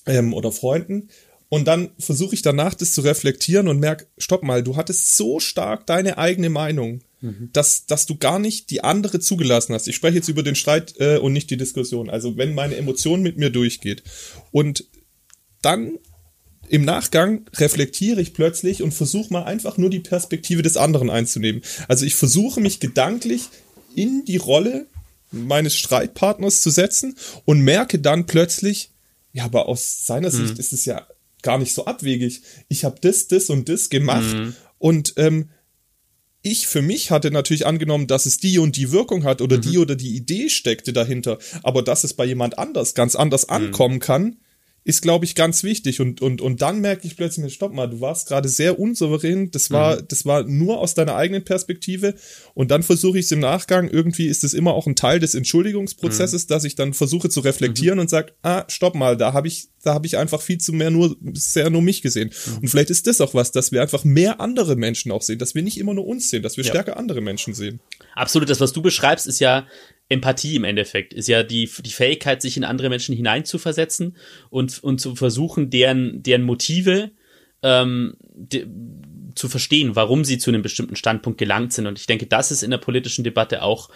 ähm, 0.06 0.34
oder 0.34 0.52
Freunden. 0.52 1.10
Und 1.50 1.68
dann 1.68 1.90
versuche 2.00 2.34
ich 2.34 2.42
danach 2.42 2.76
das 2.76 2.94
zu 2.94 3.02
reflektieren 3.02 3.68
und 3.68 3.80
merke, 3.80 4.08
stopp 4.18 4.42
mal, 4.42 4.64
du 4.64 4.78
hattest 4.78 5.18
so 5.18 5.42
stark 5.42 5.86
deine 5.86 6.18
eigene 6.18 6.50
Meinung, 6.50 7.02
mhm. 7.20 7.50
dass, 7.52 7.86
dass 7.86 8.06
du 8.06 8.16
gar 8.16 8.40
nicht 8.40 8.70
die 8.70 8.86
andere 8.86 9.20
zugelassen 9.20 9.74
hast. 9.74 9.88
Ich 9.90 9.96
spreche 9.96 10.16
jetzt 10.16 10.30
über 10.30 10.44
den 10.44 10.56
Streit 10.56 10.96
äh, 11.00 11.18
und 11.18 11.34
nicht 11.34 11.50
die 11.50 11.58
Diskussion. 11.58 12.10
Also 12.10 12.38
wenn 12.38 12.56
meine 12.56 12.78
Emotion 12.78 13.22
mit 13.22 13.38
mir 13.38 13.50
durchgeht. 13.50 14.04
Und 14.52 14.86
dann 15.62 16.00
im 16.70 16.86
Nachgang 16.86 17.46
reflektiere 17.58 18.22
ich 18.22 18.34
plötzlich 18.34 18.82
und 18.82 18.94
versuche 18.94 19.34
mal 19.34 19.44
einfach 19.44 19.78
nur 19.78 19.90
die 19.90 20.00
Perspektive 20.00 20.62
des 20.62 20.78
anderen 20.78 21.10
einzunehmen. 21.10 21.64
Also 21.90 22.06
ich 22.06 22.16
versuche 22.16 22.62
mich 22.62 22.80
gedanklich 22.80 23.50
in 23.94 24.24
die 24.26 24.38
Rolle 24.38 24.88
meines 25.32 25.76
Streitpartners 25.76 26.62
zu 26.62 26.70
setzen 26.70 27.16
und 27.46 27.62
merke 27.62 28.00
dann 28.00 28.26
plötzlich, 28.26 28.92
ja, 29.34 29.46
aber 29.46 29.68
aus 29.68 30.06
seiner 30.06 30.30
mhm. 30.30 30.48
Sicht 30.48 30.60
ist 30.60 30.74
es 30.74 30.86
ja 30.86 31.08
gar 31.42 31.58
nicht 31.58 31.74
so 31.74 31.86
abwegig. 31.86 32.42
Ich 32.68 32.84
habe 32.84 32.98
das, 33.02 33.28
das 33.28 33.50
und 33.50 33.70
das 33.70 33.90
gemacht 33.90 34.34
mhm. 34.34 34.56
und 34.78 35.14
ähm, 35.18 35.50
ich 36.44 36.68
für 36.68 36.82
mich 36.82 37.12
hatte 37.12 37.32
natürlich 37.32 37.68
angenommen, 37.68 38.08
dass 38.08 38.26
es 38.26 38.38
die 38.38 38.58
und 38.58 38.76
die 38.76 38.92
Wirkung 38.92 39.24
hat 39.24 39.42
oder 39.42 39.58
mhm. 39.58 39.62
die 39.62 39.78
oder 39.78 39.96
die 39.96 40.16
Idee 40.16 40.50
steckte 40.50 40.92
dahinter, 40.92 41.38
aber 41.64 41.84
dass 41.84 42.04
es 42.04 42.14
bei 42.14 42.26
jemand 42.26 42.58
anders 42.58 42.96
ganz 42.96 43.16
anders 43.16 43.48
mhm. 43.48 43.54
ankommen 43.54 44.00
kann, 44.00 44.38
ist, 44.84 45.04
glaube 45.04 45.26
ich, 45.26 45.36
ganz 45.36 45.64
wichtig. 45.64 46.02
Und, 46.02 46.22
und, 46.22 46.42
und 46.42 46.62
dann 46.62 46.82
merke 46.82 47.06
ich 47.06 47.16
plötzlich, 47.16 47.54
stopp 47.54 47.72
mal, 47.72 47.88
du 47.88 48.02
warst 48.02 48.28
gerade 48.28 48.50
sehr 48.50 48.80
unsouverän. 48.80 49.52
Das 49.52 49.70
war, 49.70 49.98
mhm. 49.98 50.08
das 50.08 50.26
war 50.26 50.44
nur 50.44 50.80
aus 50.80 50.96
deiner 50.96 51.16
eigenen 51.16 51.44
Perspektive. 51.44 52.16
Und 52.56 52.72
dann 52.72 52.82
versuche 52.82 53.20
ich 53.20 53.26
es 53.26 53.32
im 53.32 53.40
Nachgang, 53.40 53.90
irgendwie 53.90 54.26
ist 54.26 54.44
es 54.44 54.56
immer 54.56 54.74
auch 54.74 54.88
ein 54.88 54.96
Teil 54.96 55.20
des 55.20 55.36
Entschuldigungsprozesses, 55.36 56.46
mhm. 56.46 56.48
dass 56.48 56.64
ich 56.64 56.76
dann 56.76 56.94
versuche 56.94 57.30
zu 57.30 57.42
reflektieren 57.42 57.98
mhm. 57.98 58.02
und 58.02 58.10
sage, 58.10 58.34
ah, 58.42 58.66
stopp 58.70 58.96
mal, 58.96 59.18
da 59.18 59.34
habe 59.34 59.48
ich, 59.48 59.68
da 59.84 59.94
habe 59.94 60.08
ich 60.08 60.18
einfach 60.18 60.42
viel 60.42 60.58
zu 60.58 60.74
mehr 60.74 60.90
nur, 60.90 61.16
sehr 61.34 61.70
nur 61.70 61.84
mich 61.84 62.02
gesehen. 62.02 62.32
Mhm. 62.48 62.58
Und 62.58 62.68
vielleicht 62.70 62.90
ist 62.90 63.06
das 63.06 63.22
auch 63.22 63.36
was, 63.36 63.52
dass 63.52 63.72
wir 63.72 63.84
einfach 63.84 64.04
mehr 64.04 64.42
andere 64.42 64.76
Menschen 64.76 65.12
auch 65.12 65.22
sehen, 65.22 65.38
dass 65.38 65.54
wir 65.54 65.62
nicht 65.62 65.78
immer 65.78 65.94
nur 65.94 66.08
uns 66.08 66.32
sehen, 66.32 66.42
dass 66.42 66.58
wir 66.58 66.64
ja. 66.64 66.72
stärker 66.72 66.98
andere 66.98 67.22
Menschen 67.22 67.54
sehen. 67.54 67.82
Absolut, 68.16 68.50
das, 68.50 68.60
was 68.60 68.74
du 68.74 68.82
beschreibst, 68.82 69.28
ist 69.28 69.40
ja 69.40 69.68
Empathie 70.12 70.58
im 70.58 70.66
Endeffekt 70.66 71.14
ist 71.14 71.28
ja 71.28 71.42
die, 71.42 71.70
die 71.80 71.92
Fähigkeit, 71.92 72.42
sich 72.42 72.58
in 72.58 72.66
andere 72.66 72.90
Menschen 72.90 73.16
hineinzuversetzen 73.16 74.18
und, 74.50 74.84
und 74.84 75.00
zu 75.00 75.16
versuchen, 75.16 75.70
deren, 75.70 76.22
deren 76.22 76.44
Motive 76.44 77.12
ähm, 77.64 78.18
de, 78.22 78.68
zu 79.36 79.48
verstehen, 79.48 79.96
warum 79.96 80.26
sie 80.26 80.38
zu 80.38 80.52
einem 80.52 80.62
bestimmten 80.62 80.98
Standpunkt 80.98 81.40
gelangt 81.40 81.72
sind. 81.72 81.88
Und 81.88 81.98
ich 81.98 82.08
denke, 82.08 82.28
das 82.28 82.52
ist 82.52 82.64
in 82.64 82.72
der 82.72 82.78
politischen 82.78 83.24
Debatte 83.24 83.64
auch 83.64 83.90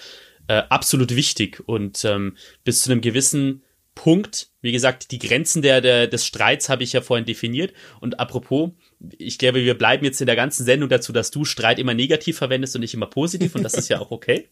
äh, 0.47 0.63
absolut 0.69 1.15
wichtig. 1.15 1.61
Und 1.65 2.05
ähm, 2.05 2.37
bis 2.63 2.81
zu 2.81 2.91
einem 2.91 3.01
gewissen 3.01 3.63
Punkt, 3.93 4.49
wie 4.61 4.71
gesagt, 4.71 5.11
die 5.11 5.19
Grenzen 5.19 5.61
der, 5.61 5.81
der, 5.81 6.07
des 6.07 6.25
Streits 6.25 6.69
habe 6.69 6.83
ich 6.83 6.93
ja 6.93 7.01
vorhin 7.01 7.25
definiert. 7.25 7.73
Und 7.99 8.19
apropos, 8.19 8.71
ich 9.17 9.37
glaube, 9.37 9.63
wir 9.63 9.77
bleiben 9.77 10.05
jetzt 10.05 10.21
in 10.21 10.27
der 10.27 10.35
ganzen 10.35 10.65
Sendung 10.65 10.89
dazu, 10.89 11.11
dass 11.11 11.31
du 11.31 11.45
Streit 11.45 11.79
immer 11.79 11.93
negativ 11.93 12.37
verwendest 12.37 12.75
und 12.75 12.81
nicht 12.81 12.93
immer 12.93 13.07
positiv. 13.07 13.55
Und 13.55 13.63
das 13.63 13.73
ist 13.73 13.89
ja 13.89 13.99
auch 13.99 14.11
okay. 14.11 14.49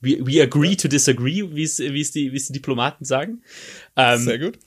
We, 0.00 0.18
we 0.20 0.42
agree 0.42 0.76
to 0.76 0.88
disagree, 0.88 1.44
wie 1.50 1.62
es, 1.62 1.76
die, 1.76 2.30
die 2.30 2.52
Diplomaten 2.52 3.04
sagen. 3.04 3.42
Ähm, 3.96 4.20
Sehr 4.20 4.38
gut. 4.38 4.58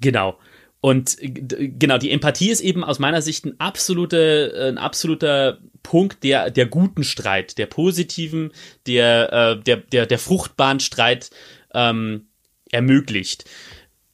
Genau. 0.00 0.38
Und 0.80 1.16
genau, 1.20 1.96
die 1.98 2.10
Empathie 2.10 2.50
ist 2.50 2.60
eben 2.60 2.82
aus 2.82 2.98
meiner 2.98 3.22
Sicht 3.22 3.44
ein 3.44 3.60
absoluter, 3.60 4.68
ein 4.68 4.78
absoluter 4.78 5.58
Punkt 5.84 6.24
der, 6.24 6.50
der 6.50 6.66
guten 6.66 7.04
Streit, 7.04 7.56
der 7.56 7.66
positiven, 7.66 8.50
der, 8.88 9.32
äh, 9.32 9.62
der, 9.62 9.76
der, 9.76 10.06
der 10.06 10.18
fruchtbaren 10.18 10.80
Streit 10.80 11.30
ähm, 11.72 12.26
ermöglicht. 12.72 13.44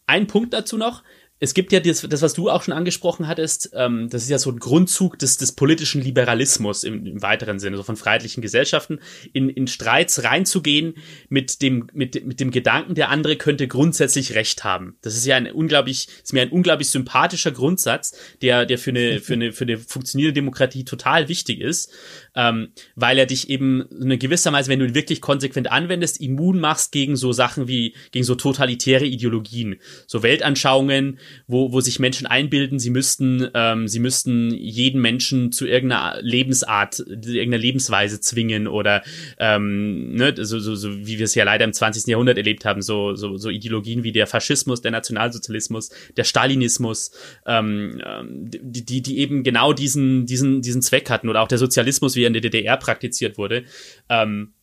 Ein 0.07 0.27
Punkt 0.27 0.53
dazu 0.53 0.77
noch, 0.77 1.03
es 1.41 1.55
gibt 1.55 1.73
ja 1.73 1.81
das, 1.81 2.03
das, 2.09 2.23
was 2.23 2.35
du 2.35 2.51
auch 2.51 2.63
schon 2.63 2.75
angesprochen 2.75 3.29
hattest, 3.29 3.71
ähm, 3.75 4.09
das 4.11 4.23
ist 4.25 4.29
ja 4.29 4.39
so 4.39 4.51
ein 4.51 4.59
Grundzug 4.59 5.19
des, 5.19 5.37
des 5.37 5.53
politischen 5.53 6.03
Liberalismus 6.03 6.85
im, 6.85 7.07
im 7.07 7.23
weiteren 7.23 7.59
Sinne, 7.59 7.77
so 7.77 7.83
von 7.83 7.97
freiheitlichen 7.97 8.43
Gesellschaften, 8.43 8.99
in, 9.33 9.49
in 9.49 9.67
Streits 9.67 10.25
reinzugehen 10.25 10.95
mit 11.29 11.63
dem, 11.63 11.89
mit, 11.93 12.27
mit 12.27 12.41
dem 12.41 12.51
Gedanken, 12.51 12.95
der 12.95 13.11
andere 13.11 13.37
könnte 13.37 13.69
grundsätzlich 13.69 14.35
Recht 14.35 14.65
haben. 14.65 14.97
Das 15.03 15.15
ist 15.15 15.27
ja 15.27 15.37
ein 15.37 15.51
unglaublich, 15.51 16.09
ist 16.23 16.33
mir 16.33 16.43
ein 16.43 16.51
unglaublich 16.51 16.91
sympathischer 16.91 17.53
Grundsatz, 17.53 18.17
der, 18.43 18.67
der 18.67 18.79
für 18.79 18.91
eine, 18.91 19.21
für 19.21 19.35
eine, 19.35 19.53
für 19.53 19.65
eine 19.65 19.79
funktionierende 19.79 20.35
Demokratie 20.35 20.85
total 20.85 21.29
wichtig 21.29 21.61
ist, 21.61 21.93
ähm, 22.39 22.69
weil 22.95 23.19
er 23.19 23.27
dich 23.27 23.51
eben 23.51 23.83
in 23.91 24.17
gewisser 24.17 24.53
Weise, 24.53 24.71
wenn 24.71 24.79
du 24.79 24.87
ihn 24.87 24.95
wirklich 24.95 25.21
konsequent 25.21 25.73
anwendest, 25.73 26.21
immun 26.21 26.61
machst 26.61 26.93
gegen 26.93 27.17
so 27.17 27.33
Sachen 27.33 27.67
wie, 27.67 27.95
gegen 28.13 28.25
so 28.25 28.37
totalitäre 28.37 29.05
Ideologien, 29.05 29.81
so 30.07 30.23
Weltanschauungen, 30.23 31.19
wo, 31.49 31.73
wo 31.73 31.81
sich 31.81 31.99
Menschen 31.99 32.29
einbilden, 32.29 32.79
sie 32.79 32.91
müssten, 32.91 33.49
ähm, 33.55 33.89
sie 33.89 33.99
müssten 33.99 34.55
jeden 34.55 35.03
Menschen 35.03 35.51
zu 35.51 35.67
irgendeiner 35.67 36.19
Lebensart, 36.23 37.01
irgendeiner 37.01 37.59
Lebensweise 37.59 38.21
zwingen 38.21 38.69
oder 38.69 39.03
ähm, 39.41 40.15
ne, 40.15 40.33
so, 40.37 40.61
so, 40.61 40.77
so 40.77 41.07
wie 41.07 41.19
wir 41.19 41.25
es 41.25 41.35
ja 41.35 41.43
leider 41.43 41.65
im 41.65 41.73
20. 41.73 42.07
Jahrhundert 42.07 42.39
erlebt 42.39 42.65
haben, 42.65 42.83
so, 42.83 43.17
so, 43.17 43.37
so 43.37 43.51
Ideologien 43.51 44.05
wie 44.05 44.13
der 44.13 44.29
Faschismus, 44.29 44.81
der 44.81 44.93
Nationalsozialismus, 44.93 45.91
der 46.17 46.25
Stalinismus, 46.25 47.11
ähm, 47.47 48.01
ähm 48.07 48.49
die, 48.49 48.85
die, 48.85 49.03
die 49.03 49.19
eben 49.19 49.43
genau 49.43 49.73
diesen, 49.73 50.27
diesen, 50.27 50.63
diesen 50.63 50.83
Zweck 50.83 51.11
hatten 51.11 51.29
oder 51.29 51.43
auch 51.43 51.49
der 51.49 51.59
Sozialismus, 51.59 52.15
wie 52.15 52.28
er 52.28 52.28
in 52.29 52.33
der 52.35 52.43
DDR 52.43 52.77
praktiziert 52.77 53.39
wurde. 53.39 53.65
Ähm, 54.09 54.55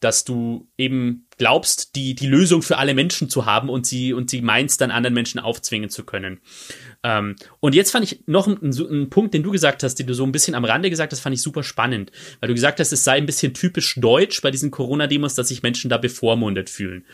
dass 0.00 0.24
du 0.24 0.68
eben 0.76 1.26
glaubst, 1.38 1.96
die, 1.96 2.14
die 2.14 2.26
Lösung 2.26 2.62
für 2.62 2.78
alle 2.78 2.94
Menschen 2.94 3.28
zu 3.28 3.46
haben 3.46 3.68
und 3.68 3.86
sie, 3.86 4.12
und 4.12 4.30
sie 4.30 4.40
meinst, 4.40 4.80
dann 4.80 4.90
anderen 4.90 5.14
Menschen 5.14 5.40
aufzwingen 5.40 5.90
zu 5.90 6.04
können. 6.04 6.40
Ähm, 7.02 7.36
und 7.60 7.74
jetzt 7.74 7.90
fand 7.90 8.04
ich 8.04 8.22
noch 8.26 8.46
einen, 8.46 8.58
einen, 8.58 9.10
Punkt, 9.10 9.34
den 9.34 9.42
du 9.42 9.50
gesagt 9.50 9.82
hast, 9.82 9.96
den 9.96 10.06
du 10.06 10.14
so 10.14 10.24
ein 10.24 10.32
bisschen 10.32 10.54
am 10.54 10.64
Rande 10.64 10.90
gesagt 10.90 11.12
hast, 11.12 11.20
fand 11.20 11.34
ich 11.34 11.42
super 11.42 11.62
spannend, 11.62 12.12
weil 12.40 12.48
du 12.48 12.54
gesagt 12.54 12.80
hast, 12.80 12.92
es 12.92 13.04
sei 13.04 13.16
ein 13.16 13.26
bisschen 13.26 13.54
typisch 13.54 13.94
deutsch 13.96 14.40
bei 14.42 14.50
diesen 14.50 14.70
Corona-Demos, 14.70 15.34
dass 15.34 15.48
sich 15.48 15.62
Menschen 15.62 15.90
da 15.90 15.98
bevormundet 15.98 16.70
fühlen. 16.70 17.04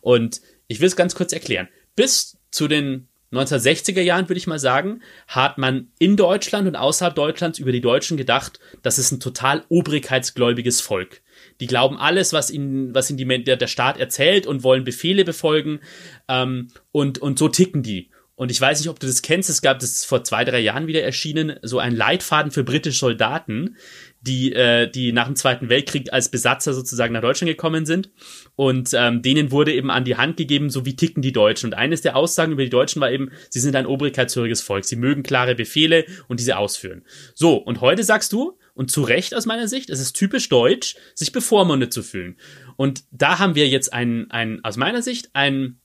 Und 0.00 0.40
ich 0.66 0.80
will 0.80 0.88
es 0.88 0.96
ganz 0.96 1.14
kurz 1.14 1.32
erklären. 1.32 1.68
Bis 1.94 2.38
zu 2.50 2.68
den 2.68 3.08
1960er 3.32 4.00
Jahren, 4.00 4.28
würde 4.28 4.38
ich 4.38 4.46
mal 4.46 4.58
sagen, 4.58 5.02
hat 5.28 5.56
man 5.56 5.88
in 5.98 6.16
Deutschland 6.16 6.66
und 6.66 6.76
außerhalb 6.76 7.14
Deutschlands 7.14 7.58
über 7.58 7.70
die 7.70 7.80
Deutschen 7.80 8.16
gedacht, 8.16 8.58
das 8.82 8.98
ist 8.98 9.12
ein 9.12 9.20
total 9.20 9.64
obrigkeitsgläubiges 9.68 10.80
Volk. 10.80 11.22
Die 11.60 11.66
glauben 11.66 11.96
alles, 11.96 12.32
was 12.32 12.50
ihnen, 12.50 12.94
was 12.94 13.10
ihnen 13.10 13.44
die, 13.44 13.44
der, 13.44 13.66
Staat 13.68 13.98
erzählt 13.98 14.46
und 14.46 14.64
wollen 14.64 14.84
Befehle 14.84 15.24
befolgen. 15.24 15.80
Ähm, 16.28 16.68
und, 16.90 17.18
und 17.18 17.38
so 17.38 17.48
ticken 17.48 17.82
die. 17.82 18.10
Und 18.34 18.50
ich 18.50 18.60
weiß 18.60 18.80
nicht, 18.80 18.88
ob 18.88 18.98
du 18.98 19.06
das 19.06 19.20
kennst. 19.20 19.50
Es 19.50 19.60
gab 19.60 19.80
das 19.80 20.04
vor 20.04 20.24
zwei, 20.24 20.44
drei 20.44 20.60
Jahren 20.60 20.86
wieder 20.86 21.02
erschienen, 21.02 21.58
so 21.60 21.78
ein 21.78 21.94
Leitfaden 21.94 22.50
für 22.50 22.64
britische 22.64 22.98
Soldaten, 22.98 23.76
die, 24.20 24.52
äh, 24.52 24.90
die 24.90 25.12
nach 25.12 25.26
dem 25.26 25.36
Zweiten 25.36 25.68
Weltkrieg 25.68 26.12
als 26.12 26.30
Besatzer 26.30 26.74
sozusagen 26.74 27.12
nach 27.12 27.22
Deutschland 27.22 27.50
gekommen 27.50 27.86
sind. 27.86 28.10
Und 28.54 28.90
ähm, 28.92 29.22
denen 29.22 29.50
wurde 29.50 29.72
eben 29.72 29.90
an 29.90 30.04
die 30.04 30.16
Hand 30.16 30.36
gegeben, 30.36 30.70
so 30.70 30.84
wie 30.84 30.96
ticken 30.96 31.22
die 31.22 31.32
Deutschen. 31.32 31.68
Und 31.68 31.74
eines 31.74 32.02
der 32.02 32.16
Aussagen 32.16 32.52
über 32.52 32.62
die 32.62 32.70
Deutschen 32.70 33.00
war 33.00 33.10
eben, 33.10 33.30
sie 33.48 33.60
sind 33.60 33.76
ein 33.76 33.86
obrigkeitshöriges 33.86 34.60
Volk. 34.60 34.84
Sie 34.84 34.96
mögen 34.96 35.22
klare 35.22 35.54
Befehle 35.54 36.04
und 36.28 36.40
diese 36.40 36.56
ausführen. 36.56 37.04
So, 37.34 37.56
und 37.56 37.80
heute 37.80 38.04
sagst 38.04 38.32
du, 38.32 38.58
und 38.74 38.90
zu 38.90 39.02
Recht 39.02 39.34
aus 39.34 39.46
meiner 39.46 39.68
Sicht, 39.68 39.90
es 39.90 40.00
ist 40.00 40.14
typisch 40.14 40.48
deutsch, 40.48 40.96
sich 41.14 41.32
bevormundet 41.32 41.92
zu 41.92 42.02
fühlen. 42.02 42.36
Und 42.76 43.04
da 43.10 43.38
haben 43.38 43.54
wir 43.54 43.68
jetzt 43.68 43.92
einen, 43.92 44.30
einen 44.30 44.64
aus 44.64 44.76
meiner 44.76 45.02
Sicht, 45.02 45.30
einen 45.34 45.80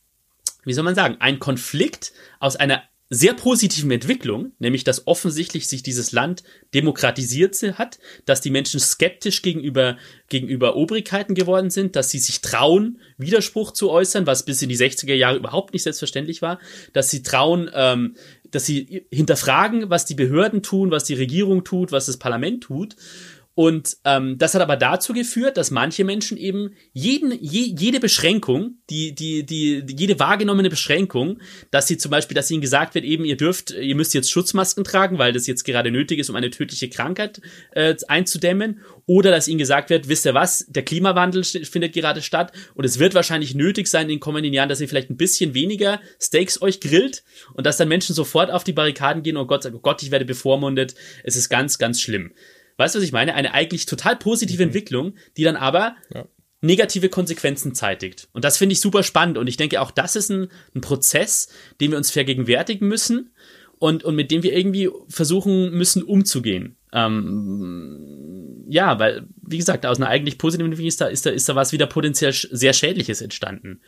wie 0.66 0.74
soll 0.74 0.84
man 0.84 0.96
sagen, 0.96 1.18
ein 1.20 1.40
Konflikt 1.40 2.12
aus 2.40 2.56
einer 2.56 2.84
sehr 3.10 3.34
positiven 3.34 3.92
Entwicklung, 3.92 4.54
nämlich 4.58 4.84
dass 4.84 5.06
offensichtlich 5.06 5.68
sich 5.68 5.84
dieses 5.84 6.12
Land 6.12 6.44
demokratisiert 6.74 7.56
hat, 7.78 8.00
dass 8.26 8.42
die 8.42 8.50
Menschen 8.50 8.80
skeptisch 8.80 9.44
gegenüber, 9.44 9.98
gegenüber 10.28 10.76
Obrigkeiten 10.76 11.36
geworden 11.36 11.70
sind, 11.70 11.96
dass 11.96 12.10
sie 12.10 12.18
sich 12.18 12.42
trauen, 12.42 13.00
Widerspruch 13.18 13.72
zu 13.72 13.92
äußern, 13.92 14.26
was 14.26 14.44
bis 14.44 14.64
in 14.64 14.70
die 14.70 14.78
60er 14.78 15.14
Jahre 15.14 15.38
überhaupt 15.38 15.74
nicht 15.74 15.84
selbstverständlich 15.84 16.42
war, 16.42 16.60
dass 16.94 17.12
sie 17.12 17.22
trauen, 17.22 17.70
ähm, 17.74 18.16
dass 18.50 18.66
sie 18.66 19.06
hinterfragen, 19.12 19.90
was 19.92 20.06
die 20.06 20.16
Behörden 20.16 20.64
tun, 20.64 20.90
was 20.90 21.04
die 21.04 21.14
Regierung 21.14 21.64
tut, 21.64 21.92
was 21.92 22.08
das 22.08 22.18
Parlament 22.18 22.64
tut 22.64 22.96
und 23.56 23.96
ähm, 24.04 24.38
das 24.38 24.54
hat 24.54 24.62
aber 24.62 24.76
dazu 24.76 25.14
geführt, 25.14 25.56
dass 25.56 25.72
manche 25.72 26.04
Menschen 26.04 26.38
eben 26.38 26.76
jeden, 26.92 27.32
je, 27.42 27.74
jede 27.78 28.02
Beschränkung, 28.02 28.80
die, 28.90 29.16
die, 29.16 29.46
die, 29.46 29.86
jede 29.88 30.20
wahrgenommene 30.20 30.70
Beschränkung, 30.70 31.40
dass 31.72 31.88
sie 31.88 31.98
zum 31.98 32.12
Beispiel, 32.12 32.36
dass 32.36 32.52
ihnen 32.52 32.60
gesagt 32.60 32.96
wird, 32.96 33.06
eben, 33.06 33.24
ihr 33.24 33.38
dürft, 33.38 33.72
ihr 33.72 33.96
müsst 33.96 34.14
jetzt 34.14 34.30
Schutzmasken 34.30 34.84
tragen, 34.84 35.20
weil 35.20 35.32
das 35.32 35.48
jetzt 35.48 35.64
gerade 35.64 35.90
nötig 35.90 36.20
ist, 36.20 36.30
um 36.30 36.36
eine 36.36 36.50
tödliche 36.50 36.90
Krankheit 36.90 37.42
äh, 37.72 37.96
einzudämmen, 38.10 38.82
oder 39.08 39.32
dass 39.32 39.48
ihnen 39.48 39.60
gesagt 39.60 39.90
wird, 39.90 40.10
wisst 40.10 40.26
ihr 40.26 40.34
was, 40.34 40.66
der 40.68 40.84
Klimawandel 40.84 41.44
findet 41.44 41.94
gerade 41.94 42.22
statt 42.22 42.52
und 42.74 42.86
es 42.86 43.00
wird 43.00 43.14
wahrscheinlich 43.14 43.54
nötig 43.54 43.88
sein 43.88 44.04
in 44.04 44.10
den 44.10 44.20
kommenden 44.20 44.52
Jahren, 44.52 44.70
dass 44.70 44.82
ihr 44.82 44.90
vielleicht 44.90 45.10
ein 45.10 45.18
bisschen 45.18 45.54
weniger 45.54 46.02
Steaks 46.20 46.62
euch 46.62 46.82
grillt 46.82 47.24
und 47.54 47.66
dass 47.66 47.78
dann 47.78 47.88
Menschen 47.88 48.16
sofort 48.16 48.52
auf 48.52 48.64
die 48.64 48.74
Barrikaden 48.74 49.24
gehen, 49.24 49.38
oh 49.38 49.46
Gott, 49.46 49.66
oh 49.66 49.80
Gott, 49.80 50.02
ich 50.02 50.12
werde 50.12 50.26
bevormundet. 50.26 50.96
Es 51.24 51.36
ist 51.36 51.50
ganz, 51.50 51.78
ganz 51.78 52.02
schlimm. 52.02 52.32
Weißt 52.78 52.96
du, 52.96 53.00
was 53.00 53.06
ich 53.06 53.12
meine? 53.12 53.36
Eine 53.36 53.54
eigentlich 53.54 53.86
total 53.86 54.16
positive 54.16 54.62
mhm. 54.62 54.70
Entwicklung, 54.70 55.14
die 55.38 55.44
dann 55.44 55.56
aber 55.56 55.96
ja. 56.14 56.26
negative 56.62 57.10
Konsequenzen 57.10 57.74
zeitigt. 57.74 58.28
Und 58.34 58.44
das 58.44 58.58
finde 58.58 58.74
ich 58.74 58.82
super 58.82 59.04
spannend. 59.04 59.38
Und 59.38 59.48
ich 59.48 59.58
denke, 59.58 59.82
auch 59.82 59.92
das 59.92 60.16
ist 60.16 60.30
ein, 60.30 60.50
ein 60.74 60.82
Prozess, 60.82 61.48
den 61.80 61.92
wir 61.92 61.98
uns 61.98 62.12
vergegenwärtigen 62.12 62.88
müssen 62.88 63.32
und, 63.80 64.04
und 64.04 64.16
mit 64.16 64.32
dem 64.32 64.44
wir 64.44 64.56
irgendwie 64.56 64.90
versuchen 65.08 65.72
müssen, 65.72 66.04
umzugehen. 66.04 66.78
Ähm, 66.94 68.66
ja, 68.70 69.00
weil, 69.00 69.28
wie 69.42 69.58
gesagt, 69.58 69.86
aus 69.86 69.98
einer 69.98 70.08
eigentlich 70.08 70.38
positiven 70.38 70.72
Entwicklung 70.72 70.88
ist 70.88 71.02
da, 71.02 71.08
ist 71.08 71.26
da, 71.26 71.30
ist 71.30 71.48
da 71.48 71.56
was 71.56 71.72
wieder 71.72 71.88
potenziell 71.88 72.34
sehr 72.34 72.74
Schädliches 72.74 73.22
entstanden. 73.22 73.82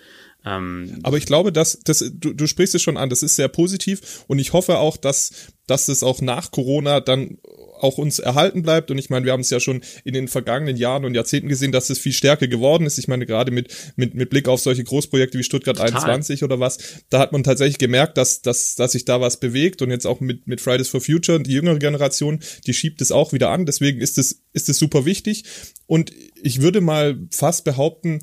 Ähm, 0.46 1.00
Aber 1.04 1.18
ich 1.18 1.26
glaube, 1.26 1.52
dass, 1.52 1.80
dass 1.80 2.00
du, 2.14 2.34
du 2.34 2.48
sprichst 2.48 2.76
es 2.76 2.82
schon 2.82 2.98
an, 2.98 3.10
das 3.10 3.24
ist 3.24 3.38
sehr 3.38 3.48
positiv 3.48 4.24
und 4.28 4.40
ich 4.40 4.54
hoffe 4.54 4.78
auch, 4.78 4.98
dass, 4.98 5.54
dass 5.68 5.88
es 5.88 6.04
auch 6.04 6.22
nach 6.22 6.52
Corona 6.52 7.00
dann 7.00 7.38
auch 7.84 7.98
uns 7.98 8.20
erhalten 8.20 8.62
bleibt. 8.62 8.92
Und 8.92 8.98
ich 8.98 9.10
meine, 9.10 9.26
wir 9.26 9.34
haben 9.34 9.42
es 9.42 9.50
ja 9.50 9.60
schon 9.60 9.82
in 10.04 10.14
den 10.14 10.28
vergangenen 10.28 10.78
Jahren 10.78 11.06
und 11.06 11.16
Jahrzehnten 11.16 11.50
gesehen, 11.50 11.72
dass 11.72 11.90
es 11.90 12.00
viel 12.00 12.14
stärker 12.14 12.48
geworden 12.48 12.86
ist. 12.86 12.98
Ich 12.98 13.08
meine, 13.08 13.26
gerade 13.26 13.52
mit, 13.52 13.74
mit, 13.96 14.16
mit 14.16 14.30
Blick 14.30 14.48
auf 14.48 14.60
solche 14.60 14.84
Großprojekte 14.84 15.38
wie 15.38 15.44
Stuttgart 15.44 15.78
Total. 15.78 15.94
21 15.94 16.44
oder 16.44 16.60
was, 16.60 16.78
da 17.10 17.20
hat 17.20 17.32
man 17.32 17.44
tatsächlich 17.44 17.78
gemerkt, 17.78 18.18
dass, 18.18 18.42
dass, 18.42 18.76
dass 18.76 18.92
sich 18.92 19.06
da 19.06 19.22
was 19.22 19.40
bewegt. 19.40 19.82
Und 19.82 19.92
jetzt 19.92 20.08
auch 20.08 20.20
mit, 20.20 20.48
mit 20.48 20.62
Fridays 20.62 20.90
for 20.90 21.02
Future, 21.02 21.40
die 21.40 21.54
jüngere 21.54 21.80
Generation, 21.80 22.40
die 22.66 22.74
schiebt 22.74 23.02
es 23.02 23.12
auch 23.12 23.34
wieder 23.34 23.50
an. 23.50 23.66
Deswegen 23.66 24.02
ist 24.02 24.18
es, 24.18 24.44
ist 24.54 24.70
es 24.70 24.78
super 24.78 25.06
wichtig. 25.06 25.44
Und 25.86 26.12
ich 26.42 26.62
würde 26.62 26.82
mal 26.82 27.18
fast 27.32 27.64
behaupten, 27.64 28.20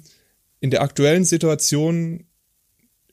in 0.60 0.70
der 0.70 0.82
aktuellen 0.82 1.24
Situation 1.24 2.24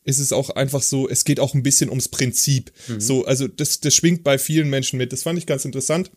ist 0.04 0.20
es 0.20 0.34
auch 0.34 0.50
einfach 0.52 0.82
so, 0.82 1.08
es 1.08 1.26
geht 1.26 1.40
auch 1.40 1.54
ein 1.54 1.64
bisschen 1.64 1.90
ums 1.90 2.10
Prinzip. 2.10 2.72
Mhm. 2.88 3.02
So, 3.02 3.26
also 3.26 3.48
das, 3.48 3.82
das 3.82 3.94
schwingt 3.94 4.24
bei 4.24 4.38
vielen 4.38 4.70
Menschen 4.70 4.98
mit. 4.98 5.14
Das 5.14 5.24
fand 5.24 5.38
ich 5.38 5.46
ganz 5.46 5.66
interessant 5.66 6.12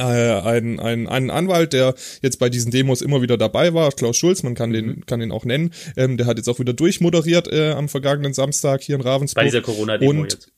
äh, 0.00 0.40
ein, 0.40 0.80
ein, 0.80 1.06
einen 1.06 1.30
Anwalt, 1.30 1.72
der 1.72 1.94
jetzt 2.22 2.38
bei 2.38 2.48
diesen 2.48 2.70
Demos 2.70 3.02
immer 3.02 3.22
wieder 3.22 3.36
dabei 3.36 3.74
war, 3.74 3.92
Klaus 3.92 4.16
Schulz, 4.16 4.42
man 4.42 4.54
kann 4.54 4.72
den, 4.72 4.86
mhm. 4.86 5.06
kann 5.06 5.20
den 5.20 5.32
auch 5.32 5.44
nennen, 5.44 5.72
ähm, 5.96 6.16
der 6.16 6.26
hat 6.26 6.38
jetzt 6.38 6.48
auch 6.48 6.58
wieder 6.58 6.72
durchmoderiert 6.72 7.52
äh, 7.52 7.72
am 7.72 7.88
vergangenen 7.88 8.32
Samstag 8.32 8.82
hier 8.82 8.96
in 8.96 9.02
Ravensburg. 9.02 9.42
Bei 9.42 9.46
dieser 9.46 9.62
Corona-Demo 9.62 10.22
jetzt 10.24 10.50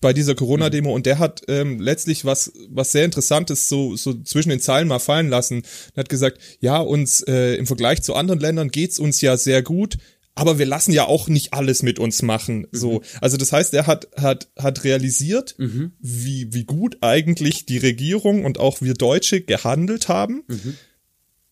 bei 0.00 0.12
dieser 0.12 0.34
Corona-Demo 0.34 0.94
und 0.94 1.06
der 1.06 1.18
hat 1.18 1.42
ähm, 1.48 1.80
letztlich 1.80 2.24
was 2.24 2.52
was 2.68 2.92
sehr 2.92 3.04
interessantes 3.04 3.68
so 3.68 3.96
so 3.96 4.14
zwischen 4.22 4.50
den 4.50 4.60
Zeilen 4.60 4.86
mal 4.86 5.00
fallen 5.00 5.28
lassen. 5.28 5.62
Er 5.94 6.02
hat 6.02 6.08
gesagt, 6.08 6.38
ja 6.60 6.78
uns 6.78 7.20
äh, 7.22 7.56
im 7.56 7.66
Vergleich 7.66 8.02
zu 8.02 8.14
anderen 8.14 8.38
Ländern 8.38 8.68
geht's 8.70 9.00
uns 9.00 9.20
ja 9.20 9.36
sehr 9.36 9.62
gut 9.62 9.96
aber 10.38 10.58
wir 10.58 10.66
lassen 10.66 10.92
ja 10.92 11.06
auch 11.06 11.28
nicht 11.28 11.52
alles 11.52 11.82
mit 11.82 11.98
uns 11.98 12.22
machen. 12.22 12.66
So, 12.70 12.94
mhm. 12.94 13.00
also 13.20 13.36
das 13.36 13.52
heißt, 13.52 13.74
er 13.74 13.86
hat 13.86 14.08
hat 14.16 14.48
hat 14.56 14.84
realisiert, 14.84 15.56
mhm. 15.58 15.92
wie 16.00 16.52
wie 16.52 16.64
gut 16.64 16.98
eigentlich 17.00 17.66
die 17.66 17.78
Regierung 17.78 18.44
und 18.44 18.58
auch 18.58 18.80
wir 18.80 18.94
Deutsche 18.94 19.40
gehandelt 19.40 20.08
haben. 20.08 20.44
Mhm 20.46 20.76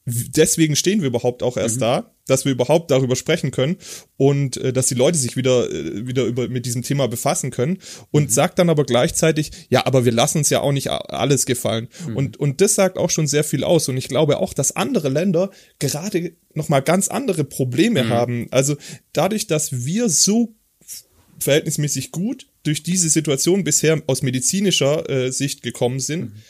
deswegen 0.06 0.76
stehen 0.76 1.00
wir 1.00 1.08
überhaupt 1.08 1.42
auch 1.42 1.56
erst 1.56 1.76
mhm. 1.76 1.80
da, 1.80 2.14
dass 2.26 2.44
wir 2.44 2.52
überhaupt 2.52 2.90
darüber 2.92 3.16
sprechen 3.16 3.50
können 3.50 3.76
und 4.16 4.56
äh, 4.56 4.72
dass 4.72 4.86
die 4.86 4.94
Leute 4.94 5.18
sich 5.18 5.36
wieder 5.36 5.68
äh, 5.70 6.06
wieder 6.06 6.24
über 6.24 6.48
mit 6.48 6.64
diesem 6.64 6.82
Thema 6.82 7.08
befassen 7.08 7.50
können 7.50 7.78
und 8.12 8.24
mhm. 8.24 8.28
sagt 8.28 8.58
dann 8.60 8.70
aber 8.70 8.84
gleichzeitig, 8.84 9.50
ja, 9.68 9.84
aber 9.84 10.04
wir 10.04 10.12
lassen 10.12 10.38
uns 10.38 10.50
ja 10.50 10.60
auch 10.60 10.72
nicht 10.72 10.90
alles 10.90 11.44
gefallen 11.44 11.88
mhm. 12.06 12.16
und 12.16 12.36
und 12.36 12.60
das 12.60 12.76
sagt 12.76 12.98
auch 12.98 13.10
schon 13.10 13.26
sehr 13.26 13.44
viel 13.44 13.64
aus 13.64 13.88
und 13.88 13.96
ich 13.96 14.08
glaube 14.08 14.38
auch, 14.38 14.54
dass 14.54 14.76
andere 14.76 15.08
Länder 15.08 15.50
gerade 15.80 16.32
noch 16.54 16.68
mal 16.68 16.80
ganz 16.80 17.08
andere 17.08 17.44
Probleme 17.44 18.04
mhm. 18.04 18.08
haben. 18.08 18.46
Also 18.52 18.76
dadurch, 19.12 19.48
dass 19.48 19.84
wir 19.84 20.08
so 20.08 20.54
verhältnismäßig 21.40 22.12
gut 22.12 22.46
durch 22.62 22.82
diese 22.82 23.08
Situation 23.08 23.64
bisher 23.64 24.02
aus 24.06 24.22
medizinischer 24.22 25.08
äh, 25.10 25.32
Sicht 25.32 25.62
gekommen 25.62 26.00
sind, 26.00 26.32
mhm 26.32 26.42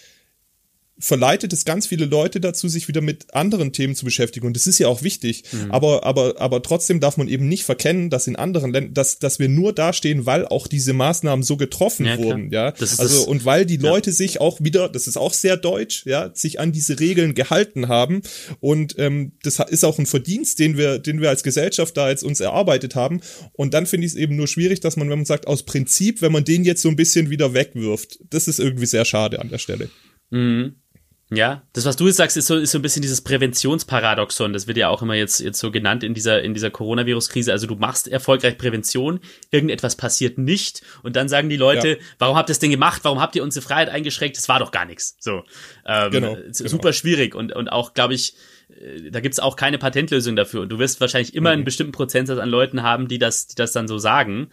verleitet 0.98 1.52
es 1.52 1.64
ganz 1.64 1.86
viele 1.86 2.06
Leute 2.06 2.40
dazu, 2.40 2.68
sich 2.68 2.88
wieder 2.88 3.02
mit 3.02 3.34
anderen 3.34 3.72
Themen 3.72 3.94
zu 3.94 4.06
beschäftigen. 4.06 4.46
Und 4.46 4.56
das 4.56 4.66
ist 4.66 4.78
ja 4.78 4.88
auch 4.88 5.02
wichtig. 5.02 5.44
Mhm. 5.52 5.70
Aber, 5.70 6.04
aber, 6.04 6.40
aber 6.40 6.62
trotzdem 6.62 7.00
darf 7.00 7.18
man 7.18 7.28
eben 7.28 7.48
nicht 7.48 7.64
verkennen, 7.64 8.08
dass 8.08 8.26
in 8.26 8.36
anderen 8.36 8.72
Ländern, 8.72 8.94
dass, 8.94 9.18
dass 9.18 9.38
wir 9.38 9.48
nur 9.48 9.74
dastehen, 9.74 10.24
weil 10.24 10.46
auch 10.46 10.66
diese 10.66 10.94
Maßnahmen 10.94 11.42
so 11.42 11.58
getroffen 11.58 12.06
ja, 12.06 12.16
wurden. 12.16 12.50
Ja, 12.50 12.72
also, 12.78 12.96
das, 12.96 13.18
und 13.18 13.44
weil 13.44 13.66
die 13.66 13.76
Leute 13.76 14.10
ja. 14.10 14.16
sich 14.16 14.40
auch 14.40 14.58
wieder, 14.60 14.88
das 14.88 15.06
ist 15.06 15.18
auch 15.18 15.34
sehr 15.34 15.58
deutsch, 15.58 16.06
ja, 16.06 16.30
sich 16.34 16.60
an 16.60 16.72
diese 16.72 16.98
Regeln 16.98 17.34
gehalten 17.34 17.88
haben. 17.88 18.22
Und 18.60 18.94
ähm, 18.98 19.32
das 19.42 19.58
ist 19.58 19.84
auch 19.84 19.98
ein 19.98 20.06
Verdienst, 20.06 20.58
den 20.58 20.78
wir, 20.78 20.98
den 20.98 21.20
wir 21.20 21.28
als 21.28 21.42
Gesellschaft 21.42 21.96
da 21.96 22.08
jetzt 22.08 22.24
uns 22.24 22.40
erarbeitet 22.40 22.94
haben. 22.94 23.20
Und 23.52 23.74
dann 23.74 23.86
finde 23.86 24.06
ich 24.06 24.14
es 24.14 24.18
eben 24.18 24.36
nur 24.36 24.48
schwierig, 24.48 24.80
dass 24.80 24.96
man, 24.96 25.10
wenn 25.10 25.18
man 25.18 25.26
sagt, 25.26 25.46
aus 25.46 25.64
Prinzip, 25.64 26.22
wenn 26.22 26.32
man 26.32 26.44
den 26.44 26.64
jetzt 26.64 26.80
so 26.80 26.88
ein 26.88 26.96
bisschen 26.96 27.28
wieder 27.28 27.52
wegwirft, 27.52 28.18
das 28.30 28.48
ist 28.48 28.60
irgendwie 28.60 28.86
sehr 28.86 29.04
schade 29.04 29.40
an 29.40 29.50
der 29.50 29.58
Stelle. 29.58 29.90
Mhm. 30.30 30.76
Ja, 31.28 31.62
das, 31.72 31.84
was 31.84 31.96
du 31.96 32.06
jetzt 32.06 32.18
sagst, 32.18 32.36
ist 32.36 32.46
so, 32.46 32.56
ist 32.56 32.70
so 32.70 32.78
ein 32.78 32.82
bisschen 32.82 33.02
dieses 33.02 33.20
Präventionsparadoxon. 33.20 34.52
Das 34.52 34.68
wird 34.68 34.78
ja 34.78 34.88
auch 34.88 35.02
immer 35.02 35.14
jetzt, 35.14 35.40
jetzt 35.40 35.58
so 35.58 35.72
genannt 35.72 36.04
in 36.04 36.14
dieser, 36.14 36.40
in 36.42 36.54
dieser 36.54 36.70
Coronavirus-Krise. 36.70 37.50
Also 37.50 37.66
du 37.66 37.74
machst 37.74 38.06
erfolgreich 38.06 38.56
Prävention, 38.56 39.18
irgendetwas 39.50 39.96
passiert 39.96 40.38
nicht 40.38 40.82
und 41.02 41.16
dann 41.16 41.28
sagen 41.28 41.48
die 41.48 41.56
Leute, 41.56 41.88
ja. 41.88 41.96
warum 42.20 42.36
habt 42.36 42.48
ihr 42.48 42.52
das 42.52 42.60
denn 42.60 42.70
gemacht? 42.70 43.00
Warum 43.02 43.20
habt 43.20 43.34
ihr 43.34 43.42
unsere 43.42 43.66
Freiheit 43.66 43.88
eingeschränkt? 43.88 44.36
Das 44.36 44.48
war 44.48 44.60
doch 44.60 44.70
gar 44.70 44.84
nichts. 44.84 45.16
So, 45.18 45.42
ähm, 45.84 46.12
genau, 46.12 46.36
super 46.52 46.78
genau. 46.78 46.92
schwierig 46.92 47.34
und, 47.34 47.52
und 47.52 47.70
auch, 47.70 47.92
glaube 47.94 48.14
ich, 48.14 48.34
da 49.10 49.20
gibt's 49.20 49.38
auch 49.38 49.54
keine 49.54 49.78
Patentlösung 49.78 50.34
dafür. 50.34 50.62
Und 50.62 50.70
du 50.70 50.78
wirst 50.80 51.00
wahrscheinlich 51.00 51.34
immer 51.34 51.50
einen 51.50 51.60
mhm. 51.60 51.66
bestimmten 51.66 51.92
Prozentsatz 51.92 52.38
an 52.38 52.48
Leuten 52.48 52.82
haben, 52.82 53.06
die 53.06 53.18
das, 53.18 53.46
die 53.46 53.54
das 53.54 53.70
dann 53.72 53.86
so 53.86 53.98
sagen. 53.98 54.48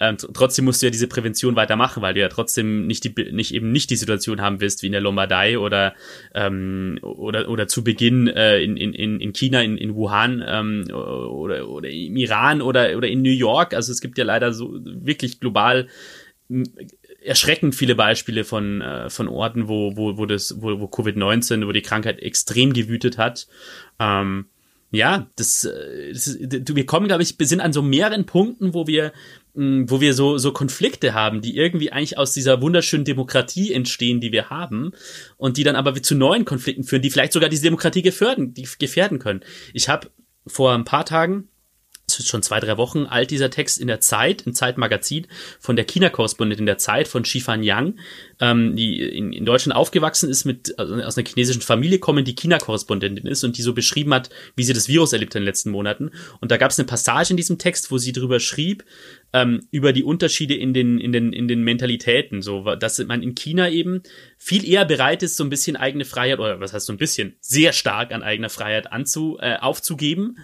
Ähm, 0.00 0.16
trotzdem 0.16 0.64
musst 0.64 0.80
du 0.80 0.86
ja 0.86 0.90
diese 0.90 1.06
Prävention 1.06 1.54
weitermachen, 1.54 2.02
weil 2.02 2.14
du 2.14 2.20
ja 2.20 2.28
trotzdem 2.28 2.86
nicht 2.86 3.04
die, 3.04 3.30
nicht 3.30 3.52
eben 3.52 3.70
nicht 3.70 3.90
die 3.90 3.96
Situation 3.96 4.40
haben 4.40 4.60
willst 4.60 4.82
wie 4.82 4.86
in 4.86 4.92
der 4.92 5.02
Lombardei 5.02 5.58
oder 5.58 5.94
ähm, 6.34 6.98
oder 7.02 7.48
oder 7.50 7.68
zu 7.68 7.84
Beginn 7.84 8.26
äh, 8.26 8.58
in, 8.58 8.78
in, 8.78 9.20
in 9.20 9.32
China, 9.34 9.60
in, 9.60 9.76
in 9.76 9.94
Wuhan 9.94 10.42
ähm, 10.46 10.86
oder 10.90 11.68
oder 11.68 11.90
im 11.90 12.16
Iran 12.16 12.62
oder 12.62 12.96
oder 12.96 13.08
in 13.08 13.20
New 13.20 13.30
York. 13.30 13.74
Also 13.74 13.92
es 13.92 14.00
gibt 14.00 14.16
ja 14.16 14.24
leider 14.24 14.54
so 14.54 14.78
wirklich 14.82 15.40
global 15.40 15.88
erschreckend 17.22 17.74
viele 17.74 17.94
Beispiele 17.94 18.44
von, 18.44 18.80
äh, 18.80 19.10
von 19.10 19.28
Orten, 19.28 19.68
wo, 19.68 19.96
wo, 19.96 20.16
wo 20.18 20.26
das, 20.26 20.56
wo, 20.60 20.80
wo 20.80 20.84
Covid-19, 20.86 21.66
wo 21.66 21.72
die 21.72 21.82
Krankheit 21.82 22.20
extrem 22.20 22.72
gewütet 22.72 23.18
hat. 23.18 23.48
Ähm, 23.98 24.46
ja, 24.90 25.28
das, 25.36 25.64
äh, 25.64 26.12
das 26.12 26.38
wir 26.38 26.86
kommen, 26.86 27.08
glaube 27.08 27.22
ich, 27.22 27.38
wir 27.38 27.46
sind 27.46 27.60
an 27.60 27.72
so 27.72 27.82
mehreren 27.82 28.24
Punkten, 28.24 28.72
wo 28.72 28.86
wir, 28.86 29.12
mh, 29.54 29.86
wo 29.88 30.00
wir 30.00 30.14
so, 30.14 30.38
so 30.38 30.52
Konflikte 30.52 31.12
haben, 31.12 31.42
die 31.42 31.56
irgendwie 31.56 31.92
eigentlich 31.92 32.16
aus 32.16 32.32
dieser 32.32 32.62
wunderschönen 32.62 33.04
Demokratie 33.04 33.72
entstehen, 33.72 34.20
die 34.20 34.32
wir 34.32 34.48
haben, 34.48 34.92
und 35.36 35.56
die 35.56 35.64
dann 35.64 35.76
aber 35.76 35.94
zu 36.02 36.14
neuen 36.14 36.44
Konflikten 36.44 36.84
führen, 36.84 37.02
die 37.02 37.10
vielleicht 37.10 37.32
sogar 37.32 37.50
diese 37.50 37.64
Demokratie 37.64 38.02
gefährden, 38.02 38.54
die 38.54 38.66
gefährden 38.78 39.18
können. 39.18 39.40
Ich 39.74 39.88
habe 39.88 40.08
vor 40.46 40.72
ein 40.72 40.84
paar 40.84 41.04
Tagen 41.04 41.48
ist 42.18 42.28
schon 42.28 42.42
zwei, 42.42 42.60
drei 42.60 42.76
Wochen 42.76 43.06
alt, 43.06 43.30
dieser 43.30 43.50
Text 43.50 43.80
in 43.80 43.86
der 43.86 44.00
Zeit, 44.00 44.42
im 44.42 44.54
Zeitmagazin, 44.54 45.26
von 45.60 45.76
der 45.76 45.84
China-Korrespondentin 45.84 46.66
der 46.66 46.78
Zeit, 46.78 47.08
von 47.08 47.24
Shifan 47.24 47.62
Yang, 47.62 47.98
ähm, 48.40 48.76
die 48.76 49.00
in, 49.00 49.32
in 49.32 49.44
Deutschland 49.44 49.76
aufgewachsen 49.76 50.28
ist, 50.28 50.44
mit 50.44 50.78
also 50.78 50.94
aus 50.94 51.16
einer 51.16 51.26
chinesischen 51.26 51.62
Familie 51.62 51.98
kommen, 51.98 52.24
die 52.24 52.34
China-Korrespondentin 52.34 53.26
ist 53.26 53.44
und 53.44 53.58
die 53.58 53.62
so 53.62 53.74
beschrieben 53.74 54.14
hat, 54.14 54.30
wie 54.56 54.64
sie 54.64 54.72
das 54.72 54.88
Virus 54.88 55.12
erlebt 55.12 55.32
hat 55.32 55.36
in 55.36 55.42
den 55.42 55.48
letzten 55.48 55.70
Monaten. 55.70 56.10
Und 56.40 56.50
da 56.50 56.56
gab 56.56 56.70
es 56.70 56.78
eine 56.78 56.86
Passage 56.86 57.30
in 57.30 57.36
diesem 57.36 57.58
Text, 57.58 57.90
wo 57.90 57.98
sie 57.98 58.12
drüber 58.12 58.40
schrieb, 58.40 58.84
ähm, 59.32 59.66
über 59.70 59.92
die 59.92 60.04
Unterschiede 60.04 60.54
in 60.54 60.72
den, 60.72 60.98
in 60.98 61.12
den, 61.12 61.32
in 61.32 61.48
den 61.48 61.62
Mentalitäten, 61.62 62.42
so, 62.42 62.74
dass 62.76 62.98
man 62.98 63.22
in 63.22 63.34
China 63.34 63.68
eben 63.68 64.02
viel 64.38 64.66
eher 64.68 64.84
bereit 64.84 65.22
ist, 65.22 65.36
so 65.36 65.44
ein 65.44 65.50
bisschen 65.50 65.76
eigene 65.76 66.04
Freiheit, 66.04 66.38
oder 66.38 66.60
was 66.60 66.72
heißt 66.72 66.86
so 66.86 66.92
ein 66.92 66.98
bisschen, 66.98 67.36
sehr 67.40 67.72
stark 67.72 68.12
an 68.12 68.22
eigener 68.22 68.48
Freiheit 68.48 68.90
anzu, 68.92 69.38
äh, 69.40 69.56
aufzugeben, 69.56 70.38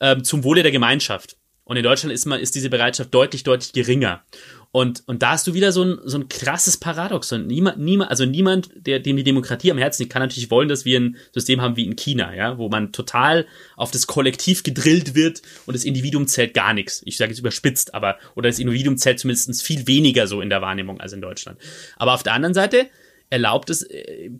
ähm, 0.00 0.24
zum 0.24 0.44
Wohle 0.44 0.62
der 0.62 0.72
Gemeinschaft. 0.72 1.36
Und 1.64 1.76
in 1.76 1.82
Deutschland 1.82 2.14
ist 2.14 2.24
man, 2.24 2.40
ist 2.40 2.54
diese 2.54 2.70
Bereitschaft 2.70 3.12
deutlich, 3.12 3.42
deutlich 3.44 3.74
geringer. 3.74 4.22
Und, 4.70 5.02
und 5.06 5.22
da 5.22 5.32
hast 5.32 5.46
du 5.46 5.52
wieder 5.52 5.70
so 5.70 5.82
ein, 5.82 5.98
so 6.04 6.16
ein 6.16 6.28
krasses 6.28 6.78
Paradoxon. 6.78 7.46
Niemand, 7.46 7.78
niemand, 7.78 8.10
also 8.10 8.24
niemand, 8.24 8.70
der, 8.74 9.00
dem 9.00 9.18
die 9.18 9.24
Demokratie 9.24 9.70
am 9.70 9.76
Herzen 9.76 10.02
liegt, 10.02 10.12
kann 10.12 10.22
natürlich 10.22 10.50
wollen, 10.50 10.68
dass 10.68 10.86
wir 10.86 10.98
ein 10.98 11.16
System 11.32 11.60
haben 11.60 11.76
wie 11.76 11.84
in 11.84 11.94
China, 11.94 12.34
ja, 12.34 12.56
wo 12.56 12.70
man 12.70 12.92
total 12.92 13.46
auf 13.76 13.90
das 13.90 14.06
Kollektiv 14.06 14.62
gedrillt 14.62 15.14
wird 15.14 15.42
und 15.66 15.74
das 15.74 15.84
Individuum 15.84 16.26
zählt 16.26 16.54
gar 16.54 16.72
nichts. 16.72 17.02
Ich 17.04 17.18
sage 17.18 17.32
jetzt 17.32 17.40
überspitzt, 17.40 17.94
aber, 17.94 18.18
oder 18.34 18.48
das 18.48 18.58
Individuum 18.58 18.96
zählt 18.96 19.20
zumindest 19.20 19.62
viel 19.62 19.86
weniger 19.86 20.26
so 20.26 20.40
in 20.40 20.48
der 20.48 20.62
Wahrnehmung 20.62 21.00
als 21.00 21.12
in 21.12 21.20
Deutschland. 21.20 21.58
Aber 21.96 22.14
auf 22.14 22.22
der 22.22 22.32
anderen 22.32 22.54
Seite, 22.54 22.86
erlaubt 23.30 23.70
es, 23.70 23.82
äh, 23.82 24.30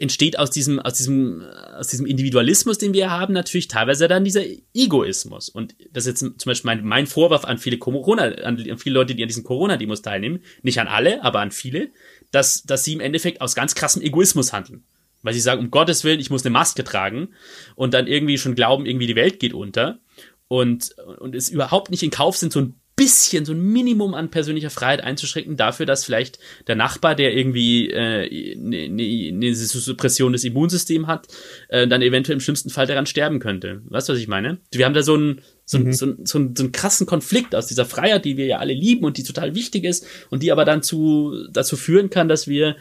entsteht 0.00 0.38
aus 0.38 0.50
diesem, 0.50 0.80
aus 0.80 0.94
diesem, 0.94 1.42
aus 1.76 1.88
diesem 1.88 2.06
Individualismus, 2.06 2.78
den 2.78 2.94
wir 2.94 3.10
haben, 3.10 3.34
natürlich 3.34 3.68
teilweise 3.68 4.08
dann 4.08 4.24
dieser 4.24 4.42
Egoismus. 4.74 5.48
Und 5.48 5.74
das 5.92 6.06
ist 6.06 6.22
jetzt 6.22 6.40
zum 6.40 6.50
Beispiel 6.50 6.66
mein, 6.66 6.84
mein 6.84 7.06
Vorwurf 7.06 7.44
an 7.44 7.58
viele 7.58 7.78
Corona, 7.78 8.22
an, 8.22 8.58
an 8.58 8.78
viele 8.78 8.94
Leute, 8.94 9.14
die 9.14 9.22
an 9.22 9.28
diesen 9.28 9.44
Corona-Demos 9.44 10.02
teilnehmen, 10.02 10.40
nicht 10.62 10.80
an 10.80 10.88
alle, 10.88 11.22
aber 11.22 11.40
an 11.40 11.50
viele, 11.50 11.90
dass, 12.30 12.62
dass 12.62 12.84
sie 12.84 12.94
im 12.94 13.00
Endeffekt 13.00 13.40
aus 13.40 13.54
ganz 13.54 13.74
krassem 13.74 14.02
Egoismus 14.02 14.52
handeln. 14.52 14.84
Weil 15.22 15.34
sie 15.34 15.40
sagen, 15.40 15.60
um 15.60 15.70
Gottes 15.70 16.04
Willen, 16.04 16.20
ich 16.20 16.30
muss 16.30 16.44
eine 16.44 16.52
Maske 16.52 16.84
tragen 16.84 17.30
und 17.74 17.92
dann 17.92 18.06
irgendwie 18.06 18.38
schon 18.38 18.54
glauben, 18.54 18.86
irgendwie 18.86 19.08
die 19.08 19.16
Welt 19.16 19.40
geht 19.40 19.52
unter 19.52 19.98
und, 20.46 20.94
und 21.18 21.34
es 21.34 21.48
überhaupt 21.50 21.90
nicht 21.90 22.02
in 22.02 22.10
Kauf 22.10 22.36
sind, 22.36 22.52
so 22.52 22.60
ein 22.60 22.80
bisschen, 22.98 23.44
so 23.44 23.52
ein 23.52 23.60
Minimum 23.60 24.12
an 24.12 24.30
persönlicher 24.30 24.70
Freiheit 24.70 25.02
einzuschränken 25.02 25.56
dafür, 25.56 25.86
dass 25.86 26.04
vielleicht 26.04 26.38
der 26.66 26.74
Nachbar, 26.74 27.14
der 27.14 27.34
irgendwie 27.34 27.94
eine 27.94 28.26
äh, 28.26 28.56
ne, 28.56 28.88
ne, 28.88 29.32
ne 29.32 29.54
Suppression 29.54 30.32
des 30.32 30.44
Immunsystems 30.44 31.06
hat, 31.06 31.28
äh, 31.68 31.86
dann 31.86 32.02
eventuell 32.02 32.34
im 32.34 32.40
schlimmsten 32.40 32.70
Fall 32.70 32.86
daran 32.86 33.06
sterben 33.06 33.38
könnte. 33.38 33.82
Weißt 33.86 34.08
du, 34.08 34.12
was 34.12 34.20
ich 34.20 34.28
meine? 34.28 34.58
Wir 34.72 34.84
haben 34.84 34.94
da 34.94 35.02
so 35.02 35.14
einen, 35.14 35.40
so, 35.64 35.78
mhm. 35.78 35.92
so, 35.92 36.06
so, 36.24 36.50
so 36.54 36.62
einen 36.62 36.72
krassen 36.72 37.06
Konflikt 37.06 37.54
aus 37.54 37.68
dieser 37.68 37.86
Freiheit, 37.86 38.24
die 38.24 38.36
wir 38.36 38.46
ja 38.46 38.58
alle 38.58 38.74
lieben 38.74 39.04
und 39.04 39.16
die 39.16 39.22
total 39.22 39.54
wichtig 39.54 39.84
ist 39.84 40.04
und 40.30 40.42
die 40.42 40.50
aber 40.50 40.64
dann 40.64 40.82
zu, 40.82 41.46
dazu 41.52 41.76
führen 41.76 42.10
kann, 42.10 42.28
dass 42.28 42.48
wir, 42.48 42.76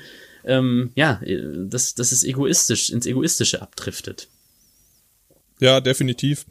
ähm, 0.45 0.91
ja, 0.95 1.21
dass, 1.67 1.93
dass 1.93 2.11
es 2.11 2.23
egoistisch, 2.23 2.89
ins 2.89 3.05
Egoistische 3.05 3.61
abdriftet. 3.61 4.27
Ja, 5.59 5.79
definitiv. 5.79 6.45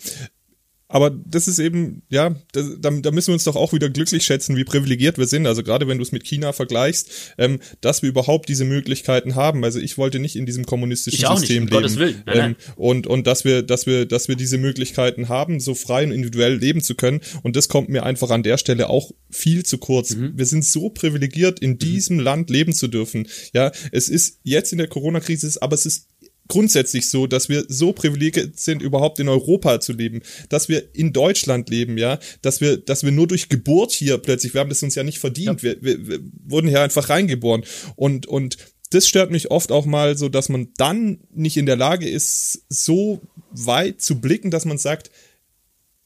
Aber 0.89 1.11
das 1.11 1.49
ist 1.49 1.59
eben, 1.59 2.03
ja, 2.09 2.37
da, 2.53 2.91
da 2.91 3.11
müssen 3.11 3.28
wir 3.28 3.34
uns 3.34 3.45
doch 3.45 3.57
auch 3.57 3.72
wieder 3.72 3.91
glücklich 3.91 4.24
schätzen, 4.24 4.57
wie 4.57 4.64
privilegiert 4.64 5.18
wir 5.18 5.26
sind. 5.26 5.47
Also 5.47 5.64
gerade 5.64 5.89
wenn 5.89 5.99
du 5.99 6.03
es 6.03 6.12
mit 6.12 6.24
China 6.24 6.53
vergleichst, 6.53 7.34
ähm, 7.39 7.59
dass 7.80 8.03
wir 8.03 8.09
überhaupt 8.09 8.49
diese 8.49 8.64
Möglichkeiten 8.64 9.34
haben. 9.34 9.64
Also 9.64 9.80
ich 9.80 9.99
wollte 9.99 10.20
nicht 10.20 10.37
in 10.37 10.47
diesem 10.47 10.64
kommunistischen 10.64 11.18
ich 11.18 11.26
auch 11.26 11.39
System 11.39 11.64
nicht, 11.64 11.72
um 11.72 11.80
leben. 11.80 11.82
Gottes 11.82 11.99
Willen. 11.99 12.22
Nein, 12.26 12.39
nein. 12.39 12.51
Ähm, 12.51 12.74
und 12.76 13.07
und 13.09 13.26
dass 13.26 13.45
wir, 13.45 13.62
dass 13.62 13.87
wir, 13.87 14.07
dass 14.07 14.28
wir 14.28 14.37
diese 14.37 14.59
Möglichkeiten 14.59 15.28
haben, 15.28 15.59
so 15.59 15.74
frei 15.74 16.05
und 16.05 16.12
individuell 16.12 16.55
leben 16.55 16.80
zu 16.80 16.95
können. 16.95 17.20
Und 17.43 17.57
das 17.57 17.68
kommt 17.68 17.89
mir 17.89 18.05
einfach 18.05 18.30
an 18.30 18.45
der 18.45 18.57
Stelle 18.59 18.89
auch 18.89 19.11
viel 19.28 19.64
zu 19.64 19.78
kurz. 19.78 20.14
Mhm. 20.14 20.34
Wir 20.37 20.47
sind 20.47 20.64
so 20.64 20.91
privilegiert, 20.91 21.59
in 21.59 21.72
mhm. 21.72 21.78
diesem 21.78 22.16
mhm. 22.18 22.22
Land 22.22 22.51
leben 22.51 22.72
zu 22.72 22.87
dürfen. 22.87 23.28
Ja, 23.53 23.72
es 23.91 24.09
ist 24.09 24.39
jetzt 24.45 24.70
in 24.70 24.78
der 24.78 24.87
Corona-Krise, 24.87 25.51
aber 25.61 25.74
es 25.74 25.84
ist 25.84 26.07
grundsätzlich 26.49 27.09
so, 27.09 27.26
dass 27.26 27.49
wir 27.49 27.64
so 27.68 27.92
privilegiert 27.92 28.59
sind, 28.59 28.82
überhaupt 28.82 29.18
in 29.20 29.28
Europa 29.28 29.80
zu 29.80 29.92
leben, 29.92 30.22
dass 30.49 30.68
wir 30.68 30.94
in 30.94 31.12
Deutschland 31.12 31.68
leben, 31.70 31.99
ja, 31.99 32.18
dass 32.42 32.61
wir, 32.61 32.76
dass 32.76 33.05
wir 33.05 33.12
nur 33.12 33.26
durch 33.26 33.49
Geburt 33.49 33.92
hier 33.92 34.18
plötzlich, 34.18 34.55
wir 34.55 34.61
haben 34.61 34.70
das 34.70 34.82
uns 34.82 34.94
ja 34.94 35.03
nicht 35.03 35.18
verdient, 35.18 35.62
ja. 35.62 35.80
wir, 35.80 35.82
wir, 35.82 36.09
wir 36.09 36.20
wurden 36.47 36.68
hier 36.68 36.82
einfach 36.82 37.09
reingeboren 37.09 37.64
und, 37.97 38.26
und 38.26 38.57
das 38.90 39.09
stört 39.09 39.30
mich 39.30 39.51
oft 39.51 39.72
auch 39.72 39.84
mal 39.84 40.16
so, 40.16 40.28
dass 40.28 40.49
man 40.49 40.68
dann 40.76 41.18
nicht 41.34 41.57
in 41.57 41.66
der 41.66 41.76
Lage 41.76 42.09
ist, 42.09 42.62
so 42.68 43.20
weit 43.51 44.01
zu 44.01 44.20
blicken, 44.20 44.51
dass 44.51 44.64
man 44.64 44.78
sagt, 44.78 45.11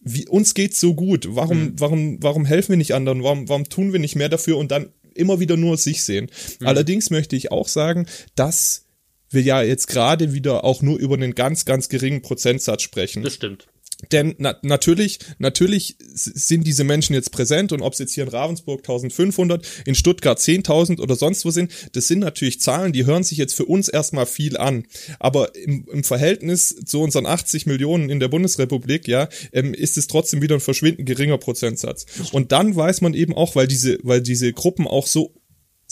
wie, 0.00 0.26
uns 0.26 0.54
geht's 0.54 0.80
so 0.80 0.94
gut, 0.94 1.28
warum, 1.30 1.58
mhm. 1.58 1.72
warum, 1.76 2.22
warum 2.22 2.44
helfen 2.46 2.70
wir 2.70 2.76
nicht 2.78 2.94
anderen, 2.94 3.22
warum, 3.22 3.48
warum 3.48 3.68
tun 3.68 3.92
wir 3.92 4.00
nicht 4.00 4.16
mehr 4.16 4.30
dafür 4.30 4.56
und 4.56 4.70
dann 4.70 4.88
immer 5.14 5.40
wieder 5.40 5.56
nur 5.56 5.76
sich 5.76 6.04
sehen. 6.04 6.30
Mhm. 6.60 6.66
Allerdings 6.66 7.10
möchte 7.10 7.36
ich 7.36 7.52
auch 7.52 7.68
sagen, 7.68 8.06
dass 8.34 8.86
wir 9.30 9.42
ja 9.42 9.62
jetzt 9.62 9.86
gerade 9.86 10.32
wieder 10.32 10.64
auch 10.64 10.82
nur 10.82 10.98
über 10.98 11.14
einen 11.14 11.34
ganz, 11.34 11.64
ganz 11.64 11.88
geringen 11.88 12.22
Prozentsatz 12.22 12.82
sprechen. 12.82 13.22
Das 13.22 13.34
stimmt. 13.34 13.66
Denn 14.12 14.34
na, 14.38 14.56
natürlich, 14.62 15.18
natürlich 15.38 15.96
sind 16.14 16.66
diese 16.66 16.84
Menschen 16.84 17.14
jetzt 17.14 17.32
präsent 17.32 17.72
und 17.72 17.82
ob 17.82 17.92
es 17.92 17.98
jetzt 17.98 18.14
hier 18.14 18.24
in 18.24 18.30
Ravensburg 18.30 18.80
1500, 18.80 19.66
in 19.84 19.94
Stuttgart 19.94 20.38
10.000 20.38 21.00
oder 21.00 21.16
sonst 21.16 21.44
wo 21.44 21.50
sind, 21.50 21.70
das 21.92 22.08
sind 22.08 22.20
natürlich 22.20 22.60
Zahlen, 22.60 22.92
die 22.92 23.06
hören 23.06 23.24
sich 23.24 23.38
jetzt 23.38 23.54
für 23.54 23.66
uns 23.66 23.88
erstmal 23.88 24.26
viel 24.26 24.56
an. 24.56 24.84
Aber 25.18 25.54
im, 25.54 25.86
im 25.92 26.04
Verhältnis 26.04 26.74
zu 26.86 27.00
unseren 27.00 27.26
80 27.26 27.66
Millionen 27.66 28.10
in 28.10 28.20
der 28.20 28.28
Bundesrepublik, 28.28 29.06
ja, 29.06 29.28
ähm, 29.52 29.74
ist 29.74 29.98
es 29.98 30.06
trotzdem 30.06 30.42
wieder 30.42 30.54
ein 30.54 30.60
verschwindend 30.60 31.06
geringer 31.06 31.38
Prozentsatz. 31.38 32.06
Und 32.32 32.52
dann 32.52 32.74
weiß 32.74 33.02
man 33.02 33.14
eben 33.14 33.34
auch, 33.34 33.54
weil 33.54 33.66
diese, 33.66 33.98
weil 34.02 34.22
diese 34.22 34.52
Gruppen 34.52 34.86
auch 34.86 35.06
so 35.06 35.34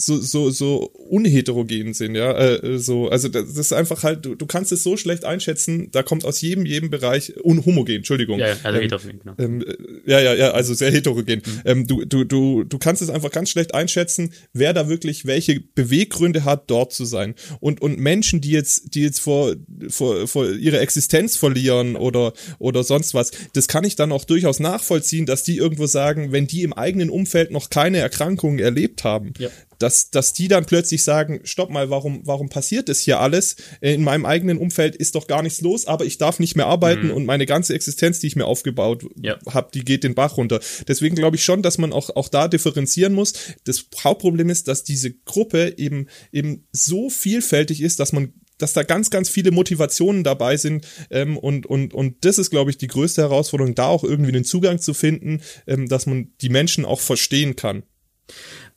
so 0.01 0.17
so 0.21 0.49
so 0.49 0.77
unheterogen 1.09 1.93
sind, 1.93 2.15
ja, 2.15 2.31
äh, 2.31 2.79
so 2.79 3.09
also 3.09 3.27
das 3.27 3.49
ist 3.49 3.73
einfach 3.73 4.03
halt 4.03 4.25
du, 4.25 4.33
du 4.33 4.45
kannst 4.45 4.71
es 4.71 4.81
so 4.81 4.95
schlecht 4.95 5.25
einschätzen, 5.25 5.91
da 5.91 6.03
kommt 6.03 6.23
aus 6.23 6.39
jedem 6.39 6.65
jedem 6.65 6.89
Bereich 6.89 7.35
unhomogen, 7.43 7.97
Entschuldigung. 7.97 8.39
Ja, 8.39 8.47
ja 8.47 8.55
also 8.63 8.77
ähm, 8.77 8.83
heterogen, 8.83 9.19
genau. 9.19 9.33
Ähm, 9.37 9.65
ja, 10.05 10.21
ja, 10.21 10.33
ja, 10.35 10.51
also 10.51 10.73
sehr 10.73 10.91
heterogen. 10.91 11.41
Mhm. 11.45 11.61
Ähm, 11.65 11.87
du 11.87 12.05
du 12.05 12.23
du 12.23 12.63
du 12.63 12.77
kannst 12.77 13.01
es 13.01 13.09
einfach 13.09 13.29
ganz 13.29 13.49
schlecht 13.49 13.75
einschätzen, 13.75 14.31
wer 14.53 14.71
da 14.71 14.87
wirklich 14.87 15.25
welche 15.25 15.59
Beweggründe 15.59 16.45
hat, 16.45 16.71
dort 16.71 16.93
zu 16.93 17.03
sein. 17.03 17.35
Und 17.59 17.81
und 17.81 17.99
Menschen, 17.99 18.39
die 18.39 18.51
jetzt 18.51 18.95
die 18.95 19.01
jetzt 19.01 19.19
vor 19.19 19.55
vor 19.89 20.27
vor 20.27 20.49
ihre 20.49 20.79
Existenz 20.79 21.35
verlieren 21.35 21.97
oder 21.97 22.31
oder 22.57 22.85
sonst 22.85 23.13
was, 23.13 23.31
das 23.51 23.67
kann 23.67 23.83
ich 23.83 23.97
dann 23.97 24.13
auch 24.13 24.23
durchaus 24.23 24.61
nachvollziehen, 24.61 25.25
dass 25.25 25.43
die 25.43 25.57
irgendwo 25.57 25.87
sagen, 25.87 26.31
wenn 26.31 26.47
die 26.47 26.63
im 26.63 26.71
eigenen 26.71 27.09
Umfeld 27.09 27.51
noch 27.51 27.69
keine 27.69 27.97
Erkrankungen 27.97 28.59
erlebt 28.59 29.03
haben, 29.03 29.33
ja 29.37 29.49
dass, 29.79 30.11
dass 30.11 30.33
die 30.33 30.47
dann 30.47 30.65
plötzlich 30.65 31.03
sagen, 31.03 31.39
stopp 31.43 31.69
mal, 31.69 31.89
warum, 31.89 32.21
warum 32.25 32.49
passiert 32.49 32.89
das 32.89 32.99
hier 32.99 33.19
alles? 33.19 33.55
In 33.81 34.03
meinem 34.03 34.25
eigenen 34.25 34.57
Umfeld 34.57 34.95
ist 34.95 35.15
doch 35.15 35.27
gar 35.27 35.41
nichts 35.41 35.61
los, 35.61 35.87
aber 35.87 36.05
ich 36.05 36.17
darf 36.17 36.39
nicht 36.39 36.55
mehr 36.55 36.67
arbeiten 36.67 37.07
mhm. 37.07 37.13
und 37.13 37.25
meine 37.25 37.45
ganze 37.45 37.73
Existenz, 37.73 38.19
die 38.19 38.27
ich 38.27 38.35
mir 38.35 38.45
aufgebaut 38.45 39.05
ja. 39.15 39.37
habe, 39.49 39.69
die 39.73 39.83
geht 39.83 40.03
den 40.03 40.15
Bach 40.15 40.37
runter. 40.37 40.59
Deswegen 40.87 41.15
glaube 41.15 41.37
ich 41.37 41.43
schon, 41.43 41.61
dass 41.61 41.77
man 41.77 41.93
auch, 41.93 42.15
auch 42.15 42.29
da 42.29 42.47
differenzieren 42.47 43.13
muss. 43.13 43.33
Das 43.63 43.85
Hauptproblem 44.03 44.49
ist, 44.49 44.67
dass 44.67 44.83
diese 44.83 45.11
Gruppe 45.11 45.75
eben, 45.77 46.07
eben 46.31 46.67
so 46.71 47.09
vielfältig 47.09 47.81
ist, 47.81 47.99
dass 47.99 48.13
man 48.13 48.33
dass 48.57 48.73
da 48.73 48.83
ganz, 48.83 49.09
ganz 49.09 49.29
viele 49.29 49.51
Motivationen 49.51 50.25
dabei 50.25 50.57
sind 50.57 50.85
ähm, 51.09 51.37
und, 51.37 51.65
und, 51.65 51.93
und 51.93 52.25
das 52.25 52.37
ist, 52.37 52.49
glaube 52.49 52.69
ich, 52.69 52.77
die 52.77 52.87
größte 52.87 53.21
Herausforderung, 53.21 53.73
da 53.73 53.85
auch 53.85 54.03
irgendwie 54.03 54.33
den 54.33 54.43
Zugang 54.43 54.79
zu 54.79 54.93
finden, 54.93 55.41
ähm, 55.65 55.87
dass 55.87 56.05
man 56.05 56.33
die 56.41 56.49
Menschen 56.49 56.83
auch 56.83 56.99
verstehen 56.99 57.55
kann. 57.55 57.83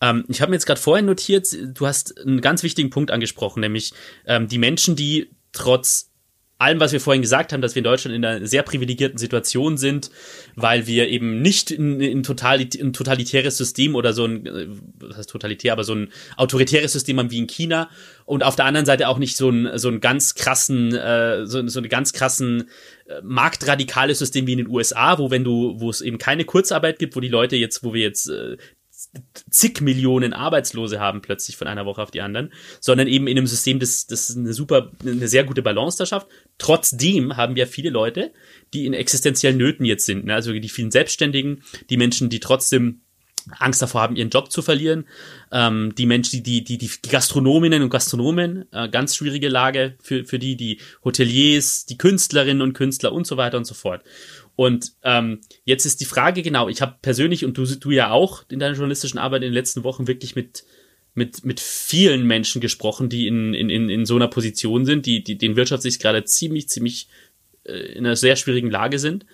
Ähm, 0.03 0.25
ich 0.29 0.43
habe 0.43 0.51
mir 0.51 0.57
jetzt 0.57 0.67
gerade 0.67 0.81
vorhin 0.81 1.07
notiert, 1.07 1.49
du 1.53 1.87
hast 1.87 2.21
einen 2.21 2.43
ganz 2.43 2.63
wichtigen 2.63 2.91
Punkt 2.91 3.11
angesprochen, 3.11 3.61
nämlich 3.61 3.93
ähm, 4.27 4.49
die 4.49 4.59
Menschen, 4.59 4.97
die 4.97 5.31
trotz 5.53 6.11
allem, 6.63 6.81
was 6.81 6.93
wir 6.93 7.01
vorhin 7.01 7.23
gesagt 7.23 7.53
haben, 7.53 7.61
dass 7.61 7.75
wir 7.75 7.81
in 7.81 7.85
Deutschland 7.85 8.15
in 8.15 8.25
einer 8.25 8.47
sehr 8.47 8.63
privilegierten 8.63 9.19
Situation 9.19 9.77
sind, 9.77 10.11
weil 10.55 10.87
wir 10.87 11.09
eben 11.09 11.43
nicht 11.43 11.73
in, 11.73 12.01
in 12.01 12.23
totalit 12.23 12.81
ein 12.81 12.93
totalitäres 12.93 13.57
System 13.57 13.97
oder 13.97 14.13
so 14.13 14.25
ein, 14.25 14.47
äh, 14.47 14.69
was 14.99 15.17
heißt 15.17 15.31
totalitär, 15.31 15.73
aber 15.73 15.85
so 15.85 15.95
ein 15.95 16.13
autoritäres 16.37 16.93
System 16.93 17.19
haben 17.19 17.31
wie 17.31 17.39
in 17.39 17.49
China 17.49 17.91
und 18.25 18.45
auf 18.45 18.57
der 18.57 18.65
anderen 18.65 18.87
Seite 18.87 19.09
auch 19.09 19.19
nicht 19.19 19.37
so 19.37 19.51
ein, 19.51 19.77
so 19.79 19.89
ein 19.89 20.01
ganz 20.01 20.35
krassen, 20.35 20.95
äh, 20.95 21.47
so, 21.47 21.67
so 21.67 21.81
eine 21.81 21.89
ganz 21.89 22.13
krassen 22.13 22.71
äh, 23.07 23.21
marktradikales 23.23 24.21
System 24.21 24.47
wie 24.47 24.53
in 24.53 24.59
den 24.59 24.69
USA, 24.69 25.19
wo 25.19 25.31
wenn 25.31 25.45
du, 25.45 25.81
wo 25.81 25.91
es 25.91 26.01
eben 26.01 26.19
keine 26.19 26.45
Kurzarbeit 26.45 26.99
gibt, 26.99 27.17
wo 27.17 27.21
die 27.21 27.29
Leute 27.29 27.57
jetzt, 27.57 27.83
wo 27.83 27.93
wir 27.93 28.03
jetzt 28.03 28.29
äh, 28.29 28.57
zig 29.51 29.81
Millionen 29.81 30.33
Arbeitslose 30.33 31.01
haben 31.01 31.23
plötzlich 31.23 31.57
von 31.57 31.67
einer 31.67 31.87
Woche 31.87 32.03
auf 32.03 32.11
die 32.11 32.21
anderen, 32.21 32.53
sondern 32.81 33.09
eben 33.09 33.27
in 33.27 33.39
einem 33.39 33.47
System, 33.47 33.79
das, 33.79 34.07
das 34.07 34.37
eine 34.37 34.53
super, 34.53 34.93
eine 35.03 35.29
sehr 35.29 35.45
gute 35.45 35.63
Balance 35.63 35.99
da 35.99 36.07
schafft. 36.07 36.29
Trotzdem 36.59 37.37
haben 37.37 37.57
wir 37.57 37.67
viele 37.67 37.91
Leute, 37.91 38.33
die 38.73 38.87
in 38.87 38.95
existenziellen 38.95 39.59
Nöten 39.59 39.85
jetzt 39.85 40.07
sind, 40.07 40.25
ne? 40.25 40.35
also 40.35 40.53
die 40.53 40.69
vielen 40.69 40.91
Selbstständigen, 40.91 41.63
die 41.91 41.97
Menschen, 41.97 42.31
die 42.31 42.41
trotzdem 42.41 43.03
Angst 43.59 43.83
davor 43.83 44.03
haben, 44.03 44.17
ihren 44.17 44.31
Job 44.31 44.51
zu 44.51 44.63
verlieren. 44.63 45.07
Ähm, 45.51 45.95
die 45.97 46.07
Menschen, 46.07 46.43
die, 46.43 46.65
die, 46.65 46.79
die 46.79 46.91
Gastronominnen 47.09 47.83
und 47.83 47.91
Gastronomen, 47.91 48.67
äh, 48.73 48.89
ganz 48.89 49.17
schwierige 49.17 49.49
Lage 49.49 49.97
für, 50.01 50.25
für 50.25 50.39
die, 50.39 50.57
die 50.57 50.81
Hoteliers, 51.05 51.87
die 51.87 51.99
Künstlerinnen 51.99 52.63
und 52.63 52.73
Künstler 52.73 53.13
und 53.13 53.27
so 53.27 53.37
weiter 53.37 53.59
und 53.59 53.65
so 53.65 53.75
fort. 53.75 54.03
Und 54.55 54.93
ähm, 55.03 55.41
jetzt 55.65 55.87
ist 55.87 56.01
die 56.01 56.07
Frage 56.07 56.43
genau, 56.43 56.69
ich 56.69 56.83
habe 56.83 56.97
persönlich 57.01 57.45
und 57.45 57.57
du, 57.57 57.65
du 57.65 57.91
ja 57.91 58.11
auch 58.11 58.45
in 58.51 58.59
deiner 58.59 58.75
journalistischen 58.75 59.19
Arbeit 59.19 59.43
in 59.43 59.49
den 59.49 59.55
letzten 59.55 59.85
Wochen 59.85 60.07
wirklich 60.07 60.37
mit 60.37 60.65
mit, 61.15 61.45
mit 61.45 61.61
vielen 61.61 62.27
Menschen 62.27 62.61
gesprochen, 62.61 63.09
die 63.09 63.27
in, 63.27 63.55
in, 63.55 63.69
in, 63.69 63.89
in 63.91 64.07
so 64.07 64.17
einer 64.17 64.29
Position 64.29 64.85
sind, 64.85 65.07
die, 65.07 65.23
die 65.23 65.37
den 65.37 65.57
wirtschaftlich 65.57 65.99
gerade 65.99 66.25
ziemlich, 66.25 66.69
ziemlich 66.69 67.09
äh, 67.65 67.73
in 67.73 68.07
einer 68.07 68.17
sehr 68.17 68.37
schwierigen 68.37 68.71
Lage 68.71 68.99
sind. 68.99 69.27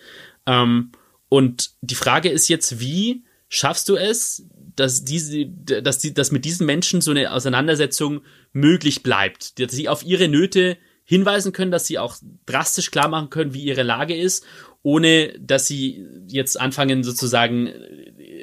Ähm, 0.47 0.93
und 1.29 1.71
die 1.81 1.95
Frage 1.95 2.31
ist 2.31 2.49
jetzt, 2.49 2.81
wie 2.81 3.23
schaffst 3.49 3.89
du 3.89 3.97
es, 3.97 4.47
dass 4.77 5.05
diese, 5.05 5.47
dass 5.47 5.99
die, 5.99 6.14
dass 6.14 6.33
mit 6.33 6.45
diesen 6.45 6.66
Menschen 6.66 7.01
so 7.01 7.11
eine 7.11 7.33
Auseinandersetzung 7.33 8.23
möglich 8.53 9.03
bleibt, 9.03 9.59
dass 9.59 9.73
sie 9.73 9.89
auf 9.89 10.05
ihre 10.05 10.29
Nöte 10.29 10.79
hinweisen 11.05 11.53
können, 11.53 11.71
dass 11.71 11.87
sie 11.87 11.99
auch 11.99 12.16
drastisch 12.45 12.91
klar 12.91 13.09
machen 13.09 13.31
können, 13.31 13.55
wie 13.55 13.62
ihre 13.62 13.83
Lage 13.83 14.14
ist, 14.14 14.45
ohne 14.83 15.35
dass 15.41 15.66
sie 15.66 16.07
jetzt 16.29 16.61
anfangen 16.61 17.03
sozusagen 17.03 17.70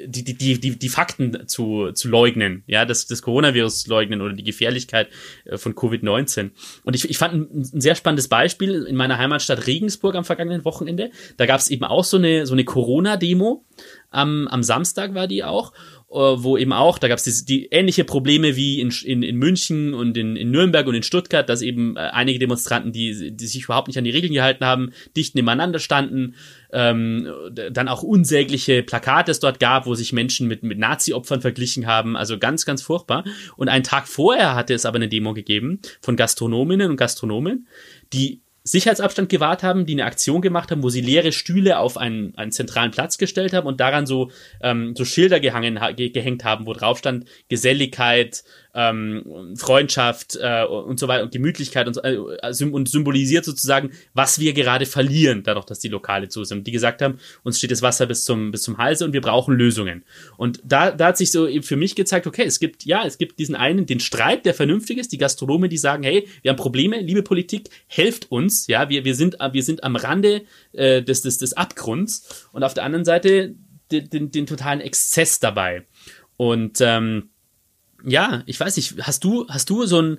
die, 0.06 0.24
die, 0.24 0.60
die, 0.60 0.78
die 0.78 0.88
Fakten 0.88 1.46
zu, 1.48 1.92
zu 1.92 2.08
leugnen, 2.08 2.62
ja, 2.66 2.84
das, 2.84 3.06
das 3.06 3.22
Coronavirus 3.22 3.86
leugnen 3.86 4.20
oder 4.20 4.34
die 4.34 4.44
Gefährlichkeit 4.44 5.08
äh, 5.44 5.58
von 5.58 5.74
Covid-19. 5.74 6.50
Und 6.84 6.94
ich, 6.94 7.08
ich 7.08 7.18
fand 7.18 7.34
ein, 7.34 7.62
ein, 7.74 7.80
sehr 7.80 7.94
spannendes 7.94 8.28
Beispiel 8.28 8.84
in 8.84 8.96
meiner 8.96 9.18
Heimatstadt 9.18 9.66
Regensburg 9.66 10.14
am 10.14 10.24
vergangenen 10.24 10.64
Wochenende. 10.64 11.10
Da 11.36 11.46
gab 11.46 11.60
es 11.60 11.68
eben 11.68 11.84
auch 11.84 12.04
so 12.04 12.16
eine, 12.16 12.46
so 12.46 12.54
eine 12.54 12.64
Corona-Demo. 12.64 13.64
Am, 14.10 14.48
am 14.48 14.62
Samstag 14.62 15.14
war 15.14 15.26
die 15.26 15.44
auch. 15.44 15.72
Äh, 16.16 16.42
wo 16.42 16.56
eben 16.56 16.72
auch, 16.72 16.98
da 16.98 17.08
gab 17.08 17.18
es 17.18 17.24
die, 17.24 17.44
die 17.44 17.66
ähnliche 17.66 18.02
Probleme 18.02 18.56
wie 18.56 18.80
in, 18.80 18.90
in, 19.04 19.22
in 19.22 19.36
München 19.36 19.92
und 19.92 20.16
in, 20.16 20.34
in 20.34 20.50
Nürnberg 20.50 20.86
und 20.86 20.94
in 20.94 21.02
Stuttgart, 21.02 21.46
dass 21.46 21.60
eben 21.60 21.94
äh, 21.98 22.00
einige 22.00 22.38
Demonstranten, 22.38 22.90
die, 22.90 23.36
die 23.36 23.46
sich 23.46 23.64
überhaupt 23.64 23.88
nicht 23.88 23.98
an 23.98 24.04
die 24.04 24.10
Regeln 24.10 24.32
gehalten 24.32 24.64
haben, 24.64 24.92
dicht 25.14 25.34
nebeneinander 25.34 25.78
standen, 25.78 26.34
ähm, 26.72 27.28
dann 27.70 27.88
auch 27.88 28.02
unsägliche 28.02 28.82
Plakate 28.82 29.30
es 29.30 29.40
dort 29.40 29.60
gab, 29.60 29.84
wo 29.84 29.94
sich 29.94 30.14
Menschen 30.14 30.48
mit, 30.48 30.62
mit 30.62 30.78
Nazi-Opfern 30.78 31.42
verglichen 31.42 31.86
haben, 31.86 32.16
also 32.16 32.38
ganz, 32.38 32.64
ganz 32.64 32.80
furchtbar. 32.80 33.24
Und 33.58 33.68
einen 33.68 33.84
Tag 33.84 34.08
vorher 34.08 34.54
hatte 34.54 34.72
es 34.72 34.86
aber 34.86 34.96
eine 34.96 35.10
Demo 35.10 35.34
gegeben 35.34 35.80
von 36.00 36.16
Gastronominnen 36.16 36.90
und 36.90 36.96
Gastronomen, 36.96 37.66
die 38.14 38.40
Sicherheitsabstand 38.66 39.28
gewahrt 39.28 39.62
haben, 39.62 39.86
die 39.86 39.92
eine 39.94 40.04
Aktion 40.04 40.42
gemacht 40.42 40.72
haben, 40.72 40.82
wo 40.82 40.88
sie 40.88 41.00
leere 41.00 41.30
Stühle 41.30 41.78
auf 41.78 41.96
einen, 41.96 42.36
einen 42.36 42.50
zentralen 42.50 42.90
Platz 42.90 43.16
gestellt 43.16 43.52
haben 43.52 43.66
und 43.66 43.78
daran 43.78 44.06
so, 44.06 44.32
ähm, 44.60 44.96
so 44.96 45.04
Schilder 45.04 45.38
gehangen, 45.38 45.78
ge 45.94 46.10
gehängt 46.10 46.42
haben, 46.42 46.66
wo 46.66 46.72
drauf 46.72 46.98
stand 46.98 47.26
Geselligkeit, 47.48 48.42
ähm, 48.76 49.54
Freundschaft 49.56 50.38
äh, 50.40 50.64
und 50.64 51.00
so 51.00 51.08
weiter 51.08 51.24
und 51.24 51.32
Gemütlichkeit 51.32 51.88
und, 51.88 51.96
äh, 52.04 52.18
und 52.18 52.88
symbolisiert 52.88 53.46
sozusagen, 53.46 53.90
was 54.12 54.38
wir 54.38 54.52
gerade 54.52 54.84
verlieren, 54.84 55.42
dadurch, 55.42 55.64
dass 55.64 55.78
die 55.78 55.88
Lokale 55.88 56.28
zu 56.28 56.44
sind. 56.44 56.66
Die 56.66 56.72
gesagt 56.72 57.00
haben, 57.00 57.18
uns 57.42 57.56
steht 57.56 57.70
das 57.70 57.80
Wasser 57.80 58.04
bis 58.04 58.24
zum, 58.24 58.50
bis 58.50 58.62
zum 58.62 58.76
Halse 58.76 59.06
und 59.06 59.14
wir 59.14 59.22
brauchen 59.22 59.56
Lösungen. 59.56 60.04
Und 60.36 60.60
da, 60.62 60.90
da 60.90 61.06
hat 61.06 61.16
sich 61.16 61.32
so 61.32 61.48
für 61.62 61.76
mich 61.76 61.94
gezeigt, 61.94 62.26
okay, 62.26 62.44
es 62.44 62.60
gibt, 62.60 62.84
ja, 62.84 63.04
es 63.06 63.16
gibt 63.16 63.38
diesen 63.38 63.54
einen, 63.54 63.86
den 63.86 63.98
Streit, 63.98 64.44
der 64.44 64.52
vernünftig 64.52 64.98
ist, 64.98 65.10
die 65.10 65.18
Gastronomen, 65.18 65.70
die 65.70 65.78
sagen, 65.78 66.02
hey, 66.02 66.28
wir 66.42 66.50
haben 66.50 66.58
Probleme, 66.58 67.00
liebe 67.00 67.22
Politik, 67.22 67.70
helft 67.86 68.30
uns, 68.30 68.66
ja, 68.66 68.90
wir, 68.90 69.06
wir 69.06 69.14
sind, 69.14 69.38
wir 69.52 69.62
sind 69.62 69.84
am 69.84 69.96
Rande 69.96 70.42
äh, 70.72 71.02
des, 71.02 71.22
des, 71.22 71.38
des 71.38 71.54
Abgrunds 71.54 72.46
und 72.52 72.62
auf 72.62 72.74
der 72.74 72.84
anderen 72.84 73.06
Seite 73.06 73.54
den, 73.90 74.10
den, 74.10 74.30
den 74.30 74.46
totalen 74.46 74.82
Exzess 74.82 75.40
dabei. 75.40 75.86
Und 76.36 76.78
ähm, 76.80 77.30
ja, 78.04 78.42
ich 78.46 78.58
weiß 78.58 78.76
nicht, 78.76 78.94
hast 79.00 79.24
du, 79.24 79.46
hast 79.48 79.70
du 79.70 79.86
so 79.86 80.00
ein, 80.00 80.18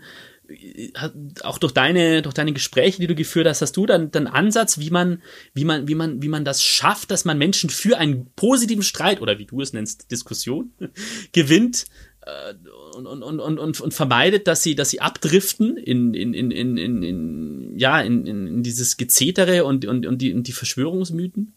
auch 1.41 1.57
durch 1.57 1.73
deine, 1.73 2.21
durch 2.21 2.33
deine 2.33 2.53
Gespräche, 2.53 3.01
die 3.01 3.07
du 3.07 3.15
geführt 3.15 3.47
hast, 3.47 3.61
hast 3.61 3.75
du 3.75 3.85
dann, 3.85 4.11
dann 4.11 4.27
Ansatz, 4.27 4.79
wie 4.79 4.89
man, 4.89 5.21
wie 5.53 5.65
man, 5.65 5.87
wie 5.87 5.95
man, 5.95 6.21
wie 6.21 6.29
man 6.29 6.45
das 6.45 6.63
schafft, 6.63 7.11
dass 7.11 7.25
man 7.25 7.37
Menschen 7.37 7.69
für 7.69 7.97
einen 7.97 8.31
positiven 8.35 8.83
Streit 8.83 9.21
oder 9.21 9.39
wie 9.39 9.45
du 9.45 9.61
es 9.61 9.73
nennst, 9.73 10.09
Diskussion 10.11 10.71
gewinnt, 11.33 11.85
äh, 12.27 12.53
und, 12.95 13.05
und, 13.05 13.23
und, 13.23 13.59
und, 13.59 13.81
und 13.81 13.93
vermeidet, 13.93 14.47
dass 14.47 14.63
sie, 14.63 14.75
dass 14.75 14.89
sie 14.89 15.01
abdriften 15.01 15.77
in, 15.77 16.13
in, 16.13 16.33
in, 16.33 16.51
in, 16.51 16.77
in, 16.77 17.03
in 17.03 17.77
ja, 17.77 18.01
in, 18.01 18.25
in 18.25 18.63
dieses 18.63 18.97
Gezetere 18.97 19.65
und, 19.65 19.85
und, 19.85 20.05
und, 20.05 20.21
die, 20.21 20.33
und 20.33 20.47
die 20.47 20.51
Verschwörungsmythen? 20.51 21.53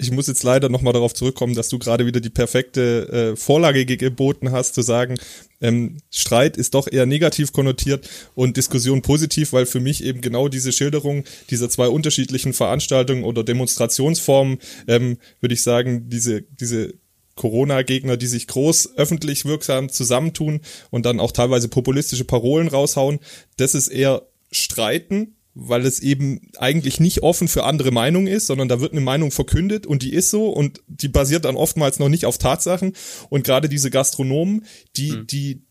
Ich 0.00 0.12
muss 0.12 0.28
jetzt 0.28 0.44
leider 0.44 0.68
nochmal 0.68 0.92
darauf 0.92 1.12
zurückkommen, 1.12 1.54
dass 1.54 1.68
du 1.68 1.78
gerade 1.78 2.06
wieder 2.06 2.20
die 2.20 2.30
perfekte 2.30 3.32
äh, 3.32 3.36
Vorlage 3.36 3.84
geboten 3.84 4.52
hast, 4.52 4.74
zu 4.74 4.82
sagen, 4.82 5.18
ähm, 5.60 5.98
Streit 6.10 6.56
ist 6.56 6.74
doch 6.74 6.86
eher 6.90 7.04
negativ 7.04 7.52
konnotiert 7.52 8.08
und 8.34 8.56
Diskussion 8.56 9.02
positiv, 9.02 9.52
weil 9.52 9.66
für 9.66 9.80
mich 9.80 10.04
eben 10.04 10.20
genau 10.20 10.46
diese 10.46 10.70
Schilderung 10.70 11.24
dieser 11.50 11.68
zwei 11.68 11.88
unterschiedlichen 11.88 12.52
Veranstaltungen 12.52 13.24
oder 13.24 13.42
Demonstrationsformen, 13.42 14.58
ähm, 14.86 15.18
würde 15.40 15.54
ich 15.54 15.62
sagen, 15.62 16.08
diese, 16.08 16.42
diese 16.42 16.94
Corona-Gegner, 17.34 18.16
die 18.16 18.28
sich 18.28 18.46
groß 18.46 18.96
öffentlich 18.96 19.46
wirksam 19.46 19.88
zusammentun 19.88 20.60
und 20.90 21.06
dann 21.06 21.18
auch 21.18 21.32
teilweise 21.32 21.68
populistische 21.68 22.24
Parolen 22.24 22.68
raushauen, 22.68 23.18
das 23.56 23.74
ist 23.74 23.88
eher 23.88 24.22
Streiten 24.52 25.34
weil 25.60 25.84
es 25.84 26.00
eben 26.00 26.40
eigentlich 26.58 27.00
nicht 27.00 27.22
offen 27.22 27.48
für 27.48 27.64
andere 27.64 27.90
Meinungen 27.90 28.28
ist, 28.28 28.46
sondern 28.46 28.68
da 28.68 28.80
wird 28.80 28.92
eine 28.92 29.00
Meinung 29.00 29.32
verkündet 29.32 29.86
und 29.86 30.02
die 30.02 30.12
ist 30.12 30.30
so 30.30 30.50
und 30.50 30.80
die 30.86 31.08
basiert 31.08 31.44
dann 31.44 31.56
oftmals 31.56 31.98
noch 31.98 32.08
nicht 32.08 32.26
auf 32.26 32.38
Tatsachen 32.38 32.92
und 33.28 33.44
gerade 33.44 33.68
diese 33.68 33.90
Gastronomen, 33.90 34.64
die 34.96 35.12
mhm. 35.12 35.26
die 35.26 35.62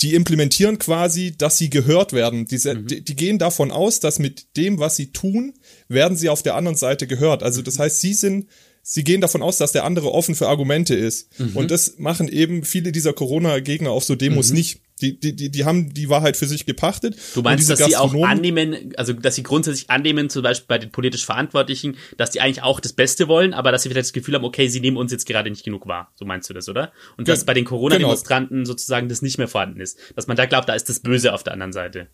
die 0.00 0.14
implementieren 0.14 0.78
quasi, 0.78 1.36
dass 1.36 1.58
sie 1.58 1.68
gehört 1.68 2.14
werden. 2.14 2.46
Diese, 2.46 2.74
mhm. 2.74 2.86
die, 2.86 3.04
die, 3.04 3.16
gehen 3.16 3.38
davon 3.38 3.70
aus, 3.70 4.00
dass 4.00 4.18
mit 4.18 4.56
dem, 4.56 4.78
was 4.78 4.96
sie 4.96 5.12
tun, 5.12 5.52
werden 5.88 6.16
sie 6.16 6.30
auf 6.30 6.42
der 6.42 6.54
anderen 6.54 6.78
Seite 6.78 7.06
gehört. 7.06 7.42
Also 7.42 7.60
das 7.60 7.78
heißt, 7.78 8.00
sie 8.00 8.14
sind 8.14 8.46
sie 8.82 9.04
gehen 9.04 9.20
davon 9.20 9.42
aus, 9.42 9.58
dass 9.58 9.72
der 9.72 9.84
andere 9.84 10.12
offen 10.12 10.34
für 10.34 10.48
Argumente 10.48 10.94
ist. 10.94 11.38
Mhm. 11.38 11.56
Und 11.56 11.70
das 11.70 11.98
machen 11.98 12.28
eben 12.28 12.64
viele 12.64 12.92
dieser 12.92 13.12
Corona-Gegner 13.12 13.90
auf 13.90 14.04
so 14.04 14.14
Demos 14.14 14.50
mhm. 14.50 14.56
nicht. 14.56 14.80
Die, 15.00 15.18
die, 15.18 15.34
die, 15.34 15.50
die 15.50 15.64
haben 15.64 15.92
die 15.92 16.08
Wahrheit 16.08 16.36
für 16.36 16.46
sich 16.46 16.66
gepachtet. 16.66 17.16
Du 17.34 17.42
meinst, 17.42 17.70
dass 17.70 17.78
sie 17.78 17.96
auch 17.96 18.14
annehmen, 18.22 18.92
also 18.96 19.12
dass 19.12 19.34
sie 19.34 19.42
grundsätzlich 19.42 19.90
annehmen, 19.90 20.30
zum 20.30 20.42
Beispiel 20.42 20.66
bei 20.68 20.78
den 20.78 20.90
politisch 20.90 21.24
Verantwortlichen, 21.24 21.96
dass 22.16 22.30
die 22.30 22.40
eigentlich 22.40 22.62
auch 22.62 22.80
das 22.80 22.92
Beste 22.92 23.28
wollen, 23.28 23.54
aber 23.54 23.72
dass 23.72 23.82
sie 23.82 23.88
vielleicht 23.88 24.06
das 24.06 24.12
Gefühl 24.12 24.34
haben, 24.34 24.44
okay, 24.44 24.68
sie 24.68 24.80
nehmen 24.80 24.96
uns 24.96 25.12
jetzt 25.12 25.26
gerade 25.26 25.50
nicht 25.50 25.64
genug 25.64 25.86
wahr. 25.86 26.12
So 26.14 26.24
meinst 26.24 26.48
du 26.50 26.54
das, 26.54 26.68
oder? 26.68 26.92
Und 27.16 27.24
Ge 27.24 27.34
dass 27.34 27.44
bei 27.44 27.54
den 27.54 27.64
Corona-Demonstranten 27.64 28.58
genau. 28.58 28.66
sozusagen 28.66 29.08
das 29.08 29.22
nicht 29.22 29.38
mehr 29.38 29.48
vorhanden 29.48 29.80
ist. 29.80 29.98
Dass 30.16 30.26
man 30.26 30.36
da 30.36 30.46
glaubt, 30.46 30.68
da 30.68 30.74
ist 30.74 30.88
das 30.88 31.00
Böse 31.00 31.32
auf 31.32 31.42
der 31.42 31.52
anderen 31.52 31.72
Seite. 31.72 32.08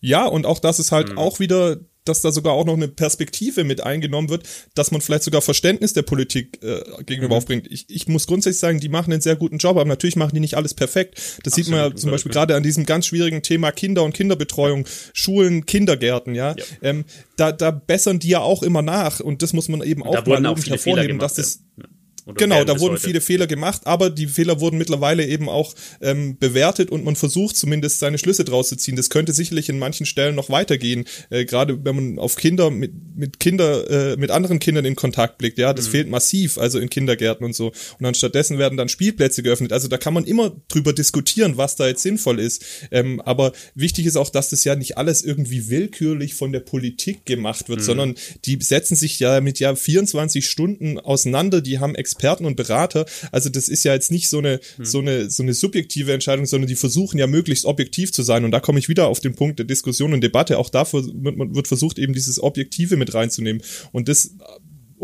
Ja, 0.00 0.26
und 0.26 0.46
auch 0.46 0.58
das 0.58 0.78
ist 0.78 0.92
halt 0.92 1.12
mhm. 1.12 1.18
auch 1.18 1.40
wieder 1.40 1.78
dass 2.04 2.20
da 2.20 2.32
sogar 2.32 2.52
auch 2.52 2.64
noch 2.64 2.74
eine 2.74 2.88
Perspektive 2.88 3.64
mit 3.64 3.82
eingenommen 3.82 4.28
wird, 4.28 4.46
dass 4.74 4.90
man 4.90 5.00
vielleicht 5.00 5.24
sogar 5.24 5.42
Verständnis 5.42 5.92
der 5.92 6.02
Politik 6.02 6.62
äh, 6.62 6.82
gegenüber 7.04 7.34
mhm. 7.34 7.38
aufbringt. 7.38 7.66
Ich, 7.70 7.86
ich 7.88 8.08
muss 8.08 8.26
grundsätzlich 8.26 8.60
sagen, 8.60 8.80
die 8.80 8.88
machen 8.88 9.12
einen 9.12 9.22
sehr 9.22 9.36
guten 9.36 9.58
Job, 9.58 9.76
aber 9.76 9.84
natürlich 9.86 10.16
machen 10.16 10.34
die 10.34 10.40
nicht 10.40 10.56
alles 10.56 10.74
perfekt. 10.74 11.16
Das 11.16 11.52
Absolut, 11.52 11.54
sieht 11.54 11.68
man 11.68 11.80
ja 11.80 11.94
zum 11.94 12.10
Beispiel 12.10 12.32
gerade 12.32 12.54
an 12.56 12.62
diesem 12.62 12.84
ganz 12.84 13.06
schwierigen 13.06 13.42
Thema 13.42 13.72
Kinder 13.72 14.02
und 14.02 14.12
Kinderbetreuung, 14.12 14.86
Schulen, 15.12 15.66
Kindergärten, 15.66 16.34
ja. 16.34 16.54
ja. 16.56 16.64
Ähm, 16.82 17.04
da, 17.36 17.52
da 17.52 17.70
bessern 17.70 18.18
die 18.18 18.28
ja 18.28 18.40
auch 18.40 18.62
immer 18.62 18.82
nach 18.82 19.20
und 19.20 19.42
das 19.42 19.52
muss 19.52 19.68
man 19.68 19.82
eben 19.82 20.02
und 20.02 20.16
auch 20.16 20.26
mal 20.26 20.42
lobend 20.42 20.68
hervorheben, 20.68 21.18
dass 21.18 21.34
das 21.34 21.60
ja. 21.76 21.84
Oder 22.26 22.36
genau, 22.36 22.64
da 22.64 22.80
wurden 22.80 22.94
heute. 22.94 23.04
viele 23.04 23.20
Fehler 23.20 23.46
gemacht, 23.46 23.82
aber 23.84 24.08
die 24.08 24.26
Fehler 24.26 24.60
wurden 24.60 24.78
mittlerweile 24.78 25.26
eben 25.26 25.48
auch 25.48 25.74
ähm, 26.00 26.38
bewertet 26.38 26.90
und 26.90 27.04
man 27.04 27.16
versucht 27.16 27.56
zumindest 27.56 27.98
seine 27.98 28.18
Schlüsse 28.18 28.44
draus 28.44 28.68
zu 28.68 28.76
ziehen. 28.76 28.96
Das 28.96 29.10
könnte 29.10 29.32
sicherlich 29.32 29.68
in 29.68 29.78
manchen 29.78 30.06
Stellen 30.06 30.34
noch 30.34 30.48
weitergehen, 30.48 31.04
äh, 31.30 31.44
gerade 31.44 31.84
wenn 31.84 31.94
man 31.94 32.18
auf 32.18 32.36
Kinder 32.36 32.70
mit 32.70 32.92
mit 33.14 33.40
Kinder 33.40 34.12
äh, 34.12 34.16
mit 34.16 34.30
anderen 34.30 34.58
Kindern 34.58 34.84
in 34.84 34.96
Kontakt 34.96 35.38
blickt. 35.38 35.58
Ja, 35.58 35.72
das 35.72 35.86
mhm. 35.86 35.90
fehlt 35.92 36.08
massiv, 36.08 36.58
also 36.58 36.78
in 36.78 36.90
Kindergärten 36.90 37.44
und 37.44 37.54
so. 37.54 37.68
Und 37.68 38.00
dann 38.00 38.14
stattdessen 38.14 38.58
werden 38.58 38.76
dann 38.76 38.88
Spielplätze 38.88 39.42
geöffnet. 39.42 39.72
Also 39.72 39.88
da 39.88 39.98
kann 39.98 40.14
man 40.14 40.24
immer 40.24 40.52
drüber 40.68 40.92
diskutieren, 40.92 41.56
was 41.56 41.76
da 41.76 41.86
jetzt 41.86 42.02
sinnvoll 42.02 42.40
ist. 42.40 42.64
Ähm, 42.90 43.20
aber 43.20 43.52
wichtig 43.74 44.06
ist 44.06 44.16
auch, 44.16 44.30
dass 44.30 44.50
das 44.50 44.64
ja 44.64 44.74
nicht 44.74 44.98
alles 44.98 45.22
irgendwie 45.22 45.68
willkürlich 45.68 46.34
von 46.34 46.52
der 46.52 46.60
Politik 46.60 47.24
gemacht 47.26 47.68
wird, 47.68 47.80
mhm. 47.80 47.84
sondern 47.84 48.14
die 48.44 48.58
setzen 48.60 48.96
sich 48.96 49.18
ja 49.20 49.40
mit 49.40 49.60
ja 49.60 49.74
24 49.74 50.46
Stunden 50.46 50.98
auseinander. 50.98 51.60
Die 51.60 51.78
haben 51.78 51.94
Experten 52.14 52.44
und 52.44 52.56
Berater. 52.56 53.06
Also 53.32 53.48
das 53.48 53.68
ist 53.68 53.84
ja 53.84 53.92
jetzt 53.92 54.10
nicht 54.10 54.28
so 54.28 54.38
eine, 54.38 54.60
hm. 54.76 54.84
so 54.84 55.00
eine, 55.00 55.30
so 55.30 55.42
eine 55.42 55.52
subjektive 55.52 56.12
Entscheidung, 56.12 56.46
sondern 56.46 56.68
die 56.68 56.76
versuchen 56.76 57.18
ja 57.18 57.26
möglichst 57.26 57.64
objektiv 57.64 58.12
zu 58.12 58.22
sein. 58.22 58.44
Und 58.44 58.52
da 58.52 58.60
komme 58.60 58.78
ich 58.78 58.88
wieder 58.88 59.08
auf 59.08 59.20
den 59.20 59.34
Punkt 59.34 59.58
der 59.58 59.66
Diskussion 59.66 60.12
und 60.12 60.20
Debatte. 60.20 60.58
Auch 60.58 60.70
da 60.70 60.90
wird, 60.92 61.54
wird 61.54 61.68
versucht, 61.68 61.98
eben 61.98 62.12
dieses 62.12 62.42
Objektive 62.42 62.96
mit 62.96 63.14
reinzunehmen. 63.14 63.62
Und 63.92 64.08
das 64.08 64.34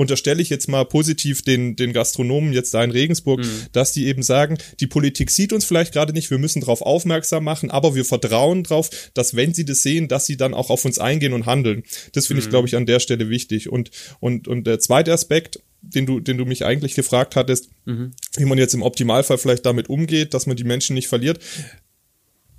unterstelle 0.01 0.41
ich 0.41 0.49
jetzt 0.49 0.67
mal 0.67 0.87
positiv 0.87 1.43
den, 1.43 1.77
den 1.77 1.93
Gastronomen 1.93 2.55
jetzt 2.55 2.73
da 2.73 2.83
in 2.83 2.91
Regensburg, 2.91 3.41
mhm. 3.41 3.67
dass 3.73 3.93
die 3.93 4.07
eben 4.07 4.23
sagen, 4.23 4.57
die 4.81 4.87
Politik 4.87 5.31
sieht 5.31 5.53
uns 5.53 5.67
vielleicht 5.67 5.93
gerade 5.93 6.15
nicht, 6.15 6.31
wir 6.31 6.39
müssen 6.39 6.61
darauf 6.61 6.81
aufmerksam 6.81 7.45
machen, 7.45 7.71
aber 7.71 7.95
wir 7.95 8.07
vertrauen 8.07 8.65
darauf, 8.65 8.89
dass 9.13 9.37
wenn 9.37 9.53
sie 9.53 9.67
das 9.67 9.83
sehen, 9.83 10.09
dass 10.09 10.25
sie 10.25 10.39
dann 10.39 10.55
auch 10.55 10.71
auf 10.71 10.87
uns 10.87 10.99
eingehen 10.99 11.35
und 11.35 11.45
handeln. 11.45 11.83
Das 12.15 12.27
finde 12.27 12.41
mhm. 12.41 12.47
ich, 12.47 12.51
glaube 12.51 12.67
ich, 12.67 12.77
an 12.77 12.87
der 12.87 12.99
Stelle 12.99 13.29
wichtig. 13.29 13.69
Und, 13.69 13.91
und, 14.21 14.49
und 14.49 14.67
der 14.67 14.81
zweite 14.81 15.13
Aspekt, 15.13 15.61
den 15.83 16.07
du, 16.07 16.19
den 16.19 16.39
du 16.39 16.47
mich 16.47 16.65
eigentlich 16.65 16.95
gefragt 16.95 17.37
hattest, 17.37 17.69
mhm. 17.85 18.13
wie 18.37 18.47
man 18.47 18.57
jetzt 18.57 18.73
im 18.73 18.83
Optimalfall 18.83 19.37
vielleicht 19.37 19.67
damit 19.67 19.91
umgeht, 19.91 20.33
dass 20.33 20.47
man 20.47 20.57
die 20.57 20.65
Menschen 20.65 20.95
nicht 20.95 21.09
verliert. 21.09 21.41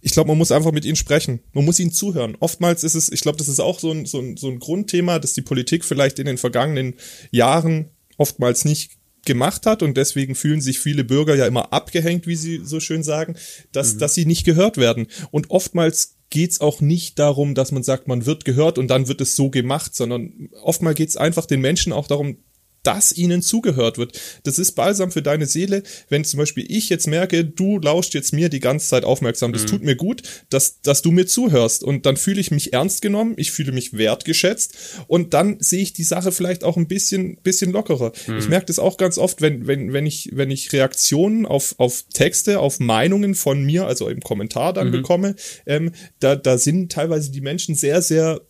Ich 0.02 0.14
glaube, 0.14 0.30
man 0.30 0.38
muss 0.38 0.52
einfach 0.52 0.72
mit 0.72 0.86
ihnen 0.86 0.96
sprechen. 0.96 1.42
Man 1.54 1.66
muss 1.66 1.80
ihnen 1.80 1.92
zuhören. 1.92 2.36
Oftmals 2.40 2.84
ist 2.84 2.96
es, 2.96 3.12
ich 3.12 3.22
glaube, 3.22 3.38
das 3.38 3.48
ist 3.48 3.60
auch 3.60 3.80
so 3.80 3.92
ein, 3.92 4.06
so, 4.06 4.20
ein, 4.20 4.36
so 4.36 4.50
ein 4.50 4.60
Grundthema, 4.60 5.20
dass 5.20 5.34
die 5.34 5.42
Politik 5.42 5.86
vielleicht 5.86 6.20
in 6.20 6.26
den 6.26 6.38
vergangenen 6.38 6.96
Jahren 7.30 7.90
oftmals 8.18 8.66
nicht 8.66 8.94
gemacht 9.26 9.66
hat 9.66 9.84
und 9.84 9.98
deswegen 9.98 10.34
fühlen 10.34 10.62
sich 10.62 10.80
viele 10.80 11.04
Bürger 11.04 11.36
ja 11.36 11.46
immer 11.46 11.72
abgehängt, 11.74 12.26
wie 12.26 12.36
sie 12.36 12.62
so 12.64 12.80
schön 12.80 13.04
sagen, 13.04 13.36
dass, 13.72 13.94
mhm. 13.94 14.00
dass 14.00 14.16
sie 14.16 14.26
nicht 14.26 14.46
gehört 14.46 14.78
werden. 14.78 15.08
Und 15.30 15.52
oftmals 15.52 16.16
geht's 16.32 16.62
auch 16.62 16.82
nicht 16.82 17.20
darum, 17.20 17.54
dass 17.54 17.72
man 17.72 17.84
sagt, 17.84 18.08
man 18.08 18.26
wird 18.26 18.46
gehört 18.46 18.78
und 18.80 18.88
dann 18.88 19.08
wird 19.08 19.22
es 19.22 19.36
so 19.36 19.50
gemacht, 19.50 19.96
sondern 19.96 20.50
oftmals 20.64 20.98
geht's 20.98 21.18
einfach 21.18 21.46
den 21.46 21.62
Menschen 21.62 21.94
auch 21.94 22.08
darum, 22.08 22.38
dass 22.84 23.12
ihnen 23.12 23.42
zugehört 23.42 23.98
wird. 23.98 24.20
Das 24.44 24.58
ist 24.58 24.74
balsam 24.74 25.12
für 25.12 25.22
deine 25.22 25.46
Seele, 25.46 25.84
wenn 26.10 26.24
zum 26.24 26.40
Beispiel 26.40 26.66
ich 26.68 26.90
jetzt 26.90 27.08
merke, 27.08 27.46
du 27.46 27.80
lauscht 27.80 28.14
jetzt 28.14 28.34
mir 28.34 28.50
die 28.50 28.60
ganze 28.60 28.88
Zeit 28.88 29.04
aufmerksam. 29.04 29.54
Das 29.54 29.64
mhm. 29.64 29.68
tut 29.68 29.84
mir 29.84 29.96
gut, 29.96 30.24
dass, 30.50 30.82
dass 30.82 31.02
du 31.02 31.12
mir 31.12 31.28
zuhörst. 31.28 31.84
Und 31.84 32.06
dann 32.06 32.18
fühle 32.18 32.42
ich 32.42 32.52
mich 32.52 32.74
ernst 32.74 33.02
genommen, 33.02 33.34
ich 33.38 33.52
fühle 33.52 33.72
mich 33.72 33.94
wertgeschätzt 33.98 34.76
und 35.08 35.34
dann 35.34 35.58
sehe 35.60 35.82
ich 35.82 35.94
die 35.94 36.04
Sache 36.04 36.32
vielleicht 36.32 36.64
auch 36.64 36.78
ein 36.78 36.88
bisschen, 36.88 37.38
bisschen 37.44 37.72
lockerer. 37.72 38.12
Mhm. 38.28 38.38
Ich 38.40 38.50
merke 38.50 38.66
das 38.66 38.80
auch 38.80 38.98
ganz 38.98 39.18
oft, 39.18 39.42
wenn, 39.42 39.68
wenn, 39.68 39.94
wenn 39.94 40.06
ich, 40.06 40.30
wenn 40.34 40.52
ich 40.52 40.74
Reaktionen 40.74 41.46
auf, 41.46 41.76
auf 41.78 42.04
Texte, 42.14 42.60
auf 42.60 42.80
Meinungen 42.80 43.36
von 43.36 43.64
mir, 43.64 43.86
also 43.86 44.10
im 44.10 44.22
Kommentar 44.22 44.74
dann 44.74 44.88
mhm. 44.88 44.92
bekomme, 44.92 45.36
ähm, 45.66 45.92
da, 46.20 46.36
da 46.36 46.58
sind 46.58 46.92
teilweise 46.92 47.32
die 47.32 47.42
Menschen 47.42 47.76
sehr, 47.76 48.02
sehr 48.02 48.42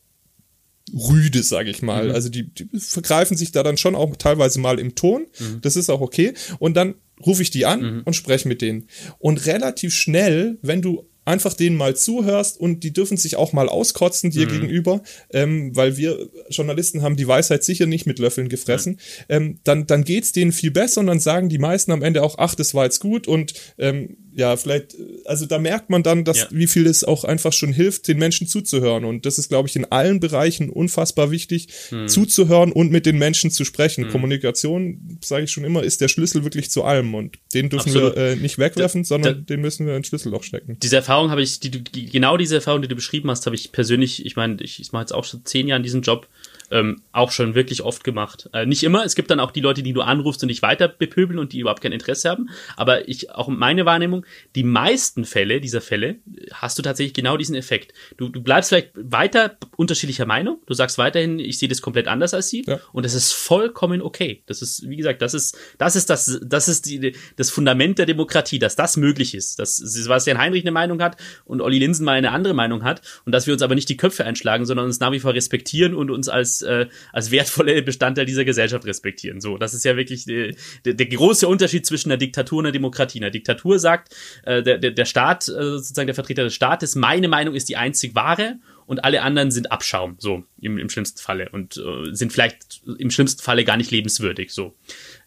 rüde, 0.94 1.44
sage 1.44 1.70
ich 1.70 1.82
mal. 1.82 2.06
Mhm. 2.06 2.12
Also 2.12 2.30
die, 2.30 2.44
die 2.44 2.68
vergreifen 2.80 3.38
sich 3.38 3.52
da 3.52 3.64
dann 3.64 3.78
schon 3.78 3.96
auch 3.96 4.16
teilweise 4.16 4.60
mal 4.60 4.80
im 4.80 4.96
Ton. 4.96 5.28
Mhm. 5.39 5.62
Das 5.62 5.76
ist 5.76 5.89
auch 5.89 6.02
okay. 6.02 6.34
Und 6.60 6.76
dann 6.76 6.96
rufe 7.26 7.42
ich 7.42 7.52
die 7.52 7.66
an 7.66 7.82
mhm. 7.82 8.02
und 8.06 8.16
spreche 8.16 8.48
mit 8.48 8.62
denen. 8.62 8.88
Und 9.20 9.46
relativ 9.46 9.94
schnell, 9.94 10.58
wenn 10.62 10.82
du 10.82 11.08
einfach 11.24 11.54
denen 11.54 11.78
mal 11.78 11.96
zuhörst 11.96 12.60
und 12.60 12.84
die 12.84 12.94
dürfen 12.94 13.16
sich 13.16 13.36
auch 13.36 13.54
mal 13.54 13.70
auskotzen 13.70 14.32
dir 14.32 14.48
mhm. 14.48 14.52
gegenüber, 14.52 15.04
ähm, 15.32 15.76
weil 15.76 15.98
wir 15.98 16.30
Journalisten 16.50 17.04
haben 17.04 17.16
die 17.16 17.28
Weisheit 17.28 17.64
sicher 17.64 17.86
nicht 17.86 18.08
mit 18.08 18.18
Löffeln 18.18 18.50
gefressen, 18.50 19.00
ja. 19.30 19.38
ähm, 19.38 19.60
dann, 19.64 19.86
dann 19.86 20.04
geht's 20.04 20.32
denen 20.32 20.52
viel 20.52 20.72
besser 20.72 21.02
und 21.02 21.08
dann 21.08 21.20
sagen 21.20 21.50
die 21.50 21.60
meisten 21.60 21.92
am 21.92 22.02
Ende 22.02 22.24
auch, 22.24 22.36
ach, 22.39 22.56
das 22.56 22.74
war 22.74 22.86
jetzt 22.86 23.00
gut 23.00 23.28
und 23.28 23.54
ähm, 23.78 24.18
ja, 24.34 24.55
vielleicht, 24.55 24.95
also 25.25 25.45
da 25.45 25.59
merkt 25.59 25.89
man 25.89 26.03
dann, 26.03 26.23
dass, 26.23 26.39
ja. 26.39 26.47
wie 26.51 26.67
viel 26.67 26.88
es 26.88 27.03
auch 27.03 27.23
einfach 27.23 27.51
schon 27.51 27.73
hilft, 27.73 28.07
den 28.07 28.17
Menschen 28.17 28.47
zuzuhören. 28.47 29.03
Und 29.03 29.25
das 29.25 29.38
ist, 29.38 29.49
glaube 29.49 29.67
ich, 29.67 29.75
in 29.75 29.86
allen 29.86 30.19
Bereichen 30.19 30.69
unfassbar 30.69 31.32
wichtig, 31.32 31.67
hm. 31.89 32.07
zuzuhören 32.07 32.71
und 32.71 32.91
mit 32.91 33.05
den 33.05 33.17
Menschen 33.17 33.51
zu 33.51 33.65
sprechen. 33.65 34.05
Hm. 34.05 34.11
Kommunikation, 34.11 35.19
sage 35.23 35.45
ich 35.45 35.51
schon 35.51 35.65
immer, 35.65 35.84
ist 35.84 36.01
der 36.01 36.07
Schlüssel 36.07 36.43
wirklich 36.43 36.71
zu 36.71 36.84
allem. 36.84 37.13
Und 37.13 37.38
den 37.53 37.69
dürfen 37.69 37.89
Absolut. 37.89 38.15
wir 38.15 38.23
äh, 38.23 38.36
nicht 38.36 38.57
wegwerfen, 38.57 39.03
da, 39.03 39.07
sondern 39.07 39.36
da, 39.36 39.41
den 39.41 39.61
müssen 39.61 39.86
wir 39.86 39.95
ins 39.95 40.07
Schlüsselloch 40.07 40.43
stecken. 40.43 40.77
Diese 40.82 40.95
Erfahrung 40.95 41.29
habe 41.29 41.41
ich, 41.41 41.59
die, 41.59 41.69
die, 41.69 42.05
genau 42.05 42.38
diese 42.38 42.55
Erfahrung, 42.55 42.82
die 42.82 42.88
du 42.88 42.95
beschrieben 42.95 43.29
hast, 43.29 43.45
habe 43.45 43.55
ich 43.55 43.71
persönlich, 43.71 44.25
ich 44.25 44.36
meine, 44.36 44.61
ich, 44.61 44.79
ich 44.79 44.91
mache 44.93 45.03
jetzt 45.03 45.13
auch 45.13 45.25
schon 45.25 45.43
zehn 45.45 45.67
Jahre 45.67 45.82
diesen 45.82 46.01
Job, 46.01 46.27
ähm, 46.72 47.01
auch 47.11 47.32
schon 47.32 47.53
wirklich 47.53 47.84
oft 47.84 48.03
gemacht. 48.03 48.49
Äh, 48.53 48.65
nicht 48.65 48.84
immer, 48.84 49.05
es 49.05 49.15
gibt 49.15 49.30
dann 49.30 49.39
auch 49.39 49.51
die 49.51 49.59
Leute, 49.59 49.84
die 49.84 49.93
du 49.93 50.01
anrufst 50.01 50.41
und 50.41 50.49
dich 50.49 50.61
weiter 50.61 50.88
bepöbeln 50.88 51.38
und 51.38 51.53
die 51.53 51.59
überhaupt 51.59 51.82
kein 51.82 51.91
Interesse 51.91 52.30
haben. 52.30 52.49
Aber 52.78 53.07
ich, 53.07 53.32
auch 53.32 53.49
meine 53.49 53.86
Wahrnehmung, 53.86 54.26
die 54.55 54.63
meisten 54.63 55.26
Fälle 55.26 55.59
dieser 55.59 55.82
Fälle 55.82 56.15
hast 56.53 56.78
du 56.78 56.82
tatsächlich 56.82 57.13
genau 57.13 57.38
diesen 57.38 57.55
Effekt. 57.55 57.93
Du, 58.17 58.30
du 58.30 58.41
bleibst 58.41 58.69
vielleicht 58.69 58.91
weiter 58.95 59.57
unterschiedlicher 59.76 60.26
Meinung, 60.26 60.59
du 60.65 60.74
sagst 60.74 60.97
weiterhin, 60.97 61.39
ich 61.39 61.59
sehe 61.59 61.69
das 61.69 61.82
komplett 61.82 62.07
anders 62.07 62.34
als 62.34 62.49
sie 62.49 62.63
ja. 62.65 62.80
und 62.93 63.05
das 63.05 63.13
ist 63.13 63.34
vollkommen 63.34 64.01
okay. 64.01 64.43
Das 64.45 64.61
ist, 64.61 64.89
wie 64.89 64.95
gesagt, 64.95 65.22
das 65.22 65.34
ist, 65.34 65.57
das 65.78 65.95
ist 65.95 66.09
das, 66.09 66.39
das 66.43 66.69
ist 66.69 66.86
die, 66.86 67.15
das 67.36 67.49
Fundament 67.49 67.99
der 67.99 68.05
Demokratie, 68.05 68.59
dass 68.59 68.76
das 68.76 68.95
möglich 68.95 69.36
ist. 69.36 69.59
Dass 69.59 69.76
Sebastian 69.76 70.38
Heinrich 70.38 70.63
eine 70.63 70.72
Meinung 70.72 71.01
hat 71.01 71.17
und 71.43 71.61
Olli 71.61 71.80
Linsen 71.80 72.05
mal 72.05 72.13
eine 72.13 72.32
andere 72.32 72.53
Meinung 72.53 72.84
hat 72.84 73.01
und 73.26 73.34
dass 73.34 73.45
wir 73.45 73.53
uns 73.53 73.61
aber 73.61 73.76
nicht 73.76 73.89
die 73.89 73.97
Köpfe 73.97 74.24
einschlagen, 74.24 74.65
sondern 74.65 74.86
uns 74.86 74.99
nach 74.99 75.11
wie 75.11 75.19
vor 75.19 75.34
respektieren 75.34 75.93
und 75.93 76.09
uns 76.09 76.30
als 76.30 76.61
äh, 76.64 76.88
als 77.12 77.32
wertvolle 77.32 77.82
Bestandteil 77.82 78.26
dieser 78.26 78.45
Gesellschaft 78.45 78.86
respektieren. 78.86 79.41
So, 79.41 79.57
das 79.57 79.74
ist 79.74 79.86
ja 79.86 79.97
wirklich 79.97 80.26
die, 80.26 80.55
der, 80.86 80.93
der 80.93 81.05
große 81.05 81.47
Unterschied 81.47 81.86
zwischen 81.86 82.12
einer 82.12 82.18
Diktatur 82.18 82.59
und 82.59 82.66
einer 82.66 82.72
Demokratie. 82.72 83.20
Eine 83.20 83.32
Diktatur 83.32 83.80
sagt, 83.80 84.16
äh, 84.43 84.64
der, 84.64 84.78
der, 84.78 84.91
der 84.91 85.05
Staat, 85.05 85.47
äh, 85.47 85.51
sozusagen 85.51 86.07
der 86.07 86.16
Vertreter 86.16 86.43
des 86.43 86.53
Staates, 86.53 86.95
meine 86.95 87.28
Meinung 87.28 87.55
ist 87.55 87.70
die 87.70 87.78
einzig 87.78 88.16
wahre 88.16 88.59
und 88.86 89.05
alle 89.05 89.22
anderen 89.22 89.51
sind 89.51 89.72
Abschaum, 89.72 90.16
so 90.20 90.43
im, 90.59 90.78
im 90.78 90.89
schlimmsten 90.89 91.20
Falle 91.20 91.47
und 91.49 91.78
äh, 91.78 92.14
sind 92.14 92.34
vielleicht 92.34 92.82
im 92.97 93.09
schlimmsten 93.09 93.41
Falle 93.41 93.64
gar 93.64 93.78
nicht 93.78 93.89
lebenswürdig, 93.89 94.51
so 94.51 94.76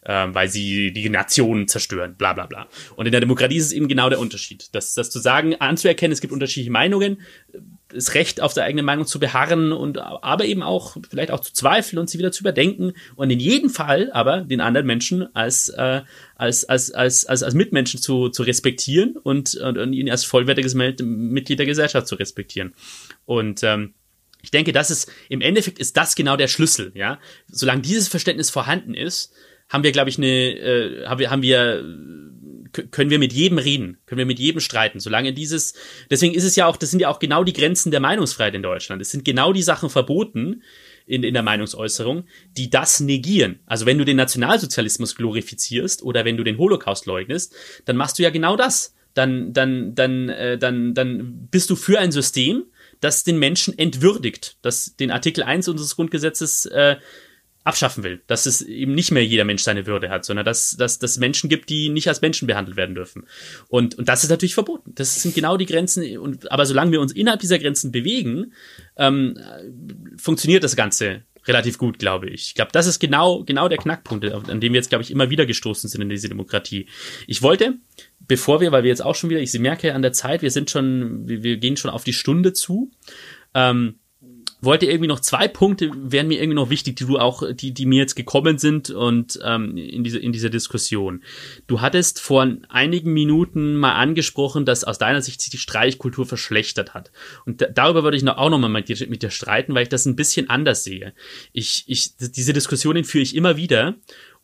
äh, 0.03 0.27
weil 0.29 0.49
sie 0.49 0.91
die 0.91 1.09
Nationen 1.09 1.67
zerstören, 1.67 2.15
bla 2.15 2.33
bla 2.33 2.45
bla. 2.45 2.67
Und 2.95 3.07
in 3.07 3.11
der 3.11 3.21
Demokratie 3.21 3.57
ist 3.57 3.65
es 3.65 3.71
eben 3.71 3.87
genau 3.87 4.09
der 4.09 4.19
Unterschied. 4.19 4.69
Das, 4.73 4.93
das 4.93 5.09
zu 5.09 5.19
sagen, 5.19 5.55
anzuerkennen, 5.55 6.11
es 6.11 6.21
gibt 6.21 6.31
unterschiedliche 6.31 6.71
Meinungen, 6.71 7.21
das 7.95 8.13
Recht 8.13 8.41
auf 8.41 8.53
der 8.53 8.65
eigenen 8.65 8.85
Meinung 8.85 9.07
zu 9.07 9.19
beharren 9.19 9.71
und 9.71 9.97
aber 9.97 10.45
eben 10.45 10.61
auch 10.61 10.97
vielleicht 11.09 11.31
auch 11.31 11.39
zu 11.39 11.53
zweifeln 11.53 11.99
und 11.99 12.09
sie 12.09 12.19
wieder 12.19 12.31
zu 12.31 12.41
überdenken 12.41 12.93
und 13.15 13.31
in 13.31 13.39
jedem 13.39 13.69
Fall 13.69 14.11
aber 14.11 14.41
den 14.41 14.61
anderen 14.61 14.85
Menschen 14.85 15.33
als 15.35 15.69
äh, 15.69 16.01
als, 16.35 16.65
als, 16.65 16.91
als, 16.91 17.25
als, 17.25 17.43
als 17.43 17.53
Mitmenschen 17.53 18.01
zu, 18.01 18.29
zu 18.29 18.43
respektieren 18.43 19.15
und, 19.17 19.55
und, 19.55 19.77
und 19.77 19.93
ihn 19.93 20.09
als 20.09 20.25
vollwertiges 20.25 20.75
Mitglied 20.75 21.59
der 21.59 21.65
Gesellschaft 21.65 22.07
zu 22.07 22.15
respektieren. 22.15 22.73
Und 23.25 23.63
ähm, 23.63 23.93
ich 24.41 24.51
denke, 24.51 24.73
das 24.73 24.91
ist 24.91 25.11
im 25.29 25.41
Endeffekt 25.41 25.79
ist 25.79 25.97
das 25.97 26.15
genau 26.15 26.35
der 26.35 26.47
Schlüssel, 26.47 26.91
ja. 26.93 27.19
Solange 27.47 27.81
dieses 27.81 28.07
Verständnis 28.07 28.49
vorhanden 28.49 28.93
ist, 28.93 29.33
haben 29.69 29.83
wir, 29.83 29.91
glaube 29.91 30.09
ich, 30.09 30.17
eine, 30.17 30.27
äh, 30.27 31.05
haben 31.07 31.19
wir, 31.19 31.31
haben 31.31 31.41
wir 31.41 31.83
können 32.91 33.09
wir 33.09 33.19
mit 33.19 33.33
jedem 33.33 33.57
reden, 33.57 33.97
können 34.05 34.19
wir 34.19 34.25
mit 34.25 34.39
jedem 34.39 34.59
streiten, 34.59 34.99
solange 34.99 35.33
dieses, 35.33 35.73
deswegen 36.09 36.33
ist 36.33 36.43
es 36.43 36.55
ja 36.55 36.67
auch, 36.67 36.77
das 36.77 36.91
sind 36.91 36.99
ja 36.99 37.09
auch 37.09 37.19
genau 37.19 37.43
die 37.43 37.53
Grenzen 37.53 37.91
der 37.91 37.99
Meinungsfreiheit 37.99 38.55
in 38.55 38.63
Deutschland. 38.63 39.01
Es 39.01 39.11
sind 39.11 39.25
genau 39.25 39.53
die 39.53 39.63
Sachen 39.63 39.89
verboten 39.89 40.61
in, 41.05 41.23
in 41.23 41.33
der 41.33 41.43
Meinungsäußerung, 41.43 42.25
die 42.57 42.69
das 42.69 42.99
negieren. 42.99 43.59
Also 43.65 43.85
wenn 43.85 43.97
du 43.97 44.05
den 44.05 44.17
Nationalsozialismus 44.17 45.15
glorifizierst 45.15 46.03
oder 46.03 46.25
wenn 46.25 46.37
du 46.37 46.43
den 46.43 46.57
Holocaust 46.57 47.05
leugnest, 47.05 47.53
dann 47.85 47.97
machst 47.97 48.19
du 48.19 48.23
ja 48.23 48.29
genau 48.29 48.55
das. 48.55 48.93
Dann, 49.13 49.53
dann, 49.53 49.95
dann, 49.95 50.27
äh, 50.27 50.57
dann, 50.57 50.93
dann 50.93 51.47
bist 51.49 51.69
du 51.69 51.77
für 51.77 51.99
ein 51.99 52.11
System, 52.11 52.65
das 52.99 53.23
den 53.23 53.39
Menschen 53.39 53.77
entwürdigt, 53.77 54.57
das 54.61 54.97
den 54.97 55.09
Artikel 55.09 55.43
1 55.43 55.69
unseres 55.69 55.95
Grundgesetzes 55.95 56.65
äh, 56.65 56.97
abschaffen 57.65 58.03
will, 58.03 58.21
dass 58.27 58.45
es 58.45 58.61
eben 58.61 58.93
nicht 58.93 59.11
mehr 59.11 59.25
jeder 59.25 59.43
Mensch 59.43 59.63
seine 59.63 59.87
Würde 59.87 60.09
hat, 60.09 60.23
sondern 60.23 60.45
dass, 60.45 60.77
dass 60.77 60.99
dass 60.99 61.17
Menschen 61.17 61.49
gibt, 61.49 61.69
die 61.69 61.89
nicht 61.89 62.07
als 62.07 62.21
Menschen 62.21 62.47
behandelt 62.47 62.77
werden 62.77 62.93
dürfen. 62.93 63.25
Und, 63.67 63.95
und 63.95 64.07
das 64.07 64.23
ist 64.23 64.29
natürlich 64.29 64.53
verboten. 64.53 64.93
Das 64.93 65.21
sind 65.21 65.33
genau 65.33 65.57
die 65.57 65.65
Grenzen. 65.65 66.17
Und, 66.19 66.51
aber 66.51 66.67
solange 66.67 66.91
wir 66.91 67.01
uns 67.01 67.11
innerhalb 67.11 67.41
dieser 67.41 67.57
Grenzen 67.57 67.91
bewegen, 67.91 68.53
ähm, 68.97 69.37
funktioniert 70.15 70.63
das 70.63 70.75
Ganze 70.75 71.23
relativ 71.47 71.79
gut, 71.79 71.97
glaube 71.97 72.29
ich. 72.29 72.49
Ich 72.49 72.55
glaube, 72.55 72.71
das 72.71 72.85
ist 72.85 72.99
genau, 72.99 73.43
genau 73.43 73.67
der 73.67 73.79
Knackpunkt, 73.79 74.25
an 74.25 74.61
dem 74.61 74.73
wir 74.73 74.79
jetzt, 74.79 74.89
glaube 74.89 75.03
ich, 75.03 75.09
immer 75.09 75.31
wieder 75.31 75.47
gestoßen 75.47 75.89
sind 75.89 76.01
in 76.01 76.09
diese 76.09 76.29
Demokratie. 76.29 76.87
Ich 77.25 77.41
wollte, 77.41 77.77
bevor 78.19 78.61
wir, 78.61 78.71
weil 78.71 78.83
wir 78.83 78.89
jetzt 78.89 79.03
auch 79.03 79.15
schon 79.15 79.31
wieder, 79.31 79.39
ich 79.39 79.57
merke 79.57 79.95
an 79.95 80.03
der 80.03 80.13
Zeit, 80.13 80.43
wir 80.43 80.51
sind 80.51 80.69
schon, 80.69 81.27
wir, 81.27 81.41
wir 81.41 81.57
gehen 81.57 81.77
schon 81.77 81.91
auf 81.91 82.03
die 82.03 82.13
Stunde 82.13 82.53
zu, 82.53 82.91
ähm, 83.55 83.99
wollte 84.65 84.85
irgendwie 84.85 85.07
noch 85.07 85.19
zwei 85.19 85.47
Punkte 85.47 85.91
wären 85.95 86.27
mir 86.27 86.39
irgendwie 86.39 86.55
noch 86.55 86.69
wichtig, 86.69 86.95
die 86.97 87.05
du 87.05 87.17
auch, 87.17 87.43
die, 87.53 87.73
die 87.73 87.85
mir 87.85 87.99
jetzt 87.99 88.15
gekommen 88.15 88.57
sind 88.57 88.89
und 88.89 89.39
ähm, 89.43 89.77
in 89.77 90.03
diese 90.03 90.19
in 90.19 90.31
dieser 90.31 90.49
Diskussion. 90.49 91.23
Du 91.67 91.81
hattest 91.81 92.19
vor 92.19 92.47
einigen 92.69 93.13
Minuten 93.13 93.75
mal 93.75 93.93
angesprochen, 93.93 94.65
dass 94.65 94.83
aus 94.83 94.97
deiner 94.97 95.21
Sicht 95.21 95.41
sich 95.41 95.51
die 95.51 95.57
Streichkultur 95.57 96.25
verschlechtert 96.25 96.93
hat. 96.93 97.11
Und 97.45 97.61
da, 97.61 97.67
darüber 97.67 98.03
würde 98.03 98.17
ich 98.17 98.23
noch, 98.23 98.37
auch 98.37 98.49
nochmal 98.49 98.69
mit 98.69 98.89
dir, 98.89 98.97
mit 99.07 99.23
dir 99.23 99.29
streiten, 99.29 99.73
weil 99.73 99.83
ich 99.83 99.89
das 99.89 100.05
ein 100.05 100.15
bisschen 100.15 100.49
anders 100.49 100.83
sehe. 100.83 101.13
Ich, 101.53 101.85
ich, 101.87 102.15
diese 102.17 102.53
Diskussionen 102.53 103.03
führe 103.03 103.23
ich 103.23 103.35
immer 103.35 103.57
wieder 103.57 103.95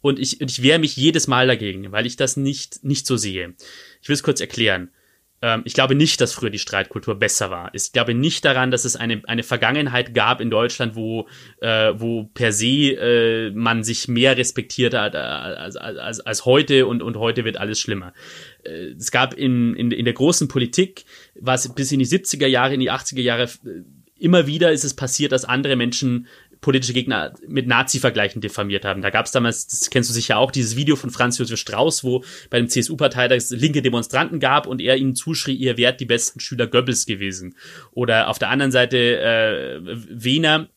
und 0.02 0.20
ich, 0.20 0.42
ich 0.42 0.62
wehre 0.62 0.80
mich 0.80 0.96
jedes 0.96 1.28
Mal 1.28 1.48
dagegen, 1.48 1.92
weil 1.92 2.06
ich 2.06 2.16
das 2.16 2.38
nicht, 2.38 2.84
nicht 2.84 3.06
so 3.06 3.18
sehe. 3.18 3.54
Ich 4.02 4.10
will 4.10 4.16
es 4.16 4.24
kurz 4.24 4.42
erklären 4.42 4.90
ähm, 5.42 5.62
ich 5.66 5.74
glaube 5.74 5.96
nicht, 5.96 6.22
dass 6.22 6.34
früher 6.34 6.50
die 6.50 6.60
Streitkultur 6.60 7.16
besser 7.16 7.50
war. 7.50 7.74
Ich 7.74 7.92
glaube 7.92 8.14
nicht 8.14 8.46
daran, 8.46 8.72
dass 8.72 8.86
es 8.86 8.96
eine, 8.96 9.22
eine 9.28 9.44
Vergangenheit 9.44 10.14
gab 10.14 10.42
in 10.42 10.50
Deutschland, 10.50 10.96
wo, 10.96 11.28
äh, 11.62 11.94
wo 11.96 12.26
per 12.26 12.52
se 12.52 12.68
äh, 12.68 13.52
man 13.52 13.84
sich 13.84 14.08
mehr 14.08 14.38
respektiert 14.38 14.94
hat 14.94 15.16
äh, 15.16 15.18
als, 15.18 15.76
als, 15.76 16.20
als 16.20 16.46
heute 16.46 16.86
und, 16.86 17.02
und 17.02 17.18
heute 17.18 17.44
wird 17.44 17.58
alles 17.58 17.80
schlimmer. 17.80 18.14
Äh, 18.64 18.92
es 18.98 19.12
gab 19.12 19.34
in, 19.34 19.76
in, 19.76 19.92
in 19.92 20.06
der 20.06 20.14
großen 20.14 20.48
Politik, 20.48 21.06
was 21.40 21.74
bis 21.74 21.92
in 21.92 22.00
die 22.00 22.08
70er 22.08 22.48
Jahre, 22.48 22.74
in 22.74 22.80
die 22.80 22.92
80er 22.92 23.22
Jahre 23.22 23.44
äh, 23.44 23.84
immer 24.20 24.46
wieder 24.46 24.72
ist 24.72 24.84
es 24.84 24.94
passiert, 24.94 25.32
dass 25.32 25.46
andere 25.46 25.76
Menschen 25.76 26.28
politische 26.62 26.94
Gegner 26.94 27.34
mit 27.48 27.68
Nazi-Vergleichen 27.68 28.40
diffamiert 28.40 28.86
haben. 28.86 29.02
Da 29.02 29.10
gab 29.10 29.26
es 29.26 29.32
damals, 29.32 29.68
das 29.68 29.90
kennst 29.90 30.10
du 30.10 30.14
sicher 30.14 30.38
auch, 30.38 30.52
dieses 30.52 30.76
Video 30.76 30.96
von 30.96 31.10
Franz 31.10 31.38
Josef 31.40 31.60
Strauß, 31.60 32.04
wo 32.04 32.24
bei 32.50 32.60
dem 32.60 32.70
CSU-Parteitag 32.70 33.42
linke 33.50 33.82
Demonstranten 33.82 34.40
gab 34.40 34.68
und 34.68 34.80
er 34.80 34.96
ihnen 34.98 35.16
zuschrie, 35.16 35.56
ihr 35.56 35.78
wärt 35.78 36.00
die 36.00 36.06
besten 36.06 36.40
Schüler 36.40 36.68
Goebbels 36.68 37.06
gewesen. 37.06 37.56
Oder 37.92 38.30
auf 38.30 38.40
der 38.40 38.50
anderen 38.50 38.72
Seite 38.72 38.98
äh, 38.98 39.80
Wehner 39.84 40.70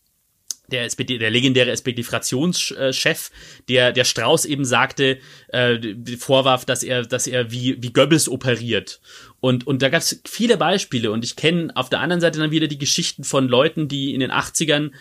der 0.68 0.84
SPD, 0.84 1.18
der 1.18 1.30
legendäre 1.30 1.70
SPD-Fraktionschef, 1.70 3.30
der, 3.68 3.92
der 3.92 4.04
Strauß 4.04 4.46
eben 4.46 4.64
sagte, 4.64 5.18
äh, 5.48 5.78
vorwarf, 6.18 6.64
dass 6.64 6.82
er, 6.82 7.02
dass 7.02 7.26
er 7.26 7.52
wie, 7.52 7.76
wie 7.82 7.92
Goebbels 7.92 8.28
operiert. 8.28 9.00
Und, 9.40 9.66
und 9.66 9.82
da 9.82 9.90
gab 9.90 10.00
es 10.00 10.22
viele 10.26 10.56
Beispiele. 10.56 11.10
Und 11.10 11.22
ich 11.24 11.36
kenne 11.36 11.70
auf 11.74 11.90
der 11.90 12.00
anderen 12.00 12.20
Seite 12.20 12.38
dann 12.38 12.50
wieder 12.50 12.66
die 12.66 12.78
Geschichten 12.78 13.24
von 13.24 13.46
Leuten, 13.46 13.88
die 13.88 14.14
in 14.14 14.20
den 14.20 14.32
80ern 14.32 14.92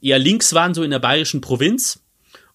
eher 0.00 0.18
links 0.18 0.52
waren, 0.54 0.74
so 0.74 0.82
in 0.82 0.90
der 0.90 0.98
bayerischen 0.98 1.40
Provinz 1.40 2.02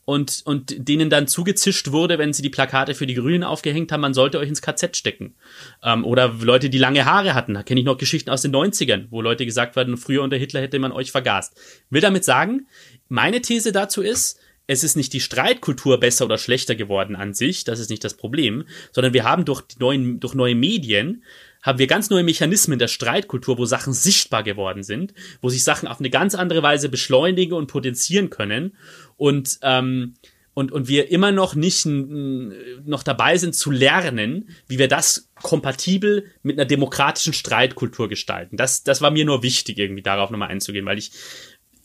und, 0.05 0.41
und 0.45 0.87
denen 0.89 1.09
dann 1.09 1.27
zugezischt 1.27 1.91
wurde, 1.91 2.17
wenn 2.17 2.33
sie 2.33 2.41
die 2.41 2.49
Plakate 2.49 2.95
für 2.95 3.07
die 3.07 3.13
Grünen 3.13 3.43
aufgehängt 3.43 3.91
haben, 3.91 4.01
man 4.01 4.13
sollte 4.13 4.39
euch 4.39 4.49
ins 4.49 4.61
KZ 4.61 4.97
stecken. 4.97 5.35
Ähm, 5.83 6.05
oder 6.05 6.35
Leute, 6.41 6.69
die 6.69 6.77
lange 6.77 7.05
Haare 7.05 7.33
hatten. 7.33 7.53
Da 7.53 7.63
kenne 7.63 7.79
ich 7.79 7.85
noch 7.85 7.97
Geschichten 7.97 8.29
aus 8.29 8.41
den 8.41 8.53
90ern, 8.53 9.07
wo 9.09 9.21
Leute 9.21 9.45
gesagt 9.45 9.75
werden, 9.75 9.97
früher 9.97 10.23
unter 10.23 10.37
Hitler 10.37 10.61
hätte 10.61 10.79
man 10.79 10.91
euch 10.91 11.11
vergast. 11.11 11.59
Will 11.89 12.01
damit 12.01 12.25
sagen, 12.25 12.67
meine 13.09 13.41
These 13.41 13.71
dazu 13.71 14.01
ist, 14.01 14.39
es 14.67 14.83
ist 14.83 14.95
nicht 14.95 15.13
die 15.13 15.19
Streitkultur 15.19 15.99
besser 15.99 16.25
oder 16.25 16.37
schlechter 16.37 16.75
geworden 16.75 17.15
an 17.15 17.33
sich, 17.33 17.63
das 17.63 17.79
ist 17.79 17.89
nicht 17.89 18.03
das 18.03 18.15
Problem, 18.15 18.65
sondern 18.91 19.13
wir 19.13 19.23
haben 19.23 19.45
durch, 19.45 19.63
neuen, 19.79 20.19
durch 20.19 20.33
neue 20.33 20.55
Medien 20.55 21.23
haben 21.61 21.79
wir 21.79 21.87
ganz 21.87 22.09
neue 22.09 22.23
Mechanismen 22.23 22.79
der 22.79 22.87
Streitkultur, 22.87 23.57
wo 23.57 23.65
Sachen 23.65 23.93
sichtbar 23.93 24.43
geworden 24.43 24.83
sind, 24.83 25.13
wo 25.41 25.49
sich 25.49 25.63
Sachen 25.63 25.87
auf 25.87 25.99
eine 25.99 26.09
ganz 26.09 26.35
andere 26.35 26.63
Weise 26.63 26.89
beschleunigen 26.89 27.53
und 27.53 27.67
potenzieren 27.67 28.29
können 28.29 28.75
und 29.17 29.59
ähm, 29.61 30.15
und, 30.53 30.73
und 30.73 30.89
wir 30.89 31.09
immer 31.11 31.31
noch 31.31 31.55
nicht 31.55 31.85
noch 31.85 33.03
dabei 33.03 33.37
sind 33.37 33.55
zu 33.55 33.71
lernen, 33.71 34.49
wie 34.67 34.79
wir 34.79 34.89
das 34.89 35.29
kompatibel 35.35 36.25
mit 36.43 36.57
einer 36.57 36.65
demokratischen 36.65 37.33
Streitkultur 37.33 38.09
gestalten. 38.09 38.57
Das, 38.57 38.83
das 38.83 39.01
war 39.01 39.11
mir 39.11 39.23
nur 39.23 39.43
wichtig, 39.43 39.77
irgendwie 39.77 40.01
darauf 40.01 40.29
nochmal 40.29 40.49
einzugehen, 40.49 40.85
weil 40.85 40.97
ich 40.97 41.11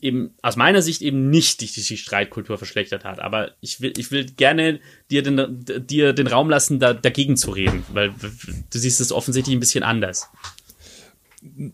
eben 0.01 0.35
aus 0.41 0.55
meiner 0.55 0.81
Sicht 0.81 1.01
eben 1.01 1.29
nicht 1.29 1.61
die, 1.61 1.67
die 1.67 1.97
Streitkultur 1.97 2.57
verschlechtert 2.57 3.03
hat. 3.03 3.19
Aber 3.19 3.51
ich 3.61 3.81
will, 3.81 3.93
ich 3.97 4.11
will 4.11 4.25
gerne 4.25 4.79
dir 5.09 5.23
den, 5.23 5.65
dir 5.87 6.13
den 6.13 6.27
Raum 6.27 6.49
lassen, 6.49 6.79
da, 6.79 6.93
dagegen 6.93 7.37
zu 7.37 7.51
reden, 7.51 7.83
weil 7.93 8.09
du 8.09 8.79
siehst 8.79 9.01
es 9.01 9.11
offensichtlich 9.11 9.55
ein 9.55 9.59
bisschen 9.59 9.83
anders. 9.83 10.29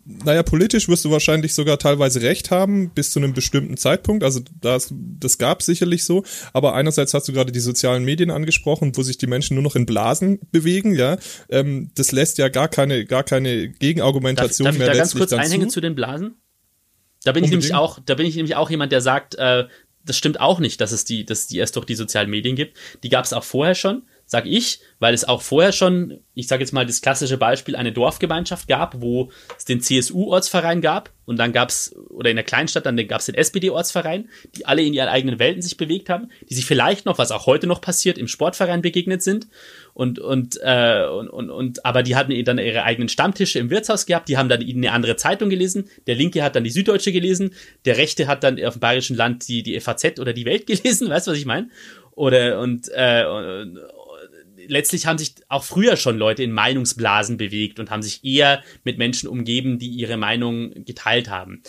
Naja, 0.05 0.43
politisch 0.43 0.89
wirst 0.89 1.05
du 1.05 1.11
wahrscheinlich 1.11 1.53
sogar 1.53 1.79
teilweise 1.79 2.21
recht 2.21 2.51
haben, 2.51 2.89
bis 2.89 3.11
zu 3.11 3.19
einem 3.19 3.33
bestimmten 3.33 3.77
Zeitpunkt. 3.77 4.23
Also 4.23 4.41
das, 4.61 4.93
das 4.93 5.37
gab 5.37 5.61
sicherlich 5.61 6.03
so. 6.03 6.23
Aber 6.51 6.75
einerseits 6.75 7.13
hast 7.13 7.27
du 7.27 7.33
gerade 7.33 7.51
die 7.51 7.61
sozialen 7.61 8.03
Medien 8.03 8.29
angesprochen, 8.29 8.95
wo 8.95 9.03
sich 9.03 9.17
die 9.17 9.27
Menschen 9.27 9.55
nur 9.55 9.63
noch 9.63 9.75
in 9.75 9.85
Blasen 9.85 10.39
bewegen, 10.51 10.95
ja. 10.95 11.17
Ähm, 11.49 11.91
das 11.95 12.11
lässt 12.11 12.37
ja 12.37 12.49
gar 12.49 12.67
keine, 12.67 13.05
gar 13.05 13.23
keine 13.23 13.69
Gegenargumentation 13.69 14.65
darf, 14.65 14.75
darf 14.75 14.79
mehr. 14.79 14.87
Ich 14.87 14.93
da 14.93 14.99
ganz 14.99 15.15
kurz 15.15 15.33
einhängen 15.33 15.69
zu. 15.69 15.75
zu 15.75 15.81
den 15.81 15.95
Blasen? 15.95 16.35
Da 17.23 17.31
bin 17.31 17.43
Unbedingt. 17.43 17.63
ich 17.63 17.69
nämlich 17.69 17.75
auch, 17.75 17.99
da 18.05 18.15
bin 18.15 18.25
ich 18.25 18.35
nämlich 18.35 18.55
auch 18.55 18.69
jemand, 18.69 18.91
der 18.91 19.01
sagt, 19.01 19.35
äh, 19.35 19.65
das 20.05 20.17
stimmt 20.17 20.39
auch 20.39 20.59
nicht, 20.59 20.81
dass 20.81 20.91
es 20.91 21.05
die, 21.05 21.25
dass 21.25 21.39
es 21.39 21.47
die 21.47 21.57
erst 21.57 21.75
durch 21.75 21.85
die 21.85 21.95
sozialen 21.95 22.29
Medien 22.29 22.55
gibt. 22.55 22.77
Die 23.03 23.09
gab 23.09 23.25
es 23.25 23.33
auch 23.33 23.43
vorher 23.43 23.75
schon, 23.75 24.03
sag 24.33 24.47
ich, 24.47 24.79
weil 24.97 25.13
es 25.13 25.27
auch 25.27 25.43
vorher 25.43 25.71
schon, 25.71 26.19
ich 26.33 26.47
sage 26.47 26.63
jetzt 26.63 26.73
mal 26.73 26.87
das 26.87 27.03
klassische 27.03 27.37
Beispiel, 27.37 27.75
eine 27.75 27.91
Dorfgemeinschaft 27.91 28.67
gab, 28.67 28.99
wo 28.99 29.29
es 29.55 29.63
den 29.63 29.79
CSU-Ortsverein 29.79 30.81
gab 30.81 31.11
und 31.25 31.37
dann 31.37 31.53
gab 31.53 31.69
es, 31.69 31.95
oder 32.09 32.31
in 32.31 32.35
der 32.35 32.43
Kleinstadt, 32.43 32.87
dann 32.87 32.97
gab 33.07 33.19
es 33.19 33.27
den 33.27 33.35
SPD-Ortsverein, 33.35 34.29
die 34.55 34.65
alle 34.65 34.81
in 34.81 34.95
ihren 34.95 35.07
eigenen 35.07 35.37
Welten 35.37 35.61
sich 35.61 35.77
bewegt 35.77 36.09
haben, 36.09 36.31
die 36.49 36.55
sich 36.55 36.65
vielleicht 36.65 37.05
noch, 37.05 37.19
was 37.19 37.29
auch 37.31 37.45
heute 37.45 37.67
noch 37.67 37.79
passiert, 37.79 38.17
im 38.17 38.27
Sportverein 38.27 38.81
begegnet 38.81 39.21
sind 39.21 39.47
und, 39.93 40.17
und, 40.17 40.59
äh, 40.63 41.05
und, 41.05 41.29
und, 41.29 41.51
und 41.51 41.85
aber 41.85 42.01
die 42.01 42.15
hatten 42.15 42.43
dann 42.43 42.57
ihre 42.57 42.85
eigenen 42.85 43.09
Stammtische 43.09 43.59
im 43.59 43.69
Wirtshaus 43.69 44.07
gehabt, 44.07 44.29
die 44.29 44.37
haben 44.37 44.49
dann 44.49 44.63
eine 44.63 44.91
andere 44.93 45.15
Zeitung 45.15 45.51
gelesen, 45.51 45.91
der 46.07 46.15
Linke 46.15 46.41
hat 46.41 46.55
dann 46.55 46.63
die 46.63 46.71
Süddeutsche 46.71 47.11
gelesen, 47.11 47.53
der 47.85 47.97
Rechte 47.97 48.25
hat 48.25 48.43
dann 48.43 48.59
auf 48.65 48.73
dem 48.73 48.79
Bayerischen 48.79 49.15
Land 49.15 49.47
die, 49.47 49.61
die 49.61 49.79
FAZ 49.79 50.19
oder 50.19 50.33
die 50.33 50.45
Welt 50.45 50.65
gelesen, 50.65 51.11
weißt 51.11 51.27
du, 51.27 51.31
was 51.31 51.37
ich 51.37 51.45
meine? 51.45 51.69
Oder 52.15 52.59
und, 52.59 52.89
äh, 52.93 53.25
und, 53.25 53.79
letztlich 54.67 55.05
haben 55.05 55.17
sich 55.17 55.35
auch 55.49 55.63
früher 55.63 55.97
schon 55.97 56.17
Leute 56.17 56.43
in 56.43 56.51
Meinungsblasen 56.51 57.37
bewegt 57.37 57.79
und 57.79 57.89
haben 57.89 58.01
sich 58.01 58.23
eher 58.23 58.61
mit 58.83 58.97
Menschen 58.97 59.29
umgeben, 59.29 59.79
die 59.79 59.89
ihre 59.89 60.17
Meinung 60.17 60.85
geteilt 60.85 61.29
haben. 61.29 61.63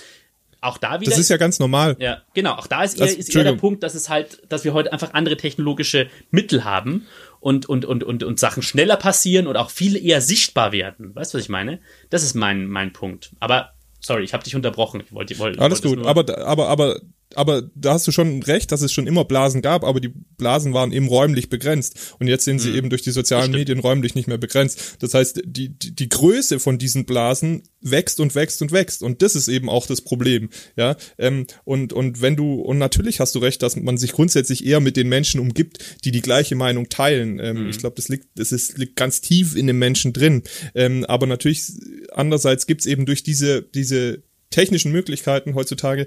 Auch 0.65 0.79
da 0.79 0.99
wieder. 0.99 1.11
Das 1.11 1.19
ist 1.19 1.29
ja 1.29 1.37
ganz 1.37 1.59
normal. 1.59 1.95
Ja, 1.99 2.23
genau. 2.33 2.55
Auch 2.55 2.67
da 2.67 2.83
ist 2.83 2.99
eher, 2.99 3.07
das, 3.07 3.15
ist 3.15 3.37
eher 3.37 3.45
der 3.45 3.53
Punkt, 3.53 3.83
dass 3.83 3.95
es 3.95 4.09
halt, 4.09 4.41
dass 4.49 4.65
wir 4.65 4.73
heute 4.73 4.95
einfach 4.95 5.13
andere 5.13 5.37
technologische 5.37 6.09
Mittel 6.31 6.65
haben 6.65 7.07
und, 7.41 7.67
und, 7.67 7.85
und, 7.85 8.03
und, 8.03 8.23
und 8.23 8.41
Sachen 8.41 8.63
schneller 8.63 8.97
passieren 8.97 9.47
und 9.47 9.59
auch 9.59 9.69
viel 9.69 9.95
eher 9.95 10.23
sichtbar 10.23 10.73
werden. 10.73 11.15
Weißt 11.15 11.35
du, 11.35 11.39
was 11.39 11.45
ich 11.45 11.51
meine? 11.51 11.81
Das 12.09 12.23
ist 12.23 12.33
mein, 12.33 12.67
mein 12.67 12.95
Punkt. 12.95 13.33
Aber, 13.41 13.75
sorry, 14.01 14.25
ich 14.25 14.33
habe 14.33 14.43
dich 14.43 14.57
unterbrochen. 14.57 15.03
Ich 15.05 15.13
wollte, 15.13 15.39
wollte, 15.39 15.61
Alles 15.61 15.83
gut, 15.83 15.99
aber, 16.07 16.39
aber, 16.39 16.69
aber 16.69 16.99
aber 17.37 17.63
da 17.75 17.95
hast 17.95 18.07
du 18.07 18.13
schon 18.13 18.43
recht, 18.43 18.73
dass 18.73 18.83
es 18.83 18.93
schon 18.93 19.07
immer 19.07 19.25
Blasen 19.25 19.63
gab, 19.63 19.85
aber 19.85 20.01
die 20.01 20.13
Blasen 20.37 20.73
waren 20.73 20.93
eben 20.93 21.09
räumlich 21.09 21.49
begrenzt. 21.49 22.15
Und 22.19 22.29
jetzt 22.29 22.45
sind 22.45 22.61
sie 22.61 22.71
mhm. 22.71 22.77
eben 22.77 22.91
durch 22.91 23.03
die 23.03 23.11
sozialen 23.11 23.51
Medien 23.53 23.79
räumlich 23.79 24.15
nicht 24.15 24.29
mehr 24.29 24.39
begrenzt. 24.39 24.97
Das 25.01 25.15
heißt, 25.15 25.43
die, 25.45 25.71
die, 25.71 25.95
die 25.95 26.09
Größe 26.09 26.61
von 26.61 26.79
diesen 26.79 27.05
Blasen 27.05 27.63
wächst 27.81 28.21
und 28.21 28.35
wächst 28.35 28.63
und 28.63 28.73
wächst. 28.73 29.03
Und 29.03 29.23
das 29.23 29.35
ist 29.35 29.49
eben 29.49 29.69
auch 29.69 29.87
das 29.87 30.01
Problem. 30.01 30.49
Ja, 30.77 30.97
ähm, 31.19 31.47
und, 31.65 31.93
und 31.93 32.21
wenn 32.23 32.37
du, 32.37 32.55
und 32.61 32.79
natürlich 32.79 33.21
hast 33.21 33.35
du 33.35 33.39
recht, 33.39 33.63
dass 33.63 33.77
man 33.77 33.99
sich 33.99 34.13
grundsätzlich 34.13 34.67
eher 34.67 34.81
mit 34.81 34.97
den 34.97 35.09
Menschen 35.09 35.41
umgibt, 35.41 35.79
die 36.05 36.11
die 36.11 36.23
gleiche 36.23 36.57
Meinung 36.57 36.89
teilen. 36.89 37.39
Ähm, 37.39 37.65
mhm. 37.65 37.71
Ich 37.71 37.79
glaube, 37.79 37.97
das 37.97 38.09
liegt, 38.09 38.27
das 38.37 38.53
ist, 38.53 38.79
liegt 38.79 38.97
ganz 38.97 39.21
tief 39.21 39.55
in 39.55 39.67
den 39.67 39.79
Menschen 39.79 40.13
drin. 40.13 40.43
Ähm, 40.75 41.05
aber 41.05 41.27
natürlich, 41.27 41.73
andererseits 42.13 42.67
gibt's 42.67 42.87
eben 42.87 43.07
durch 43.07 43.23
diese, 43.23 43.63
diese 43.63 44.23
technischen 44.51 44.93
Möglichkeiten 44.93 45.55
heutzutage 45.55 46.07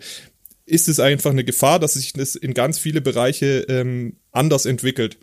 ist 0.67 0.89
es 0.89 0.99
einfach 0.99 1.31
eine 1.31 1.45
Gefahr, 1.45 1.79
dass 1.79 1.93
sich 1.93 2.13
das 2.13 2.35
in 2.35 2.53
ganz 2.53 2.77
viele 2.77 3.01
Bereiche 3.01 3.65
ähm, 3.69 4.17
anders 4.31 4.65
entwickelt. 4.65 5.17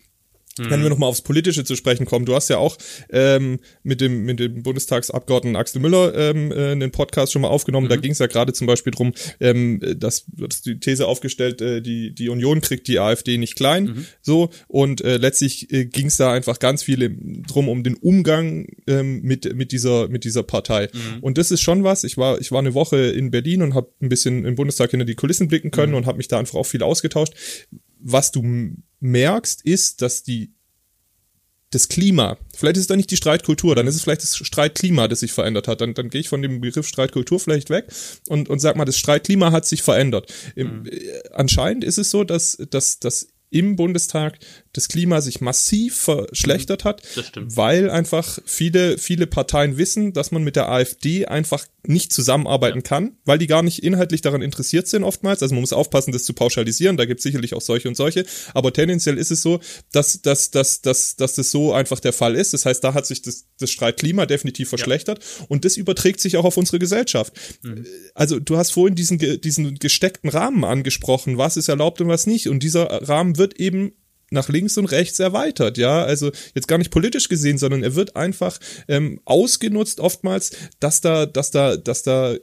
Mhm. 0.59 0.71
Wenn 0.71 0.83
wir 0.83 0.91
nochmal 0.91 1.09
aufs 1.09 1.23
Politische 1.23 1.65
zu 1.65 1.75
sprechen 1.75 2.07
kommen, 2.07 2.27
du 2.27 2.35
hast 2.35 2.49
ja 2.49 2.59
auch 2.59 2.77
ähm, 3.11 3.59
mit 3.83 4.01
dem 4.01 4.25
mit 4.25 4.39
dem 4.39 4.63
Bundestagsabgeordneten 4.63 5.57
Axel 5.57 5.81
Müller 5.81 6.15
ähm, 6.15 6.53
äh, 6.53 6.73
einen 6.73 6.93
Podcast 6.93 7.33
schon 7.33 7.43
mal 7.43 7.49
aufgenommen. 7.49 7.87
Mhm. 7.87 7.91
Da 7.91 7.97
ging 7.97 8.13
es 8.13 8.21
ja 8.21 8.27
gerade 8.27 8.53
zum 8.53 8.67
Beispiel 8.67 8.93
drum, 8.93 9.13
ähm, 9.41 9.81
dass 9.97 10.27
du 10.27 10.47
hast 10.47 10.67
die 10.67 10.79
These 10.79 11.07
aufgestellt, 11.07 11.61
äh, 11.61 11.81
die 11.81 12.15
die 12.15 12.29
Union 12.29 12.61
kriegt 12.61 12.87
die 12.87 13.01
AfD 13.01 13.37
nicht 13.37 13.57
klein, 13.57 13.85
mhm. 13.85 14.07
so 14.23 14.51
und 14.69 15.01
äh, 15.01 15.17
letztlich 15.17 15.73
äh, 15.73 15.87
ging 15.87 16.07
es 16.07 16.17
da 16.17 16.33
einfach 16.33 16.59
ganz 16.61 16.85
viel 16.85 17.17
drum 17.47 17.69
um 17.69 17.83
den 17.83 17.95
Umgang 17.97 18.67
ähm, 18.87 19.23
mit 19.23 19.55
mit 19.57 19.73
dieser 19.73 20.09
mit 20.09 20.25
dieser 20.25 20.45
Partei. 20.45 20.89
Mhm. 20.93 21.21
Und 21.21 21.39
das 21.39 21.51
ist 21.51 21.63
schon 21.63 21.83
was. 21.83 22.05
Ich 22.05 22.17
war 22.17 22.41
ich 22.41 22.53
war 22.53 22.61
eine 22.61 22.75
Woche 22.75 22.99
in 22.99 23.33
Berlin 23.33 23.63
und 23.63 23.75
habe 23.75 23.91
ein 24.01 24.09
bisschen 24.09 24.45
im 24.45 24.55
Bundestag 24.55 24.91
hinter 24.93 25.07
die 25.07 25.17
Kulissen 25.17 25.49
blicken 25.49 25.73
können 25.73 25.93
mhm. 25.93 25.99
und 25.99 26.07
habe 26.07 26.19
mich 26.19 26.29
da 26.29 26.39
einfach 26.39 26.55
auch 26.55 26.67
viel 26.67 26.83
ausgetauscht. 26.83 27.35
Was 28.07 28.31
du 28.31 28.43
merkst, 29.05 29.63
ist, 29.65 30.03
dass 30.03 30.23
die 30.23 30.55
das 31.71 31.89
Klima, 31.89 32.39
vielleicht 32.57 32.77
ist 32.77 32.83
es 32.83 32.87
dann 32.87 32.99
nicht 32.99 33.11
die 33.11 33.17
Streitkultur, 33.17 33.75
dann 33.75 33.87
ist 33.89 33.97
es 33.97 34.03
vielleicht 34.03 34.23
das 34.23 34.37
Streitklima, 34.37 35.09
das 35.09 35.21
sich 35.21 35.33
verändert 35.33 35.67
hat. 35.67 35.81
Dann, 35.81 35.93
dann 35.95 36.09
gehe 36.09 36.21
ich 36.21 36.29
von 36.29 36.41
dem 36.41 36.61
Begriff 36.61 36.87
Streitkultur 36.87 37.41
vielleicht 37.41 37.69
weg 37.69 37.87
und, 38.29 38.49
und 38.49 38.61
sag 38.61 38.77
mal, 38.77 38.85
das 38.85 38.97
Streitklima 38.97 39.51
hat 39.51 39.67
sich 39.67 39.83
verändert. 39.83 40.33
Mhm. 40.55 40.87
Äh, 40.87 41.21
anscheinend 41.33 41.85
ist 41.85 41.99
es 41.99 42.11
so, 42.11 42.23
dass, 42.23 42.59
dass, 42.71 43.01
dass 43.01 43.29
im 43.51 43.77
Bundestag 43.77 44.39
das 44.75 44.89
Klima 44.89 45.21
sich 45.21 45.41
massiv 45.41 45.97
verschlechtert 45.97 46.85
hat, 46.85 47.03
weil 47.37 47.89
einfach 47.89 48.39
viele, 48.45 48.99
viele 48.99 49.27
Parteien 49.27 49.79
wissen, 49.79 50.13
dass 50.13 50.33
man 50.33 50.43
mit 50.43 50.57
der 50.57 50.69
AfD 50.69 51.27
einfach 51.27 51.65
nicht 51.87 52.13
zusammenarbeiten 52.13 52.79
ja. 52.79 52.83
kann, 52.83 53.17
weil 53.25 53.39
die 53.39 53.47
gar 53.47 53.63
nicht 53.63 53.83
inhaltlich 53.83 54.21
daran 54.21 54.43
interessiert 54.43 54.89
sind 54.89 55.05
oftmals. 55.05 55.43
Also 55.43 55.55
man 55.55 55.61
muss 55.61 55.73
aufpassen, 55.73 56.13
das 56.13 56.25
zu 56.25 56.33
pauschalisieren, 56.33 56.97
da 56.97 57.05
gibt 57.05 57.21
es 57.21 57.25
sicherlich 57.25 57.55
auch 57.55 57.61
solche 57.61 57.89
und 57.89 57.97
solche, 57.97 58.25
aber 58.53 58.73
tendenziell 58.73 59.17
ist 59.17 59.31
es 59.31 59.43
so, 59.43 59.61
dass, 59.93 60.21
dass, 60.23 60.51
dass, 60.51 60.81
dass, 60.81 61.17
dass 61.17 61.35
das 61.35 61.51
so 61.51 61.73
einfach 61.73 62.01
der 62.01 62.13
Fall 62.13 62.35
ist. 62.35 62.53
Das 62.53 62.67
heißt, 62.67 62.83
da 62.83 62.95
hat 62.95 63.07
sich 63.07 63.23
das, 63.23 63.47
das 63.59 63.71
Streitklima 63.71 64.27
definitiv 64.27 64.71
verschlechtert 64.71 65.23
ja. 65.23 65.47
und 65.49 65.65
das 65.65 65.77
überträgt 65.77 66.21
sich 66.21 66.37
auch 66.37 66.45
auf 66.45 66.57
unsere 66.57 66.79
Gesellschaft. 66.79 67.35
Mhm. 67.63 67.87
Also 68.15 68.41
du 68.41 68.57
hast 68.57 68.73
vorhin 68.73 68.97
diesen, 68.97 69.19
diesen 69.19 69.79
gesteckten 69.79 70.31
Rahmen 70.31 70.65
angesprochen, 70.65 71.39
was 71.39 71.57
ist 71.57 71.69
erlaubt 71.69 72.01
und 72.01 72.09
was 72.09 72.27
nicht 72.27 72.49
und 72.49 72.63
dieser 72.63 72.87
Rahmen 73.09 73.39
wird 73.39 73.61
eben 73.61 73.93
nach 74.31 74.49
links 74.49 74.77
und 74.79 74.87
rechts 74.87 75.19
erweitert, 75.21 75.79
ja, 75.79 76.03
also 76.03 76.31
jetzt 76.55 76.69
gar 76.69 76.79
nicht 76.79 76.91
politisch 76.91 77.29
gesehen, 77.29 77.59
sondern 77.59 77.83
er 77.83 77.95
wird 77.95 78.17
einfach 78.17 78.59
ähm, 78.89 79.21
ausgenutzt 79.25 80.01
oftmals, 80.01 80.53
dass 80.81 81.01
da, 81.01 81.27
dass 81.27 81.51
da, 81.51 81.77
dass 81.77 82.03
da 82.03 82.35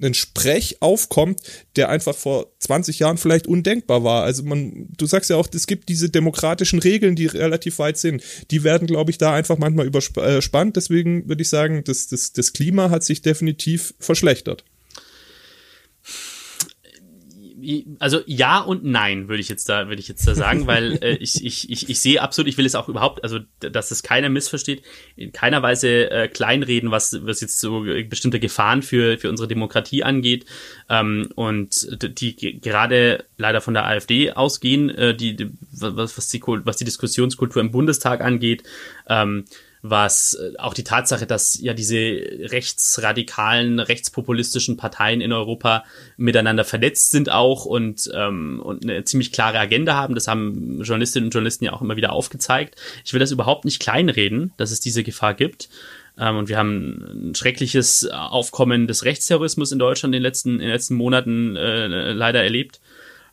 ein 0.00 0.14
Sprech 0.14 0.78
aufkommt, 0.80 1.40
der 1.76 1.88
einfach 1.88 2.14
vor 2.14 2.52
20 2.58 2.98
Jahren 2.98 3.18
vielleicht 3.18 3.46
undenkbar 3.46 4.04
war. 4.04 4.24
Also 4.24 4.42
man, 4.42 4.88
du 4.96 5.06
sagst 5.06 5.30
ja 5.30 5.36
auch, 5.36 5.48
es 5.52 5.66
gibt 5.66 5.88
diese 5.88 6.10
demokratischen 6.10 6.80
Regeln, 6.80 7.14
die 7.14 7.26
relativ 7.26 7.78
weit 7.78 7.98
sind. 7.98 8.22
Die 8.50 8.64
werden, 8.64 8.86
glaube 8.86 9.10
ich, 9.10 9.18
da 9.18 9.32
einfach 9.32 9.58
manchmal 9.58 9.86
überspannt. 9.86 10.76
Deswegen 10.76 11.28
würde 11.28 11.42
ich 11.42 11.48
sagen, 11.48 11.84
das, 11.84 12.08
das, 12.08 12.32
das 12.32 12.52
Klima 12.52 12.90
hat 12.90 13.04
sich 13.04 13.22
definitiv 13.22 13.94
verschlechtert 13.98 14.64
also 17.98 18.20
ja 18.26 18.60
und 18.60 18.84
nein, 18.84 19.28
würde 19.28 19.40
ich 19.40 19.48
jetzt 19.48 19.68
da, 19.68 19.88
würde 19.88 20.00
ich 20.00 20.08
jetzt 20.08 20.26
da 20.26 20.34
sagen, 20.34 20.66
weil 20.66 20.98
äh, 21.02 21.16
ich, 21.16 21.44
ich, 21.44 21.70
ich, 21.70 21.88
ich 21.88 22.00
sehe 22.00 22.20
absolut, 22.20 22.48
ich 22.48 22.58
will 22.58 22.66
es 22.66 22.74
auch 22.74 22.88
überhaupt, 22.88 23.22
also 23.24 23.38
dass 23.60 23.90
es 23.90 24.02
keiner 24.02 24.28
missversteht, 24.28 24.82
in 25.16 25.32
keiner 25.32 25.62
Weise 25.62 26.10
äh, 26.10 26.28
kleinreden, 26.28 26.90
was, 26.90 27.24
was 27.24 27.40
jetzt 27.40 27.60
so 27.60 27.84
bestimmte 28.08 28.40
Gefahren 28.40 28.82
für, 28.82 29.18
für 29.18 29.28
unsere 29.28 29.48
Demokratie 29.48 30.02
angeht. 30.02 30.46
Ähm, 30.88 31.28
und 31.34 31.88
die 32.18 32.60
gerade 32.60 33.24
leider 33.36 33.60
von 33.60 33.74
der 33.74 33.86
AfD 33.86 34.32
ausgehen, 34.32 34.90
äh, 34.90 35.14
die, 35.14 35.36
die 35.36 35.50
was, 35.72 36.16
was, 36.16 36.28
die, 36.28 36.42
was 36.42 36.76
die 36.76 36.84
Diskussionskultur 36.84 37.62
im 37.62 37.70
Bundestag 37.70 38.20
angeht. 38.20 38.62
Ähm, 39.08 39.44
was 39.82 40.34
äh, 40.34 40.56
auch 40.58 40.74
die 40.74 40.84
Tatsache, 40.84 41.26
dass 41.26 41.60
ja 41.60 41.74
diese 41.74 41.96
rechtsradikalen, 41.96 43.80
rechtspopulistischen 43.80 44.76
Parteien 44.76 45.20
in 45.20 45.32
Europa 45.32 45.84
miteinander 46.16 46.64
vernetzt 46.64 47.10
sind 47.10 47.30
auch 47.30 47.64
und, 47.64 48.08
ähm, 48.14 48.60
und 48.62 48.84
eine 48.84 49.02
ziemlich 49.04 49.32
klare 49.32 49.58
Agenda 49.58 49.94
haben. 49.94 50.14
Das 50.14 50.28
haben 50.28 50.82
Journalistinnen 50.82 51.26
und 51.26 51.34
Journalisten 51.34 51.64
ja 51.64 51.72
auch 51.72 51.82
immer 51.82 51.96
wieder 51.96 52.12
aufgezeigt. 52.12 52.76
Ich 53.04 53.12
will 53.12 53.20
das 53.20 53.32
überhaupt 53.32 53.64
nicht 53.64 53.80
kleinreden, 53.80 54.52
dass 54.56 54.70
es 54.70 54.78
diese 54.78 55.02
Gefahr 55.02 55.34
gibt. 55.34 55.68
Ähm, 56.16 56.36
und 56.36 56.48
wir 56.48 56.58
haben 56.58 57.30
ein 57.30 57.34
schreckliches 57.34 58.08
Aufkommen 58.08 58.86
des 58.86 59.04
Rechtsterrorismus 59.04 59.72
in 59.72 59.80
Deutschland 59.80 60.14
in 60.14 60.20
den 60.20 60.22
letzten, 60.22 60.54
in 60.54 60.60
den 60.60 60.70
letzten 60.70 60.94
Monaten 60.94 61.56
äh, 61.56 62.12
leider 62.12 62.42
erlebt. 62.42 62.80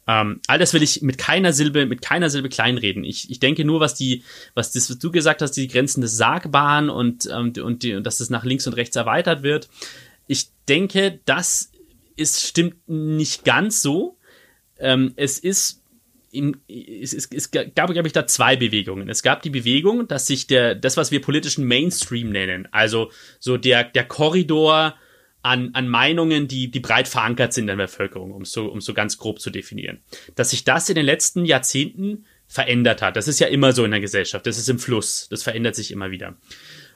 Ähm, 0.10 0.42
all 0.48 0.58
das 0.58 0.74
will 0.74 0.82
ich 0.82 1.04
mit 1.04 1.20
keiner 1.20 1.54
Silbe, 1.54 1.86
mit 1.86 2.02
keiner 2.02 2.32
Silbe 2.32 2.50
kleinreden. 2.50 3.04
Ich, 3.04 3.30
ich 3.30 3.40
denke 3.40 3.64
nur, 3.64 3.80
was 3.80 3.94
die, 3.94 4.24
was 4.56 4.72
das, 4.72 4.90
was 4.90 4.98
du 4.98 5.12
gesagt 5.12 5.44
hast, 5.44 5.52
die 5.52 5.68
Grenzen 5.68 6.02
des 6.02 6.18
Sagbaren 6.18 6.90
und, 6.90 7.30
ähm, 7.32 7.54
und, 7.64 7.84
die, 7.84 7.94
und 7.94 8.04
dass 8.08 8.20
es 8.20 8.32
nach 8.32 8.44
links 8.44 8.66
und 8.66 8.74
rechts 8.74 8.96
erweitert 8.96 9.44
wird. 9.44 9.70
Ich 10.26 10.48
denke, 10.68 11.20
das 11.26 11.72
ist, 12.16 12.44
stimmt 12.44 12.90
nicht 12.90 13.46
ganz 13.46 13.84
so. 13.84 14.18
Ähm, 14.80 15.14
es 15.16 15.38
ist 15.38 15.84
in, 16.32 16.58
es, 16.68 17.14
es, 17.14 17.30
es 17.32 17.52
gab, 17.52 17.92
glaube 17.92 18.08
ich, 18.08 18.14
da 18.14 18.26
zwei 18.26 18.56
Bewegungen. 18.56 19.10
Es 19.10 19.22
gab 19.22 19.44
die 19.44 19.52
Bewegung, 19.52 20.08
dass 20.08 20.26
sich 20.26 20.48
der, 20.48 20.74
das, 20.74 20.98
was 20.98 21.12
wir 21.12 21.22
politischen 21.22 21.66
Mainstream 21.66 22.32
nennen, 22.32 22.68
also 22.72 23.12
so 23.40 23.58
der, 23.58 23.84
der 23.84 24.06
Korridor 24.06 24.96
an, 25.42 25.70
an 25.74 25.88
Meinungen, 25.88 26.48
die, 26.48 26.70
die 26.70 26.80
breit 26.80 27.08
verankert 27.08 27.54
sind 27.54 27.70
in 27.70 27.78
der 27.78 27.86
Bevölkerung, 27.86 28.32
um 28.32 28.46
so, 28.46 28.66
um 28.66 28.82
so 28.82 28.94
ganz 28.94 29.18
grob 29.18 29.40
zu 29.40 29.50
definieren. 29.50 30.00
Dass 30.36 30.50
sich 30.50 30.64
das 30.64 30.90
in 30.90 30.96
den 30.96 31.06
letzten 31.06 31.46
Jahrzehnten 31.46 32.26
verändert 32.48 33.02
hat. 33.02 33.16
Das 33.16 33.28
ist 33.28 33.40
ja 33.40 33.48
immer 33.48 33.74
so 33.74 33.86
in 33.86 33.92
der 33.92 34.00
Gesellschaft. 34.02 34.46
Das 34.46 34.58
ist 34.58 34.70
im 34.70 34.80
Fluss. 34.80 35.28
Das 35.30 35.44
verändert 35.44 35.76
sich 35.76 35.92
immer 35.92 36.12
wieder. 36.12 36.36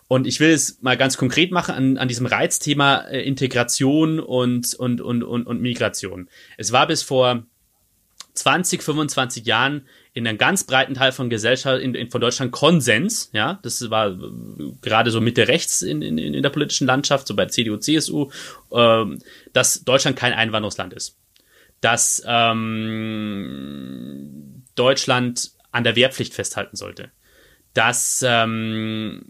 Und 0.07 0.27
ich 0.27 0.39
will 0.39 0.51
es 0.51 0.81
mal 0.81 0.97
ganz 0.97 1.15
konkret 1.17 1.51
machen 1.51 1.75
an, 1.75 1.97
an 1.97 2.07
diesem 2.07 2.25
Reizthema 2.25 3.01
äh, 3.07 3.21
Integration 3.21 4.19
und, 4.19 4.73
und, 4.75 4.99
und, 4.99 5.23
und, 5.23 5.47
und 5.47 5.61
Migration. 5.61 6.27
Es 6.57 6.71
war 6.71 6.87
bis 6.87 7.03
vor 7.03 7.45
20, 8.33 8.83
25 8.83 9.45
Jahren 9.45 9.87
in 10.13 10.27
einem 10.27 10.37
ganz 10.37 10.63
breiten 10.63 10.93
Teil 10.93 11.11
von 11.11 11.29
Gesellschaft, 11.29 11.81
in, 11.81 11.95
in, 11.95 12.11
von 12.11 12.21
Deutschland 12.21 12.51
Konsens, 12.51 13.31
ja, 13.33 13.59
das 13.63 13.89
war 13.89 14.11
äh, 14.11 14.15
gerade 14.81 15.09
so 15.09 15.19
Mitte 15.21 15.47
rechts 15.47 15.81
in, 15.81 16.03
in, 16.03 16.19
in 16.19 16.43
der 16.43 16.51
politischen 16.51 16.85
Landschaft, 16.85 17.27
so 17.27 17.35
bei 17.35 17.47
CDU, 17.47 17.77
CSU, 17.77 18.29
äh, 18.71 19.05
dass 19.53 19.83
Deutschland 19.83 20.15
kein 20.15 20.33
Einwanderungsland 20.33 20.93
ist. 20.93 21.17
Dass 21.81 22.23
ähm, 22.25 22.93
Deutschland 24.75 25.51
an 25.71 25.83
der 25.83 25.95
Wehrpflicht 25.95 26.35
festhalten 26.35 26.77
sollte. 26.77 27.09
Dass 27.73 28.23
ähm, 28.25 29.25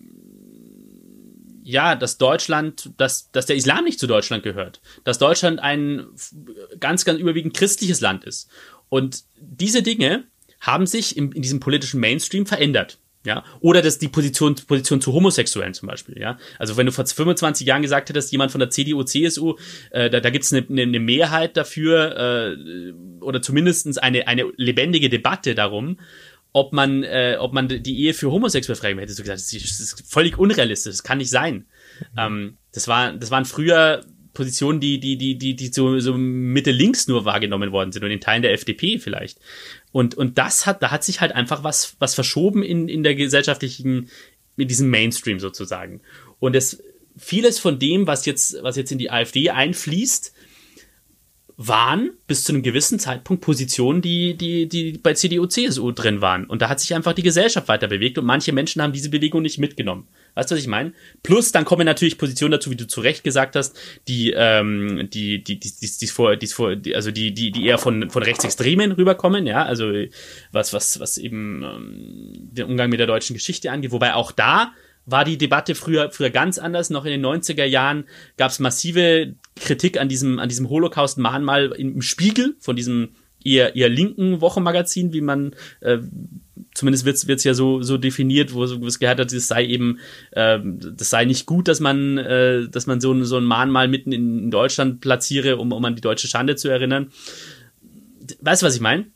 ja, 1.64 1.96
dass 1.96 2.18
Deutschland, 2.18 2.92
dass, 2.98 3.32
dass 3.32 3.46
der 3.46 3.56
Islam 3.56 3.86
nicht 3.86 3.98
zu 3.98 4.06
Deutschland 4.06 4.44
gehört, 4.44 4.82
dass 5.06 5.18
Deutschland 5.18 5.62
ein 5.62 6.08
ganz, 6.82 7.06
ganz 7.06 7.22
überwiegend 7.22 7.54
christliches 7.56 8.02
Land 8.02 8.26
ist 8.26 8.50
und 8.90 9.24
diese 9.40 9.82
Dinge 9.82 10.26
haben 10.64 10.88
sich 10.88 11.16
in, 11.16 11.32
in 11.34 11.42
diesem 11.42 11.60
politischen 11.60 12.00
Mainstream 12.00 12.46
verändert. 12.46 12.98
Ja, 13.26 13.46
oder 13.62 13.82
das 13.82 14.00
die 14.00 14.10
Position, 14.10 14.56
Position 14.68 15.00
zu 15.00 15.14
Homosexuellen 15.14 15.74
zum 15.74 15.88
Beispiel, 15.88 16.20
ja. 16.20 16.38
Also 16.60 16.76
wenn 16.76 16.86
du 16.86 16.92
vor 16.92 17.06
25 17.06 17.66
Jahren 17.66 17.82
gesagt 17.82 18.10
hättest, 18.10 18.34
jemand 18.34 18.52
von 18.52 18.60
der 18.60 18.70
CDU, 18.70 19.04
CSU, 19.04 19.56
äh, 19.92 20.10
da, 20.10 20.20
da 20.20 20.30
gibt 20.30 20.44
es 20.44 20.52
eine, 20.52 20.66
eine 20.70 21.00
Mehrheit 21.00 21.56
dafür, 21.56 22.18
äh, 22.18 22.94
oder 23.22 23.42
zumindestens 23.42 23.98
eine, 23.98 24.28
eine 24.28 24.52
lebendige 24.58 25.10
Debatte 25.10 25.56
darum, 25.56 26.00
ob 26.52 26.74
man, 26.74 27.04
äh, 27.04 27.38
ob 27.40 27.54
man 27.54 27.70
die 27.70 28.00
Ehe 28.02 28.14
für 28.14 28.30
homosexuell 28.30 28.76
freigeben 28.76 29.00
hätte. 29.00 29.14
So 29.14 29.24
gesagt, 29.24 29.40
das 29.40 29.54
ist, 29.54 29.80
das 29.80 29.80
ist 29.80 30.12
völlig 30.12 30.38
unrealistisch, 30.38 30.92
das 30.92 31.04
kann 31.04 31.20
nicht 31.20 31.30
sein. 31.30 31.66
Mhm. 32.14 32.20
Ähm, 32.20 32.58
das 32.74 32.90
war, 32.90 33.14
das 33.14 33.32
waren 33.32 33.46
früher 33.46 34.04
Positionen, 34.34 34.80
die, 34.80 35.00
die, 35.00 35.18
die, 35.18 35.38
die, 35.38 35.56
die 35.56 35.68
so, 35.68 36.00
so 36.00 36.18
Mitte 36.18 36.72
links 36.72 37.08
nur 37.08 37.26
wahrgenommen 37.26 37.72
worden 37.72 37.92
sind 37.92 38.04
und 38.04 38.12
in 38.12 38.22
Teilen 38.22 38.42
der 38.42 38.54
FDP 38.54 38.98
vielleicht. 38.98 39.40
Und, 39.92 40.16
und 40.16 40.38
das 40.38 40.66
hat, 40.66 40.82
da 40.82 40.92
hat 40.92 41.04
sich 41.04 41.22
halt 41.22 41.34
einfach 41.34 41.64
was, 41.64 41.96
was 42.00 42.16
verschoben 42.16 42.64
in, 42.64 42.88
in 42.90 43.04
der 43.04 43.16
gesellschaftlichen, 43.16 44.10
in 44.58 44.68
diesem 44.68 44.90
Mainstream 44.90 45.40
sozusagen. 45.40 46.02
Und 46.40 46.56
es, 46.56 46.84
vieles 47.18 47.60
von 47.60 47.80
dem, 47.80 48.08
was 48.08 48.26
jetzt, 48.26 48.58
was 48.62 48.76
jetzt 48.76 48.92
in 48.92 48.98
die 48.98 49.12
AfD 49.12 49.50
einfließt, 49.50 50.33
waren 51.58 52.12
bis 52.28 52.44
zu 52.44 52.52
einem 52.52 52.64
gewissen 52.64 53.00
Zeitpunkt 53.00 53.44
Positionen, 53.44 54.02
die, 54.02 54.36
die, 54.36 54.68
die 54.68 54.98
bei 54.98 55.14
CDU, 55.14 55.46
CSU 55.46 55.92
drin 55.92 56.22
waren. 56.22 56.46
Und 56.46 56.62
da 56.62 56.70
hat 56.70 56.80
sich 56.80 56.94
einfach 56.96 57.14
die 57.14 57.22
Gesellschaft 57.22 57.68
weiter 57.68 57.88
bewegt 57.88 58.18
und 58.18 58.26
manche 58.26 58.52
Menschen 58.54 58.82
haben 58.82 58.94
diese 58.94 59.10
Bewegung 59.10 59.44
nicht 59.44 59.60
mitgenommen. 59.60 60.08
Weißt 60.36 60.50
du, 60.50 60.56
was 60.56 60.62
ich 60.62 60.68
meine? 60.68 60.94
Plus, 61.22 61.52
dann 61.52 61.64
kommen 61.64 61.86
natürlich 61.86 62.18
Positionen 62.18 62.54
dazu, 62.54 62.72
wie 62.72 62.76
du 62.76 62.88
zu 62.88 63.02
Recht 63.02 63.24
gesagt 63.24 63.56
hast, 63.56 63.78
die, 64.08 64.34
ähm, 64.36 65.10
die, 65.12 65.44
die, 65.44 65.60
die, 65.60 65.72
die, 65.72 65.92
die, 66.02 66.08
vor, 66.08 66.36
die, 66.36 66.48
vor, 66.48 66.76
die, 66.76 66.96
also 66.96 67.12
die, 67.12 67.34
die, 67.34 67.52
die 67.52 67.66
eher 67.66 67.78
von, 67.78 68.10
von 68.10 68.24
Rechtsextremen 68.24 68.94
rüberkommen, 68.94 69.46
ja, 69.46 69.64
also 69.64 69.92
was, 70.52 70.74
was, 70.74 71.00
was 71.00 71.20
eben 71.20 71.64
ähm, 71.64 72.50
den 72.52 72.66
Umgang 72.66 72.90
mit 72.90 73.00
der 73.00 73.08
deutschen 73.08 73.36
Geschichte 73.36 73.72
angeht, 73.72 73.92
wobei 73.92 74.16
auch 74.16 74.32
da 74.32 74.74
war 75.06 75.26
die 75.26 75.38
Debatte 75.38 75.76
früher, 75.76 76.12
früher 76.12 76.30
ganz 76.30 76.58
anders. 76.58 76.90
Noch 76.90 77.06
in 77.06 77.12
den 77.12 77.26
90er 77.26 77.66
Jahren 77.66 78.06
gab 78.38 78.52
es 78.52 78.60
massive 78.60 79.36
Kritik 79.56 80.00
an 80.00 80.10
diesem, 80.10 80.40
an 80.40 80.50
diesem 80.50 80.70
Holocaust-Mahnmal 80.70 81.74
im 81.78 82.02
Spiegel 82.02 82.56
von 82.60 82.76
diesem 82.76 83.10
eher, 83.44 83.76
eher 83.76 83.90
linken 83.90 84.42
Wochenmagazin, 84.42 85.14
wie 85.14 85.22
man 85.22 85.56
äh, 85.82 86.00
zumindest 86.74 87.06
wird's 87.06 87.28
wird's 87.28 87.44
ja 87.44 87.54
so 87.54 87.82
so 87.82 87.98
definiert, 87.98 88.54
wo, 88.54 88.64
es 88.64 89.00
gehört 89.00 89.20
hat, 89.20 89.32
es 89.34 89.48
sei 89.48 89.66
eben 89.66 90.00
äh, 90.32 90.60
das 90.64 91.10
sei 91.10 91.26
nicht 91.26 91.46
gut, 91.46 91.68
dass 91.68 91.80
man 91.80 92.18
äh, 92.18 92.70
dass 92.70 92.88
man 92.88 93.02
so 93.02 93.24
so 93.24 93.38
ein 93.38 93.44
Mahnmal 93.44 93.88
mitten 93.88 94.12
in, 94.12 94.40
in 94.40 94.52
Deutschland 94.52 95.02
platziere, 95.02 95.58
um 95.58 95.72
um 95.72 95.86
an 95.86 95.96
die 95.96 96.02
deutsche 96.02 96.28
Schande 96.28 96.56
zu 96.56 96.70
erinnern. 96.70 97.12
Weißt 98.40 98.62
du, 98.62 98.66
was 98.66 98.76
ich 98.76 98.82
meine? 98.82 99.08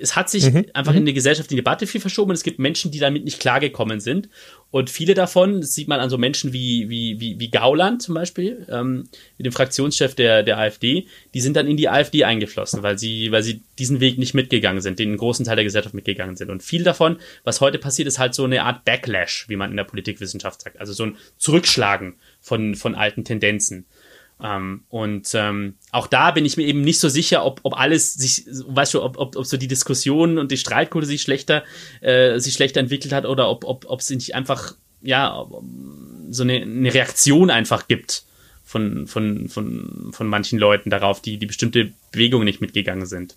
Es 0.00 0.16
hat 0.16 0.30
sich 0.30 0.50
mhm. 0.50 0.66
einfach 0.72 0.94
in 0.94 1.02
mhm. 1.02 1.06
der 1.06 1.14
Gesellschaft 1.14 1.50
die 1.50 1.56
Debatte 1.56 1.86
viel 1.86 2.00
verschoben 2.00 2.30
und 2.30 2.36
es 2.36 2.42
gibt 2.42 2.58
Menschen, 2.58 2.90
die 2.90 2.98
damit 2.98 3.24
nicht 3.24 3.40
klargekommen 3.40 4.00
sind. 4.00 4.28
Und 4.70 4.88
viele 4.88 5.14
davon, 5.14 5.60
das 5.60 5.74
sieht 5.74 5.88
man 5.88 5.98
an 6.00 6.10
so 6.10 6.16
Menschen 6.16 6.52
wie, 6.52 6.88
wie, 6.88 7.18
wie, 7.18 7.40
wie 7.40 7.50
Gauland 7.50 8.02
zum 8.02 8.14
Beispiel, 8.14 8.66
ähm, 8.70 9.08
mit 9.36 9.46
dem 9.46 9.52
Fraktionschef 9.52 10.14
der, 10.14 10.42
der 10.42 10.58
AfD, 10.58 11.06
die 11.34 11.40
sind 11.40 11.56
dann 11.56 11.66
in 11.66 11.76
die 11.76 11.88
AfD 11.88 12.24
eingeflossen, 12.24 12.82
weil 12.82 12.98
sie, 12.98 13.32
weil 13.32 13.42
sie 13.42 13.62
diesen 13.78 14.00
Weg 14.00 14.18
nicht 14.18 14.34
mitgegangen 14.34 14.80
sind, 14.80 14.98
den 14.98 15.08
einen 15.08 15.18
großen 15.18 15.44
Teil 15.44 15.56
der 15.56 15.64
Gesellschaft 15.64 15.94
mitgegangen 15.94 16.36
sind. 16.36 16.50
Und 16.50 16.62
viel 16.62 16.84
davon, 16.84 17.16
was 17.42 17.60
heute 17.60 17.78
passiert, 17.78 18.06
ist 18.06 18.20
halt 18.20 18.34
so 18.34 18.44
eine 18.44 18.62
Art 18.62 18.84
Backlash, 18.84 19.46
wie 19.48 19.56
man 19.56 19.70
in 19.70 19.76
der 19.76 19.84
Politikwissenschaft 19.84 20.62
sagt. 20.62 20.78
Also 20.78 20.92
so 20.92 21.04
ein 21.04 21.16
Zurückschlagen 21.38 22.14
von, 22.40 22.76
von 22.76 22.94
alten 22.94 23.24
Tendenzen. 23.24 23.86
Ähm, 24.42 24.84
und 24.88 25.30
ähm, 25.34 25.74
auch 25.90 26.06
da 26.06 26.30
bin 26.30 26.44
ich 26.44 26.56
mir 26.56 26.66
eben 26.66 26.80
nicht 26.80 27.00
so 27.00 27.08
sicher, 27.08 27.44
ob, 27.44 27.60
ob 27.62 27.78
alles 27.78 28.14
sich, 28.14 28.46
weißt 28.46 28.94
du, 28.94 29.02
ob, 29.02 29.18
ob, 29.18 29.36
ob 29.36 29.46
so 29.46 29.56
die 29.56 29.68
Diskussion 29.68 30.38
und 30.38 30.50
die 30.50 30.56
Streitkultur 30.56 31.06
sich 31.06 31.22
schlechter, 31.22 31.62
äh, 32.00 32.38
sich 32.38 32.54
schlechter 32.54 32.80
entwickelt 32.80 33.12
hat 33.12 33.26
oder 33.26 33.50
ob, 33.50 33.64
ob, 33.64 33.86
ob 33.88 34.00
es 34.00 34.10
nicht 34.10 34.34
einfach, 34.34 34.74
ja, 35.02 35.46
so 36.30 36.42
eine, 36.42 36.62
eine 36.62 36.94
Reaktion 36.94 37.50
einfach 37.50 37.88
gibt 37.88 38.24
von, 38.64 39.06
von, 39.06 39.48
von, 39.48 40.10
von 40.12 40.26
manchen 40.26 40.58
Leuten 40.58 40.90
darauf, 40.90 41.20
die, 41.20 41.38
die 41.38 41.46
bestimmte 41.46 41.92
Bewegungen 42.12 42.44
nicht 42.44 42.60
mitgegangen 42.60 43.06
sind 43.06 43.34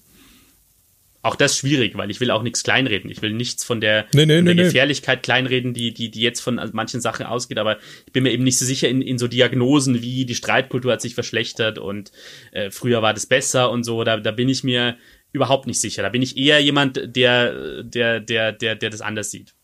auch 1.23 1.37
das 1.37 1.57
schwierig, 1.57 1.95
weil 1.95 2.11
ich 2.11 2.19
will 2.19 2.31
auch 2.31 2.43
nichts 2.43 2.63
kleinreden. 2.63 3.09
Ich 3.09 3.21
will 3.21 3.31
nichts 3.31 3.63
von 3.63 3.79
der, 3.79 4.05
nee, 4.13 4.25
nee, 4.25 4.37
von 4.37 4.45
der 4.45 4.55
nee, 4.55 4.63
Gefährlichkeit 4.63 5.23
kleinreden, 5.23 5.73
die, 5.73 5.93
die, 5.93 6.11
die 6.11 6.21
jetzt 6.21 6.41
von 6.41 6.59
manchen 6.73 6.99
Sachen 6.99 7.25
ausgeht. 7.25 7.57
Aber 7.57 7.77
ich 8.05 8.11
bin 8.11 8.23
mir 8.23 8.31
eben 8.31 8.43
nicht 8.43 8.59
so 8.59 8.65
sicher 8.65 8.89
in, 8.89 9.01
in 9.01 9.17
so 9.17 9.29
Diagnosen 9.29 10.01
wie 10.01 10.25
die 10.25 10.35
Streitkultur 10.35 10.91
hat 10.91 11.01
sich 11.01 11.15
verschlechtert 11.15 11.79
und 11.79 12.11
äh, 12.51 12.71
früher 12.71 13.01
war 13.01 13.13
das 13.13 13.25
besser 13.25 13.71
und 13.71 13.85
so. 13.85 14.03
Da, 14.03 14.17
da 14.17 14.31
bin 14.31 14.49
ich 14.49 14.65
mir 14.65 14.97
überhaupt 15.31 15.65
nicht 15.65 15.79
sicher. 15.79 16.03
Da 16.03 16.09
bin 16.09 16.21
ich 16.21 16.37
eher 16.37 16.61
jemand, 16.61 17.15
der, 17.15 17.83
der, 17.83 18.19
der, 18.19 18.51
der, 18.51 18.75
der 18.75 18.89
das 18.89 19.01
anders 19.01 19.31
sieht. 19.31 19.55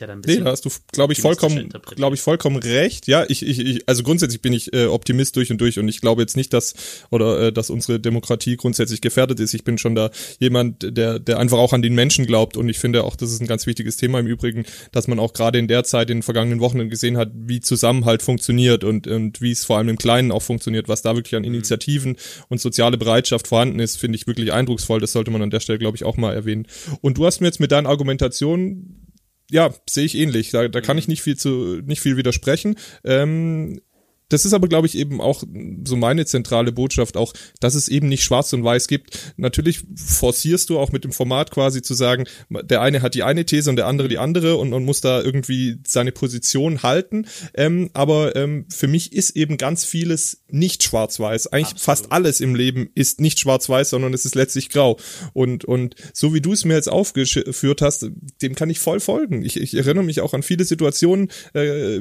Ja 0.00 0.06
dann 0.06 0.18
ein 0.18 0.22
bisschen. 0.22 0.40
Nee, 0.40 0.44
da 0.44 0.52
hast 0.52 0.64
du, 0.64 0.70
glaube 0.92 1.12
ich, 1.12 1.20
vollkommen, 1.20 1.68
glaube 1.96 2.16
ich, 2.16 2.20
vollkommen 2.20 2.56
recht. 2.56 3.06
Ja, 3.06 3.24
ich, 3.28 3.46
ich, 3.46 3.58
ich 3.58 3.88
also 3.88 4.02
grundsätzlich 4.02 4.40
bin 4.40 4.52
ich 4.52 4.72
äh, 4.72 4.86
Optimist 4.86 5.36
durch 5.36 5.50
und 5.50 5.60
durch 5.60 5.78
und 5.78 5.88
ich 5.88 6.00
glaube 6.00 6.22
jetzt 6.22 6.36
nicht, 6.36 6.52
dass 6.52 6.74
oder 7.10 7.40
äh, 7.40 7.52
dass 7.52 7.70
unsere 7.70 8.00
Demokratie 8.00 8.56
grundsätzlich 8.56 9.00
gefährdet 9.00 9.40
ist. 9.40 9.54
Ich 9.54 9.64
bin 9.64 9.78
schon 9.78 9.94
da 9.94 10.10
jemand, 10.38 10.96
der, 10.96 11.18
der 11.18 11.38
einfach 11.38 11.58
auch 11.58 11.72
an 11.72 11.82
den 11.82 11.94
Menschen 11.94 12.26
glaubt 12.26 12.56
und 12.56 12.68
ich 12.68 12.78
finde 12.78 13.04
auch, 13.04 13.16
das 13.16 13.32
ist 13.32 13.40
ein 13.40 13.46
ganz 13.46 13.66
wichtiges 13.66 13.96
Thema 13.96 14.20
im 14.20 14.26
Übrigen, 14.26 14.64
dass 14.92 15.08
man 15.08 15.18
auch 15.18 15.32
gerade 15.32 15.58
in 15.58 15.68
der 15.68 15.84
Zeit 15.84 16.10
in 16.10 16.18
den 16.18 16.22
vergangenen 16.22 16.60
Wochen 16.60 16.88
gesehen 16.88 17.16
hat, 17.16 17.30
wie 17.34 17.60
Zusammenhalt 17.60 18.22
funktioniert 18.22 18.84
und, 18.84 19.06
und 19.06 19.40
wie 19.40 19.52
es 19.52 19.64
vor 19.64 19.78
allem 19.78 19.88
im 19.88 19.98
Kleinen 19.98 20.32
auch 20.32 20.42
funktioniert, 20.42 20.88
was 20.88 21.02
da 21.02 21.14
wirklich 21.14 21.34
an 21.34 21.42
mhm. 21.42 21.54
Initiativen 21.54 22.16
und 22.48 22.60
soziale 22.60 22.98
Bereitschaft 22.98 23.48
vorhanden 23.48 23.78
ist, 23.80 23.96
finde 23.96 24.16
ich 24.16 24.26
wirklich 24.26 24.52
eindrucksvoll. 24.52 25.00
Das 25.00 25.12
sollte 25.12 25.30
man 25.30 25.42
an 25.42 25.50
der 25.50 25.60
Stelle, 25.60 25.78
glaube 25.78 25.96
ich, 25.96 26.04
auch 26.04 26.16
mal 26.16 26.34
erwähnen. 26.34 26.66
Und 27.00 27.18
du 27.18 27.26
hast 27.26 27.40
mir 27.40 27.46
jetzt 27.46 27.60
mit 27.60 27.72
deinen 27.72 27.86
Argumentationen 27.86 29.07
ja, 29.50 29.74
sehe 29.88 30.04
ich 30.04 30.16
ähnlich. 30.16 30.50
Da, 30.50 30.68
da 30.68 30.80
kann 30.80 30.96
mhm. 30.96 30.98
ich 30.98 31.08
nicht 31.08 31.22
viel 31.22 31.36
zu, 31.36 31.80
nicht 31.84 32.00
viel 32.00 32.16
widersprechen. 32.16 32.76
Ähm, 33.04 33.80
das 34.28 34.44
ist 34.44 34.52
aber, 34.52 34.68
glaube 34.68 34.86
ich, 34.86 34.96
eben 34.96 35.20
auch 35.20 35.42
so 35.84 35.96
meine 35.96 36.26
zentrale 36.26 36.72
Botschaft 36.72 37.16
auch, 37.16 37.32
dass 37.60 37.74
es 37.74 37.88
eben 37.88 38.08
nicht 38.08 38.22
schwarz 38.22 38.52
und 38.52 38.64
weiß 38.64 38.88
gibt. 38.88 39.34
Natürlich 39.36 39.80
forcierst 39.94 40.70
du 40.70 40.78
auch 40.78 40.92
mit 40.92 41.04
dem 41.04 41.12
Format 41.12 41.50
quasi 41.50 41.82
zu 41.82 41.94
sagen, 41.94 42.24
der 42.50 42.82
eine 42.82 43.02
hat 43.02 43.14
die 43.14 43.22
eine 43.22 43.46
These 43.46 43.70
und 43.70 43.76
der 43.76 43.86
andere 43.86 44.08
die 44.08 44.18
andere 44.18 44.56
und 44.56 44.70
man 44.70 44.84
muss 44.84 45.00
da 45.00 45.22
irgendwie 45.22 45.78
seine 45.86 46.12
Position 46.12 46.82
halten. 46.82 47.26
Ähm, 47.54 47.90
aber 47.94 48.36
ähm, 48.36 48.66
für 48.68 48.88
mich 48.88 49.12
ist 49.12 49.36
eben 49.36 49.56
ganz 49.56 49.84
vieles 49.84 50.44
nicht 50.50 50.82
schwarz-weiß. 50.82 51.48
Eigentlich 51.48 51.72
Absolut. 51.72 51.82
fast 51.82 52.12
alles 52.12 52.40
im 52.40 52.54
Leben 52.54 52.90
ist 52.94 53.20
nicht 53.20 53.38
schwarz-weiß, 53.38 53.90
sondern 53.90 54.12
es 54.12 54.24
ist 54.24 54.34
letztlich 54.34 54.68
grau. 54.68 54.98
Und, 55.32 55.64
und 55.64 55.94
so 56.12 56.34
wie 56.34 56.40
du 56.40 56.52
es 56.52 56.64
mir 56.64 56.74
jetzt 56.74 56.90
aufgeführt 56.90 57.82
hast, 57.82 58.10
dem 58.42 58.54
kann 58.54 58.70
ich 58.70 58.78
voll 58.78 59.00
folgen. 59.00 59.42
Ich, 59.42 59.58
ich 59.58 59.74
erinnere 59.74 60.04
mich 60.04 60.20
auch 60.20 60.34
an 60.34 60.42
viele 60.42 60.64
Situationen, 60.64 61.30
äh, 61.54 62.00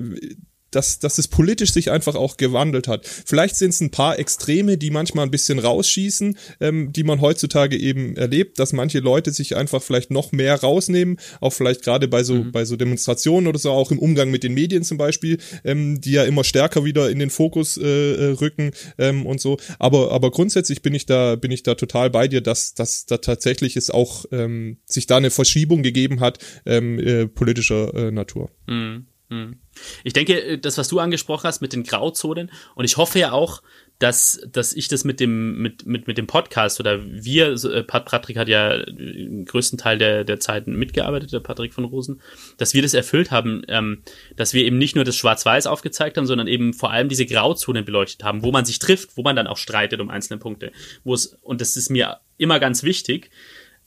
dass, 0.78 1.00
dass 1.00 1.18
es 1.18 1.28
politisch 1.28 1.74
sich 1.74 1.90
einfach 1.90 2.14
auch 2.14 2.38
gewandelt 2.38 2.88
hat. 2.88 3.06
Vielleicht 3.26 3.56
sind 3.56 3.72
es 3.72 3.82
ein 3.82 3.90
paar 3.90 4.20
Extreme, 4.20 4.78
die 4.78 4.92
manchmal 4.92 5.26
ein 5.26 5.32
bisschen 5.32 5.58
rausschießen, 5.58 6.38
ähm, 6.60 6.94
die 6.94 7.04
man 7.04 7.20
heutzutage 7.20 7.76
eben 7.76 8.16
erlebt, 8.16 8.60
dass 8.60 8.74
manche 8.74 9.00
Leute 9.00 9.32
sich 9.32 9.56
einfach 9.56 9.82
vielleicht 9.82 10.12
noch 10.12 10.32
mehr 10.32 10.54
rausnehmen, 10.54 11.18
auch 11.42 11.52
vielleicht 11.52 11.82
gerade 11.82 12.08
bei 12.08 12.24
so, 12.24 12.36
mhm. 12.36 12.52
bei 12.52 12.64
so 12.64 12.76
Demonstrationen 12.76 13.48
oder 13.48 13.58
so, 13.58 13.72
auch 13.72 13.90
im 13.90 13.98
Umgang 13.98 14.30
mit 14.30 14.44
den 14.44 14.54
Medien 14.54 14.84
zum 14.84 15.00
Beispiel, 15.00 15.40
ähm, 15.64 16.00
die 16.00 16.12
ja 16.12 16.26
immer 16.26 16.44
stärker 16.44 16.86
wieder 16.86 17.10
in 17.10 17.18
den 17.18 17.32
Fokus 17.32 17.78
äh, 17.78 17.84
äh 17.84 18.32
rücken 18.34 18.70
ähm, 19.00 19.26
und 19.26 19.42
so. 19.42 19.58
Aber, 19.80 20.12
aber 20.12 20.30
grundsätzlich 20.30 20.84
bin 20.84 20.94
ich 20.94 21.08
da, 21.08 21.36
bin 21.38 21.50
ich 21.50 21.64
da 21.64 21.74
total 21.74 22.12
bei 22.12 22.28
dir, 22.28 22.42
dass, 22.42 22.76
dass 22.76 23.08
da 23.08 23.18
tatsächlich 23.18 23.78
es 23.78 23.90
auch 23.90 24.26
ähm, 24.32 24.78
sich 24.86 25.08
da 25.08 25.18
eine 25.18 25.32
Verschiebung 25.32 25.82
gegeben 25.82 26.20
hat, 26.20 26.38
ähm, 26.68 27.00
äh, 27.00 27.28
politischer 27.28 27.96
äh, 27.96 28.12
Natur. 28.12 28.52
Mhm. 28.68 29.08
Mhm. 29.30 29.58
Ich 30.04 30.14
denke, 30.14 30.42
äh, 30.42 30.58
das, 30.58 30.78
was 30.78 30.88
du 30.88 31.00
angesprochen 31.00 31.48
hast 31.48 31.62
mit 31.62 31.74
den 31.74 31.84
Grauzonen, 31.84 32.52
und 32.76 32.86
ich 32.86 32.98
hoffe 32.98 33.20
ja 33.20 33.32
auch, 33.32 33.62
dass, 34.00 34.40
dass 34.52 34.74
ich 34.74 34.88
das 34.88 35.04
mit 35.04 35.20
dem, 35.20 35.60
mit, 35.60 35.88
mit, 35.88 36.08
mit 36.08 36.18
dem 36.18 36.28
Podcast 36.28 36.80
oder 36.80 37.04
wir, 37.04 37.52
äh, 37.52 37.84
Patrick 37.84 38.38
hat 38.38 38.48
ja 38.48 38.86
den 38.86 39.46
größten 39.46 39.80
Teil 39.80 39.98
der, 39.98 40.24
der 40.24 40.40
Zeit 40.40 40.68
mitgearbeitet, 40.68 41.34
der 41.34 41.40
Patrick 41.40 41.74
von 41.74 41.84
Rosen, 41.84 42.22
dass 42.58 42.74
wir 42.74 42.84
das 42.84 42.94
erfüllt 42.94 43.32
haben, 43.32 43.64
ähm, 43.68 44.04
dass 44.36 44.54
wir 44.54 44.64
eben 44.64 44.78
nicht 44.78 44.96
nur 44.96 45.04
das 45.04 45.16
Schwarz-Weiß 45.16 45.66
aufgezeigt 45.66 46.18
haben, 46.18 46.28
sondern 46.28 46.48
eben 46.48 46.74
vor 46.74 46.92
allem 46.92 47.10
diese 47.10 47.26
Grauzonen 47.26 47.86
beleuchtet 47.86 48.24
haben, 48.24 48.44
wo 48.44 48.52
man 48.52 48.66
sich 48.66 48.78
trifft, 48.80 49.18
wo 49.18 49.24
man 49.24 49.36
dann 49.36 49.48
auch 49.48 49.58
streitet 49.58 50.00
um 50.00 50.10
einzelne 50.10 50.40
Punkte. 50.40 50.72
Wo 51.04 51.16
es, 51.16 51.38
und 51.42 51.60
das 51.60 51.76
ist 51.76 51.90
mir 51.90 52.20
immer 52.38 52.60
ganz 52.60 52.84
wichtig, 52.84 53.32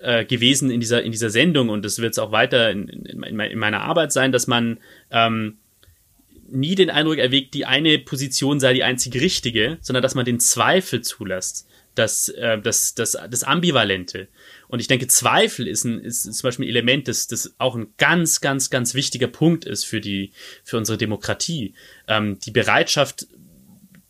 äh, 0.01 0.25
gewesen 0.25 0.71
in 0.71 0.81
dieser, 0.81 1.03
in 1.03 1.13
dieser 1.13 1.31
Sendung 1.31 1.69
und 1.69 1.85
das 1.85 1.99
wird 1.99 2.13
es 2.13 2.19
auch 2.19 2.33
weiter 2.33 2.71
in, 2.71 2.89
in, 2.89 3.23
in, 3.23 3.59
meiner 3.59 3.83
Arbeit 3.83 4.13
sein, 4.13 4.33
dass 4.33 4.47
man 4.47 4.79
ähm, 5.11 5.59
nie 6.49 6.75
den 6.75 6.91
Eindruck 6.91 7.19
erwägt, 7.19 7.55
die 7.55 7.67
eine 7.67 7.99
Position 7.99 8.61
sei 8.61 8.73
die 8.73 8.85
einzig 8.85 9.15
richtige, 9.15 9.79
sondern 9.81 10.03
dass 10.03 10.15
man 10.15 10.25
den 10.25 10.41
Zweifel 10.41 11.03
zulässt, 11.03 11.69
das, 11.95 12.29
äh, 12.31 12.61
das, 12.61 12.95
das, 12.95 13.17
das 13.31 13.45
Ambivalente. 13.45 14.29
Und 14.69 14.81
ich 14.81 14.89
denke, 14.89 15.07
Zweifel 15.07 15.67
ist, 15.67 15.85
ein, 15.85 16.01
ist 16.01 16.23
zum 16.23 16.47
Beispiel 16.47 16.67
ein 16.67 16.71
Element, 16.71 17.09
das, 17.09 17.27
das 17.27 17.55
auch 17.59 17.77
ein 17.77 17.89
ganz, 17.99 18.41
ganz, 18.41 18.71
ganz 18.71 18.95
wichtiger 18.95 19.29
Punkt 19.29 19.65
ist 19.65 19.85
für, 19.85 20.01
die, 20.01 20.33
für 20.65 20.77
unsere 20.77 20.99
Demokratie. 20.99 21.75
Ähm, 22.09 22.39
die 22.39 22.53
Bereitschaft, 22.53 23.27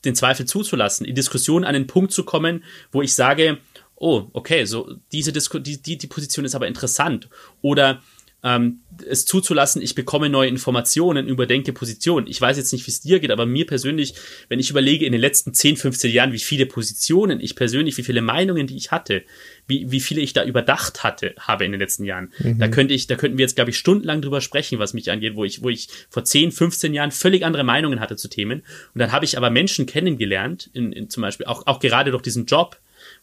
den 0.05 0.15
Zweifel 0.15 0.47
zuzulassen, 0.47 1.05
in 1.05 1.15
Diskussionen 1.15 1.65
an 1.65 1.75
den 1.75 1.87
Punkt 1.87 2.13
zu 2.13 2.25
kommen, 2.25 2.65
wo 2.91 3.03
ich 3.03 3.15
sage, 3.15 3.59
oh, 4.01 4.29
okay, 4.33 4.65
so 4.65 4.97
diese 5.13 5.33
Disku 5.33 5.61
die, 5.61 5.81
die, 5.81 5.97
die 5.97 6.07
Position 6.09 6.45
ist 6.45 6.57
aber 6.57 6.67
interessant. 6.67 7.29
Oder 7.63 8.01
ähm, 8.43 8.81
es 9.07 9.27
zuzulassen, 9.27 9.83
ich 9.83 9.95
bekomme 9.95 10.31
neue 10.31 10.49
Informationen, 10.49 11.29
überdenke 11.29 11.75
Positionen. 11.75 12.27
Ich 12.27 12.41
weiß 12.41 12.57
jetzt 12.57 12.73
nicht, 12.73 12.87
wie 12.87 12.91
es 12.91 13.03
dir 13.03 13.21
geht, 13.21 13.31
aber 13.31 13.45
mir 13.45 13.67
persönlich, 13.67 14.15
wenn 14.49 14.59
ich 14.59 14.71
überlege, 14.71 15.05
in 15.05 15.13
den 15.13 15.21
letzten 15.21 15.53
10, 15.53 15.77
15 15.77 16.11
Jahren, 16.11 16.33
wie 16.33 16.39
viele 16.39 16.65
Positionen 16.65 17.41
ich 17.41 17.55
persönlich, 17.55 17.99
wie 17.99 18.03
viele 18.03 18.23
Meinungen, 18.23 18.67
die 18.67 18.77
ich 18.77 18.91
hatte, 18.91 19.23
wie, 19.67 19.91
wie 19.91 20.01
viele 20.01 20.23
ich 20.23 20.33
da 20.33 20.45
überdacht 20.45 21.05
hatte, 21.05 21.35
habe 21.39 21.67
in 21.67 21.73
den 21.73 21.81
letzten 21.81 22.05
Jahren. 22.05 22.33
Mhm. 22.39 22.59
Da 22.59 22.69
könnte 22.69 22.95
ich, 22.95 23.07
da 23.07 23.17
könnten 23.17 23.37
wir 23.37 23.45
jetzt, 23.45 23.57
glaube 23.57 23.71
ich, 23.71 23.79
stundenlang 23.79 24.23
drüber 24.23 24.41
sprechen, 24.41 24.79
was 24.79 24.95
mich 24.95 25.11
angeht, 25.11 25.37
wo 25.37 25.45
ich, 25.45 25.63
wo 25.63 25.69
ich 25.69 25.89
vor 26.09 26.25
10, 26.25 26.53
15 26.53 26.95
Jahren 26.95 27.11
völlig 27.11 27.45
andere 27.45 27.65
Meinungen 27.65 28.01
hatte 28.01 28.17
zu 28.17 28.29
Themen. 28.29 28.63
Und 28.95 29.01
dann 29.01 29.13
habe 29.13 29.27
ich 29.27 29.37
aber 29.37 29.51
Menschen 29.51 29.85
kennengelernt, 29.85 30.71
in, 30.73 30.93
in 30.93 31.11
zum 31.11 31.21
Beispiel 31.21 31.45
auch, 31.45 31.67
auch 31.67 31.79
gerade 31.79 32.11
durch 32.11 32.23
diesen 32.23 32.47
Job, 32.47 32.79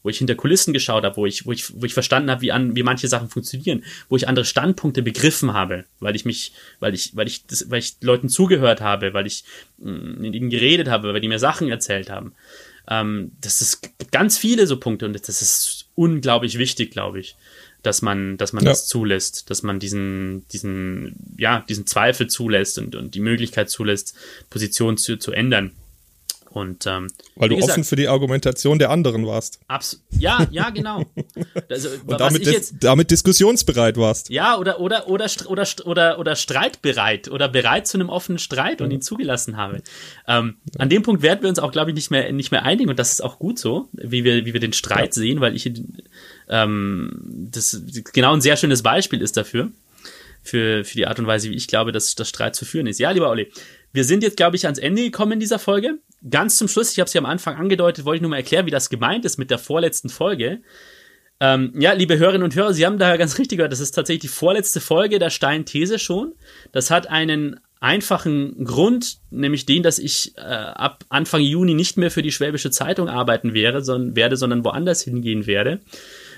wo 0.08 0.10
ich 0.10 0.20
hinter 0.20 0.36
Kulissen 0.36 0.72
geschaut 0.72 1.04
habe, 1.04 1.18
wo 1.18 1.26
ich, 1.26 1.46
wo 1.46 1.52
ich, 1.52 1.82
wo 1.82 1.86
ich 1.86 1.94
verstanden 1.94 2.32
habe, 2.32 2.40
wie, 2.42 2.54
an, 2.54 2.78
wie 2.78 2.84
manche 2.84 3.10
Sachen 3.10 3.28
funktionieren, 3.28 3.84
wo 4.08 4.16
ich 4.16 4.30
andere 4.30 4.46
Standpunkte 4.46 5.04
begriffen 5.04 5.52
habe, 5.52 5.84
weil 6.00 6.16
ich 6.16 6.24
mich, 6.24 6.54
weil 6.80 6.94
ich, 6.94 7.14
weil 7.18 7.28
ich, 7.28 7.46
das, 7.46 7.70
weil 7.70 7.80
ich 7.80 7.98
Leuten 8.00 8.30
zugehört 8.30 8.80
habe, 8.80 9.14
weil 9.14 9.28
ich 9.28 9.44
mh, 9.80 9.92
mm, 9.92 10.22
mit 10.22 10.34
ihnen 10.34 10.50
geredet 10.50 10.88
habe, 10.88 11.14
weil 11.14 11.20
die 11.20 11.28
mir 11.28 11.40
Sachen 11.40 11.68
erzählt 11.68 12.10
haben. 12.10 12.32
Ähm, 12.90 13.34
das 13.42 13.60
ist 13.60 13.82
ganz 14.12 14.38
viele 14.38 14.66
so 14.66 14.78
Punkte 14.78 15.06
und 15.06 15.28
das 15.28 15.42
ist 15.42 15.90
unglaublich 15.96 16.58
wichtig, 16.58 16.92
glaube 16.92 17.20
ich 17.20 17.36
dass 17.84 18.02
man, 18.02 18.38
dass 18.38 18.54
man 18.54 18.64
ja. 18.64 18.72
das 18.72 18.88
zulässt, 18.88 19.50
dass 19.50 19.62
man 19.64 19.80
diesen, 19.80 20.46
diesen, 20.50 21.36
ja, 21.38 21.64
diesen 21.70 21.86
Zweifel 21.86 22.28
zulässt 22.28 22.80
und, 22.80 22.96
und 22.96 23.14
die 23.14 23.20
Möglichkeit 23.20 23.70
zulässt, 23.70 24.16
Position 24.50 24.98
zu, 24.98 25.18
zu 25.18 25.32
ändern. 25.32 25.72
Und, 26.50 26.86
ähm, 26.88 27.08
Weil 27.36 27.50
du 27.50 27.56
gesagt, 27.56 27.74
offen 27.74 27.84
für 27.84 27.96
die 27.96 28.08
Argumentation 28.08 28.80
der 28.80 28.90
anderen 28.90 29.26
warst. 29.28 29.60
Abs 29.68 30.04
ja, 30.12 30.48
ja, 30.52 30.70
genau. 30.70 31.06
Also, 31.70 31.90
und 32.06 32.20
damit, 32.20 32.46
jetzt, 32.46 32.76
damit 32.80 33.12
diskussionsbereit 33.12 33.98
warst. 33.98 34.30
Ja, 34.30 34.58
oder, 34.58 34.80
oder, 34.80 35.08
oder, 35.08 35.30
oder, 35.48 35.68
oder, 35.86 36.20
oder 36.20 36.36
streitbereit 36.36 37.30
oder 37.30 37.48
bereit 37.48 37.88
zu 37.88 37.98
einem 37.98 38.10
offenen 38.10 38.40
Streit 38.40 38.82
und 38.82 38.92
ihn 38.92 39.02
zugelassen 39.02 39.58
habe. 39.58 39.82
Ähm, 40.28 40.56
ja. 40.74 40.80
An 40.80 40.90
dem 40.90 41.04
Punkt 41.04 41.22
werden 41.22 41.42
wir 41.42 41.50
uns 41.50 41.60
auch, 41.60 41.72
glaube 41.72 41.92
ich, 41.92 41.96
nicht 41.96 42.12
mehr, 42.12 42.32
nicht 42.32 42.52
mehr 42.52 42.64
einigen 42.64 42.90
und 42.90 42.98
das 42.98 43.12
ist 43.12 43.22
auch 43.22 43.40
gut 43.40 43.60
so, 43.60 43.88
wie 43.94 44.24
wir, 44.24 44.46
wie 44.46 44.54
wir 44.54 44.60
den 44.60 44.74
Streit 44.74 45.16
ja. 45.16 45.22
sehen, 45.22 45.42
weil 45.42 45.56
ich 45.56 45.72
ähm, 46.50 47.22
das 47.52 47.82
genau 48.14 48.34
ein 48.34 48.42
sehr 48.42 48.58
schönes 48.58 48.84
Beispiel 48.84 49.22
ist 49.22 49.38
dafür. 49.38 49.72
Für, 50.44 50.86
für 50.86 50.96
die 50.96 51.08
Art 51.08 51.20
und 51.20 51.28
Weise, 51.28 51.50
wie 51.50 51.56
ich 51.56 51.68
glaube, 51.68 51.92
dass 51.92 52.16
das 52.16 52.30
Streit 52.30 52.56
zu 52.56 52.64
führen 52.64 52.88
ist. 52.88 53.02
Ja, 53.02 53.12
lieber 53.12 53.30
Olli, 53.30 53.52
wir 53.94 54.04
sind 54.04 54.24
jetzt, 54.24 54.38
glaube 54.38 54.56
ich, 54.56 54.66
ans 54.66 54.80
Ende 54.80 55.04
gekommen 55.04 55.34
in 55.34 55.40
dieser 55.40 55.60
Folge 55.60 56.00
ganz 56.30 56.58
zum 56.58 56.68
Schluss, 56.68 56.92
ich 56.92 57.00
habe 57.00 57.08
es 57.08 57.14
ja 57.14 57.20
am 57.20 57.26
Anfang 57.26 57.56
angedeutet, 57.56 58.06
wollte 58.06 58.18
ich 58.18 58.22
nur 58.22 58.30
mal 58.30 58.38
erklären, 58.38 58.66
wie 58.66 58.72
das 58.72 58.90
gemeint 58.90 59.26
ist 59.26 59.38
mit 59.38 59.52
der 59.52 59.60
vorletzten 59.60 60.10
Folge. 60.10 60.60
Ähm, 61.40 61.74
ja, 61.78 61.94
liebe 61.94 62.18
Hörerinnen 62.18 62.44
und 62.44 62.56
Hörer, 62.56 62.74
Sie 62.74 62.86
haben 62.86 62.98
da 62.98 63.16
ganz 63.18 63.38
richtig 63.38 63.58
gehört, 63.58 63.72
das 63.72 63.80
ist 63.80 63.92
tatsächlich 63.92 64.22
die 64.22 64.28
vorletzte 64.36 64.82
Folge 64.82 65.20
der 65.20 65.30
Stein-These 65.30 66.00
schon. 66.00 66.34
Das 66.72 66.90
hat 66.90 67.08
einen 67.08 67.60
einfachen 67.80 68.66
Grund, 68.66 69.18
nämlich 69.30 69.68
den, 69.68 69.84
dass 69.84 70.00
ich 70.00 70.36
äh, 70.36 70.42
ab 70.42 71.06
Anfang 71.10 71.42
Juni 71.42 71.76
nicht 71.76 71.96
mehr 71.96 72.10
für 72.10 72.24
die 72.24 72.32
Schwäbische 72.32 72.72
Zeitung 72.72 73.08
arbeiten 73.08 73.54
wäre, 73.54 73.84
sondern, 73.84 74.16
werde, 74.16 74.36
sondern 74.36 74.66
woanders 74.66 75.04
hingehen 75.04 75.46
werde. 75.46 75.80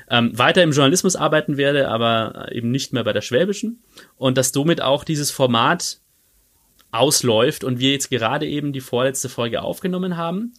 Ähm, 0.09 0.37
weiter 0.37 0.63
im 0.63 0.73
Journalismus 0.73 1.15
arbeiten 1.15 1.55
werde, 1.55 1.87
aber 1.87 2.49
eben 2.51 2.71
nicht 2.71 2.91
mehr 2.91 3.05
bei 3.05 3.13
der 3.13 3.21
Schwäbischen. 3.21 3.81
Und 4.17 4.37
dass 4.37 4.49
somit 4.49 4.81
auch 4.81 5.05
dieses 5.05 5.31
Format 5.31 5.99
ausläuft 6.91 7.63
und 7.63 7.79
wir 7.79 7.91
jetzt 7.91 8.09
gerade 8.09 8.47
eben 8.47 8.73
die 8.73 8.81
vorletzte 8.81 9.29
Folge 9.29 9.61
aufgenommen 9.61 10.17
haben. 10.17 10.53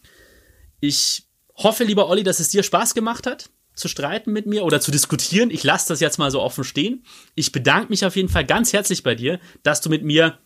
Ich 0.81 1.25
hoffe, 1.57 1.85
lieber 1.85 2.09
Olli, 2.09 2.23
dass 2.23 2.41
es 2.41 2.49
dir 2.49 2.63
Spaß 2.63 2.95
gemacht 2.95 3.27
hat, 3.27 3.51
zu 3.75 3.89
streiten 3.89 4.33
mit 4.33 4.47
mir 4.47 4.65
oder 4.65 4.81
zu 4.81 4.91
diskutieren. 4.91 5.51
Ich 5.51 5.65
lasse 5.65 5.89
das 5.89 6.01
jetzt 6.01 6.19
mal 6.19 6.31
so 6.31 6.41
offen 6.41 6.65
stehen. 6.65 7.05
Ich 7.35 7.53
bedanke 7.53 7.89
mich 7.91 8.05
auf 8.05 8.17
jeden 8.17 8.29
Fall 8.29 8.45
ganz 8.45 8.73
herzlich 8.73 9.03
bei 9.03 9.15
dir, 9.15 9.41
dass 9.63 9.81
du 9.81 9.89
mit 9.91 10.05
mir 10.05 10.39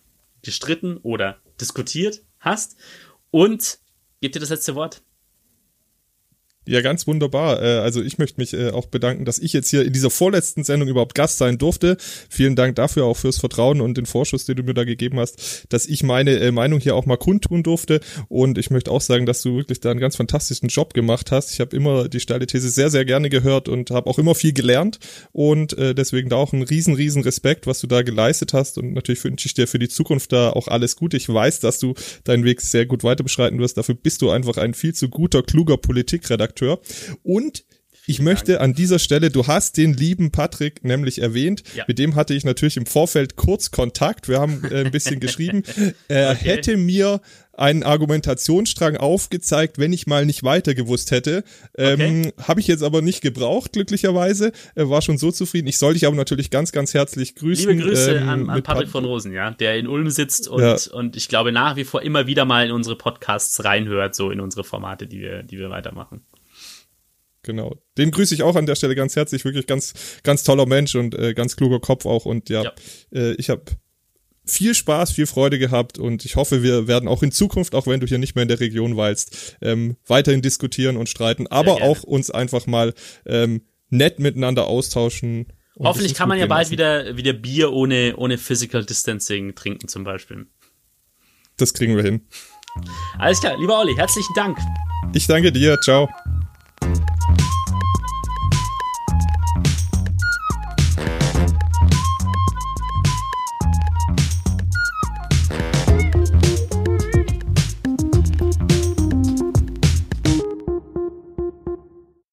gestritten 0.42 0.98
oder 0.98 1.38
diskutiert 1.60 2.22
hast 2.40 2.76
und 3.30 3.78
gebe 4.20 4.32
dir 4.32 4.40
das 4.40 4.50
letzte 4.50 4.74
Wort. 4.74 5.02
Ja, 6.66 6.80
ganz 6.80 7.06
wunderbar. 7.06 7.62
Äh, 7.62 7.78
also 7.78 8.02
ich 8.02 8.16
möchte 8.16 8.40
mich 8.40 8.54
äh, 8.54 8.70
auch 8.70 8.86
bedanken, 8.86 9.26
dass 9.26 9.38
ich 9.38 9.52
jetzt 9.52 9.68
hier 9.68 9.84
in 9.84 9.92
dieser 9.92 10.08
vorletzten 10.08 10.64
Sendung 10.64 10.88
überhaupt 10.88 11.14
Gast 11.14 11.36
sein 11.36 11.58
durfte. 11.58 11.98
Vielen 12.30 12.56
Dank 12.56 12.76
dafür 12.76 13.04
auch 13.04 13.18
fürs 13.18 13.36
Vertrauen 13.36 13.82
und 13.82 13.98
den 13.98 14.06
Vorschuss, 14.06 14.46
den 14.46 14.56
du 14.56 14.62
mir 14.62 14.72
da 14.72 14.84
gegeben 14.84 15.20
hast, 15.20 15.66
dass 15.68 15.84
ich 15.86 16.02
meine 16.02 16.38
äh, 16.38 16.52
Meinung 16.52 16.80
hier 16.80 16.96
auch 16.96 17.04
mal 17.04 17.18
kundtun 17.18 17.62
durfte. 17.62 18.00
Und 18.28 18.56
ich 18.56 18.70
möchte 18.70 18.90
auch 18.90 19.02
sagen, 19.02 19.26
dass 19.26 19.42
du 19.42 19.56
wirklich 19.56 19.80
da 19.80 19.90
einen 19.90 20.00
ganz 20.00 20.16
fantastischen 20.16 20.68
Job 20.68 20.94
gemacht 20.94 21.30
hast. 21.30 21.52
Ich 21.52 21.60
habe 21.60 21.76
immer 21.76 22.08
die 22.08 22.20
steile 22.20 22.46
These 22.46 22.70
sehr, 22.70 22.90
sehr 22.90 23.04
gerne 23.04 23.28
gehört 23.28 23.68
und 23.68 23.90
habe 23.90 24.08
auch 24.08 24.18
immer 24.18 24.34
viel 24.34 24.52
gelernt. 24.52 24.98
Und 25.32 25.76
deswegen 25.76 26.28
da 26.28 26.36
auch 26.36 26.52
ein 26.52 26.62
riesen, 26.62 26.94
riesen 26.94 27.22
Respekt, 27.22 27.66
was 27.66 27.80
du 27.80 27.86
da 27.86 28.02
geleistet 28.02 28.52
hast. 28.52 28.78
Und 28.78 28.94
natürlich 28.94 29.22
wünsche 29.24 29.46
ich 29.46 29.54
dir 29.54 29.66
für 29.66 29.78
die 29.78 29.88
Zukunft 29.88 30.32
da 30.32 30.50
auch 30.50 30.68
alles 30.68 30.96
Gute. 30.96 31.16
Ich 31.16 31.28
weiß, 31.28 31.60
dass 31.60 31.78
du 31.78 31.94
deinen 32.24 32.44
Weg 32.44 32.60
sehr 32.60 32.86
gut 32.86 33.04
weiter 33.04 33.24
beschreiten 33.24 33.58
wirst. 33.58 33.76
Dafür 33.76 33.94
bist 33.94 34.22
du 34.22 34.30
einfach 34.30 34.56
ein 34.56 34.74
viel 34.74 34.94
zu 34.94 35.08
guter, 35.08 35.42
kluger 35.42 35.76
Politikredakteur 35.76 36.53
Redakteur. 36.54 36.80
Und 37.22 37.64
ich 38.06 38.20
möchte 38.20 38.60
an 38.60 38.74
dieser 38.74 38.98
Stelle, 38.98 39.30
du 39.30 39.46
hast 39.46 39.78
den 39.78 39.94
lieben 39.94 40.30
Patrick 40.30 40.84
nämlich 40.84 41.22
erwähnt. 41.22 41.62
Ja. 41.74 41.84
Mit 41.88 41.98
dem 41.98 42.16
hatte 42.16 42.34
ich 42.34 42.44
natürlich 42.44 42.76
im 42.76 42.84
Vorfeld 42.84 43.36
kurz 43.36 43.70
Kontakt. 43.70 44.28
Wir 44.28 44.40
haben 44.40 44.62
äh, 44.64 44.84
ein 44.84 44.90
bisschen 44.90 45.20
geschrieben. 45.20 45.62
Er 46.08 46.30
okay. 46.32 46.44
hätte 46.44 46.76
mir 46.76 47.22
einen 47.54 47.82
Argumentationsstrang 47.82 48.98
aufgezeigt, 48.98 49.78
wenn 49.78 49.92
ich 49.94 50.06
mal 50.06 50.26
nicht 50.26 50.42
weiter 50.42 50.74
gewusst 50.74 51.12
hätte. 51.12 51.44
Ähm, 51.78 52.24
okay. 52.26 52.32
Habe 52.42 52.60
ich 52.60 52.66
jetzt 52.66 52.82
aber 52.82 53.00
nicht 53.00 53.22
gebraucht, 53.22 53.72
glücklicherweise. 53.72 54.52
Er 54.74 54.90
war 54.90 55.00
schon 55.00 55.16
so 55.16 55.30
zufrieden. 55.30 55.68
Ich 55.68 55.78
soll 55.78 55.94
dich 55.94 56.06
aber 56.06 56.16
natürlich 56.16 56.50
ganz, 56.50 56.72
ganz 56.72 56.92
herzlich 56.92 57.36
grüßen. 57.36 57.70
Liebe 57.70 57.88
Grüße 57.88 58.16
ähm, 58.16 58.28
an, 58.28 58.50
an 58.50 58.62
Patrick 58.62 58.90
von 58.90 59.06
Rosen, 59.06 59.32
ja, 59.32 59.50
der 59.50 59.78
in 59.78 59.86
Ulm 59.86 60.10
sitzt 60.10 60.46
und, 60.48 60.62
ja. 60.62 60.76
und 60.92 61.16
ich 61.16 61.28
glaube 61.28 61.52
nach 61.52 61.76
wie 61.76 61.84
vor 61.84 62.02
immer 62.02 62.26
wieder 62.26 62.44
mal 62.44 62.66
in 62.66 62.72
unsere 62.72 62.96
Podcasts 62.96 63.64
reinhört, 63.64 64.14
so 64.14 64.30
in 64.30 64.40
unsere 64.40 64.64
Formate, 64.64 65.06
die 65.06 65.20
wir, 65.20 65.42
die 65.42 65.58
wir 65.58 65.70
weitermachen. 65.70 66.22
Genau. 67.44 67.76
Den 67.96 68.10
grüße 68.10 68.34
ich 68.34 68.42
auch 68.42 68.56
an 68.56 68.66
der 68.66 68.74
Stelle 68.74 68.94
ganz 68.94 69.14
herzlich. 69.14 69.44
Wirklich 69.44 69.66
ganz, 69.66 69.94
ganz 70.22 70.42
toller 70.42 70.66
Mensch 70.66 70.94
und 70.94 71.14
äh, 71.14 71.34
ganz 71.34 71.56
kluger 71.56 71.78
Kopf 71.78 72.06
auch. 72.06 72.26
Und 72.26 72.48
ja, 72.48 72.64
ja. 72.64 72.72
Äh, 73.12 73.34
ich 73.34 73.50
habe 73.50 73.64
viel 74.46 74.74
Spaß, 74.74 75.12
viel 75.12 75.26
Freude 75.26 75.58
gehabt 75.58 75.98
und 75.98 76.24
ich 76.24 76.36
hoffe, 76.36 76.62
wir 76.62 76.86
werden 76.86 77.08
auch 77.08 77.22
in 77.22 77.32
Zukunft, 77.32 77.74
auch 77.74 77.86
wenn 77.86 78.00
du 78.00 78.06
hier 78.06 78.18
nicht 78.18 78.34
mehr 78.34 78.42
in 78.42 78.48
der 78.48 78.60
Region 78.60 78.96
weilst, 78.96 79.56
ähm, 79.62 79.96
weiterhin 80.06 80.42
diskutieren 80.42 80.96
und 80.96 81.08
streiten, 81.08 81.46
aber 81.46 81.82
auch 81.82 82.02
uns 82.02 82.30
einfach 82.30 82.66
mal 82.66 82.92
ähm, 83.26 83.62
nett 83.88 84.18
miteinander 84.18 84.66
austauschen. 84.66 85.52
Hoffentlich 85.78 86.14
kann 86.14 86.28
man 86.28 86.38
ja 86.38 86.46
bald 86.46 86.70
wieder, 86.70 87.16
wieder 87.16 87.32
Bier 87.32 87.72
ohne, 87.72 88.16
ohne 88.16 88.38
Physical 88.38 88.84
Distancing 88.84 89.54
trinken 89.54 89.88
zum 89.88 90.04
Beispiel. 90.04 90.46
Das 91.56 91.72
kriegen 91.72 91.96
wir 91.96 92.02
hin. 92.02 92.26
Alles 93.18 93.40
klar, 93.40 93.56
lieber 93.58 93.78
Olli, 93.78 93.94
herzlichen 93.94 94.34
Dank. 94.34 94.58
Ich 95.14 95.26
danke 95.26 95.52
dir, 95.52 95.80
ciao. 95.80 96.08
you 97.28 97.63